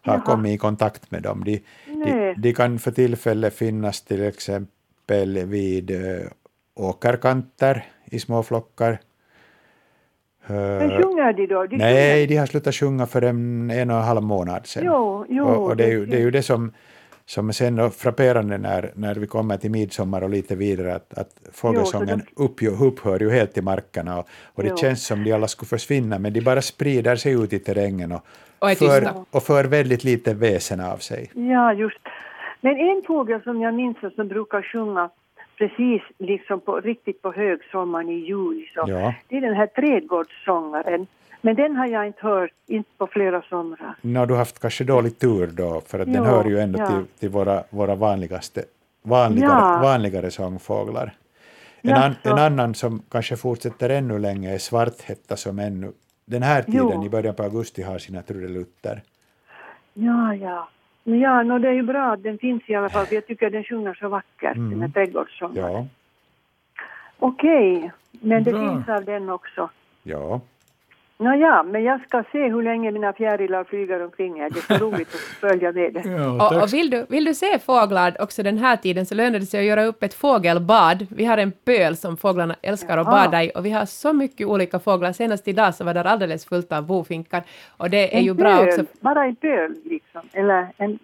har 0.01 0.13
Jaha. 0.13 0.21
kommit 0.21 0.55
i 0.55 0.57
kontakt 0.57 1.11
med 1.11 1.23
dem. 1.23 1.43
De, 1.43 1.63
de, 1.85 2.33
de 2.37 2.53
kan 2.53 2.79
för 2.79 2.91
tillfället 2.91 3.53
finnas 3.53 4.01
till 4.01 4.23
exempel 4.23 5.45
vid 5.45 5.91
ö, 5.91 6.29
åkerkanter 6.75 7.85
i 8.05 8.19
små 8.19 8.43
flockar. 8.43 8.99
Men 10.47 10.91
Ö, 10.91 11.01
sjunger 11.01 11.33
de 11.33 11.47
då? 11.47 11.65
De 11.65 11.77
nej, 11.77 12.13
sjunger. 12.15 12.27
de 12.27 12.35
har 12.37 12.45
slutat 12.45 12.75
sjunga 12.75 13.05
för 13.05 13.21
en, 13.21 13.69
en 13.71 13.89
och 13.91 13.97
en 13.97 14.03
halv 14.03 14.21
månad 14.23 14.67
sedan. 14.67 14.83
Jo, 14.85 15.25
jo, 15.29 15.45
och, 15.45 15.65
och 15.69 15.77
det, 15.77 15.83
är 15.83 15.87
ju, 15.91 16.05
det- 16.05 16.17
är 16.17 16.21
ju 16.21 16.31
det 16.31 16.41
som, 16.43 16.71
som 17.25 17.49
är 17.49 17.53
sen 17.53 17.91
frapperande 17.91 18.57
när, 18.57 18.91
när 18.95 19.15
vi 19.15 19.27
kommer 19.27 19.57
till 19.57 19.71
midsommar 19.71 20.21
och 20.23 20.29
lite 20.29 20.55
vidare, 20.55 20.95
att, 20.95 21.17
att 21.17 21.29
fågelsången 21.53 22.21
uppgö- 22.35 22.87
upphör 22.87 23.19
ju 23.19 23.29
helt 23.31 23.57
i 23.57 23.61
markerna 23.61 24.19
och, 24.19 24.27
och 24.55 24.63
det 24.63 24.69
Jo. 24.69 24.77
känns 24.77 25.05
som 25.05 25.23
de 25.23 25.31
alla 25.33 25.47
skulle 25.47 25.67
försvinna, 25.69 26.19
men 26.19 26.33
de 26.33 26.41
bara 26.41 26.61
sprider 26.61 27.15
sig 27.15 27.33
ut 27.33 27.53
i 27.53 27.59
terrängen 27.59 28.11
och, 28.11 28.21
Och 28.59 28.69
för, 28.77 29.09
och 29.31 29.43
för 29.43 29.63
väldigt 29.65 30.03
lite 30.03 30.33
väsen 30.33 30.79
av 30.79 30.97
sig. 30.97 31.31
Ja, 31.33 31.73
just. 31.73 31.99
Men 32.61 32.75
en 32.79 33.03
fågel 33.07 33.41
som 33.43 33.61
jag 33.61 33.73
minns 33.73 33.97
som 34.15 34.27
brukar 34.27 34.61
sjunga 34.61 35.09
precis 35.57 36.01
liksom 36.17 36.59
på, 36.59 36.79
riktigt 36.81 37.21
på 37.21 37.31
högsommaren 37.31 38.09
i 38.09 38.13
juli, 38.13 38.65
så 38.73 38.83
Ja. 38.87 39.13
det 39.27 39.37
är 39.37 39.41
den 39.41 39.53
här 39.55 39.67
trädgårdssångaren. 39.67 41.07
Men 41.41 41.55
den 41.55 41.75
har 41.75 41.87
jag 41.87 42.07
inte 42.07 42.27
hört, 42.27 42.51
inte 42.67 42.89
på 42.97 43.07
flera 43.07 43.41
somrar. 43.41 43.95
Nå, 44.01 44.25
du 44.25 44.33
har 44.33 44.37
haft 44.39 44.59
kanske 44.59 44.83
dålig 44.83 45.19
tur 45.19 45.47
då, 45.47 45.81
för 45.87 45.99
att 45.99 46.05
den 46.05 46.15
Jo, 46.15 46.23
hör 46.23 46.45
ju 46.45 46.59
ändå 46.59 46.79
ja. 46.79 46.87
till, 46.87 47.05
till 47.19 47.29
våra, 47.29 47.63
våra 47.69 47.95
vanligaste, 47.95 48.63
vanligare, 49.01 49.51
Ja. 49.51 49.79
vanligare 49.83 50.31
sångfåglar. 50.31 51.11
En, 51.81 51.93
an, 51.93 52.15
en 52.23 52.37
annan 52.39 52.73
som 52.75 53.01
kanske 53.11 53.35
fortsätter 53.37 53.89
ännu 53.89 54.19
länge 54.19 54.53
är 54.53 54.57
svarthätta 54.57 55.35
som 55.35 55.59
ännu 55.59 55.91
den 56.25 56.43
här 56.43 56.61
tiden 56.61 56.91
Jo. 57.01 57.05
i 57.05 57.09
början 57.09 57.35
på 57.35 57.43
augusti 57.43 57.81
har 57.83 57.97
sina 57.97 58.21
trudelutter. 58.21 59.01
Ja, 59.93 60.35
ja. 60.35 60.69
Ja, 61.09 61.43
no, 61.43 61.59
det 61.59 61.67
är 61.67 61.73
ju 61.73 61.81
bra 61.83 62.11
att 62.13 62.23
den 62.23 62.37
finns 62.37 62.63
i 62.69 62.75
alla 62.75 62.89
fall, 62.89 63.05
för 63.07 63.15
jag 63.15 63.27
tycker 63.27 63.49
den 63.49 63.63
sjunger 63.63 63.93
så 63.93 64.09
vackert, 64.09 64.55
Mm. 64.55 64.69
den 64.69 64.81
här 64.81 64.89
trädgårdssångaren. 64.89 65.71
Ja, 65.73 65.85
Okej, 67.19 67.91
men 68.11 68.43
det 68.43 68.51
Bra. 68.51 68.59
finns 68.73 68.89
av 68.89 69.05
den 69.05 69.29
också. 69.29 69.69
ja. 70.03 70.41
Nåja, 71.19 71.63
men 71.63 71.83
jag 71.83 72.01
ska 72.01 72.23
se 72.31 72.49
hur 72.49 72.63
länge 72.63 72.91
mina 72.91 73.13
fjärilar 73.13 73.63
flyger 73.63 74.03
omkring 74.03 74.41
här. 74.41 74.49
Det 74.49 74.59
är 74.59 74.77
så 74.77 74.85
roligt 74.91 75.07
att 75.07 75.19
följa 75.49 75.71
med 75.71 75.93
det. 75.93 76.01
Ja, 76.09 76.47
Och, 76.47 76.63
och 76.63 76.73
vill, 76.73 76.89
du, 76.89 77.05
vill 77.09 77.25
du 77.25 77.33
se 77.33 77.59
fåglar 77.59 78.21
också 78.21 78.43
den 78.43 78.57
här 78.57 78.75
tiden 78.77 79.05
så 79.05 79.15
lönar 79.15 79.39
det 79.39 79.45
sig 79.45 79.59
att 79.59 79.65
göra 79.65 79.85
upp 79.85 80.03
ett 80.03 80.13
fågelbad. 80.13 81.07
Vi 81.09 81.25
har 81.25 81.37
en 81.37 81.51
pöl 81.51 81.95
som 81.97 82.17
fåglarna 82.17 82.55
älskar 82.61 82.97
att 82.97 83.05
bada 83.05 83.43
i 83.43 83.51
och 83.55 83.65
vi 83.65 83.71
har 83.71 83.85
så 83.85 84.13
mycket 84.13 84.47
olika 84.47 84.79
fåglar. 84.79 85.11
Senast 85.11 85.47
idag 85.47 85.75
så 85.75 85.83
var 85.83 85.93
det 85.93 86.03
alldeles 86.03 86.45
fullt 86.45 86.71
av 86.71 86.85
bofinkar 86.87 87.43
och 87.77 87.89
det 87.89 88.13
är 88.15 88.17
En 88.17 88.25
ju 88.25 88.33
bra 88.33 88.57
pöl, 88.57 88.67
också. 88.67 88.85
Bara 88.99 89.25
en 89.25 89.35
pöl 89.35 89.75
liksom, 89.85 90.21
eller 90.33 90.67
en... 90.77 90.99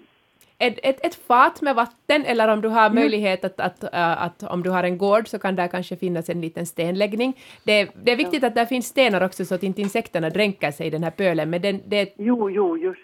Ett, 0.58 0.80
ett, 0.84 1.06
ett 1.06 1.16
fat 1.16 1.62
med 1.62 1.76
vatten 1.76 2.26
eller 2.26 2.48
om 2.48 2.62
du 2.62 2.68
har 2.68 2.90
möjlighet 2.90 3.46
att, 3.46 3.60
att, 3.60 3.84
äh, 3.84 4.24
att 4.24 4.44
om 4.44 4.64
du 4.64 4.70
har 4.70 4.84
en 4.84 4.98
gård 4.98 5.28
så 5.28 5.40
kan 5.40 5.56
där 5.56 5.68
kanske 5.68 5.98
finnas 5.98 6.30
en 6.30 6.42
liten 6.42 6.66
stenläggning. 6.66 7.38
Det, 7.64 7.92
det 8.04 8.12
är 8.12 8.16
viktigt 8.16 8.44
att 8.44 8.56
där 8.56 8.66
finns 8.66 8.88
stenar 8.88 9.24
också 9.24 9.46
så 9.46 9.56
att 9.56 9.64
inte 9.64 9.82
insekterna 9.82 10.30
dränker 10.30 10.72
sig 10.72 10.88
i 10.88 10.90
den 10.90 11.04
här 11.04 11.12
pölen 11.12 11.50
men 11.50 11.62
den, 11.62 11.82
det, 11.86 12.14
Jo, 12.18 12.50
jo, 12.50 12.78
just. 12.78 13.02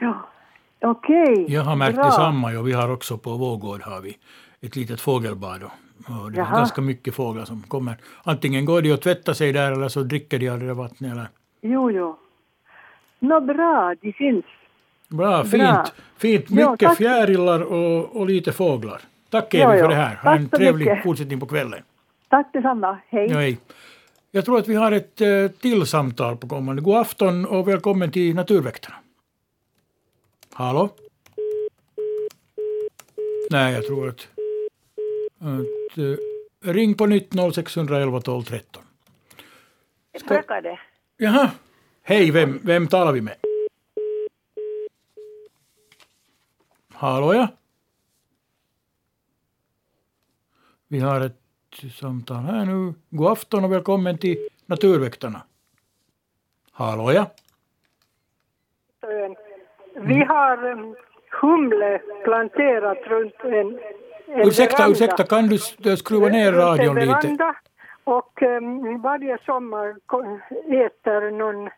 Ja. 0.00 0.28
Okej. 0.80 1.46
Jag 1.48 1.62
har 1.62 1.76
märkt 1.76 1.94
bra. 1.94 2.04
detsamma 2.04 2.58
och 2.58 2.68
vi 2.68 2.72
har 2.72 2.92
också 2.92 3.18
på 3.18 3.30
vår 3.30 3.56
gård 3.56 3.82
har 3.82 4.00
vi 4.00 4.16
ett 4.60 4.76
litet 4.76 5.00
fågelbad. 5.00 5.62
Och, 5.62 5.70
och 6.24 6.32
det 6.32 6.38
är 6.38 6.44
Jaha. 6.44 6.58
ganska 6.58 6.80
mycket 6.80 7.14
fåglar 7.14 7.44
som 7.44 7.62
kommer. 7.62 7.96
Antingen 8.24 8.64
går 8.64 8.82
de 8.82 8.92
och 8.92 9.00
tvättar 9.00 9.32
sig 9.32 9.52
där 9.52 9.72
eller 9.72 9.88
så 9.88 10.02
dricker 10.02 10.38
de 10.38 10.48
av 10.48 10.58
det 10.58 10.66
där 10.66 10.74
vattnet. 10.74 11.12
Eller. 11.12 11.28
Jo, 11.62 11.90
jo. 11.90 12.16
Nå 13.18 13.40
bra, 13.40 13.94
de 14.00 14.12
finns. 14.12 14.44
Bra, 15.08 15.44
fint. 15.44 15.52
Bra. 15.62 15.86
fint. 16.18 16.44
Ja, 16.48 16.70
Mycket 16.72 16.88
tack. 16.88 16.98
fjärilar 16.98 17.60
och, 17.60 18.16
och 18.16 18.26
lite 18.26 18.52
fåglar. 18.52 19.00
Tack 19.30 19.54
Ja, 19.54 19.68
Evi 19.72 19.78
ja. 19.78 19.84
för 19.84 19.88
det 19.88 19.94
här. 19.94 20.14
Ha 20.16 20.36
en 20.36 20.48
trevlig 20.48 20.86
mycket. 20.86 21.02
fortsättning 21.04 21.40
på 21.40 21.46
kvällen. 21.46 21.82
Tack 22.28 22.52
detsamma. 22.52 22.98
Hej. 23.08 23.26
Ja, 23.30 23.38
hej. 23.38 23.58
Jag 24.30 24.44
tror 24.44 24.58
att 24.58 24.68
vi 24.68 24.74
har 24.74 24.92
ett 24.92 25.20
eh, 25.20 25.48
till 25.60 25.86
samtal 25.86 26.36
på 26.36 26.48
kommande. 26.48 26.82
God 26.82 26.96
afton 26.96 27.46
och 27.46 27.68
välkommen 27.68 28.10
till 28.10 28.34
Naturväktarna. 28.34 28.96
Hallå? 30.52 30.88
Nej, 33.50 33.74
jag 33.74 33.86
tror 33.86 34.08
att... 34.08 34.28
att 35.40 35.98
eh, 35.98 36.72
ring 36.72 36.94
på 36.94 37.06
nytt 37.06 37.30
0611 37.54 38.20
12 38.20 38.42
13. 38.42 38.82
Spökar 40.20 40.62
det? 40.62 40.78
Jaha. 41.16 41.50
Hej, 42.02 42.30
vem, 42.30 42.60
vem 42.62 42.86
talar 42.86 43.12
vi 43.12 43.20
med? 43.20 43.34
Hallå 46.98 47.34
ja? 47.34 47.48
Vi 50.88 51.00
har 51.00 51.20
ett 51.20 51.92
samtal 52.00 52.36
här 52.36 52.64
nu. 52.64 52.94
God 53.10 53.32
afton 53.32 53.64
och 53.64 53.72
välkommen 53.72 54.18
till 54.18 54.48
Naturväktarna. 54.66 55.42
Hallå 56.72 57.12
ja? 57.12 57.26
Vi 59.94 60.24
har 60.24 60.70
um, 60.70 60.96
humle 61.40 62.00
planterat 62.24 62.98
runt 63.06 63.34
en 63.44 63.78
en 64.28 64.48
Ursäkta, 64.48 64.76
veranda. 64.76 64.92
ursäkta, 64.92 65.24
kan 65.24 65.46
du 65.46 65.96
skruva 65.96 66.28
ner 66.28 66.52
radion 66.52 66.94
lite? 66.96 67.54
och 68.04 68.42
um, 68.42 69.00
varje 69.00 69.38
sommar 69.46 69.88
äter 70.86 71.30
någon, 71.30 71.70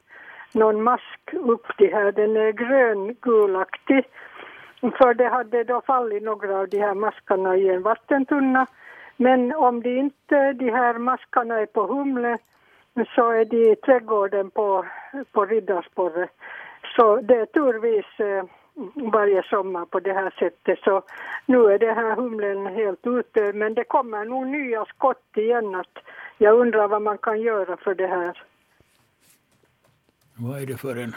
någon 0.53 0.83
mask 0.83 1.21
upp 1.33 1.67
det 1.79 1.95
här. 1.95 2.13
Den 2.13 2.37
är 2.37 2.53
grön-gulaktig. 2.53 4.05
För 4.81 5.15
det 5.15 5.29
hade 5.29 5.65
då 5.65 5.83
fallit 5.87 6.23
några 6.23 6.59
av 6.59 6.69
de 6.69 6.79
här 6.79 6.95
maskarna 6.95 7.57
i 7.57 7.69
en 7.69 7.83
vattentunna. 7.83 8.67
Men 9.17 9.55
om 9.55 9.83
de 9.83 9.99
inte, 9.99 10.53
de 10.53 10.71
här 10.71 10.99
maskarna 10.99 11.61
är 11.61 11.67
på 11.67 11.87
Humle 11.87 12.39
så 13.15 13.31
är 13.31 13.45
de 13.45 13.73
i 13.73 13.77
trädgården 13.77 14.51
på, 14.51 14.85
på 15.33 15.45
Riddarsporre. 15.45 16.29
Så 16.97 17.17
det 17.17 17.35
är 17.35 17.47
turvis 17.47 18.21
eh, 18.21 18.45
varje 19.13 19.43
sommar 19.43 19.85
på 19.85 20.01
det 20.01 20.13
här 20.13 20.31
sättet. 20.39 20.79
Så 20.79 21.03
nu 21.47 21.59
är 21.59 21.79
det 21.79 21.93
här 21.93 22.17
humlen 22.17 22.67
helt 22.67 23.07
ute. 23.07 23.53
Men 23.53 23.75
det 23.75 23.85
kommer 23.85 24.25
nog 24.25 24.47
nya 24.47 24.85
skott 24.85 25.37
igen. 25.37 25.75
Att 25.75 25.99
jag 26.39 26.61
undrar 26.61 26.89
vad 26.89 27.03
man 27.03 27.19
kan 27.19 27.41
göra 27.41 27.77
för 27.77 27.95
det 27.95 28.07
här. 28.07 28.43
Vad 30.35 30.63
är 30.63 30.67
det 30.67 30.77
för 30.77 30.97
en... 30.97 31.15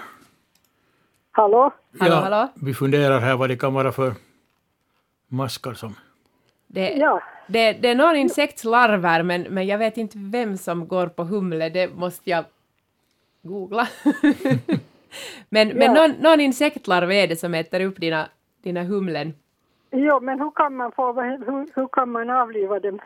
Hallå? 1.31 1.71
Hallå, 1.99 2.13
ja, 2.15 2.19
hallå? 2.21 2.47
Vi 2.55 2.73
funderar 2.73 3.19
här 3.19 3.35
vad 3.35 3.49
det 3.49 3.55
kan 3.55 3.73
vara 3.73 3.91
för 3.91 4.13
maskar 5.27 5.73
som... 5.73 5.95
Det, 6.67 6.89
Ja. 6.89 7.21
det, 7.47 7.73
det 7.73 7.87
är 7.89 7.95
någon 7.95 8.15
insektslarver, 8.15 9.23
men, 9.23 9.41
men 9.41 9.67
jag 9.67 9.77
vet 9.77 9.97
inte 9.97 10.17
vem 10.17 10.57
som 10.57 10.87
går 10.87 11.07
på 11.07 11.23
humle. 11.23 11.69
Det 11.69 11.95
måste 11.95 12.29
jag 12.29 12.45
googla. 13.41 13.87
men 15.49 15.67
men 15.67 15.81
Ja. 15.81 15.93
någon, 15.93 16.11
någon 16.11 16.39
insektlarv 16.39 17.11
är 17.11 17.27
det 17.27 17.35
som 17.35 17.53
äter 17.53 17.81
upp 17.81 17.97
dina, 17.99 18.29
dina 18.63 18.83
humlen. 18.83 19.33
Jo, 19.91 20.19
men 20.19 20.39
hur 20.39 20.51
kan 20.51 20.75
man 20.75 20.91
få, 20.91 21.21
hur, 21.21 21.75
hur 21.75 21.87
kan 21.87 22.11
man 22.11 22.29
avliva 22.29 22.79
dem? 22.79 22.99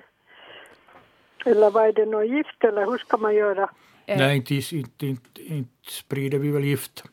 Eller 1.45 1.71
vad 1.71 1.87
är 1.87 1.93
det 1.93 2.05
något 2.05 2.29
gift 2.29 2.63
eller 2.63 2.85
hur 2.85 2.97
ska 2.97 3.17
man 3.17 3.35
göra? 3.35 3.69
Eh, 4.05 4.17
Nej, 4.17 4.35
inte, 4.35 4.55
inte, 4.75 5.05
inte, 5.07 5.41
inte 5.41 5.91
sprider 5.91 6.37
vi 6.39 6.51
väl 6.51 6.63
gift. 6.63 7.03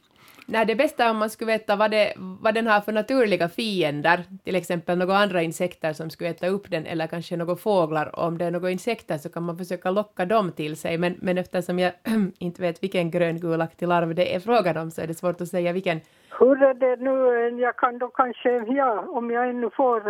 Nej, 0.52 0.66
det 0.66 0.74
bästa 0.74 1.04
är 1.04 1.10
om 1.10 1.16
man 1.16 1.30
skulle 1.30 1.52
veta 1.52 1.76
vad, 1.76 1.90
det, 1.90 2.12
vad 2.16 2.54
den 2.54 2.66
har 2.66 2.80
för 2.80 2.92
naturliga 2.92 3.48
fiender, 3.48 4.18
till 4.44 4.56
exempel 4.56 4.98
några 4.98 5.16
andra 5.16 5.42
insekter 5.42 5.92
som 5.92 6.10
skulle 6.10 6.30
äta 6.30 6.46
upp 6.46 6.70
den, 6.70 6.86
eller 6.86 7.06
kanske 7.06 7.36
några 7.36 7.56
fåglar. 7.56 8.18
Och 8.18 8.26
om 8.26 8.38
det 8.38 8.44
är 8.44 8.50
några 8.50 8.70
insekter 8.70 9.18
så 9.18 9.28
kan 9.32 9.42
man 9.42 9.56
försöka 9.56 9.90
locka 9.90 10.24
dem 10.24 10.52
till 10.52 10.76
sig, 10.76 10.98
men, 10.98 11.14
men 11.22 11.38
eftersom 11.38 11.78
jag 11.78 11.92
inte 12.38 12.62
vet 12.62 12.82
vilken 12.82 13.10
gröngulaktig 13.10 13.88
larv 13.88 14.14
det 14.14 14.34
är 14.34 14.40
frågan 14.40 14.76
om 14.76 14.90
så 14.90 15.02
är 15.02 15.06
det 15.06 15.14
svårt 15.14 15.40
att 15.40 15.48
säga 15.48 15.72
vilken. 15.72 16.00
Hur 16.38 16.62
är 16.62 16.74
det 16.74 16.96
nu? 16.96 17.16
Jag 17.62 17.76
kan 17.76 17.98
då 17.98 18.08
kanske, 18.08 18.50
ja, 18.50 19.04
om 19.08 19.30
jag 19.30 19.48
ännu 19.48 19.70
får... 19.70 20.00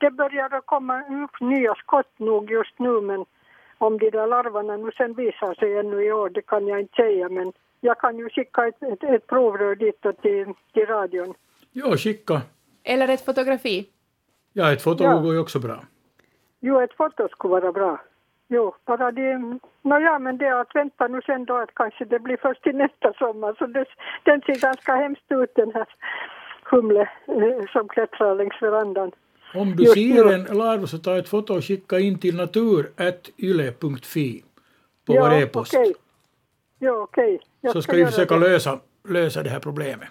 Det 0.00 0.10
börjar 0.10 0.60
komma 0.60 1.00
upp 1.24 1.40
nya 1.40 1.74
skott 1.74 2.18
nog 2.18 2.50
just 2.50 2.78
nu, 2.78 3.00
men 3.00 3.24
om 3.78 3.98
de 3.98 4.10
där 4.10 4.26
larvarna 4.26 4.76
nu 4.76 4.90
sen 4.96 5.14
visar 5.14 5.54
sig 5.54 5.78
ännu 5.78 6.04
i 6.04 6.12
år, 6.12 6.28
det 6.28 6.42
kan 6.42 6.66
jag 6.66 6.80
inte 6.80 6.94
säga, 6.94 7.28
men 7.28 7.52
jag 7.80 7.98
kan 7.98 8.18
ju 8.18 8.28
skicka 8.30 8.66
ett, 8.66 8.82
ett, 8.82 9.02
ett 9.04 9.26
provrör 9.26 9.74
dit 9.74 10.06
och 10.06 10.16
till, 10.22 10.46
till 10.72 10.86
radion. 10.86 11.34
Ja, 11.72 11.96
skicka. 11.96 12.42
Eller 12.84 13.08
ett 13.08 13.24
fotografi. 13.24 13.88
Ja, 14.52 14.72
ett 14.72 14.82
foto 14.82 15.04
Ja. 15.04 15.18
går 15.18 15.32
ju 15.34 15.38
också 15.40 15.58
bra. 15.58 15.80
Jo, 16.60 16.80
ett 16.80 16.92
foto 16.96 17.28
skulle 17.28 17.50
vara 17.52 17.72
bra. 17.72 18.00
Jo, 18.48 18.74
bara 18.84 19.12
det... 19.12 19.58
Nåja, 19.82 20.18
men 20.18 20.38
det 20.38 20.46
är 20.46 20.60
att 20.60 20.74
vänta 20.74 21.08
nu 21.08 21.20
sen 21.26 21.44
då 21.44 21.56
att 21.56 21.74
kanske 21.74 22.04
det 22.04 22.18
blir 22.18 22.36
först 22.36 22.62
till 22.62 22.76
nästa 22.76 23.12
sommar. 23.12 23.54
Så 23.58 23.66
det, 23.66 23.84
den 24.24 24.40
ser 24.40 24.60
ganska 24.60 24.94
hemskt 24.94 25.24
ut 25.28 25.54
den 25.54 25.72
här 25.74 25.86
humle 26.70 27.00
eh, 27.26 27.66
som 27.72 27.88
klättrar 27.88 28.34
längs 28.34 28.62
verandan. 28.62 29.12
Om 29.54 29.76
du 29.76 29.82
Just 29.82 29.94
ser 29.94 30.24
nu. 30.24 30.32
en 30.34 30.44
larv 30.58 30.86
så 30.86 30.98
ta 30.98 31.16
ett 31.18 31.28
foto 31.28 31.54
och 31.56 31.64
skicka 31.64 31.98
in 31.98 32.18
till 32.18 32.36
natur.yle.fi 32.36 34.44
på 35.06 35.14
ja, 35.14 35.20
vår 35.22 35.32
e-post. 35.42 35.74
okej. 35.74 35.94
Ja, 36.78 36.92
okej. 36.92 37.32
Jag 37.32 37.40
Så 37.72 37.82
ska 37.82 37.96
vi 37.96 38.06
försöka 38.06 38.34
det. 38.34 38.40
lösa, 38.40 38.80
lösa 39.08 39.42
det 39.42 39.50
här 39.50 39.60
problemet. 39.60 40.08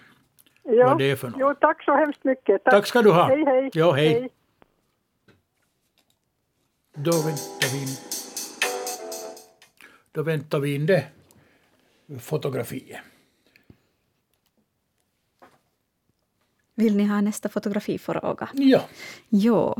ja. 0.63 0.87
vad 0.87 0.97
det 0.97 1.11
är 1.11 1.15
för 1.15 1.27
något. 1.27 1.39
Jo, 1.39 1.53
tack 1.61 1.83
så 1.83 1.95
hemskt 1.95 2.23
mycket. 2.23 2.63
Tack 2.63 2.87
ska 2.87 3.01
du 3.01 3.11
ha. 3.11 3.27
Hej, 3.27 3.45
hej. 3.45 3.69
Ja, 3.73 3.91
hej. 3.91 4.29
Då 6.95 7.11
väntar 7.11 7.73
vi 7.73 7.81
in, 7.81 7.87
då 10.11 10.23
väntar 10.23 10.59
vi 10.59 10.75
in 10.75 10.85
det 10.85 11.03
fotografiet. 12.21 12.99
Vill 16.75 16.97
ni 16.97 17.05
ha 17.05 17.21
nästa 17.21 17.49
fotografifråga? 17.49 18.49
Ja. 18.53 18.81
Jo, 19.29 19.75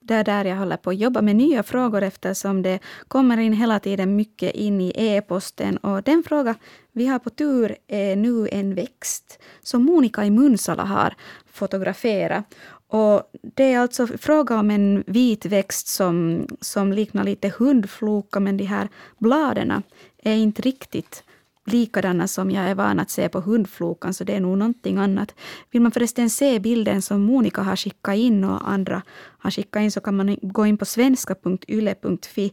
det 0.00 0.14
är 0.14 0.24
där 0.24 0.44
jag 0.44 0.56
håller 0.56 0.76
på 0.76 0.90
att 0.90 0.98
jobba 0.98 1.22
med 1.22 1.36
nya 1.36 1.62
frågor 1.62 2.02
eftersom 2.02 2.62
det 2.62 2.78
kommer 3.08 3.38
in 3.38 3.52
hela 3.52 3.80
tiden 3.80 4.16
mycket 4.16 4.54
in 4.54 4.80
i 4.80 4.92
e-posten. 4.96 5.76
Och 5.76 6.02
den 6.02 6.22
fråga 6.22 6.54
vi 7.00 7.06
har 7.06 7.18
på 7.18 7.30
tur 7.30 7.76
eh, 7.86 8.18
nu 8.18 8.48
en 8.52 8.74
växt 8.74 9.38
som 9.62 9.84
Monica 9.84 10.24
i 10.24 10.30
Munsala 10.30 10.84
har 10.84 11.14
fotograferat. 11.52 12.54
Och 12.88 13.22
det 13.54 13.72
är 13.72 13.78
alltså 13.78 14.06
fråga 14.06 14.58
om 14.58 14.70
en 14.70 15.04
vit 15.06 15.46
växt 15.46 15.88
som, 15.88 16.46
som 16.60 16.92
liknar 16.92 17.24
lite 17.24 17.52
hundfloka 17.58 18.40
men 18.40 18.56
de 18.56 18.64
här 18.64 18.88
bladen 19.18 19.82
är 20.22 20.34
inte 20.34 20.62
riktigt 20.62 21.24
likadana 21.64 22.28
som 22.28 22.50
jag 22.50 22.64
är 22.64 22.74
van 22.74 23.00
att 23.00 23.10
se 23.10 23.28
på 23.28 23.40
hundflokan, 23.40 24.14
så 24.14 24.24
det 24.24 24.36
är 24.36 24.40
nog 24.40 24.58
någonting 24.58 24.98
annat. 24.98 25.34
Vill 25.70 25.82
man 25.82 25.92
förresten 25.92 26.30
se 26.30 26.58
bilden 26.58 27.02
som 27.02 27.22
Monica 27.22 27.62
har 27.62 27.76
skickat 27.76 28.16
in 28.16 28.44
och 28.44 28.70
andra 28.70 29.02
har 29.38 29.50
skickat 29.50 29.82
in 29.82 29.92
så 29.92 30.00
kan 30.00 30.16
man 30.16 30.36
gå 30.42 30.66
in 30.66 30.78
på 30.78 30.84
svenska.yle.fi 30.84 32.52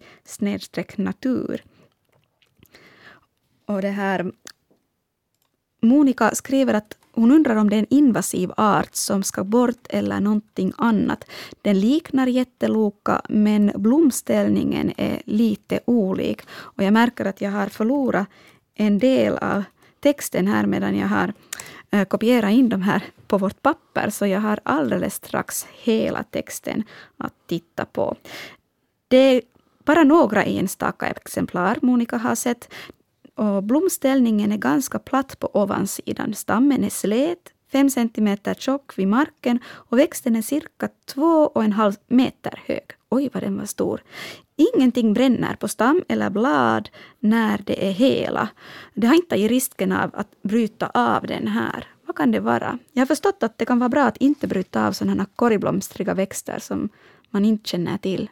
natur. 0.97 1.61
Och 3.67 3.81
det 3.81 3.89
här 3.89 4.31
Monica 5.81 6.35
skriver 6.35 6.73
att 6.73 6.97
hon 7.11 7.31
undrar 7.31 7.55
om 7.55 7.69
det 7.69 7.75
är 7.75 7.79
en 7.79 7.93
invasiv 7.93 8.51
art 8.57 8.95
som 8.95 9.23
ska 9.23 9.43
bort 9.43 9.87
eller 9.89 10.19
någonting 10.19 10.73
annat. 10.77 11.25
Den 11.61 11.79
liknar 11.79 12.27
jätteloka 12.27 13.21
men 13.29 13.71
blomställningen 13.75 14.93
är 14.97 15.21
lite 15.25 15.79
olik. 15.85 16.41
Och 16.49 16.83
jag 16.83 16.93
märker 16.93 17.25
att 17.25 17.41
jag 17.41 17.51
har 17.51 17.67
förlorat 17.67 18.27
en 18.75 18.99
del 18.99 19.37
av 19.37 19.63
texten 19.99 20.47
här 20.47 20.65
medan 20.65 20.97
jag 20.97 21.07
har 21.07 21.33
eh, 21.91 22.05
kopierat 22.05 22.51
in 22.51 22.69
de 22.69 22.81
här 22.81 23.01
på 23.27 23.37
vårt 23.37 23.61
papper. 23.61 24.09
Så 24.09 24.27
jag 24.27 24.39
har 24.39 24.59
alldeles 24.63 25.15
strax 25.15 25.67
hela 25.71 26.23
texten 26.23 26.83
att 27.17 27.33
titta 27.47 27.85
på. 27.85 28.15
Det 29.07 29.17
är 29.17 29.41
bara 29.85 30.03
några 30.03 30.43
enstaka 30.43 31.05
exemplar 31.05 31.77
Monica 31.81 32.17
har 32.17 32.35
sett. 32.35 32.73
Och 33.37 33.63
blomställningen 33.63 34.51
är 34.51 34.57
ganska 34.57 34.99
platt 34.99 35.39
på 35.39 35.49
ovansidan. 35.53 36.33
Stammen 36.33 36.83
är 36.83 36.89
slät, 36.89 37.53
fem 37.71 37.89
centimeter 37.89 38.53
tjock 38.53 38.97
vid 38.97 39.07
marken 39.07 39.59
och 39.67 39.99
växten 39.99 40.35
är 40.35 40.41
cirka 40.41 40.89
två 41.05 41.51
och 41.55 41.63
en 41.63 41.71
halv 41.71 41.93
meter 42.07 42.63
hög. 42.65 42.83
Oj, 43.09 43.29
vad 43.33 43.43
den 43.43 43.57
var 43.57 43.65
stor. 43.65 44.03
Ingenting 44.55 45.13
bränner 45.13 45.55
på 45.55 45.67
stam 45.67 46.03
eller 46.07 46.29
blad 46.29 46.89
när 47.19 47.61
det 47.65 47.87
är 47.87 47.91
hela. 47.91 48.49
Det 48.93 49.07
har 49.07 49.15
inte 49.15 49.35
i 49.35 49.47
risken 49.47 49.91
av 49.91 50.09
att 50.13 50.41
bryta 50.41 50.87
av 50.93 51.27
den 51.27 51.47
här. 51.47 51.87
Vad 52.05 52.15
kan 52.15 52.31
det 52.31 52.39
vara? 52.39 52.79
Jag 52.91 53.01
har 53.01 53.05
förstått 53.05 53.43
att 53.43 53.57
det 53.57 53.65
kan 53.65 53.79
vara 53.79 53.89
bra 53.89 54.03
att 54.03 54.17
inte 54.17 54.47
bryta 54.47 54.87
av 54.87 54.91
sådana 54.91 55.25
korgblomstriga 55.35 56.13
växter 56.13 56.59
som 56.59 56.89
man 57.29 57.45
inte 57.45 57.69
känner 57.69 57.97
till. 57.97 58.29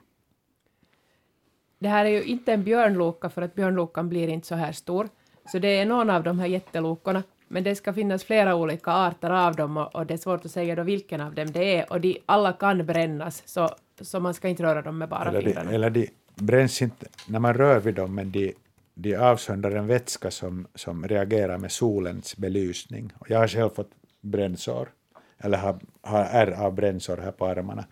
Det 1.80 1.88
här 1.88 2.06
är 2.06 2.10
ju 2.10 2.23
inte 2.23 2.53
en 2.53 2.64
björnloka 2.64 3.30
för 3.30 3.41
att 3.41 3.56
björnlokan 3.56 4.10
blir 4.10 4.27
inte 4.27 4.47
så 4.47 4.56
här 4.56 4.72
stor. 4.72 5.07
Så 5.52 5.60
det 5.60 5.68
är 5.68 5.85
någon 5.85 6.10
av 6.10 6.23
de 6.23 6.39
här 6.39 6.47
jättelokorna. 6.47 7.23
Men 7.47 7.64
det 7.64 7.76
ska 7.76 7.93
finnas 7.93 8.23
flera 8.23 8.56
olika 8.56 8.91
arter 8.91 9.30
av 9.30 9.56
dem 9.56 9.77
och, 9.77 9.95
och 9.95 10.06
det 10.06 10.14
är 10.14 10.18
svårt 10.18 10.45
att 10.45 10.52
säga 10.52 10.76
då 10.76 10.84
vilken 10.84 11.22
av 11.22 11.34
dem 11.34 11.52
det 11.52 11.80
är. 11.80 11.91
Och 11.91 12.02
de 12.02 12.18
alla 12.26 12.53
kan 12.53 12.85
brännas 12.85 13.43
så, 13.45 13.69
så 14.02 14.19
man 14.19 14.34
ska 14.34 14.47
inte 14.47 14.64
röra 14.64 14.81
dem 14.81 14.97
med 14.97 15.10
bara 15.10 15.30
Eller 15.30 15.39
de, 15.41 15.45
fingrarna. 15.45 15.72
eller 15.72 15.89
de 15.89 16.10
bränns 16.35 16.81
inte 16.81 17.07
när 17.27 17.39
man 17.39 17.53
rör 17.53 17.80
vid 17.80 17.95
dem, 17.95 18.15
men 18.15 18.31
de, 18.31 18.53
de 18.93 19.15
avsöndrar 19.15 19.72
en 19.72 19.88
vätska 19.88 20.31
som, 20.31 20.68
som 20.76 21.07
reagerar 21.07 21.57
med 21.57 21.72
solens 21.72 22.38
belysning. 22.38 23.14
Och 23.18 23.30
jag 23.30 23.39
har 23.39 23.47
själv 23.47 23.69
fått 23.69 23.91
brännsår, 24.22 24.89
eller 25.38 25.57
har, 25.57 25.80
har 26.02 26.23
ärr 26.23 26.52
av 26.52 26.73
brännsår 26.73 27.18
här 27.18 27.31
på 27.31 27.45
armarna. 27.45 27.85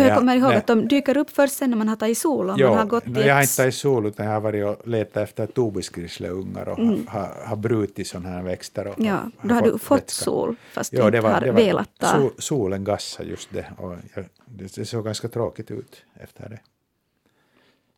Ja, 0.00 0.06
jag 0.08 0.18
kommer 0.18 0.36
ihåg 0.36 0.54
att 0.54 0.66
de 0.66 0.88
dyker 0.88 1.16
upp 1.16 1.30
först 1.30 1.54
sen 1.56 1.70
när 1.70 1.76
man 1.76 1.88
har 1.88 1.96
tagit 1.96 2.18
sol. 2.18 2.50
Om 2.50 2.56
Jo, 2.58 2.68
man 2.68 2.78
har 2.78 2.84
gått 2.84 3.06
no, 3.06 3.20
i 3.20 3.26
jag 3.26 3.34
har 3.34 3.42
inte 3.42 3.56
tagit 3.56 3.74
sol, 3.74 4.06
utan 4.06 4.26
jag 4.26 4.32
har 4.32 4.40
varit 4.40 4.64
och 4.64 4.88
letat 4.88 5.16
efter 5.22 5.46
tobisgrisleungar 5.46 6.68
och 6.68 6.78
Mm. 6.78 7.06
har, 7.06 7.28
har 7.46 7.56
brutit 7.56 8.06
sådana 8.06 8.28
här 8.28 8.42
växter. 8.42 8.86
Och, 8.86 8.94
Ja, 8.98 9.30
och 9.40 9.48
då 9.48 9.54
har 9.54 9.62
du 9.62 9.78
fått 9.78 9.98
vätska. 9.98 10.24
sol, 10.24 10.56
fast 10.72 10.90
du 10.90 10.96
Jo, 10.96 11.02
inte 11.04 11.16
det 11.16 11.20
var, 11.20 11.30
har 11.30 11.40
var, 11.46 11.52
velat 11.52 11.90
ta. 11.98 12.06
sol, 12.06 12.30
solen 12.38 12.84
gassade 12.84 13.28
just 13.28 13.48
det, 13.52 13.66
och 13.78 13.96
jag, 14.14 14.24
det, 14.44 14.74
det 14.74 14.84
såg 14.86 15.04
ganska 15.04 15.28
tråkigt 15.28 15.70
ut 15.70 16.02
efter 16.20 16.48
det. 16.48 16.60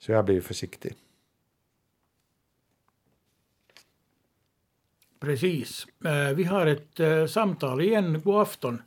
Så 0.01 0.13
jag 0.13 0.25
blir 0.25 0.41
försiktig. 0.41 0.95
Precis. 5.21 5.87
Eh, 6.05 6.35
Vi 6.37 6.45
har 6.45 6.67
ett 6.67 7.01
eh, 7.01 7.27
samtal 7.27 7.81
igen. 7.81 8.21
God 8.25 8.41
afton. 8.43 8.83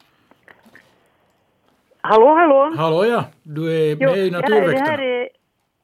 Hallå, 2.04 2.28
hallå! 2.36 2.74
Hallå 2.78 3.06
ja, 3.06 3.24
du 3.44 3.62
är 3.64 3.96
med 3.96 4.18
i 4.18 4.30
det, 4.30 4.36
här, 4.38 4.42
det, 4.42 4.42
Naturväktarna. 4.42 4.86
här 4.86 5.02
är, 5.02 5.30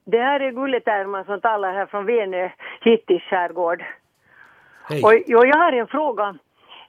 det 0.06 0.22
här 0.22 0.39
är 0.39 0.52
Gulle 0.52 0.80
Tärman 0.80 1.26
som 1.26 1.41
talar 1.41 1.73
här 1.73 1.85
från 1.85 2.06
Venö, 2.06 2.49
Hittis 2.81 3.22
skärgård. 3.23 3.84
Hej. 4.89 5.03
Och, 5.03 5.11
och 5.11 5.48
jag 5.48 5.57
har 5.57 5.72
en 5.72 5.88
fråga, 5.88 6.35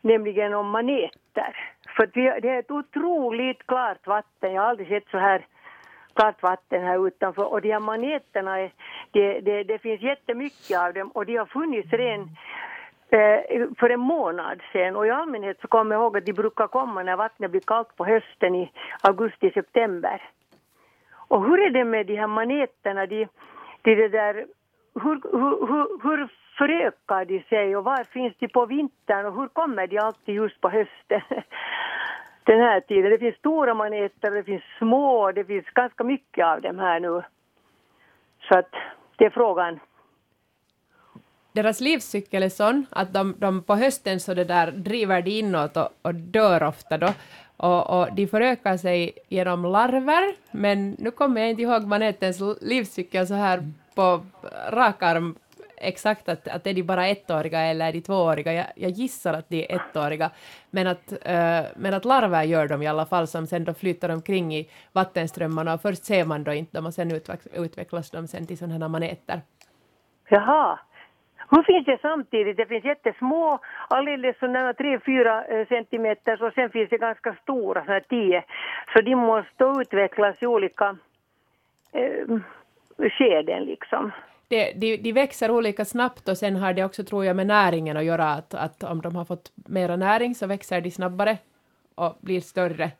nämligen 0.01 0.55
om 0.55 0.71
maneter. 0.71 1.57
För 1.97 2.11
det 2.15 2.49
är 2.49 2.59
ett 2.59 2.71
otroligt 2.71 3.67
klart 3.67 4.07
vatten, 4.07 4.53
jag 4.53 4.63
har 4.63 4.69
aldrig 4.69 4.89
sett 4.89 5.11
så 5.11 5.19
här 5.19 5.47
klart 6.15 6.43
vatten 6.43 6.83
här 6.83 7.07
utanför. 7.07 7.53
Och 7.53 7.63
de 7.63 7.73
här 7.73 7.81
maneterna, 7.81 8.61
är, 8.61 8.73
det, 9.11 9.41
det, 9.41 9.65
det 9.65 9.79
finns 9.79 10.01
jättemycket 10.01 10.79
av 10.79 10.95
dem 10.95 11.09
och 11.09 11.27
de 11.27 11.37
har 11.37 11.47
funnits 11.47 11.93
redan 11.93 12.29
Eh, 13.10 13.66
för 13.78 13.90
en 13.90 14.01
månad 14.01 14.60
sedan. 14.72 14.97
Och 14.97 15.06
i 15.06 15.10
allmänhet 15.10 15.60
så 15.60 15.68
kommer 15.68 15.94
jag 15.94 16.02
ihåg 16.02 16.16
att 16.16 16.26
de 16.26 16.32
brukar 16.32 16.66
komma 16.66 17.02
när 17.02 17.16
vattnet 17.16 17.51
blir 17.51 17.60
kallt 17.60 17.97
på 17.97 18.05
hösten 18.05 18.55
i 18.55 18.72
augusti-september. 19.01 20.22
Och 21.12 21.44
hur 21.44 21.60
är 21.60 21.70
det 21.70 21.85
med 21.85 22.06
de 22.06 22.16
här 22.16 22.26
maneterna? 22.26 23.06
De, 23.06 23.28
de 23.82 23.94
det 23.94 24.09
där, 24.09 24.47
hur, 24.94 25.20
hur, 25.32 25.66
hur, 25.66 26.02
hur 26.02 26.28
förökar 26.59 27.24
de 27.24 27.43
sig 27.43 27.76
och 27.76 27.85
var 27.85 28.05
finns 28.05 28.35
de 28.39 28.48
på 28.48 28.66
vintern 28.66 29.26
och 29.26 29.35
hur 29.35 29.48
kommer 29.48 29.86
de 29.86 29.98
alltid 29.98 30.35
just 30.35 30.60
på 30.60 30.68
hösten? 30.68 31.20
Den 32.44 32.60
här 32.60 32.80
tiden. 32.80 33.10
Det 33.10 33.18
finns 33.18 33.36
stora 33.36 33.74
maneter, 33.74 34.30
det 34.30 34.43
finns 34.43 34.64
små, 34.78 35.32
det 35.32 35.44
finns 35.44 35.66
ganska 35.66 36.05
mycket 36.05 36.47
av 36.47 36.60
dem 36.60 36.78
här 36.78 37.01
nu. 37.01 37.22
Så 38.48 38.59
att 38.59 38.74
det 39.16 39.24
är 39.24 39.30
frågan. 39.30 39.80
Deras 41.59 41.80
livscykel 41.80 42.43
är 42.43 42.48
sån 42.48 42.86
att 42.90 43.12
de, 43.12 43.35
de 43.39 43.62
på 43.62 43.74
hösten 43.74 44.20
så 44.20 44.35
det 44.35 44.44
där 44.44 44.70
driver 44.70 45.22
de 45.22 45.30
inåt 45.30 45.76
och, 45.76 45.89
och 46.02 46.14
dör 46.14 46.62
ofta 46.62 46.98
då. 46.98 47.12
Och, 47.56 48.01
och 48.01 48.14
de 48.14 48.26
förökar 48.26 48.76
sig 48.76 49.12
genom 49.28 49.62
larver, 49.62 50.35
men 50.51 50.97
nu 50.98 51.10
kommer 51.10 51.40
jag 51.40 51.51
inte 51.51 51.62
ihåg 51.62 51.86
manetens 51.86 52.40
livscykel 52.60 53.26
så 53.26 53.35
här 53.35 53.72
på 53.94 54.24
rak 54.70 55.02
arm 55.02 55.35
exakt 55.76 56.28
att, 56.28 56.48
att 56.48 56.66
är 56.66 56.74
de 56.74 56.82
bara 56.82 57.09
ettåriga 57.09 57.60
eller 57.60 57.89
är 57.89 57.93
de 57.93 58.01
tvååriga. 58.01 58.52
Jag, 58.52 58.66
jag 58.74 58.90
gissar 58.90 59.35
att 59.35 59.48
de 59.48 59.64
är 59.64 59.76
ettåriga. 59.76 60.30
Men 60.70 60.86
att, 60.86 61.12
äh, 61.12 61.62
men 61.76 61.94
att 61.94 62.05
larver 62.05 62.43
gör 62.43 62.68
de 62.68 62.82
i 62.82 62.86
alla 62.86 63.06
fall 63.06 63.26
som 63.26 63.47
sen 63.47 63.64
då 63.64 63.74
flyter 63.74 64.09
omkring 64.09 64.55
i 64.55 64.70
vattenströmmarna 64.93 65.74
och 65.74 65.82
först 65.82 66.05
ser 66.05 66.24
man 66.24 66.44
då 66.44 66.52
inte 66.52 66.78
dem 66.78 66.86
och 66.86 66.94
sen 66.94 67.20
utvecklas 67.52 68.10
de 68.10 68.28
sen 68.28 68.47
till 68.47 68.59
sådana 68.59 68.74
här 68.85 68.89
maneter. 68.89 69.43
Jaha. 70.28 70.78
Hur 71.51 71.62
finns 71.62 71.87
det 71.87 71.99
samtidigt? 72.03 72.57
Det 72.57 72.66
finns 72.66 72.85
jättesmå, 72.85 73.59
alldeles 73.89 74.39
sådana 74.39 74.73
3-4 74.73 75.69
centimeter 75.69 76.43
och 76.43 76.53
sen 76.53 76.70
finns 76.70 76.91
det 76.91 76.99
ganska 76.99 77.37
stora, 77.43 77.85
sådana 77.85 78.01
10. 78.01 78.45
Så 78.93 79.01
de 79.01 79.15
måste 79.15 79.65
utvecklas 79.81 80.43
i 80.43 80.47
olika 80.47 80.97
eh, 81.93 82.39
skeden 83.11 83.65
liksom. 83.65 84.12
Det, 84.49 84.73
de, 84.81 84.97
de 84.97 85.12
växer 85.12 85.51
olika 85.51 85.85
snabbt 85.85 86.29
och 86.29 86.37
sen 86.37 86.57
har 86.57 86.73
det 86.73 86.85
också, 86.85 87.05
tror 87.05 87.25
jag, 87.25 87.37
med 87.37 87.47
näringen 87.47 87.97
att 87.97 88.05
göra 88.05 88.25
att, 88.25 88.55
att 88.55 88.83
om 88.83 89.01
de 89.01 89.16
har 89.16 89.25
fått 89.25 89.53
mera 89.69 89.97
näring 89.97 90.35
så 90.35 90.47
växer 90.47 90.81
de 90.81 90.91
snabbare 90.91 91.39
och 91.95 92.19
blir 92.20 92.41
större. 92.41 92.91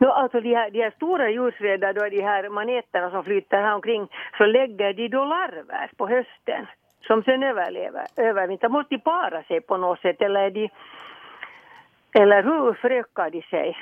No, 0.00 0.06
alltså 0.06 0.40
de 0.40 0.54
här, 0.54 0.70
de 0.70 0.82
här 0.82 0.90
stora 0.90 1.30
ljusrädda, 1.30 1.92
då 1.92 2.08
de 2.08 2.20
här 2.22 2.48
maneterna 2.48 3.10
som 3.10 3.24
flyter 3.24 3.56
här 3.56 3.74
omkring, 3.74 4.08
så 4.38 4.46
lägger 4.46 4.92
de 4.94 5.08
då 5.08 5.24
larver 5.24 5.90
på 5.96 6.08
hösten 6.08 6.66
som 7.06 7.22
sen 7.22 7.42
överlever, 7.42 8.06
övervintrar. 8.16 8.68
Måste 8.68 8.94
de 8.94 9.00
para 9.00 9.42
sig 9.42 9.60
på 9.60 9.76
något 9.76 10.00
sätt 10.00 10.22
eller 10.22 10.40
är 10.40 10.50
de, 10.50 10.70
eller 12.12 12.42
hur 12.42 12.74
förökar 12.74 13.30
de 13.30 13.42
sig? 13.42 13.76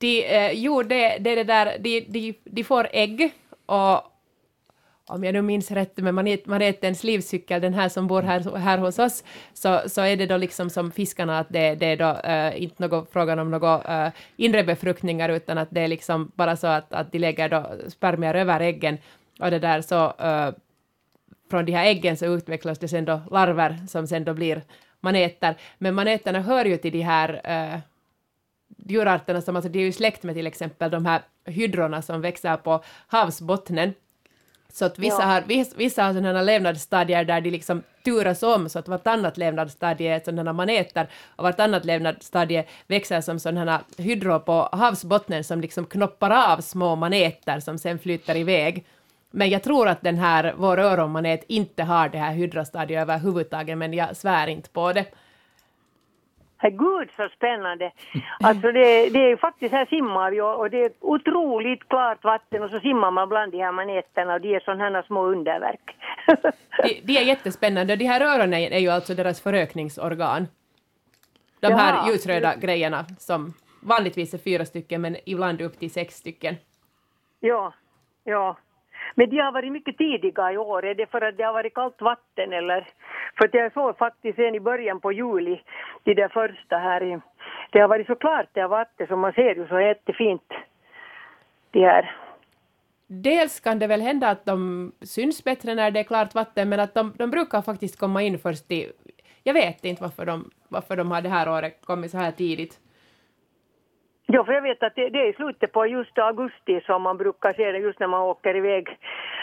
De, 0.00 0.24
eh, 0.36 0.52
jo, 0.52 0.82
det, 0.82 1.18
det 1.18 1.30
är 1.30 1.36
det 1.36 1.44
där, 1.44 1.78
de, 1.78 2.00
de, 2.00 2.34
de 2.44 2.64
får 2.64 2.86
ägg 2.92 3.32
och 3.66 4.18
om 5.08 5.24
jag 5.24 5.32
nu 5.32 5.42
minns 5.42 5.70
rätt 5.70 5.96
med 5.96 6.14
manet, 6.14 6.46
manetens 6.46 7.04
livscykel, 7.04 7.60
den 7.60 7.74
här 7.74 7.88
som 7.88 8.06
bor 8.06 8.22
här, 8.22 8.56
här 8.56 8.78
hos 8.78 8.98
oss, 8.98 9.24
så, 9.54 9.80
så 9.86 10.00
är 10.00 10.16
det 10.16 10.26
då 10.26 10.36
liksom 10.36 10.70
som 10.70 10.90
fiskarna, 10.90 11.38
att 11.38 11.48
det, 11.48 11.74
det 11.74 11.86
är 11.86 11.96
då 11.96 12.28
äh, 12.28 12.62
inte 12.62 12.82
något, 12.82 13.12
frågan 13.12 13.38
om 13.38 13.50
några 13.50 13.82
äh, 13.82 14.06
eh, 14.06 14.12
inre 14.36 14.64
befruktningar, 14.64 15.28
utan 15.28 15.58
att 15.58 15.68
det 15.70 15.80
är 15.80 15.88
liksom 15.88 16.32
bara 16.34 16.56
så 16.56 16.66
att, 16.66 16.92
att 16.92 17.12
de 17.12 17.18
lägger 17.18 17.48
då 17.48 17.66
spermier 17.88 18.34
över 18.34 18.60
äggen, 18.60 18.98
och 19.40 19.50
det 19.50 19.58
där 19.58 19.80
så 19.80 20.12
äh, 20.18 20.50
från 21.50 21.64
de 21.64 21.72
här 21.72 21.84
äggen 21.86 22.16
så 22.16 22.26
utvecklas 22.26 22.78
det 22.78 22.88
sen 22.88 23.04
då 23.04 23.20
larver 23.30 23.78
som 23.88 24.06
sen 24.06 24.24
då 24.24 24.34
blir 24.34 24.62
maneter. 25.00 25.54
Men 25.78 25.94
maneterna 25.94 26.40
hör 26.40 26.64
ju 26.64 26.76
till 26.76 26.92
de 26.92 27.00
här 27.02 27.40
äh, 27.44 27.78
djurarterna 28.88 29.40
som 29.40 29.56
alltså 29.56 29.70
de 29.70 29.78
är 29.78 29.84
ju 29.84 29.92
släkt 29.92 30.22
med 30.22 30.34
till 30.34 30.46
exempel 30.46 30.90
de 30.90 31.06
här 31.06 31.22
hydrorna 31.44 32.02
som 32.02 32.20
växer 32.20 32.56
på 32.56 32.82
havsbottnen. 33.06 33.94
Så 34.72 34.84
att 34.84 34.98
vissa, 34.98 35.22
Ja. 35.22 35.26
har, 35.26 35.42
vissa, 35.46 35.76
vissa 35.76 36.02
har 36.02 36.14
sådana 36.14 36.42
levnadsstadier 36.42 37.24
där 37.24 37.40
de 37.40 37.50
liksom 37.50 37.82
turas 38.04 38.42
om, 38.42 38.68
så 38.68 38.78
att 38.78 38.88
vartannat 38.88 39.36
levnadsstadie 39.36 40.14
är 40.14 40.20
sådana 40.24 40.52
maneter 40.52 41.08
och 41.36 41.44
vartannat 41.44 41.84
levnadsstadie 41.84 42.64
växer 42.86 43.20
som 43.20 43.38
sådana 43.38 43.80
hydror 43.98 44.38
på 44.38 44.68
havsbottnen 44.72 45.44
som 45.44 45.60
liksom 45.60 45.86
knoppar 45.86 46.52
av 46.52 46.60
små 46.60 46.96
maneter 46.96 47.60
som 47.60 47.78
sen 47.78 47.98
flyter 47.98 48.36
iväg. 48.36 48.84
Men 49.30 49.50
jag 49.50 49.62
tror 49.62 49.88
att 49.88 50.02
den 50.02 50.18
här, 50.18 50.54
vår 50.56 50.78
öronmanet 50.78 51.44
inte 51.48 51.82
har 51.82 52.08
det 52.08 52.18
här 52.18 52.32
hydrostadiet 52.32 53.02
överhuvudtaget, 53.02 53.78
men 53.78 53.92
jag 53.92 54.16
svär 54.16 54.46
inte 54.46 54.70
på 54.70 54.92
det. 54.92 55.04
Herregud 56.60 57.08
så 57.16 57.28
spännande. 57.28 57.92
Alltså 58.40 58.72
det, 58.72 59.08
det 59.08 59.18
är 59.18 59.28
ju 59.28 59.36
faktiskt, 59.36 59.72
här 59.72 59.86
simmar 59.86 60.30
vi 60.30 60.40
och 60.40 60.60
och 60.60 60.70
det 60.70 60.84
är 60.84 60.92
otroligt 61.00 61.88
klart 61.88 62.24
vatten 62.24 62.62
och 62.62 62.70
så 62.70 62.80
simmar 62.80 63.10
man 63.10 63.28
bland 63.28 63.52
de 63.52 63.58
här 63.58 63.72
maneterna 63.72 64.34
och 64.34 64.40
de 64.40 64.54
är 64.54 64.60
sådana 64.60 64.84
här 64.84 65.02
små 65.02 65.24
underverk. 65.24 65.96
De, 66.82 67.00
de 67.04 67.18
är 67.18 67.22
jättespännande. 67.22 67.96
De 67.96 68.04
här 68.04 68.20
öronen 68.20 68.72
är 68.72 68.78
ju 68.78 68.88
alltså 68.88 69.14
deras 69.14 69.40
förökningsorgan. 69.40 70.46
De 71.60 71.72
här 71.72 71.94
Jaha. 71.94 72.10
ljusröda 72.10 72.56
grejerna 72.56 73.04
som 73.18 73.54
vanligtvis 73.82 74.34
är 74.34 74.38
fyra 74.38 74.64
stycken, 74.64 75.00
men 75.00 75.16
ibland 75.26 75.60
upp 75.60 75.78
till 75.78 75.90
sex 75.90 76.14
stycken. 76.14 76.54
Ja, 77.40 77.72
ja. 78.24 78.56
Men 79.14 79.30
de 79.30 79.38
har 79.38 79.52
varit 79.52 79.72
mycket 79.72 79.98
tidiga 79.98 80.52
i 80.52 80.56
år. 80.56 80.84
Är 80.84 80.94
det 80.94 81.10
för 81.10 81.20
att 81.20 81.36
det 81.36 81.42
har 81.42 81.52
varit 81.52 81.74
kallt 81.74 82.00
vatten 82.00 82.52
eller? 82.52 82.88
För 83.38 83.44
att 83.44 83.54
jag 83.54 83.72
såg 83.72 83.98
faktiskt 83.98 84.38
en 84.38 84.54
i 84.54 84.60
början 84.60 85.00
på 85.00 85.12
juli, 85.12 85.60
de 86.04 86.14
där 86.14 86.28
första 86.28 86.76
här 86.76 87.02
i... 87.02 87.20
Det 87.70 87.78
har 87.80 87.88
varit 87.88 88.06
så 88.06 88.14
klart 88.14 88.46
det 88.52 88.60
här 88.60 88.68
vattnet 88.68 89.08
så 89.08 89.16
man 89.16 89.32
ser 89.32 89.54
ju 89.54 89.68
så 89.68 89.80
jättefint. 89.80 90.52
De 91.70 91.80
här. 91.80 92.16
Dels 93.06 93.60
kan 93.60 93.78
det 93.78 93.86
väl 93.86 94.00
hända 94.00 94.28
att 94.28 94.44
de 94.44 94.92
syns 95.00 95.44
bättre 95.44 95.74
när 95.74 95.90
det 95.90 96.00
är 96.00 96.04
klart 96.04 96.34
vatten, 96.34 96.68
men 96.68 96.80
att 96.80 96.94
de, 96.94 97.12
de 97.18 97.30
brukar 97.30 97.62
faktiskt 97.62 97.98
komma 97.98 98.22
in 98.22 98.38
först 98.38 98.72
i... 98.72 98.92
Jag 99.42 99.54
vet 99.54 99.84
inte 99.84 100.02
varför 100.02 100.26
de, 100.26 100.50
varför 100.68 100.96
de 100.96 101.10
har 101.10 101.20
det 101.22 101.28
här 101.28 101.48
året 101.48 101.80
kommit 101.84 102.10
så 102.10 102.18
här 102.18 102.30
tidigt. 102.30 102.80
Ja, 104.32 104.44
för 104.44 104.52
jag 104.52 104.62
vet 104.62 104.82
att 104.82 104.94
det, 104.94 105.08
det 105.08 105.18
är 105.18 105.30
i 105.30 105.32
slutet 105.32 105.72
på 105.72 105.86
just 105.86 106.18
augusti 106.18 106.80
som 106.86 107.02
man 107.02 107.16
brukar 107.16 107.52
se 107.52 107.72
det 107.72 107.78
just 107.78 108.00
när 108.00 108.06
man 108.06 108.20
åker 108.20 108.56
iväg 108.56 108.98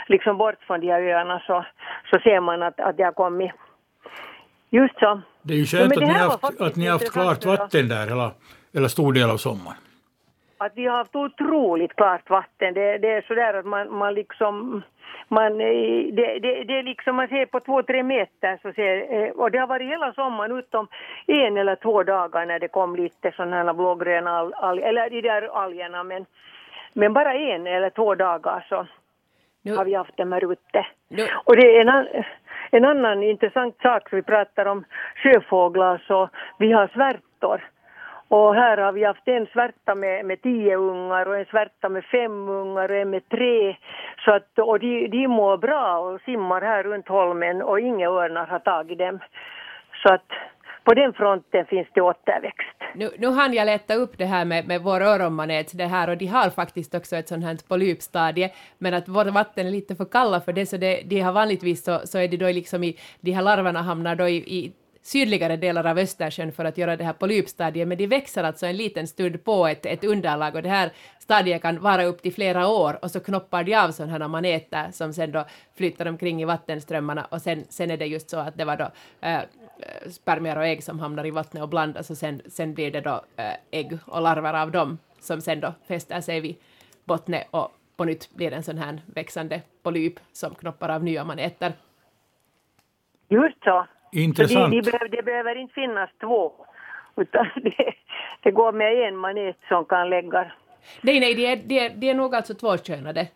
liksom 0.07 0.37
bort 0.37 0.63
från 0.67 0.79
de 0.79 0.87
här 0.87 1.01
öarna 1.01 1.41
så, 1.47 1.65
så 2.09 2.19
ser 2.19 2.39
man 2.39 2.63
att, 2.63 2.79
att 2.79 2.97
det 2.97 3.03
har 3.03 3.11
kommit. 3.11 3.51
Just 4.69 4.99
så. 4.99 5.21
Det 5.41 5.53
är 5.53 5.57
ju 5.57 5.63
Ja, 5.63 5.67
skönt 5.67 5.95
men 5.95 6.03
att 6.03 6.09
ni 6.09 6.19
har 6.19 6.29
haft, 6.29 6.61
att 6.61 6.75
ni 6.75 7.09
klart 7.11 7.37
att 7.37 7.45
vatten 7.45 7.87
där 7.87 8.07
hela, 8.07 8.31
eller 8.73 8.87
stor 8.87 9.13
del 9.13 9.29
av 9.29 9.37
sommaren. 9.37 9.77
Att 10.57 10.71
vi 10.75 10.85
har 10.85 10.97
haft 10.97 11.15
otroligt 11.15 11.95
klart 11.95 12.29
vatten. 12.29 12.73
Det, 12.73 12.97
det 12.97 13.11
är 13.11 13.21
sådär 13.21 13.53
att 13.53 13.65
man, 13.65 13.93
man 13.97 14.13
liksom, 14.13 14.83
man, 15.27 15.61
eh, 15.61 16.13
det, 16.13 16.39
det, 16.39 16.63
det 16.63 16.79
är 16.79 16.83
liksom 16.83 17.15
man 17.15 17.27
ser 17.27 17.45
på 17.45 17.59
två, 17.59 17.83
tre 17.83 18.03
meter 18.03 18.59
så 18.61 18.73
ser, 18.73 19.13
eh, 19.13 19.29
och 19.29 19.51
det 19.51 19.57
har 19.57 19.67
varit 19.67 19.89
hela 19.89 20.13
sommaren 20.13 20.57
utom 20.57 20.87
en 21.27 21.57
eller 21.57 21.75
två 21.75 22.03
dagar 22.03 22.45
när 22.45 22.59
det 22.59 22.67
kom 22.67 22.95
lite 22.95 23.31
sådana 23.31 23.55
här 23.63 23.73
blågröna 23.73 24.31
al, 24.39 24.53
al, 24.53 24.79
eller 24.79 25.09
de 25.09 25.21
där 25.21 25.63
algerna 25.63 26.03
men, 26.03 26.25
men 26.93 27.13
bara 27.13 27.33
en 27.33 27.67
eller 27.67 27.89
två 27.89 28.15
dagar 28.15 28.65
så 28.69 28.87
Nu- 29.61 29.75
har 29.75 29.85
vi 29.85 29.93
haft 29.93 30.17
dem 30.17 30.31
här 30.31 30.51
ute. 30.51 30.85
Nu- 31.09 31.27
Och 31.43 31.55
det 31.55 31.77
är 31.77 31.81
en, 31.81 31.89
an, 31.89 32.07
en 32.71 32.85
annan 32.85 33.23
intressant 33.23 33.77
sak, 33.81 34.09
så 34.09 34.15
vi 34.15 34.21
pratar 34.21 34.65
om 34.65 34.83
sjöfåglar, 35.15 36.03
så 36.07 36.29
vi 36.59 36.71
har 36.71 36.87
svärtor. 36.87 37.61
Och 38.27 38.55
här 38.55 38.77
har 38.77 38.91
vi 38.91 39.03
haft 39.03 39.27
en 39.27 39.45
svärta 39.45 39.95
med, 39.95 40.25
med 40.25 40.41
tio 40.41 40.75
ungar 40.75 41.25
och 41.25 41.37
en 41.37 41.45
svärta 41.45 41.89
med 41.89 42.03
fem 42.05 42.49
ungar 42.49 42.89
och 42.89 42.97
en 42.97 43.09
med 43.09 43.29
tre. 43.29 43.77
Så 44.25 44.31
att, 44.31 44.59
och 44.59 44.79
de, 44.79 45.07
de 45.07 45.27
mår 45.27 45.57
bra 45.57 45.99
och 45.99 46.21
simmar 46.21 46.61
här 46.61 46.83
runt 46.83 47.07
holmen 47.07 47.61
och 47.61 47.79
inga 47.79 48.09
örnar 48.09 48.45
har 48.45 48.59
tagit 48.59 48.97
dem. 48.97 49.19
Så 50.03 50.13
att 50.13 50.29
på 50.83 50.93
den 50.93 51.13
fronten 51.13 51.65
finns 51.65 51.87
det 51.93 52.01
återväxt. 52.01 52.77
Nu, 52.95 53.09
nu 53.17 53.27
hann 53.27 53.53
jag 53.53 53.65
leta 53.65 53.95
upp 53.95 54.17
det 54.17 54.25
här 54.25 54.45
med, 54.45 54.67
med 54.67 54.81
vår 54.81 55.01
öronmanet, 55.01 55.77
det 55.77 55.85
här, 55.85 56.09
och 56.09 56.17
de 56.17 56.25
har 56.25 56.49
faktiskt 56.49 56.95
också 56.95 57.15
ett 57.15 57.27
sånt 57.27 57.45
här 57.45 57.57
polypstadie, 57.67 58.51
men 58.77 58.93
att 58.93 59.07
vårt 59.07 59.27
vatten 59.27 59.67
är 59.67 59.71
lite 59.71 59.95
för 59.95 60.05
kalla 60.05 60.41
för 60.41 60.53
det, 60.53 60.65
så 60.65 60.77
det, 60.77 61.01
de 61.05 61.21
har 61.21 61.33
vanligtvis 61.33 61.83
så, 61.83 61.99
så 62.03 62.17
är 62.17 62.27
det 62.27 62.37
då 62.37 62.47
liksom 62.47 62.83
i, 62.83 62.97
de 63.21 63.31
här 63.31 63.41
larverna 63.41 63.81
hamnar 63.81 64.15
då 64.15 64.27
i, 64.27 64.35
i 64.35 64.73
sydligare 65.05 65.57
delar 65.57 65.85
av 65.85 65.97
Östersjön 65.97 66.51
för 66.51 66.65
att 66.65 66.77
göra 66.77 66.97
det 66.97 67.03
här 67.03 67.13
polypstadiet, 67.13 67.87
men 67.87 67.97
de 67.97 68.07
växer 68.07 68.43
alltså 68.43 68.65
en 68.65 68.77
liten 68.77 69.07
stund 69.07 69.43
på 69.43 69.67
ett, 69.67 69.85
ett 69.85 70.03
underlag 70.03 70.55
och 70.55 70.61
det 70.61 70.69
här 70.69 70.91
stadiet 71.19 71.61
kan 71.61 71.81
vara 71.81 72.03
upp 72.03 72.21
till 72.21 72.33
flera 72.33 72.67
år 72.67 72.99
och 73.01 73.11
så 73.11 73.19
knoppar 73.19 73.63
de 73.63 73.75
av 73.75 73.91
sådana 73.91 74.11
här 74.11 74.27
maneter 74.27 74.91
som 74.91 75.13
sen 75.13 75.31
då 75.31 75.45
flyttar 75.75 76.05
omkring 76.05 76.41
i 76.41 76.45
vattenströmmarna 76.45 77.25
och 77.25 77.41
sen, 77.41 77.63
sen 77.69 77.91
är 77.91 77.97
det 77.97 78.05
just 78.05 78.29
så 78.29 78.37
att 78.37 78.57
det 78.57 78.65
var 78.65 78.77
då 78.77 78.91
äh, 79.21 79.41
spermier 80.09 80.57
och 80.57 80.65
ägg 80.65 80.83
som 80.83 80.99
hamnar 80.99 81.25
i 81.25 81.31
vattnet 81.31 81.63
och 81.63 81.69
blandas 81.69 82.09
och 82.09 82.17
sen, 82.17 82.41
sen 82.47 82.73
blir 82.73 82.91
det 82.91 83.01
då 83.01 83.21
eh, 83.35 83.53
ägg 83.71 83.97
och 84.05 84.21
larver 84.21 84.53
av 84.53 84.71
dem 84.71 84.97
som 85.19 85.41
sen 85.41 85.59
då 85.59 85.73
fäster 85.87 86.21
sig 86.21 86.39
vid 86.39 86.55
bottnet 87.03 87.47
och 87.51 87.71
på 87.97 88.05
nytt 88.05 88.29
blir 88.35 88.53
en 88.53 88.63
sån 88.63 88.77
här 88.77 89.01
växande 89.05 89.61
polyp 89.83 90.19
som 90.31 90.55
knoppar 90.55 90.89
av 90.89 91.03
nya 91.03 91.23
maneter. 91.23 91.73
Just 93.29 93.63
så. 93.63 93.85
Intressant. 94.11 94.65
Så 94.65 94.69
de, 94.69 94.81
de 94.81 94.91
behöver, 94.91 95.09
det 95.09 95.23
behöver 95.23 95.55
inte 95.55 95.73
finnas 95.73 96.09
två, 96.19 96.53
utan 97.15 97.47
det, 97.55 97.93
det 98.43 98.51
går 98.51 98.71
med 98.71 99.07
en 99.07 99.17
manet 99.17 99.57
som 99.67 99.85
kan 99.85 100.09
lägga. 100.09 100.51
Nej, 101.01 101.19
nej, 101.19 101.35
de 101.35 101.45
är, 101.45 101.55
de 101.55 101.79
är, 101.79 101.89
de 101.89 102.09
är 102.09 102.13
nog 102.13 102.35
alltså 102.35 102.53
tvåkönade. 102.53 103.27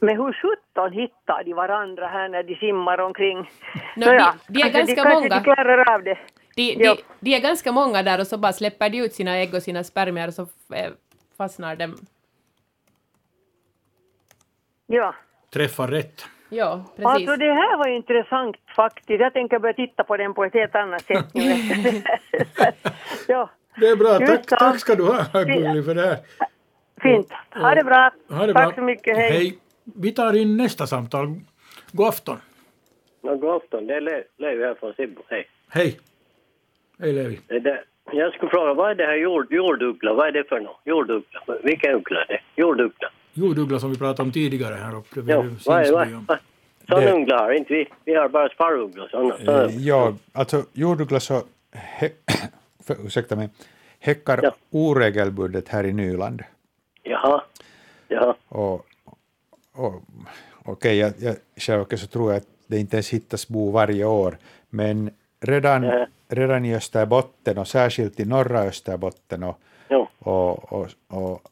Men 0.00 0.16
hur 0.16 0.32
sjutton 0.32 0.92
hittar 0.92 1.44
de 1.44 1.52
varandra 1.54 2.06
här 2.06 2.28
när 2.28 2.42
de 2.42 2.54
simmar 2.56 3.00
omkring? 3.00 3.38
No, 3.96 4.06
Nåja, 4.06 4.34
de, 4.46 4.52
de 4.52 4.60
är 4.68 4.72
ganska 4.72 5.04
de, 5.04 5.10
många. 5.14 5.28
De 5.28 5.44
klarar 5.44 5.94
av 5.94 6.02
det. 6.02 6.18
De, 6.56 6.74
de, 6.74 6.96
de 7.20 7.34
är 7.34 7.40
ganska 7.40 7.72
många 7.72 8.02
där 8.02 8.20
och 8.20 8.26
så 8.26 8.38
bara 8.38 8.52
släpper 8.52 8.90
de 8.90 8.98
ut 8.98 9.14
sina 9.14 9.36
ägg 9.36 9.54
och 9.54 9.62
sina 9.62 9.84
spermier 9.84 10.28
och 10.28 10.34
så 10.34 10.42
eh, 10.74 10.92
fastnar 11.36 11.76
de. 11.76 11.94
Ja. 14.86 15.14
Träffar 15.50 15.88
rätt. 15.88 16.26
Ja, 16.54 16.84
precis. 16.96 17.06
Alltså 17.06 17.36
det 17.36 17.52
här 17.52 17.76
var 17.78 17.88
ju 17.88 17.96
intressant 17.96 18.56
faktiskt. 18.76 19.20
Jag 19.20 19.32
tänker 19.32 19.58
börja 19.58 19.74
titta 19.74 20.04
på 20.04 20.16
den 20.16 20.34
på 20.34 20.44
ett 20.44 20.54
helt 20.54 20.74
annat 20.74 21.02
sätt 21.02 21.26
nu. 21.34 21.42
ja, 23.28 23.50
Det 23.80 23.86
är 23.88 23.96
bra. 23.96 24.18
Tack, 24.26 24.48
så. 24.48 24.56
tack 24.56 24.78
ska 24.80 24.94
du 24.94 25.02
ha, 25.02 25.42
Gulli, 25.44 25.82
för 25.82 25.94
det 25.94 26.06
här. 26.06 26.16
fint. 27.02 27.32
Ha 27.54 27.74
det 27.74 27.84
bra. 27.84 28.10
Ha 28.28 28.46
det 28.46 28.52
Tack 28.52 28.64
bra. 28.66 28.74
så 28.74 28.80
mycket. 28.82 29.16
Hej. 29.16 29.30
Hej. 29.30 29.58
Vi 29.96 30.12
tar 30.12 30.36
in 30.36 30.56
nästa 30.56 30.86
samtal. 30.86 31.26
God 31.92 32.06
afton. 32.08 32.36
Ja, 33.22 33.34
god 33.34 33.54
afton. 33.54 33.86
Det 33.86 33.94
är 33.94 34.00
Le- 34.00 34.24
Levi 34.36 34.64
här 34.64 34.74
från 34.74 34.92
Sibbo. 34.94 35.22
Hej. 35.28 35.46
Hej. 35.70 35.98
Hej 37.00 37.12
Levi. 37.12 37.40
Jag 38.12 38.32
skulle 38.34 38.50
fråga, 38.50 38.74
vad 38.74 38.90
är 38.90 38.94
det 38.94 39.06
här 39.06 39.16
jord, 39.16 39.52
jorduggla? 39.52 40.14
Vad 40.14 40.26
är 40.28 40.32
det 40.32 40.44
för 40.48 40.60
något? 40.60 40.80
Jorduggla? 40.84 41.40
Vilken 41.62 41.94
uggla 41.94 42.20
är 42.22 42.26
det? 42.28 42.40
Jorduggla? 42.62 43.08
Jorduggla 43.34 43.78
som 43.78 43.90
vi 43.90 43.98
pratade 43.98 44.22
om 44.22 44.32
tidigare 44.32 44.74
här 44.74 44.96
uppe 44.96 45.20
vid 45.20 45.34
Ja, 45.34 45.44
vad 45.66 45.86
är 45.86 45.92
vad? 45.92 46.38
Sådana 46.88 47.38
har 47.38 47.52
inte 47.52 47.74
vi. 47.74 47.88
Vi 48.04 48.14
har 48.14 48.28
bara 48.28 48.48
sparvugglor. 48.48 49.08
Sådana. 49.08 49.34
Eh, 49.34 49.44
sådana. 49.44 49.70
Ja, 49.70 50.14
alltså 50.32 50.64
jorduggla 50.72 51.20
så, 51.20 51.42
he, 51.72 52.10
för, 52.86 53.06
ursäkta 53.06 53.36
mig, 53.36 53.48
häckar 54.00 54.52
oregelbundet 54.70 55.68
här 55.68 55.84
i 55.84 55.92
Nyland. 55.92 56.42
Jaha. 57.02 57.42
Jaha. 58.08 58.34
Och, 58.48 58.86
och, 59.72 60.02
Okej, 60.66 60.98
jag, 60.98 61.12
jag, 61.18 61.36
själv 61.56 61.96
så 61.96 62.06
tror 62.06 62.32
jag 62.32 62.36
att 62.36 62.48
det 62.66 62.78
inte 62.78 62.96
ens 62.96 63.10
hittas 63.10 63.48
bo 63.48 63.70
varje 63.70 64.04
år, 64.04 64.38
men 64.70 65.10
redan, 65.40 66.06
redan 66.28 66.64
i 66.64 66.74
Österbotten 66.74 67.58
och 67.58 67.68
särskilt 67.68 68.20
i 68.20 68.24
norra 68.24 68.60
Österbotten 68.60 69.42
och, 69.42 69.58
och, 70.18 70.72
och, 70.72 70.88
och, 71.08 71.48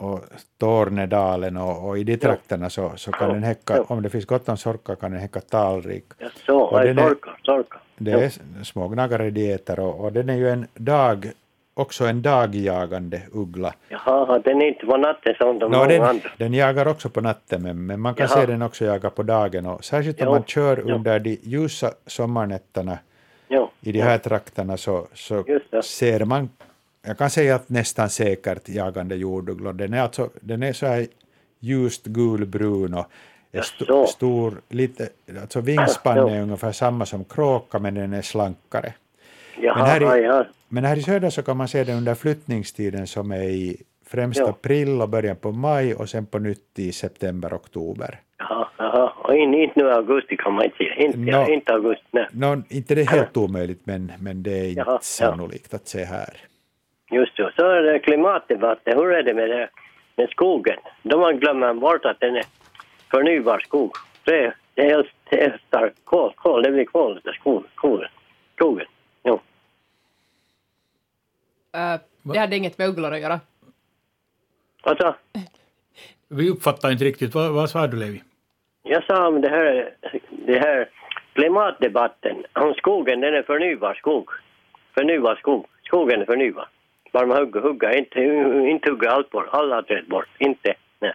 och 0.00 0.20
Tornedalen 0.58 1.56
och, 1.56 1.88
och 1.88 1.98
i 1.98 2.04
de 2.04 2.16
trakterna 2.16 2.70
så, 2.70 2.92
så 2.96 3.12
kan 3.12 3.28
den 3.28 3.42
häcka, 3.42 3.82
om 3.82 4.02
det 4.02 4.10
finns 4.10 4.24
gott 4.26 4.48
om 4.48 4.56
sorkar 4.56 4.94
kan 4.94 5.10
den 5.10 5.20
häcka 5.20 5.40
talrik. 5.40 6.04
Så, 6.46 6.58
Och 6.60 6.72
vad 6.72 6.82
är 6.82 6.86
den 6.86 6.98
är- 6.98 7.02
torka? 7.44 7.78
Det 7.98 8.12
är 8.12 8.32
små 8.64 8.88
gnagare 8.88 9.30
de 9.30 9.52
äter 9.52 9.80
och, 9.80 10.00
och 10.04 10.12
den 10.12 10.28
är 10.28 10.34
ju 10.36 10.48
en 10.50 10.66
dag, 10.74 11.30
också 11.74 12.04
en 12.04 12.22
dagjagande 12.22 13.22
uggla. 13.32 13.74
Jaha, 13.88 14.38
den 14.38 14.62
är 14.62 14.68
inte 14.68 14.86
på 14.86 14.96
natten 14.96 15.34
som 15.38 15.58
de 15.58 15.70
många 15.70 15.86
den, 15.86 16.02
andra. 16.02 16.30
den 16.38 16.54
jagar 16.54 16.88
också 16.88 17.08
på 17.08 17.20
natten, 17.20 17.62
men, 17.62 17.86
men 17.86 18.00
man 18.00 18.14
kan 18.14 18.26
Jaha. 18.30 18.40
se 18.40 18.46
den 18.46 18.62
också 18.62 18.84
jaga 18.84 19.10
på 19.10 19.22
dagen. 19.22 19.66
Och 19.66 19.84
särskilt 19.84 20.20
om 20.20 20.26
Jo, 20.26 20.32
man 20.32 20.44
kör 20.44 20.82
jo. 20.86 20.94
under 20.94 21.18
de 21.18 21.38
ljusa 21.42 21.90
sommarnätterna 22.06 22.98
Jo, 23.48 23.70
i 23.80 23.92
de 23.92 24.00
här 24.00 24.18
trakterna 24.18 24.76
så, 24.76 25.06
så 25.14 25.44
ser 25.84 26.24
man, 26.24 26.48
jag 27.06 27.18
kan 27.18 27.30
säga 27.30 27.54
att 27.54 27.68
nästan 27.68 28.10
säkert 28.10 28.68
jagande 28.68 29.16
jordugglor. 29.16 29.72
Den 29.72 29.94
är, 29.94 30.00
alltså, 30.00 30.30
den 30.40 30.62
är 30.62 30.72
så 30.72 30.86
här 30.86 31.06
ljust 31.60 32.06
gulbrun 32.06 32.94
och 32.94 33.06
är 33.52 33.60
st- 33.60 34.06
stor, 34.06 34.60
lite, 34.68 35.08
alltså 35.40 35.60
vingspannen 35.60 36.28
är 36.28 36.42
ungefär 36.42 36.72
samma 36.72 37.06
som 37.06 37.24
kråka 37.24 37.78
men 37.78 37.94
den 37.94 38.12
är 38.12 38.22
slankare. 38.22 38.92
Jaha, 39.60 39.76
men, 39.76 39.86
här 39.86 40.00
ja, 40.00 40.16
i, 40.18 40.22
ja. 40.22 40.44
men 40.68 40.84
här 40.84 40.96
i 40.96 41.02
söder 41.02 41.30
så 41.30 41.42
kan 41.42 41.56
man 41.56 41.68
se 41.68 41.84
den 41.84 41.96
under 41.98 42.14
flyttningstiden 42.14 43.06
som 43.06 43.30
är 43.32 43.42
i 43.42 43.76
främst 44.06 44.40
Ja. 44.40 44.48
april 44.48 45.00
och 45.02 45.08
början 45.08 45.36
på 45.36 45.52
maj 45.52 45.94
och 45.94 46.08
sen 46.08 46.26
på 46.26 46.38
nytt 46.38 46.78
i 46.78 46.92
september, 46.92 47.54
oktober. 47.54 48.20
Jaha, 48.38 48.68
jaha. 48.78 49.12
Och 49.16 49.34
in, 49.36 49.54
inte 49.54 49.80
nu 49.80 49.88
i 49.88 49.92
augusti 49.92 50.36
kan 50.36 50.52
man 50.52 50.64
inte. 50.64 50.84
Inte, 50.84 51.18
Nå. 51.18 51.48
inte 51.48 51.72
augusti, 51.72 52.04
nej. 52.10 52.26
Nå, 52.32 52.62
inte 52.68 52.94
det 52.94 53.00
är 53.00 53.06
helt 53.06 53.36
omöjligt 53.36 53.80
men, 53.84 54.12
men 54.20 54.42
det 54.42 54.58
är 54.58 54.68
inte 54.68 54.80
Jaha, 54.80 54.92
ja. 54.92 54.98
sannolikt 55.02 55.74
att 55.74 55.88
se 55.88 56.04
här. 56.04 56.36
Just 57.10 57.36
så. 57.36 57.50
Så 57.56 57.70
är 57.70 57.82
det 57.82 57.98
klimatdebatten. 57.98 58.98
Hur 58.98 59.12
är 59.12 59.22
det 59.22 59.34
med, 59.34 59.50
det, 59.50 59.68
med 60.16 60.30
skogen? 60.30 60.76
De 61.02 61.20
har 61.20 61.32
glömt 61.32 61.80
bort 61.80 62.04
att 62.04 62.20
den 62.20 62.36
är 62.36 62.44
förnybar 63.10 63.58
skog. 63.58 63.92
Det, 64.24 64.54
det 64.74 64.90
är 64.90 65.12
det 65.30 65.44
är 65.44 65.60
starkt 65.68 66.04
kol, 66.04 66.32
kol. 66.36 66.62
Det 66.62 66.70
blir 66.70 66.84
kol 66.84 67.20
skog, 67.40 67.64
skogen. 67.76 68.08
skogen. 68.54 68.86
Jo. 69.22 69.40
Eh, 71.74 72.00
det 72.22 72.38
hade 72.38 72.56
inget 72.56 72.78
med 72.78 72.88
ugglor 72.88 73.12
att 73.12 73.20
göra. 73.20 73.40
Alltså, 74.82 75.14
Vi 76.28 76.50
uppfattar 76.50 76.90
inte 76.90 77.04
riktigt. 77.04 77.34
Vad, 77.34 77.52
vad 77.52 77.70
sa 77.70 77.86
du 77.86 77.96
Levi? 77.96 78.22
jag 78.82 79.04
sa 79.04 79.28
om 79.28 79.40
det 79.40 79.48
här, 79.48 79.94
det 80.30 80.58
här 80.58 80.88
klimatdebatten. 81.32 82.44
Om 82.52 82.74
skogen, 82.74 83.20
den 83.20 83.34
är 83.34 83.42
förnybar 83.42 83.94
skog. 83.94 84.30
Förnybar 84.94 85.36
skog. 85.36 85.66
Skogen 85.84 86.20
är 86.20 86.26
förnybar. 86.26 86.68
Bara 87.12 87.26
man 87.26 87.36
hugger, 87.36 87.60
hugger. 87.60 87.96
Inte, 87.98 88.20
inte 88.70 88.90
hugga 88.90 89.10
allt 89.10 89.30
bort. 89.30 89.46
Alla 89.50 89.82
träd 89.82 90.04
bort. 90.08 90.28
Inte. 90.38 90.74
Nej. 90.98 91.14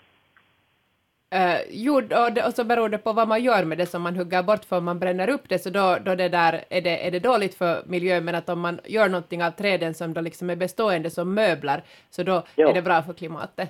Uh, 1.36 1.62
jo, 1.70 1.96
och, 1.96 2.34
det, 2.34 2.46
och 2.48 2.54
så 2.54 2.64
beror 2.64 2.90
det 2.90 2.98
på 2.98 3.14
vad 3.14 3.28
man 3.28 3.44
gör 3.44 3.66
med 3.66 3.78
det 3.78 3.86
som 3.86 4.02
man 4.02 4.16
hugger 4.16 4.44
bort, 4.44 4.66
för 4.66 4.78
om 4.78 4.86
man 4.86 5.00
bränner 5.00 5.30
upp 5.30 5.50
det 5.50 5.60
så 5.60 5.70
då, 5.70 5.98
då 6.06 6.16
det 6.16 6.30
där, 6.30 6.64
är, 6.70 6.82
det, 6.82 7.08
är 7.08 7.12
det 7.12 7.20
dåligt 7.20 7.56
för 7.56 7.84
miljön, 7.86 8.26
men 8.26 8.36
att 8.36 8.50
om 8.50 8.60
man 8.60 8.80
gör 8.86 9.10
någonting 9.10 9.44
av 9.44 9.52
träden 9.52 9.94
som 9.94 10.14
då 10.14 10.22
liksom 10.22 10.50
är 10.50 10.56
bestående 10.56 11.10
som 11.10 11.34
möbler, 11.34 11.82
så 12.10 12.24
då 12.24 12.44
Ja. 12.56 12.70
är 12.70 12.74
det 12.74 12.82
bra 12.82 13.02
för 13.02 13.14
klimatet. 13.14 13.70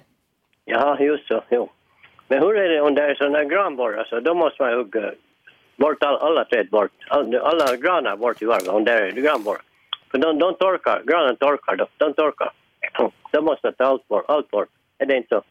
Jaha, 0.65 0.99
just 0.99 1.27
så. 1.27 1.43
Jo. 1.49 1.69
Men 2.27 2.39
hur 2.39 2.57
är 2.57 2.69
det 2.69 2.81
om 2.81 2.95
det 2.95 3.01
är 3.03 3.15
sådana 3.15 3.43
granborrar 3.43 4.03
så 4.03 4.19
då 4.19 4.33
måste 4.33 4.63
man 4.63 4.73
hugga 4.73 5.13
bort 5.75 6.03
all, 6.03 6.15
alla 6.15 6.45
träd 6.45 6.69
bort. 6.69 6.91
All, 7.07 7.35
alla 7.35 7.75
granar 7.75 8.17
bort 8.17 8.41
i 8.41 8.45
varje 8.45 8.69
om 8.69 8.83
det 8.83 8.91
är 8.91 9.11
granborrar. 9.11 9.61
För 10.15 10.19
de, 10.21 10.39
de 10.39 10.53
torkar, 10.55 11.01
granen 11.05 11.35
torkar, 11.35 11.75
de, 11.75 11.85
de 11.97 12.13
torkar. 12.13 12.51
Då 13.31 13.41
måste 13.41 13.71
ta 13.71 13.83
allt 13.83 14.07
bort, 14.07 14.25
allt 14.27 14.51
bort. 14.51 14.67
Är 14.97 15.05
det 15.05 15.17
inte 15.17 15.29
så? 15.35 15.41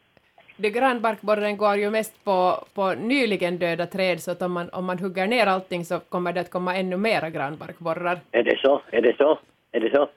Det 0.57 0.71
granbarkborren 0.71 1.57
går 1.57 1.75
ju 1.77 1.91
mest 1.91 2.25
på, 2.25 2.65
på 2.75 2.93
nyligen 2.95 3.59
döda 3.59 3.87
träd, 3.87 4.23
så 4.23 4.31
att 4.31 4.43
om 4.43 4.53
man, 4.53 4.69
om 4.71 4.85
man 4.85 4.99
hugger 4.99 5.27
ner 5.27 5.47
allting 5.47 5.85
så 5.85 6.01
kommer 6.01 6.33
det 6.33 6.41
att 6.41 6.51
komma 6.51 6.77
ännu 6.77 6.97
mera 6.97 7.31
granbarkborrar. 7.31 8.19
Är 8.31 8.43
det 8.43 8.59
så? 8.59 8.81
Är 8.91 9.03
det 9.03 9.17
så? 9.17 9.39
Är 9.73 9.81
det 9.81 9.91
så? 9.91 10.09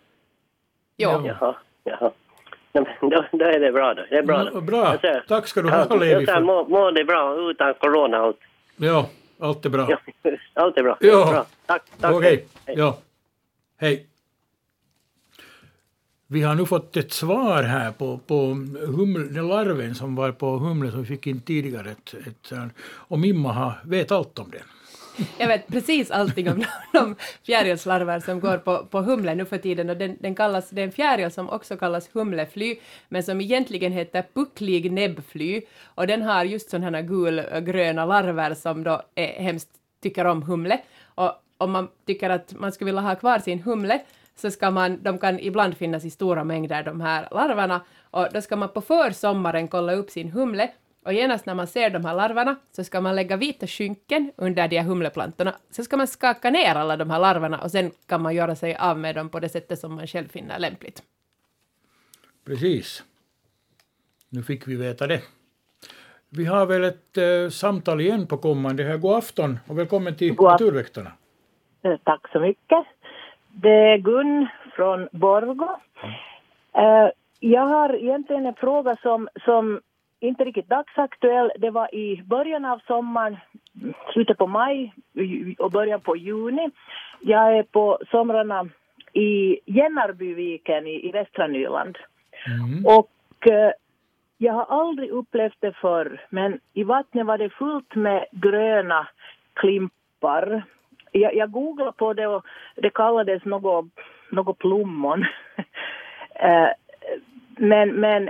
Jo. 0.98 1.10
Jaha, 1.10 1.56
jaha. 1.84 2.12
Men 2.74 2.86
Då, 3.02 3.26
då 3.32 3.46
är 3.46 3.60
det 3.60 3.72
bra 3.72 3.94
då. 3.94 4.04
Det 4.10 4.18
är 4.18 4.24
bra. 4.24 4.44
Ja, 4.46 4.50
då. 4.54 4.62
bra. 4.62 4.98
Säger- 5.02 5.24
Tack 5.28 5.48
ska 5.48 5.62
du 5.62 5.70
Ja, 5.70 5.86
ha, 5.90 5.96
Levi, 5.96 6.26
för- 6.26 6.42
Må, 6.42 6.68
må 6.68 6.92
det 6.92 7.04
bra 7.04 7.36
utan 7.52 7.74
corona 7.74 8.18
allt. 8.18 8.40
Ja, 8.78 9.10
allt 9.40 9.66
är 9.66 9.70
bra. 9.70 9.88
Allt 10.54 10.78
är 10.78 10.84
bra. 10.84 10.98
Ja. 11.00 11.30
Bra. 11.32 11.46
Tack. 11.66 11.82
tack. 12.02 12.14
Okej, 12.14 12.46
ja. 12.66 12.98
Hej. 13.80 14.06
Vi 16.30 16.42
har 16.42 16.56
nu 16.56 16.66
fått 16.66 16.98
ett 16.98 17.14
svar 17.14 17.64
här 17.64 17.92
på, 17.92 18.18
på 18.18 18.36
huml, 18.88 19.34
den 19.34 19.48
larven 19.48 19.96
som 19.96 20.16
var 20.16 20.32
på 20.32 20.58
humle 20.58 20.92
som 20.92 21.00
vi 21.02 21.08
fick 21.08 21.28
in 21.28 21.42
tidigare. 21.42 21.92
Ett, 21.92 22.14
ett, 22.28 22.54
och 22.84 23.20
Mimma 23.20 23.52
har, 23.54 23.74
vet 23.86 24.12
allt 24.12 24.40
om 24.40 24.52
den. 24.52 24.62
Jag 25.38 25.48
vet 25.48 25.68
precis 25.68 26.12
allting 26.12 26.50
om 26.52 26.64
de 26.94 27.16
fjärilslarver 27.44 28.20
som 28.20 28.40
går 28.40 28.58
på, 28.58 28.86
på 28.86 29.02
humle 29.02 29.36
nu 29.36 29.46
för 29.46 29.58
tiden 29.58 29.90
och 29.90 29.98
den, 29.98 30.18
den 30.20 30.36
kallas, 30.36 30.70
det 30.70 30.82
är 30.82 30.86
en 30.86 30.92
fjäril 30.92 31.32
som 31.32 31.50
också 31.50 31.78
kallas 31.78 32.10
humlefly 32.14 32.76
men 33.10 33.24
som 33.24 33.42
egentligen 33.42 33.92
heter 33.92 34.26
pucklig 34.34 34.92
näbbfly 34.92 35.62
och 35.84 36.08
den 36.08 36.22
har 36.22 36.44
just 36.44 36.70
sådana 36.70 36.98
här 36.98 37.04
gulgröna 37.04 38.06
larver 38.06 38.54
som 38.54 38.84
då 38.84 39.02
är 39.16 39.42
hemskt 39.42 39.70
tycker 40.04 40.26
om 40.26 40.44
humle 40.44 40.80
och 41.16 41.32
om 41.58 41.72
man 41.72 41.88
tycker 42.06 42.30
att 42.30 42.54
man 42.60 42.72
skulle 42.72 42.86
vilja 42.86 43.02
ha 43.02 43.16
kvar 43.16 43.40
sin 43.40 43.60
humle 43.60 44.02
så 44.40 44.52
ska 44.52 44.72
man, 44.72 45.04
de 45.04 45.20
kan 45.20 45.40
ibland 45.40 45.78
finnas 45.78 46.06
i 46.06 46.10
stora 46.10 46.44
mängder 46.44 46.84
de 46.84 47.02
här 47.02 47.28
larverna 47.32 47.82
och 48.02 48.28
då 48.34 48.42
ska 48.42 48.56
man 48.56 48.70
på 48.70 48.82
försommaren 48.82 49.68
kolla 49.68 49.94
upp 49.94 50.10
sin 50.10 50.32
humle 50.32 50.72
Och 51.06 51.14
genast 51.14 51.46
när 51.46 51.56
man 51.56 51.68
ser 51.68 51.90
de 51.90 52.06
här 52.06 52.16
larverna 52.16 52.56
så 52.72 52.84
ska 52.84 53.02
man 53.02 53.16
lägga 53.16 53.38
vita 53.38 53.68
skynken 53.68 54.32
under 54.38 54.68
de 54.68 54.78
här 54.78 54.86
humleplantorna. 54.86 55.56
Så 55.72 55.84
ska 55.84 55.98
man 55.98 56.08
skaka 56.08 56.50
ner 56.50 56.76
alla 56.76 56.98
de 56.98 57.10
här 57.10 57.20
larverna 57.20 57.62
och 57.62 57.72
sen 57.72 57.92
kan 58.06 58.22
man 58.22 58.36
göra 58.36 58.56
sig 58.56 58.76
av 58.76 59.00
med 59.00 59.16
dem 59.16 59.30
på 59.30 59.40
det 59.40 59.50
sättet 59.50 59.80
som 59.80 59.96
man 59.96 60.08
själv 60.08 60.28
finner 60.28 60.60
lämpligt. 60.60 61.04
Precis. 62.46 63.04
Nu 64.30 64.44
fick 64.44 64.68
vi 64.68 64.76
veta 64.76 65.08
det. 65.08 65.22
Vi 66.30 66.46
har 66.46 66.66
väl 66.66 66.84
ett 66.84 67.18
eh, 67.18 67.50
samtal 67.50 68.02
igen 68.02 68.28
på 68.28 68.38
kommande 68.38 68.84
här. 68.84 68.98
God 68.98 69.16
afton 69.18 69.60
och 69.68 69.78
välkommen 69.78 70.16
till 70.16 70.36
God 70.36 70.52
Naturväktarna. 70.52 71.12
Eh, 71.84 71.98
Tack 72.04 72.32
så 72.32 72.40
mycket. 72.40 72.86
Det 73.62 73.70
är 73.94 73.98
Gun 73.98 74.48
från 74.76 75.08
Borgå. 75.12 75.80
Eh, 76.74 77.10
Jag 77.40 77.68
har 77.68 77.96
egentligen 77.96 78.46
en 78.46 78.56
fråga 78.56 78.96
som, 78.96 79.30
som 79.46 79.82
inte 80.20 80.44
riktigt 80.44 80.70
dagsaktuell. 80.70 81.52
Det 81.58 81.70
var 81.70 81.96
i 81.96 82.24
början 82.24 82.66
av 82.66 82.80
sommaren, 82.88 83.38
slutet 84.14 84.38
på 84.38 84.48
maj 84.48 84.94
och 85.58 85.72
början 85.72 86.02
på 86.02 86.16
juni. 86.16 86.70
Jag 87.22 87.58
är 87.58 87.64
på 87.64 88.00
somrarna 88.12 88.70
i 89.14 89.60
Jännarbyviken 89.66 90.88
i, 90.88 91.08
i 91.08 91.12
västra 91.12 91.48
Nyland. 91.48 91.98
Och 92.86 93.48
eh, 93.52 93.72
jag 94.38 94.54
har 94.54 94.66
aldrig 94.66 95.10
upplevt 95.10 95.58
det 95.60 95.74
förr, 95.74 96.26
men 96.30 96.60
i 96.74 96.84
vattnet 96.84 97.26
var 97.26 97.38
det 97.38 97.50
fullt 97.50 97.96
med 97.96 98.26
gröna 98.32 99.08
klimpar. 99.54 100.64
Jag, 101.12 101.36
jag 101.36 101.52
googlade 101.52 101.92
på 101.92 102.14
det 102.14 102.28
och 102.28 102.46
det 102.76 102.90
kallades 102.90 103.46
något, 103.46 103.86
något 104.30 104.58
plommon. 104.58 105.26
Eh, 106.40 106.70
men, 107.58 107.90
men 107.90 108.30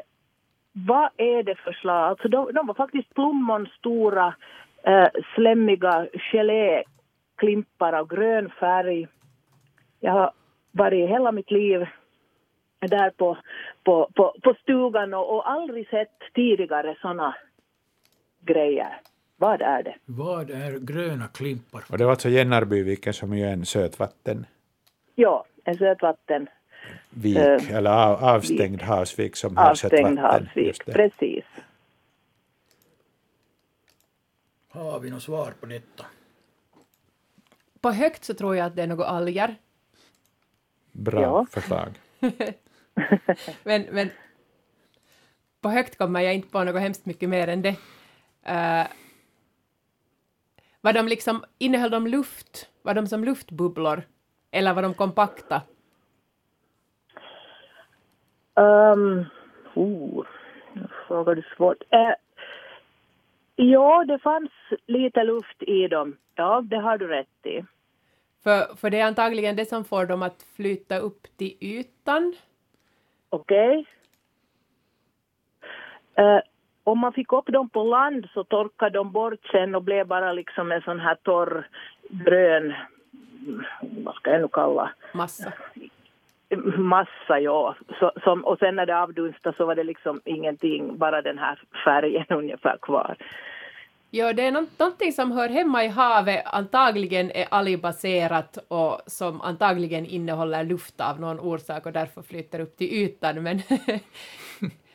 vad 0.72 1.10
är 1.18 1.44
det 1.44 1.56
för 1.56 1.74
slag? 1.74 2.10
Alltså 2.10 2.28
de, 2.28 2.54
de 2.54 2.68
var 2.68 2.74
faktiskt 2.74 3.14
plommonstora, 3.14 4.36
eh, 4.84 5.08
slemmiga 5.36 6.08
geléklimpar 6.32 7.94
av 7.94 8.08
grön 8.08 8.50
färg. 8.60 9.08
Jag 10.00 10.12
har 10.12 10.32
varit 10.72 11.10
hela 11.10 11.32
mitt 11.32 11.52
liv 11.52 11.88
där 12.80 13.10
på, 13.10 13.38
på, 13.84 14.10
på, 14.16 14.36
på 14.44 14.54
stugan 14.62 15.14
och, 15.14 15.36
och 15.36 15.50
aldrig 15.50 15.90
sett 15.90 16.20
tidigare 16.34 16.96
såna 17.02 17.36
grejer. 18.40 19.00
Vad 19.40 19.62
är 19.62 19.84
det? 19.84 19.96
Vad 20.06 20.50
är 20.50 20.80
gröna 20.80 21.28
klimpar? 21.28 21.84
Och 21.90 21.98
det 21.98 22.04
var 22.04 22.12
alltså 22.12 22.30
Jännarbyviken 22.30 23.14
som 23.14 23.38
ju 23.38 23.46
är 23.46 23.54
en 23.54 23.66
sötvatten 23.66 24.46
Ja, 25.16 25.46
en 25.64 25.78
sötvatten. 25.78 26.48
vik, 27.10 27.38
Eh, 27.38 27.72
eller 27.76 27.92
av, 27.92 28.24
avstängd 28.24 28.82
havsvik 28.82 29.36
som 29.36 29.58
har 29.58 29.70
Avstängd 29.70 29.92
sötvatten. 29.92 30.18
havsvik, 30.18 30.68
Just 30.68 30.86
det. 30.86 30.92
precis. 30.94 31.46
Har 34.70 35.00
vi 35.00 35.10
något 35.10 35.24
svar 35.24 35.54
på 35.60 35.66
detta? 35.66 36.06
På 37.82 37.92
högt 37.92 38.24
så 38.24 38.34
tror 38.34 38.56
jag 38.56 38.66
att 38.66 38.76
det 38.76 38.84
är 38.84 38.88
något 38.88 39.06
alger. 39.08 39.56
Bra 40.92 41.22
Ja. 41.22 41.46
förslag. 41.52 42.00
men, 43.64 43.82
men 43.92 44.10
på 45.62 45.70
högt 45.70 45.98
kommer 45.98 46.22
jag 46.22 46.36
inte 46.36 46.48
på 46.50 46.64
något 46.64 46.82
hemskt 46.82 47.06
mycket 47.06 47.30
mer 47.30 47.48
än 47.48 47.62
det. 47.62 47.76
Uh, 48.50 48.88
var 50.82 50.94
de 50.94 51.08
liksom, 51.08 51.44
innehöll 51.58 51.92
de 51.92 52.08
luft? 52.08 52.70
Var 52.82 52.94
de 52.94 53.08
som 53.08 53.24
luftbubblor? 53.24 54.04
Eller 54.52 54.74
var 54.74 54.82
de 54.82 54.94
kompakta? 54.94 55.62
Um, 58.54 59.26
oh, 59.74 60.26
nu 60.74 60.88
frågar 61.08 61.36
du 61.36 61.44
svårt. 61.58 61.84
Eh, 61.90 62.14
ja, 63.56 64.06
det 64.08 64.20
fanns 64.20 64.52
lite 64.86 65.24
luft 65.24 65.64
i 65.64 65.88
dem. 65.88 66.18
Ja, 66.36 66.62
det 66.62 66.78
har 66.78 66.98
du 66.98 67.08
rätt 67.08 67.46
i. 67.46 67.66
För, 68.44 68.76
för 68.76 68.90
det 68.90 69.00
är 69.00 69.06
antagligen 69.06 69.56
det 69.56 69.66
som 69.66 69.86
får 69.86 70.06
dem 70.06 70.24
att 70.24 70.44
flyta 70.56 70.98
upp 70.98 71.28
till 71.38 71.58
ytan. 71.60 72.36
Okej. 73.30 73.86
Eh, 76.16 76.40
om 76.88 77.00
man 77.00 77.14
fick 77.14 77.34
upp 77.34 77.48
dem 77.48 77.70
på 77.70 77.84
land 77.84 78.28
så 78.34 78.44
torkade 78.44 78.98
de 79.00 79.12
bort 79.12 79.46
sen 79.52 79.76
och 79.76 79.84
blev 79.84 80.08
bara 80.08 80.34
liksom 80.34 80.72
en 80.72 80.82
sån 80.82 81.00
här 81.00 81.16
torr 81.16 81.68
grön, 82.10 82.74
vad 83.80 84.16
ska 84.16 84.32
jag 84.32 84.42
nu 84.42 84.48
kalla, 84.48 84.92
Massa. 85.14 85.54
massa 86.78 87.40
ja. 87.40 87.76
Så, 88.00 88.12
som, 88.24 88.46
och 88.46 88.60
sen 88.60 88.76
när 88.76 88.86
det 88.86 89.02
avdunstade 89.02 89.58
så 89.58 89.66
var 89.66 89.76
det 89.76 89.84
liksom 89.84 90.22
ingenting, 90.26 90.98
bara 90.98 91.22
den 91.22 91.38
här 91.38 91.60
färgen 91.86 92.26
ungefär 92.30 92.78
kvar. 92.82 93.16
Ja, 94.10 94.34
det 94.34 94.44
är 94.44 94.52
nå- 94.52 94.68
någonting 94.80 95.12
som 95.12 95.32
hör 95.32 95.50
hemma 95.50 95.84
i 95.84 95.88
havet, 95.88 96.44
antagligen 96.46 97.32
är 97.32 97.48
algbaserat 97.52 98.58
och 98.68 99.02
som 99.06 99.42
antagligen 99.42 100.06
innehåller 100.06 100.64
luft 100.64 101.02
av 101.02 101.20
någon 101.20 101.40
orsak 101.40 101.86
och 101.86 101.92
därför 101.92 102.22
flyter 102.22 102.60
upp 102.60 102.78
till 102.78 102.94
ytan. 102.94 103.44
Men 103.44 103.58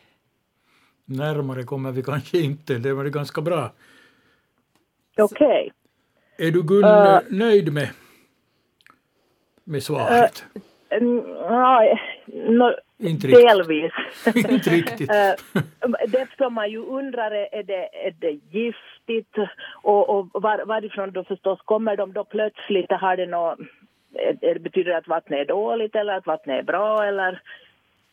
Närmare 1.05 1.63
kommer 1.63 1.93
vi 1.93 2.03
kanske 2.03 2.39
inte. 2.39 2.75
Det 2.79 2.93
var 2.95 3.05
det 3.05 3.11
ganska 3.11 3.41
bra. 3.41 3.73
Okej. 5.19 5.73
Är 6.39 6.51
du 6.51 6.63
Gun 6.63 6.85
Eh. 6.85 7.21
nöjd 7.31 7.73
med, 7.73 7.89
med 9.65 9.83
svaret? 9.83 10.45
Mm, 10.91 11.25
ja, 11.29 11.99
no, 12.27 12.75
Inte 12.99 13.27
riktigt. 13.27 13.49
delvis. 13.49 13.93
Inte 14.51 14.71
riktigt. 14.71 15.11
Eh, 15.11 15.33
det 16.09 16.29
som 16.39 16.55
man 16.55 16.71
ju 16.71 16.79
undrar 16.79 17.31
är, 17.31 17.55
är 17.55 17.63
det, 17.63 18.07
är 18.07 18.15
det 18.19 18.31
giftigt 18.51 19.37
och, 19.83 20.11
och 20.11 20.29
var, 20.33 20.65
varifrån 20.67 21.11
då 21.13 21.25
förstås 21.25 21.61
kommer 21.65 21.97
de 21.97 22.13
då 22.13 22.25
plötsligt? 22.25 22.91
Har 22.91 23.17
det 23.17 23.27
något, 23.27 23.59
är, 24.15 24.45
är, 24.45 24.59
betyder 24.59 24.91
det 24.91 24.99
att 24.99 25.09
vattnet 25.09 25.41
är 25.41 25.45
dåligt 25.45 25.95
eller 25.95 26.13
att 26.17 26.27
vattnet 26.27 26.59
är 26.59 26.63
bra 26.63 27.05
eller 27.05 27.43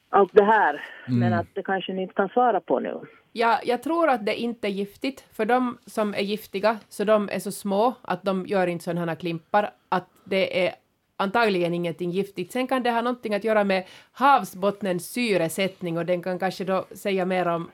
allt 0.10 0.34
det 0.34 0.44
här? 0.44 0.86
Men 1.08 1.24
Mm. 1.28 1.40
att 1.40 1.48
det 1.54 1.64
kanske 1.64 1.94
ni 1.94 2.02
inte 2.02 2.14
kan 2.14 2.30
svara 2.30 2.60
på 2.62 2.80
nu. 2.80 3.02
ja, 3.32 3.60
jag 3.64 3.84
tror 3.84 4.10
att 4.10 4.26
det 4.26 4.36
inte 4.36 4.68
är 4.68 4.72
giftigt, 4.72 5.26
för 5.34 5.46
de 5.46 5.78
som 5.86 6.14
är 6.14 6.22
giftiga, 6.22 6.78
så 6.90 7.04
de 7.04 7.30
är 7.32 7.40
så 7.40 7.52
små 7.52 7.94
att 8.02 8.24
de 8.24 8.46
gör 8.46 8.68
inte 8.68 8.84
sådana 8.84 9.12
här 9.12 9.16
klimpar, 9.16 9.72
att 9.90 10.08
det 10.24 10.68
är 10.68 10.74
antagligen 11.18 11.74
ingenting 11.74 12.12
giftigt. 12.12 12.52
Sen 12.52 12.68
kan 12.68 12.84
det 12.84 12.92
ha 12.92 13.02
någonting 13.02 13.34
att 13.34 13.44
göra 13.44 13.64
med 13.64 13.88
havsbottnens 14.12 15.12
syresättning 15.12 15.98
och 15.98 16.06
den 16.06 16.24
kan 16.24 16.40
kanske 16.40 16.64
då 16.64 16.86
säga 16.92 17.26
mer 17.26 17.48
om 17.48 17.72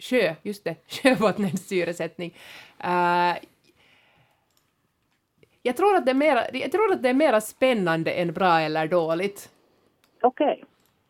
sjö, 0.00 0.34
just 0.42 0.64
det, 0.64 0.76
sjöbottnens 1.02 1.68
syresättning. 1.68 2.34
Eh, 2.84 3.34
jag, 5.62 5.76
tror 5.76 5.96
att 5.96 6.04
det 6.06 6.10
är 6.12 6.14
mera, 6.14 6.44
jag 6.52 6.72
tror 6.72 6.92
att 6.92 7.02
det 7.02 7.08
är 7.08 7.14
mera 7.14 7.40
spännande 7.40 8.10
än 8.10 8.32
bra 8.32 8.60
eller 8.60 8.86
dåligt. 8.86 9.50
Okej. 10.22 10.64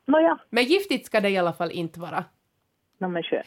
Nåja. 0.06 0.38
Men 0.50 0.64
giftigt 0.64 1.06
ska 1.06 1.20
det 1.20 1.30
i 1.30 1.38
alla 1.38 1.52
fall 1.52 1.70
inte 1.70 2.00
vara. 2.00 2.24
No, 2.98 3.08
men 3.08 3.22
skönt. 3.22 3.46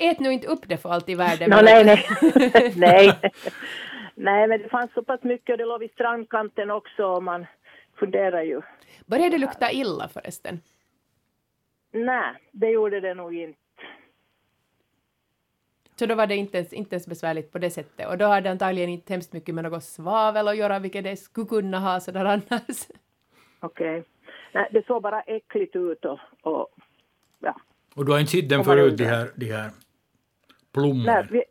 Ät 0.00 0.20
nu 0.20 0.32
inte 0.32 0.46
upp 0.46 0.68
det 0.68 0.76
för 0.76 0.88
allt 0.90 1.08
i 1.08 1.14
världen. 1.14 1.50
No, 1.50 1.54
men- 1.56 1.86
nej, 1.86 2.06
nej. 2.54 2.72
nej. 2.76 3.20
nej, 4.14 4.48
men 4.48 4.62
det 4.62 4.68
fanns 4.68 4.92
så 4.94 5.02
pass 5.04 5.22
mycket 5.22 5.52
och 5.52 5.58
det 5.58 5.64
låg 5.64 5.80
vid 5.80 5.90
strandkanten 5.92 6.70
också 6.70 7.04
och 7.04 7.22
man 7.22 7.46
funderar 7.98 8.42
ju. 8.42 8.60
Började 9.06 9.30
det 9.30 9.38
lukta 9.38 9.72
illa 9.72 10.08
förresten? 10.08 10.60
Nej, 11.92 12.34
det 12.52 12.70
gjorde 12.70 13.00
det 13.00 13.14
nog 13.14 13.34
inte. 13.34 13.58
Så 15.96 16.06
då 16.06 16.14
var 16.14 16.26
det 16.26 16.36
inte 16.36 16.56
ens, 16.58 16.72
inte 16.72 16.94
ens 16.94 17.06
besvärligt 17.06 17.52
på 17.52 17.58
det 17.58 17.70
sättet. 17.70 18.08
Och 18.08 18.18
då 18.18 18.24
hade 18.24 18.40
det 18.40 18.50
antagligen 18.50 18.90
inte 18.90 19.12
hemskt 19.12 19.32
mycket 19.32 19.54
med 19.54 19.64
något 19.64 19.84
svavel 19.84 20.48
att 20.48 20.56
göra, 20.56 20.78
vilket 20.78 21.04
det 21.04 21.16
skulle 21.16 21.46
kunna 21.46 21.78
ha 21.78 22.00
sådär 22.00 22.24
annars. 22.24 22.86
Okej. 23.60 24.04
Nej, 24.52 24.68
det 24.70 24.86
såg 24.86 25.02
bara 25.02 25.20
äckligt 25.20 25.76
ut 25.76 26.04
och, 26.04 26.18
och 26.42 26.68
ja. 27.40 27.56
Och 27.94 28.04
du 28.04 28.12
har 28.12 28.20
inte 28.20 28.32
sett 28.32 28.48
den 28.48 28.64
förut, 28.64 28.98
de 28.98 29.04
här, 29.04 29.30
de 29.36 29.52
här 29.52 29.70
plommorna? 30.72 31.12
Nej, 31.12 31.26
vi, 31.30 31.44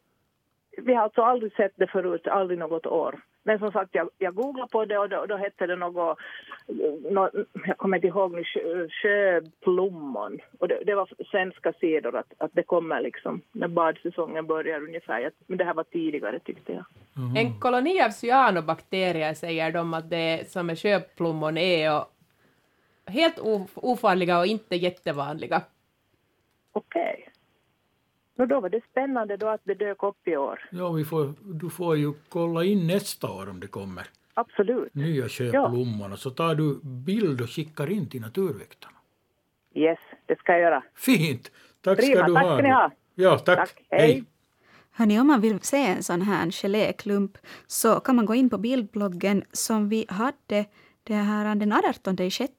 vi 0.77 0.93
har 0.93 1.03
alltså 1.03 1.21
aldrig 1.21 1.53
sett 1.53 1.73
det 1.75 1.87
förut, 1.87 2.27
aldrig 2.27 2.59
något 2.59 2.85
år. 2.85 3.19
Men 3.43 3.59
som 3.59 3.71
sagt, 3.71 3.89
jag, 3.95 4.09
jag 4.17 4.35
googlade 4.35 4.71
på 4.71 4.85
det 4.85 4.97
och 4.97 5.09
då, 5.09 5.25
då 5.25 5.37
hette 5.37 5.67
det 5.67 5.75
något, 5.75 6.17
nå 7.11 7.29
jag 7.65 7.77
kommer 7.77 7.97
inte 7.97 8.07
ihåg 8.07 8.31
nu, 8.31 8.43
sjö, 8.43 8.87
sjöplommon. 8.89 10.39
Och 10.59 10.67
det, 10.67 10.83
det 10.85 10.95
var 10.95 11.09
svenska 11.31 11.73
sidor 11.73 12.15
att, 12.15 12.33
att 12.37 12.51
det 12.53 12.63
kommer 12.63 13.01
liksom 13.01 13.41
när 13.51 13.67
badsäsongen 13.67 14.47
börjar 14.47 14.83
ungefär. 14.83 15.31
Men 15.47 15.57
det 15.57 15.63
här 15.63 15.73
var 15.73 15.83
tidigare 15.83 16.39
tyckte 16.39 16.73
jag. 16.73 16.85
En 17.37 17.59
koloni 17.59 18.01
av 18.01 18.09
cyanobakterier 18.09 19.33
säger 19.33 19.71
de 19.71 19.93
att 19.93 20.09
det 20.09 20.51
som 20.51 20.69
är 20.69 20.75
sjöplommon 20.75 21.57
är 21.57 21.97
och 21.97 22.05
helt 23.05 23.39
of- 23.39 23.71
ofarliga 23.75 24.39
och 24.39 24.45
inte 24.45 24.75
jättevanliga. 24.75 25.61
Okej. 26.71 27.27
Och 28.37 28.47
då 28.47 28.59
var 28.59 28.69
det 28.69 28.81
spännande 28.91 29.37
då 29.37 29.47
att 29.47 29.61
det 29.63 29.73
dök 29.73 30.03
upp 30.03 30.27
i 30.27 30.37
år. 30.37 30.69
Ja, 30.71 30.91
vi 30.91 31.05
får, 31.05 31.33
du 31.41 31.69
får 31.69 31.97
ju 31.97 32.13
kolla 32.29 32.63
in 32.63 32.87
nästa 32.87 33.31
år 33.31 33.49
om 33.49 33.59
det 33.59 33.67
kommer 33.67 34.07
Absolut. 34.33 34.95
nya 34.95 35.29
sjöplommor. 35.29 36.15
Så 36.15 36.29
tar 36.29 36.55
du 36.55 36.79
bild 36.83 37.41
och 37.41 37.49
skickar 37.49 37.89
in 37.91 38.09
till 38.09 38.21
Naturväktarna. 38.21 38.97
Yes, 39.73 39.99
det 40.25 40.39
ska 40.39 40.51
jag 40.51 40.61
göra. 40.61 40.83
Fint! 40.95 41.51
Tack 41.81 41.99
Prima, 41.99 42.15
ska 42.15 42.27
du 42.27 42.33
tack 42.33 42.43
ha. 42.43 42.55
ska 42.57 42.63
ni 42.63 42.69
ha. 42.73 42.91
Ja, 43.15 43.37
tack. 43.39 43.57
Tack, 43.57 43.83
hej. 43.89 44.23
Hörni, 44.91 45.19
om 45.19 45.27
man 45.27 45.41
vill 45.41 45.59
se 45.61 45.85
en 45.87 46.03
sån 46.03 46.21
här 46.21 46.51
geléklump 46.51 47.37
så 47.67 47.99
kan 47.99 48.15
man 48.15 48.25
gå 48.25 48.35
in 48.35 48.49
på 48.49 48.57
bildbloggen 48.57 49.43
som 49.51 49.89
vi 49.89 50.05
hade 50.09 50.65
det 51.03 51.13
här 51.15 51.55
den 51.55 51.73
18 51.73 52.21
i 52.21 52.31
sjätte. 52.31 52.53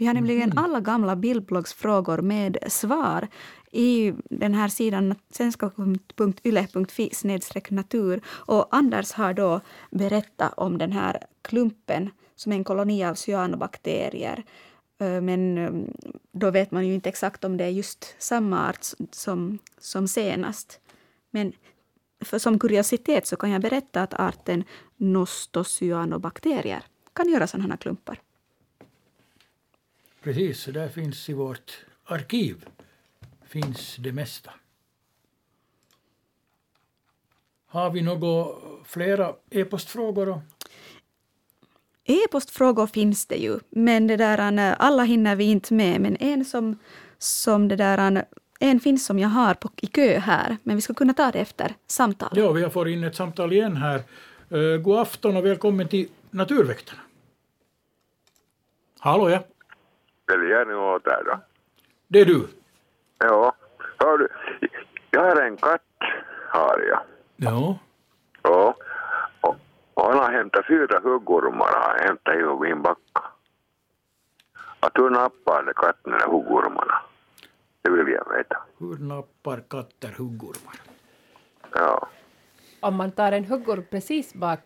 Vi 0.00 0.06
har 0.06 0.14
nämligen 0.14 0.58
alla 0.58 0.80
gamla 0.80 1.16
bildbloggsfrågor 1.16 2.18
med 2.18 2.58
svar 2.66 3.28
i 3.72 4.12
den 4.30 4.54
här 4.54 4.68
sidan 4.68 5.14
svenska.yle.fi 5.30 7.10
natur. 7.68 8.20
Och 8.28 8.66
Anders 8.70 9.12
har 9.12 9.34
då 9.34 9.60
berättat 9.90 10.52
om 10.56 10.78
den 10.78 10.92
här 10.92 11.22
klumpen 11.42 12.10
som 12.34 12.52
är 12.52 12.56
en 12.56 12.64
koloni 12.64 13.04
av 13.04 13.14
cyanobakterier. 13.14 14.44
Men 14.98 15.84
då 16.32 16.50
vet 16.50 16.70
man 16.70 16.86
ju 16.86 16.94
inte 16.94 17.08
exakt 17.08 17.44
om 17.44 17.56
det 17.56 17.64
är 17.64 17.68
just 17.68 18.14
samma 18.18 18.68
art 18.68 18.86
som, 19.10 19.58
som 19.78 20.08
senast. 20.08 20.80
Men 21.30 21.52
för 22.24 22.38
som 22.38 22.58
kuriositet 22.58 23.26
så 23.26 23.36
kan 23.36 23.50
jag 23.50 23.62
berätta 23.62 24.02
att 24.02 24.14
arten 24.14 24.64
nostocyanobakterier 24.96 26.84
kan 27.12 27.28
göra 27.28 27.46
sådana 27.46 27.68
här 27.68 27.76
klumpar. 27.76 28.20
Precis, 30.22 30.60
så 30.60 30.70
där 30.70 30.88
finns 30.88 31.28
i 31.28 31.32
vårt 31.32 31.84
arkiv 32.04 32.64
finns 33.44 33.96
det 33.96 34.12
mesta. 34.12 34.50
Har 37.66 37.90
vi 37.90 38.02
några 38.02 38.46
flera 38.84 39.34
e-postfrågor? 39.50 40.26
då? 40.26 40.42
E-postfrågor 42.04 42.86
finns 42.86 43.26
det 43.26 43.36
ju, 43.36 43.58
men 43.70 44.06
det 44.06 44.16
där, 44.16 44.58
eh, 44.58 44.76
alla 44.78 45.02
hinner 45.02 45.36
vi 45.36 45.44
inte 45.44 45.74
med. 45.74 46.00
Men 46.00 46.16
en 46.16 46.44
som, 46.44 46.78
som 47.18 47.68
det 47.68 47.76
där, 47.76 48.24
en 48.60 48.80
finns 48.80 49.06
som 49.06 49.18
jag 49.18 49.28
har 49.28 49.54
på, 49.54 49.70
i 49.76 49.86
kö 49.86 50.18
här, 50.18 50.56
men 50.62 50.76
vi 50.76 50.82
ska 50.82 50.94
kunna 50.94 51.14
ta 51.14 51.30
det 51.30 51.38
efter 51.38 51.74
samtal. 51.86 52.30
Ja, 52.32 52.52
vi 52.52 52.62
har 52.62 52.70
fått 52.70 52.88
in 52.88 53.04
ett 53.04 53.16
samtal 53.16 53.52
igen 53.52 53.76
här. 53.76 54.02
Uh, 54.52 54.76
god 54.76 54.98
afton 54.98 55.36
och 55.36 55.44
välkommen 55.44 55.88
till 55.88 56.08
Naturväktarna. 56.30 57.00
Hallå 58.98 59.30
ja, 59.30 59.44
Ni 60.38 60.74
åt 60.74 61.04
där 61.04 61.22
då? 61.24 61.38
det 62.08 62.20
är 62.20 62.24
du. 62.24 62.48
Ja. 63.18 63.52
Hör 63.98 64.18
du, 64.18 64.28
jag 65.10 65.20
har 65.20 65.42
en 65.42 65.56
katt, 65.56 65.82
har 66.48 66.78
jag. 66.88 67.00
Ja. 67.36 67.78
Ja. 68.42 68.74
Och, 69.40 69.56
och 69.94 70.04
han 70.10 70.18
har 70.18 70.32
hämtat 70.32 70.66
fyra 70.66 71.00
huggormar, 71.02 71.66
har 71.66 71.98
hämtat 72.06 72.34
i 72.34 72.68
min 72.68 72.82
backa. 72.82 73.22
Att 74.80 74.92
hur 74.94 75.10
nappade 75.10 75.72
katten 75.74 76.12
de 76.12 76.30
huggormarna? 76.30 77.02
Det 77.82 77.90
vill 77.90 78.08
jag 78.14 78.36
veta. 78.36 78.56
Hur 78.78 78.98
nappar 78.98 79.60
katter 79.68 80.08
huggormar? 80.18 80.74
Ja. 81.74 82.08
Om 82.80 82.94
man 82.96 83.12
tar 83.12 83.32
en 83.32 83.44
huggorm 83.44 83.84
precis 83.90 84.34
bak 84.34 84.60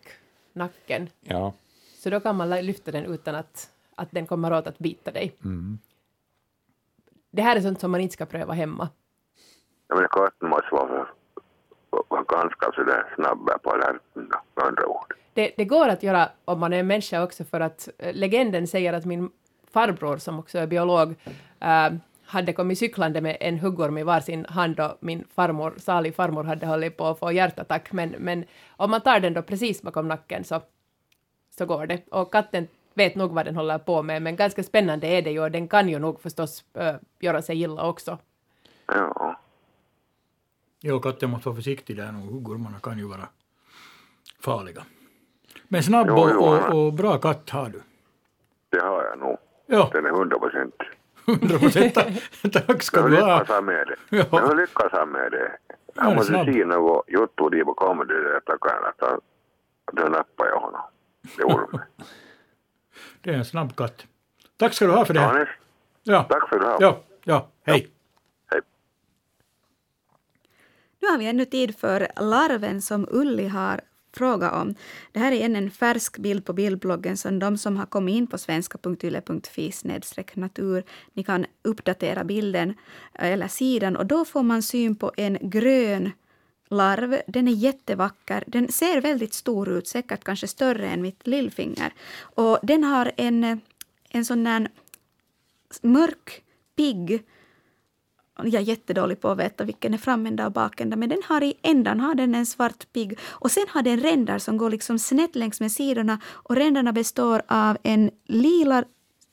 nacken, 0.53 1.09
Ja. 1.21 1.53
så 1.97 2.09
då 2.09 2.19
kan 2.19 2.35
man 2.35 2.49
lyfta 2.49 2.91
den 2.91 3.05
utan 3.05 3.35
att, 3.35 3.69
att 3.95 4.11
den 4.11 4.27
kommer 4.27 4.53
åt 4.53 4.67
att 4.67 4.79
bita 4.79 5.11
dig. 5.11 5.35
Mm. 5.43 5.79
Det 7.31 7.41
här 7.41 7.55
är 7.55 7.61
sånt 7.61 7.79
som 7.79 7.91
man 7.91 8.01
inte 8.01 8.13
ska 8.13 8.25
pröva 8.25 8.53
hemma. 8.53 8.89
Jag 9.87 9.95
menar 9.95 10.07
katten 10.07 10.49
måste 10.49 10.67
vara, 10.71 11.07
vara 12.09 12.23
ganska 12.23 12.71
sådär 12.71 13.13
snabb 13.15 13.49
på 13.63 13.71
alerten 13.71 14.29
med 14.55 14.65
andra 14.65 14.87
ord. 14.87 15.13
Det, 15.33 15.53
det 15.57 15.65
går 15.65 15.87
att 15.87 16.03
göra 16.03 16.29
om 16.45 16.59
man 16.59 16.73
är 16.73 16.79
en 16.79 16.87
människa 16.87 17.23
också 17.23 17.43
för 17.43 17.59
att 17.59 17.89
eh, 17.97 18.13
legenden 18.13 18.67
säger 18.67 18.93
att 18.93 19.05
min 19.05 19.29
farbror 19.73 20.17
som 20.17 20.39
också 20.39 20.57
är 20.59 20.67
biolog 20.67 21.15
eh, 21.59 21.89
hade 22.25 22.53
kommit 22.53 22.79
cyklande 22.79 23.21
med 23.21 23.37
en 23.39 23.59
huggorm 23.59 23.97
i 23.97 24.03
varsin 24.03 24.45
hand 24.49 24.79
och 24.79 24.97
min 24.99 25.23
farmor, 25.35 25.73
salig 25.77 26.15
farmor 26.15 26.43
hade 26.43 26.65
hållit 26.65 26.97
på 26.97 27.05
att 27.05 27.19
få 27.19 27.31
hjärtattack 27.31 27.91
men, 27.91 28.09
men 28.09 28.45
om 28.77 28.91
man 28.91 29.01
tar 29.01 29.19
den 29.19 29.33
då 29.33 29.41
precis 29.41 29.81
bakom 29.81 30.07
nacken 30.07 30.43
så, 30.43 30.61
så 31.57 31.65
går 31.65 31.87
det. 31.87 32.01
Och 32.11 32.31
katten 32.31 32.67
vet 32.95 33.15
nog 33.15 33.31
vad 33.33 33.45
den 33.45 33.55
håller 33.55 33.77
på 33.77 34.03
med 34.03 34.21
men 34.21 34.35
ganska 34.35 34.63
spännande 34.63 35.07
är 35.07 35.21
det 35.21 35.31
ju 35.31 35.39
och 35.39 35.51
den 35.51 35.67
kan 35.67 35.89
ju 35.89 35.99
nog 35.99 36.21
förstås 36.21 36.63
eh, 36.73 36.95
göra 37.19 37.41
sig 37.41 37.61
illa 37.61 37.87
också. 37.89 38.17
Ja. 38.87 39.39
Ja, 40.81 40.99
katten 40.99 41.29
måste 41.29 41.49
vara 41.49 41.55
försiktig 41.55 41.97
där 41.97 42.11
nog. 42.11 42.31
Huggormarna 42.31 42.79
kan 42.79 42.97
ju 42.97 43.07
vara 43.07 43.27
farliga. 44.39 44.83
Men 45.67 45.83
snabb 45.83 46.07
Jo, 46.09 46.29
jo, 46.33 46.39
och, 46.39 46.69
och, 46.69 46.85
och 46.85 46.93
bra 46.93 47.17
katt 47.17 47.49
har 47.49 47.69
du. 47.69 47.81
Det 48.69 48.79
har 48.79 49.03
jag 49.03 49.19
nog. 49.19 49.37
Ja. 49.67 49.89
Den 49.93 50.05
är 50.05 50.09
hundra 50.09 50.39
procent. 50.39 50.75
100 51.27 51.59
procent. 51.59 51.93
Tack 52.53 52.83
ska 52.83 53.01
du 53.07 53.21
ha. 53.21 53.39
lyckas 53.39 53.49
han 53.55 53.65
med 53.65 53.87
det. 53.87 54.17
Ja. 54.17 54.25
Jag 54.31 54.57
lyckas 54.57 54.91
han 54.91 55.09
med 55.09 55.31
det. 55.31 55.51
Han 55.95 56.15
måste 56.15 56.45
se 56.45 56.65
något 56.65 57.05
på 57.65 57.73
kommer 57.73 58.05
det 58.05 58.23
där 58.23 58.39
tackar 58.39 58.89
att 58.89 59.09
han- 59.09 59.21
då 59.93 60.03
nappar 60.03 60.45
jag 60.47 60.59
honom. 60.59 60.81
Det 61.37 61.43
ormen. 61.43 61.81
Det 63.25 63.31
är 63.31 63.37
en 63.37 63.45
snabb 63.45 63.75
katt. 63.75 64.05
Tack 64.57 64.73
ska 64.73 64.85
du 64.85 64.91
ha 64.91 65.05
för 65.05 65.13
det 65.13 65.19
här. 65.19 65.57
Ja, 66.03 66.23
Tack 66.23 66.49
för 66.49 66.59
det 66.59 66.65
här. 66.65 66.77
ja, 66.79 67.03
ja. 67.23 67.47
hej. 67.63 67.87
Nu 71.01 71.07
har 71.07 71.17
vi 71.17 71.25
ännu 71.25 71.45
tid 71.45 71.77
för 71.77 72.07
larven 72.21 72.81
som 72.81 73.07
Ulli 73.11 73.47
har 73.47 73.81
frågat 74.15 74.53
om. 74.53 74.75
Det 75.11 75.19
här 75.19 75.31
är 75.31 75.45
än 75.45 75.55
en 75.55 75.71
färsk 75.71 76.17
bild 76.17 76.45
på 76.45 76.53
bildbloggen 76.53 77.17
som 77.17 77.39
de 77.39 77.57
som 77.57 77.77
har 77.77 77.85
kommit 77.85 78.15
in 78.15 78.27
på 78.27 78.37
svenska.yle.fi 78.37 79.71
natur. 80.33 80.83
Ni 81.13 81.23
kan 81.23 81.45
uppdatera 81.61 82.23
bilden 82.23 82.69
eh, 83.13 83.31
eller 83.31 83.47
sidan 83.47 83.95
och 83.95 84.05
då 84.05 84.25
får 84.25 84.43
man 84.43 84.63
syn 84.63 84.95
på 84.95 85.11
en 85.17 85.37
grön 85.41 86.11
larv. 86.69 87.21
Den 87.27 87.47
är 87.47 87.51
jättevacker. 87.51 88.43
Den 88.47 88.71
ser 88.71 89.01
väldigt 89.01 89.33
stor 89.33 89.69
ut, 89.69 89.87
säkert 89.87 90.23
kanske 90.23 90.47
större 90.47 90.87
än 90.89 91.01
mitt 91.01 91.27
lillfinger. 91.27 91.93
Och 92.19 92.59
den 92.63 92.83
har 92.83 93.11
en, 93.17 93.43
eh, 93.43 93.57
en 94.09 94.25
sån 94.25 94.43
där 94.43 94.69
mörk, 95.81 96.41
pigg 96.75 97.23
jag 98.43 98.53
är 98.53 98.59
jättedålig 98.59 99.21
på 99.21 99.29
att 99.29 99.39
veta 99.39 99.63
vilken 99.63 99.93
är 99.93 99.97
framända 99.97 100.45
och 100.45 100.51
bakända, 100.51 100.95
men 100.95 101.09
den 101.09 101.21
har 101.25 101.43
i 101.43 101.53
ändan 101.61 101.99
har 101.99 102.15
den 102.15 102.35
en 102.35 102.45
svart 102.45 102.93
pigg 102.93 103.19
och 103.23 103.51
sen 103.51 103.65
har 103.69 103.81
den 103.81 103.99
ränder 103.99 104.39
som 104.39 104.57
går 104.57 104.69
liksom 104.69 104.99
snett 104.99 105.35
längs 105.35 105.59
med 105.59 105.71
sidorna 105.71 106.19
och 106.25 106.55
ränderna 106.55 106.93
består 106.93 107.41
av 107.47 107.77
en 107.83 108.11
lila, 108.25 108.83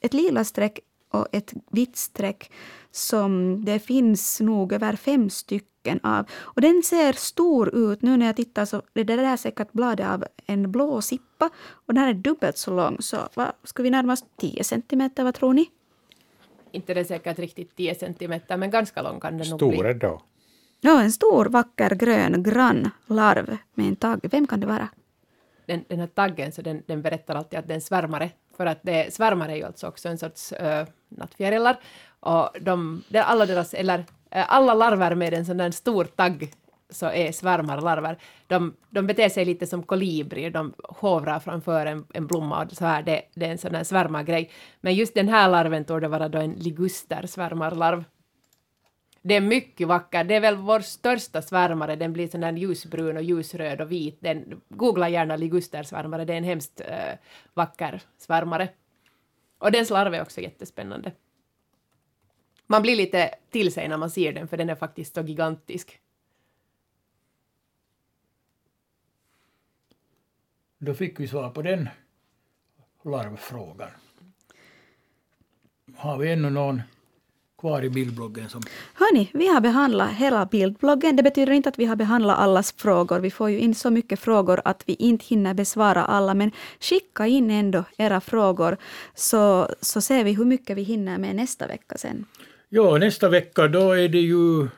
ett 0.01 0.15
lila 0.15 0.45
streck 0.45 0.79
och 1.11 1.27
ett 1.33 1.53
vitt 1.71 1.97
streck 1.97 2.53
som 2.91 3.65
det 3.65 3.79
finns 3.79 4.41
nog 4.41 4.73
över 4.73 4.97
fem 4.97 5.31
stycken 5.31 5.72
av. 6.03 6.27
Och 6.33 6.61
den 6.61 6.83
ser 6.83 7.13
stor 7.13 7.75
ut. 7.75 8.03
Nu 8.03 8.17
när 8.17 8.27
jag 8.27 8.37
tittar 8.37 8.65
så 8.65 8.77
är 8.95 9.05
det 9.05 9.17
där 9.17 9.37
säkert 9.37 9.73
bladet 9.73 10.07
av 10.07 10.25
en 10.47 10.73
blå 10.73 11.03
sippa 11.03 11.51
och 11.71 11.95
den 11.95 12.03
här 12.03 12.11
är 12.11 12.15
dubbelt 12.15 12.59
så 12.59 12.71
lång. 12.71 12.97
Så 13.01 13.17
vad, 13.35 13.53
ska 13.65 13.83
vi 13.83 13.91
närma 13.91 14.13
oss 14.13 14.25
10 14.37 14.65
centimeter, 14.65 15.25
vad 15.25 15.35
tror 15.35 15.55
ni? 15.55 15.71
Inte 16.73 16.95
det 16.95 17.05
säkert 17.05 17.39
riktigt 17.39 17.77
10 17.77 17.95
centimeter 17.95 18.57
men 18.57 18.71
ganska 18.71 19.03
lång 19.03 19.21
kan 19.21 19.39
den 19.39 19.49
nog 19.49 19.59
Stor 19.59 19.71
bli. 19.71 19.91
ändå. 19.91 20.23
Ja, 20.81 21.03
en 21.03 21.13
stor 21.13 21.45
vacker 21.45 21.91
grön 21.91 22.43
grann 22.43 22.91
larv 23.07 23.57
med 23.75 23.89
en 23.89 23.97
tagg. 23.97 24.21
Vem 24.23 24.47
kan 24.47 24.61
det 24.61 24.67
vara? 24.67 24.89
den, 25.67 25.85
den 25.89 26.01
här 26.01 26.07
taggen, 26.07 26.53
så 26.53 26.63
den, 26.63 26.83
den 26.87 27.03
berättar 27.03 27.35
alltid 27.35 27.59
att 27.59 27.69
det 27.69 27.75
är 27.75 27.81
svärmare. 27.81 28.31
För 28.57 28.67
att 28.67 28.79
det, 28.83 29.15
svärmare 29.15 29.53
är 29.53 29.57
ju 29.57 29.65
alltså 29.65 29.87
också 29.87 30.09
en 30.09 30.19
sorts 30.19 30.53
uh, 30.53 30.85
nattfjärilar. 31.09 31.81
Och 32.21 32.51
de, 32.61 33.03
alla 33.15 33.47
deras, 33.47 33.75
eller 33.75 34.05
Eh, 34.35 34.45
alla 34.49 34.75
larver 34.75 35.15
med 35.15 35.35
en 35.35 35.47
sån 35.47 35.57
där 35.57 35.71
stor 35.71 36.05
tagg 36.05 36.53
så 36.91 37.07
är 37.07 37.33
svärmarlarver. 37.33 38.19
De, 38.47 38.77
de 38.91 39.07
beter 39.07 39.29
sig 39.29 39.45
lite 39.45 39.67
som 39.67 39.83
kolibrier, 39.83 40.51
de 40.51 40.75
hovrar 40.85 41.41
framför 41.41 41.87
en, 41.87 42.07
en 42.15 42.27
blomma 42.27 42.65
och 42.65 42.73
så 42.73 42.85
här, 42.85 43.03
det, 43.03 43.23
det 43.35 43.47
är 43.47 43.51
en 43.51 43.59
sån 43.59 43.73
där 43.73 43.85
svärmargrej. 43.85 44.51
Men 44.81 44.95
just 44.95 45.15
den 45.15 45.29
här 45.29 45.51
larven 45.51 45.85
torde 45.85 46.09
vara 46.09 46.29
då 46.29 46.39
en 46.39 46.53
liguster 46.53 47.27
svärmarlarv. 47.27 48.05
Det 49.23 49.35
är 49.35 49.41
mycket 49.41 49.89
vacker. 49.89 50.25
Det 50.25 50.35
är 50.35 50.41
väl 50.41 50.57
vår 50.57 50.81
största 50.81 51.43
svärmare. 51.43 51.97
Den 51.97 52.13
blir 52.13 52.29
sån 52.29 52.41
där 52.41 52.53
ljusbrun 52.53 53.17
och 53.17 53.23
ljusröd 53.23 53.81
och 53.81 53.93
vit. 53.93 54.19
Den, 54.21 54.61
googla 54.69 55.09
gärna 55.09 55.37
ligustersvärmare. 55.37 56.25
Det 56.25 56.33
är 56.33 56.37
en 56.37 56.45
hemskt 56.45 56.81
äh, 56.81 57.19
vacker 57.55 58.03
svärmare. 58.19 58.69
Och 59.59 59.73
den 59.73 59.87
larv 59.91 60.15
är 60.15 60.23
också 60.23 60.41
jättespännande. 60.41 61.13
Man 62.73 62.83
blir 62.83 62.97
lite 62.97 63.35
till 63.51 63.73
sig 63.73 63.89
när 63.89 63.97
man 63.97 64.11
ser 64.11 64.33
den, 64.33 64.49
för 64.49 64.57
den 64.57 64.71
är 64.71 64.75
faktiskt 64.75 65.15
så 65.15 65.21
gigantisk. 65.21 66.01
Då 70.79 70.95
fick 70.95 71.21
vi 71.21 71.29
svar 71.29 71.51
på 71.51 71.63
den 71.63 71.89
larvfrågan. 73.05 73.91
Har 75.97 76.19
vi 76.19 76.33
ännu 76.33 76.51
någon 76.51 76.83
kvar 77.59 77.85
i 77.85 77.91
bildbloggen 77.91 78.49
som... 78.49 78.63
Hörni, 78.95 79.31
vi 79.35 79.49
har 79.49 79.61
behandlat 79.61 80.11
hela 80.11 80.47
bildbloggen. 80.47 81.17
Det 81.17 81.23
betyder 81.23 81.53
inte 81.53 81.69
att 81.69 81.79
vi 81.79 81.85
har 81.85 81.97
behandlat 81.97 82.39
allas 82.39 82.73
frågor. 82.73 83.21
Vi 83.21 83.31
får 83.31 83.51
ju 83.51 83.59
in 83.59 83.75
så 83.75 83.91
mycket 83.91 84.21
frågor 84.21 84.61
att 84.65 84.83
vi 84.87 84.95
inte 84.95 85.25
hinner 85.25 85.55
besvara 85.55 86.05
alla. 86.05 86.35
Men 86.35 86.51
skicka 86.81 87.27
in 87.27 87.51
ändå 87.51 87.85
era 87.97 88.21
frågor 88.21 88.77
så, 89.15 89.69
så 89.81 90.01
ser 90.01 90.25
vi 90.25 90.33
hur 90.33 90.45
mycket 90.45 90.77
vi 90.77 90.83
hinner 90.83 91.19
med 91.19 91.37
nästa 91.37 91.67
vecka 91.67 91.99
sen. 91.99 92.27
Ja, 92.75 92.99
nästa 92.99 93.29
vecka 93.29 93.69
då 93.69 93.93
är 93.93 94.09
det 94.09 94.21
ju, 94.21 94.69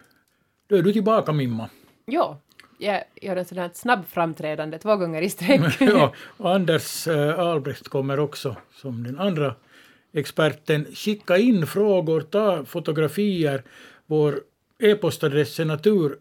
då 0.67 0.77
är 0.77 0.83
du 0.83 0.93
tillbaka 0.93 1.33
Mimma. 1.33 1.71
Jo, 2.07 2.37
jag 2.79 3.05
gör 3.23 3.37
ett 3.37 3.49
sådant 3.49 3.77
snabbt 3.77 4.11
framträdande 4.11 4.79
två 4.79 4.97
gånger 4.97 5.23
i 5.23 5.31
sträck. 5.31 5.61
ja, 5.81 6.15
Anders 6.39 7.09
äh, 7.09 7.39
Albrecht 7.39 7.89
kommer 7.89 8.21
också 8.21 8.57
som 8.73 9.05
den 9.05 9.19
andra 9.19 9.55
experten. 10.13 10.87
Skicka 10.95 11.37
in 11.39 11.67
frågor, 11.67 12.21
ta 12.21 12.65
fotografier. 12.65 13.63
Vår 14.07 14.41
e-postadress 14.79 15.61
är 15.61 15.65
natur.yle.fi. 15.65 16.15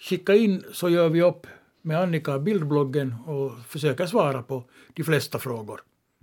Skicka 0.00 0.34
in 0.34 0.64
så 0.72 0.88
gör 0.88 1.08
vi 1.08 1.22
upp 1.22 1.46
med 1.82 2.00
Annika 2.00 2.38
bildbloggen 2.38 3.14
och 3.26 3.52
försöker 3.68 4.06
svara 4.06 4.42
på 4.42 4.64
de 4.94 5.04
flesta 5.04 5.38
frågor. 5.38 5.80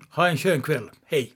Ha 0.09 0.27
en 0.27 0.37
skön 0.37 0.61
kväll. 0.61 0.89
Hej! 1.05 1.33